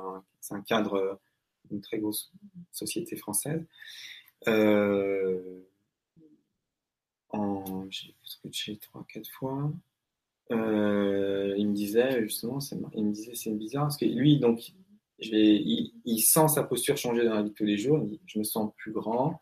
c'est 0.42 0.56
un 0.56 0.62
cadre 0.62 1.20
une 1.74 1.82
très 1.82 2.00
grosse 2.00 2.32
société 2.72 3.16
française. 3.16 3.66
Euh, 4.48 5.62
j'ai 8.52 8.78
trois, 8.78 9.06
quatre 9.08 9.30
fois. 9.30 9.72
Euh, 10.52 11.56
il 11.58 11.70
me 11.70 11.74
disait 11.74 12.22
justement, 12.24 12.60
il 12.94 13.06
me 13.06 13.12
disait 13.12 13.36
c'est 13.36 13.52
bizarre 13.52 13.84
parce 13.84 13.98
que 13.98 14.06
lui, 14.06 14.40
donc, 14.40 14.74
je 15.20 15.32
vais, 15.32 15.56
il, 15.56 16.20
sent 16.22 16.48
sa 16.50 16.64
posture 16.64 16.98
changer 16.98 17.24
dans 17.24 17.36
la 17.36 17.44
vie 17.44 17.50
de 17.50 17.56
tous 17.56 17.66
les 17.66 17.78
jours. 17.78 18.06
je 18.26 18.40
me 18.40 18.44
sens 18.44 18.72
plus 18.78 18.92
grand, 18.92 19.40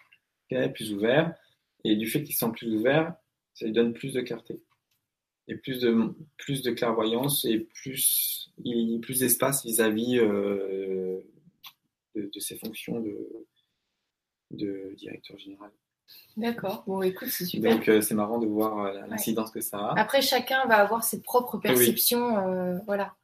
plus 0.73 0.93
ouvert, 0.93 1.33
et 1.83 1.95
du 1.95 2.07
fait 2.07 2.23
qu'il 2.23 2.35
se 2.35 2.45
sent 2.45 2.51
plus 2.51 2.73
ouvert, 2.75 3.15
ça 3.53 3.65
lui 3.65 3.73
donne 3.73 3.93
plus 3.93 4.13
de 4.13 4.21
clarté 4.21 4.61
et 5.47 5.55
plus 5.55 5.81
de 5.81 6.13
plus 6.37 6.61
de 6.61 6.71
clairvoyance 6.71 7.45
et 7.45 7.59
plus 7.59 8.51
il, 8.63 8.99
plus 9.01 9.19
d'espace 9.19 9.65
vis-à-vis 9.65 10.19
euh, 10.19 11.19
de, 12.15 12.39
ses 12.39 12.57
fonctions 12.57 12.99
de, 12.99 13.47
de 14.51 14.93
directeur 14.97 15.37
général. 15.37 15.71
D'accord, 16.37 16.83
bon 16.87 17.01
écoute, 17.01 17.27
c'est 17.29 17.45
super. 17.45 17.75
Donc 17.75 17.87
euh, 17.89 18.01
c'est 18.01 18.15
marrant 18.15 18.39
de 18.39 18.47
voir 18.47 18.79
euh, 18.79 19.01
l'incidence 19.07 19.51
que 19.51 19.61
ça 19.61 19.77
a. 19.77 19.99
Après, 19.99 20.21
chacun 20.21 20.65
va 20.65 20.75
avoir 20.75 21.03
ses 21.03 21.21
propres 21.21 21.57
perceptions. 21.57 22.37
Euh, 22.37 22.77
voilà. 22.85 23.15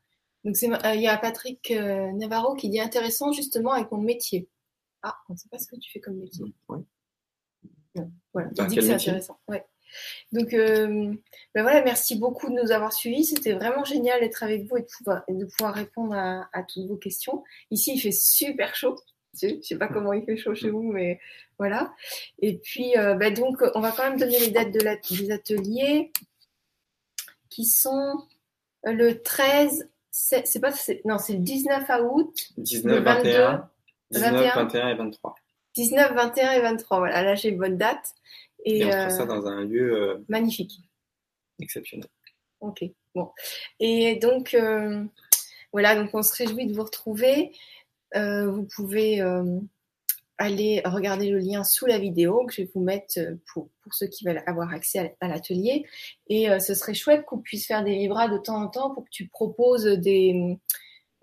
Donc 0.43 0.55
il 0.61 1.01
y 1.01 1.07
a 1.07 1.17
Patrick 1.17 1.71
Navarro 1.71 2.55
qui 2.55 2.69
dit 2.69 2.79
intéressant 2.79 3.31
justement 3.31 3.71
avec 3.71 3.91
mon 3.91 3.97
métier. 3.97 4.47
Ah, 5.01 5.17
on 5.29 5.33
ne 5.33 5.37
sait 5.37 5.49
pas 5.49 5.57
ce 5.57 5.67
que 5.67 5.75
tu 5.77 5.91
fais 5.91 5.99
comme 5.99 6.17
métier. 6.17 6.45
Oui. 6.69 6.79
voilà, 8.33 8.49
tu 8.49 8.65
dis 8.67 8.75
que 8.75 8.81
c'est 8.81 8.93
intéressant. 8.93 9.39
Ouais. 9.47 9.65
Donc, 10.31 10.51
ben 10.51 11.17
voilà, 11.55 11.81
merci 11.83 12.17
beaucoup 12.17 12.49
de 12.49 12.61
nous 12.61 12.71
avoir 12.71 12.93
suivis. 12.93 13.25
C'était 13.25 13.53
vraiment 13.53 13.83
génial 13.83 14.19
d'être 14.19 14.43
avec 14.43 14.63
vous 14.65 14.77
et 14.77 14.81
de 14.81 14.87
pouvoir, 14.87 15.23
de 15.27 15.45
pouvoir 15.45 15.73
répondre 15.73 16.13
à, 16.13 16.49
à, 16.53 16.63
toutes 16.63 16.87
vos 16.87 16.97
questions. 16.97 17.43
Ici, 17.71 17.93
il 17.95 17.99
fait 17.99 18.11
super 18.11 18.75
chaud. 18.75 18.95
Je 19.41 19.47
ne 19.47 19.61
sais 19.61 19.77
pas 19.77 19.87
comment 19.87 20.13
il 20.13 20.25
fait 20.25 20.37
chaud 20.37 20.55
chez 20.55 20.69
vous, 20.69 20.91
mais 20.91 21.19
voilà. 21.59 21.93
Et 22.39 22.57
puis, 22.57 22.97
euh, 22.97 23.15
bah 23.15 23.31
donc, 23.31 23.63
on 23.75 23.79
va 23.79 23.91
quand 23.91 24.03
même 24.03 24.19
donner 24.19 24.39
les 24.39 24.51
dates 24.51 24.71
de 24.71 24.79
la, 24.79 24.95
des 24.95 25.31
ateliers 25.31 26.11
qui 27.49 27.65
sont 27.65 28.15
le 28.83 29.21
13, 29.21 29.89
c'est 30.11 30.61
pas, 30.61 30.71
non, 31.05 31.17
c'est 31.17 31.33
le 31.33 31.39
19 31.39 31.83
août. 32.11 32.33
19, 32.57 33.03
21, 33.03 33.69
19, 34.11 34.55
21 34.55 34.87
et 34.89 34.95
23. 34.95 35.35
19, 35.75 36.13
21 36.13 36.51
et 36.51 36.61
23, 36.61 36.97
voilà, 36.99 37.23
là 37.23 37.35
j'ai 37.35 37.49
une 37.49 37.57
bonne 37.57 37.77
date. 37.77 38.13
Et, 38.69 38.83
on 38.85 38.91
fait 38.91 39.09
ça 39.09 39.25
dans 39.25 39.47
un 39.47 39.63
lieu 39.63 39.93
euh, 39.93 40.17
magnifique. 40.27 40.81
Exceptionnel. 41.59 42.07
Ok, 42.59 42.83
bon. 43.15 43.31
Et 43.79 44.17
donc, 44.17 44.53
euh, 44.53 45.05
voilà, 45.71 45.95
donc 45.95 46.09
on 46.13 46.21
se 46.21 46.35
réjouit 46.35 46.67
de 46.67 46.73
vous 46.73 46.83
retrouver. 46.83 47.53
Euh, 48.15 48.49
vous 48.49 48.67
pouvez 48.75 49.21
euh, 49.21 49.59
aller 50.37 50.81
regarder 50.83 51.29
le 51.29 51.39
lien 51.39 51.63
sous 51.63 51.85
la 51.85 51.97
vidéo 51.97 52.45
que 52.45 52.53
je 52.53 52.61
vais 52.61 52.71
vous 52.73 52.81
mettre 52.81 53.19
euh, 53.19 53.35
pour, 53.53 53.69
pour 53.81 53.93
ceux 53.93 54.07
qui 54.07 54.25
veulent 54.25 54.43
avoir 54.47 54.73
accès 54.73 55.15
à, 55.21 55.27
l'atelier. 55.29 55.85
Et 56.27 56.47
ce 56.59 56.73
serait 56.73 56.93
chouette 56.93 57.25
qu'on 57.25 57.39
puisse 57.39 57.67
faire 57.67 57.85
des 57.85 57.95
libras 57.95 58.27
de 58.27 58.37
temps 58.37 58.61
en 58.61 58.67
temps 58.67 58.93
pour 58.93 59.05
que 59.05 59.09
tu 59.11 59.29
proposes 59.29 59.85
des, 59.85 60.57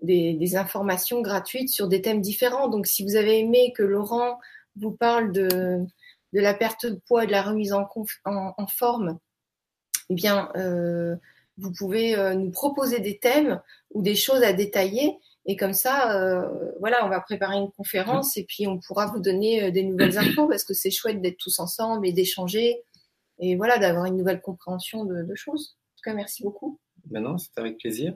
des, 0.02 0.34
des, 0.34 0.56
informations 0.56 1.20
gratuites 1.20 1.68
sur 1.68 1.88
des 1.88 2.00
thèmes 2.00 2.22
différents. 2.22 2.68
Donc 2.68 2.86
si 2.86 3.04
vous 3.04 3.16
avez 3.16 3.38
aimé 3.38 3.72
que 3.76 3.82
Laurent 3.82 4.38
vous 4.76 4.92
parle 4.92 5.30
de, 5.32 5.84
de 6.34 6.40
la 6.40 6.52
perte 6.52 6.84
de 6.84 7.00
poids 7.06 7.24
et 7.24 7.26
de 7.26 7.32
la 7.32 7.42
remise 7.42 7.72
en, 7.72 7.88
en, 8.26 8.54
en 8.56 8.66
forme, 8.66 9.18
eh 10.10 10.14
bien, 10.14 10.50
euh, 10.56 11.16
vous 11.56 11.72
pouvez 11.72 12.16
nous 12.34 12.50
proposer 12.50 13.00
des 13.00 13.18
thèmes 13.18 13.62
ou 13.92 14.02
des 14.02 14.16
choses 14.16 14.42
à 14.42 14.52
détailler 14.52 15.16
et 15.46 15.56
comme 15.56 15.74
ça, 15.74 16.16
euh, 16.16 16.72
voilà, 16.80 17.04
on 17.04 17.08
va 17.08 17.20
préparer 17.20 17.56
une 17.56 17.70
conférence 17.70 18.36
et 18.36 18.44
puis 18.44 18.66
on 18.66 18.78
pourra 18.78 19.06
vous 19.06 19.20
donner 19.20 19.64
euh, 19.64 19.70
des 19.70 19.82
nouvelles 19.82 20.18
infos 20.18 20.48
parce 20.48 20.64
que 20.64 20.72
c'est 20.72 20.90
chouette 20.90 21.20
d'être 21.20 21.36
tous 21.36 21.58
ensemble 21.58 22.06
et 22.06 22.12
d'échanger 22.12 22.82
et 23.38 23.56
voilà, 23.56 23.78
d'avoir 23.78 24.06
une 24.06 24.16
nouvelle 24.16 24.40
compréhension 24.40 25.04
de, 25.04 25.34
choses. 25.34 25.76
En 25.76 25.96
tout 25.96 26.10
cas, 26.10 26.14
merci 26.14 26.42
beaucoup. 26.42 26.78
Maintenant, 27.10 27.36
c'est 27.36 27.58
avec 27.58 27.78
plaisir. 27.78 28.14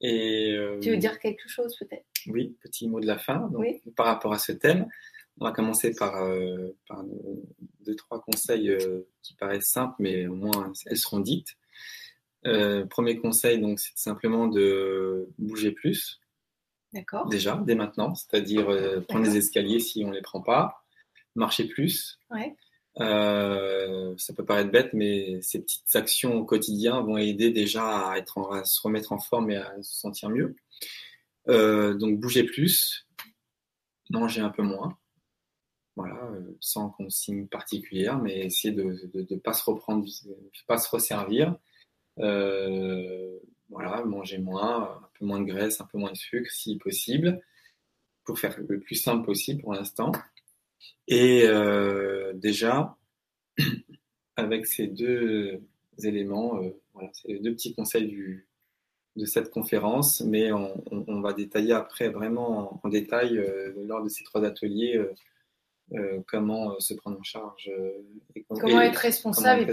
Et 0.00 0.52
euh, 0.52 0.80
tu 0.80 0.90
veux 0.90 0.96
dire 0.96 1.18
quelque 1.18 1.48
chose 1.48 1.76
peut-être? 1.76 2.06
Oui, 2.26 2.56
petit 2.62 2.88
mot 2.88 3.00
de 3.00 3.06
la 3.06 3.18
fin. 3.18 3.48
Donc, 3.48 3.66
Par 3.94 4.06
rapport 4.06 4.32
à 4.32 4.38
ce 4.38 4.52
thème, 4.52 4.88
on 5.40 5.44
va 5.44 5.52
commencer 5.52 5.94
par, 5.94 6.14
par 6.88 7.04
deux, 7.80 7.94
trois 7.96 8.20
conseils 8.20 8.76
qui 9.22 9.34
paraissent 9.34 9.70
simples, 9.70 9.96
mais 9.98 10.26
au 10.26 10.34
moins 10.34 10.72
elles 10.86 10.96
seront 10.96 11.20
dites. 11.20 11.56
premier 12.90 13.18
conseil, 13.18 13.60
donc, 13.60 13.80
c'est 13.80 13.96
simplement 13.96 14.48
de 14.48 15.28
bouger 15.38 15.72
plus. 15.72 16.20
D'accord. 16.92 17.28
Déjà, 17.28 17.62
dès 17.66 17.74
maintenant, 17.74 18.14
c'est-à-dire 18.14 18.68
euh, 18.70 19.00
prendre 19.00 19.24
les 19.24 19.36
escaliers 19.36 19.80
si 19.80 20.04
on 20.04 20.08
ne 20.08 20.14
les 20.14 20.22
prend 20.22 20.40
pas, 20.40 20.84
marcher 21.34 21.64
plus. 21.64 22.18
Ouais. 22.30 22.56
Euh, 23.00 24.14
ça 24.16 24.32
peut 24.32 24.44
paraître 24.44 24.70
bête, 24.70 24.92
mais 24.94 25.40
ces 25.42 25.60
petites 25.60 25.94
actions 25.94 26.34
au 26.36 26.44
quotidien 26.44 27.00
vont 27.00 27.18
aider 27.18 27.50
déjà 27.50 28.10
à, 28.10 28.18
être 28.18 28.52
à 28.52 28.64
se 28.64 28.80
remettre 28.80 29.12
en 29.12 29.18
forme 29.18 29.50
et 29.50 29.56
à 29.56 29.82
se 29.82 29.94
sentir 30.00 30.30
mieux. 30.30 30.56
Euh, 31.48 31.94
donc 31.94 32.18
bouger 32.18 32.42
plus, 32.42 33.06
manger 34.10 34.40
un 34.40 34.50
peu 34.50 34.62
moins. 34.62 34.98
Voilà, 35.98 36.30
sans 36.60 36.90
consigne 36.90 37.46
particulière, 37.48 38.18
mais 38.18 38.46
essayer 38.46 38.72
de 38.72 39.10
ne 39.14 39.36
pas 39.38 39.52
se 39.52 39.64
reprendre, 39.64 40.06
pas 40.66 40.78
se 40.78 40.88
resservir. 40.88 41.56
voilà, 42.16 44.04
manger 44.04 44.38
moins, 44.38 45.02
un 45.02 45.08
peu 45.18 45.26
moins 45.26 45.40
de 45.40 45.46
graisse, 45.46 45.80
un 45.80 45.86
peu 45.86 45.98
moins 45.98 46.12
de 46.12 46.16
sucre 46.16 46.50
si 46.50 46.78
possible, 46.78 47.42
pour 48.24 48.38
faire 48.38 48.56
le 48.68 48.80
plus 48.80 48.94
simple 48.94 49.24
possible 49.26 49.60
pour 49.62 49.74
l'instant. 49.74 50.12
Et 51.08 51.46
déjà, 52.34 52.96
avec 54.36 54.66
ces 54.66 54.86
deux 54.86 55.60
éléments, 56.02 56.60
voilà, 56.94 57.10
c'est 57.12 57.40
deux 57.40 57.52
petits 57.52 57.74
conseils 57.74 58.44
de 59.18 59.24
cette 59.24 59.50
conférence, 59.50 60.20
mais 60.20 60.52
on, 60.52 61.20
va 61.20 61.32
détailler 61.32 61.72
après 61.72 62.08
vraiment 62.08 62.80
en, 62.82 62.88
détail 62.88 63.36
euh, 63.38 63.72
lors 63.84 64.02
de 64.02 64.08
ces 64.08 64.24
trois 64.24 64.44
ateliers 64.44 64.96
euh, 65.92 65.98
euh, 65.98 66.20
comment 66.26 66.78
se 66.80 66.94
prendre 66.94 67.18
en 67.18 67.22
charge. 67.22 67.70
Et, 68.34 68.44
comment, 68.44 68.80
être 68.80 68.96
responsable, 68.96 69.70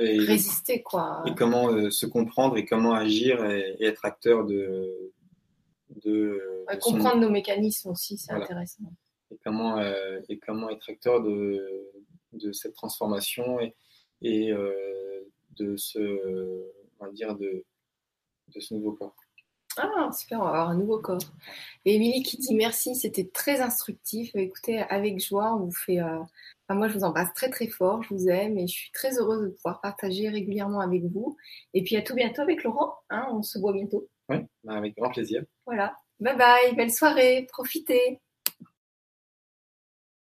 et, 0.00 0.18
résister. 0.18 0.82
Quoi. 0.82 1.22
Et 1.26 1.34
comment 1.34 1.90
se 1.90 2.06
comprendre 2.06 2.56
et 2.56 2.64
comment 2.64 2.94
agir 2.94 3.44
et, 3.44 3.76
être 3.80 4.04
acteur 4.04 4.44
de... 4.44 5.12
de, 6.04 6.64
comprendre 6.80 7.20
nos 7.20 7.30
mécanismes 7.30 7.90
aussi, 7.90 8.18
c'est 8.18 8.32
intéressant. 8.32 8.84
Et 9.30 9.38
comment, 9.44 9.80
et 10.28 10.38
comment 10.38 10.70
être 10.70 10.88
acteur 10.88 11.22
de, 11.22 11.90
de 12.32 12.52
cette 12.52 12.74
transformation 12.74 13.60
et, 13.60 13.74
et 14.22 14.52
de 15.58 15.76
ce, 15.76 15.98
on 16.98 17.06
va 17.06 17.12
dire, 17.12 17.36
de, 17.36 17.64
de 18.54 18.60
ce 18.60 18.74
nouveau 18.74 18.92
corps. 18.92 19.14
Ah, 19.80 20.10
super, 20.12 20.40
on 20.40 20.44
va 20.44 20.48
avoir 20.48 20.68
un 20.70 20.74
nouveau 20.74 20.98
corps. 20.98 21.18
Et 21.84 21.94
Émilie 21.94 22.22
qui 22.22 22.36
dit 22.36 22.54
merci, 22.54 22.96
c'était 22.96 23.28
très 23.32 23.60
instructif. 23.60 24.34
Écoutez, 24.34 24.80
avec 24.80 25.20
joie, 25.20 25.54
on 25.54 25.66
vous 25.66 25.72
fait. 25.72 26.00
Euh, 26.00 26.18
moi, 26.70 26.88
je 26.88 26.94
vous 26.98 27.04
embrasse 27.04 27.32
très 27.34 27.48
très 27.48 27.68
fort, 27.68 28.02
je 28.02 28.12
vous 28.12 28.28
aime 28.28 28.58
et 28.58 28.66
je 28.66 28.72
suis 28.72 28.90
très 28.92 29.18
heureuse 29.18 29.42
de 29.42 29.48
pouvoir 29.48 29.80
partager 29.80 30.28
régulièrement 30.28 30.80
avec 30.80 31.04
vous. 31.04 31.36
Et 31.74 31.82
puis 31.82 31.96
à 31.96 32.02
tout 32.02 32.14
bientôt 32.14 32.42
avec 32.42 32.64
Laurent, 32.64 32.94
hein, 33.10 33.28
on 33.32 33.42
se 33.42 33.58
voit 33.58 33.72
bientôt. 33.72 34.08
Oui, 34.28 34.38
bah, 34.64 34.74
avec 34.74 34.96
grand 34.96 35.10
plaisir. 35.10 35.44
Voilà, 35.64 35.96
bye 36.20 36.36
bye, 36.36 36.74
belle 36.74 36.92
soirée, 36.92 37.46
profitez. 37.50 38.20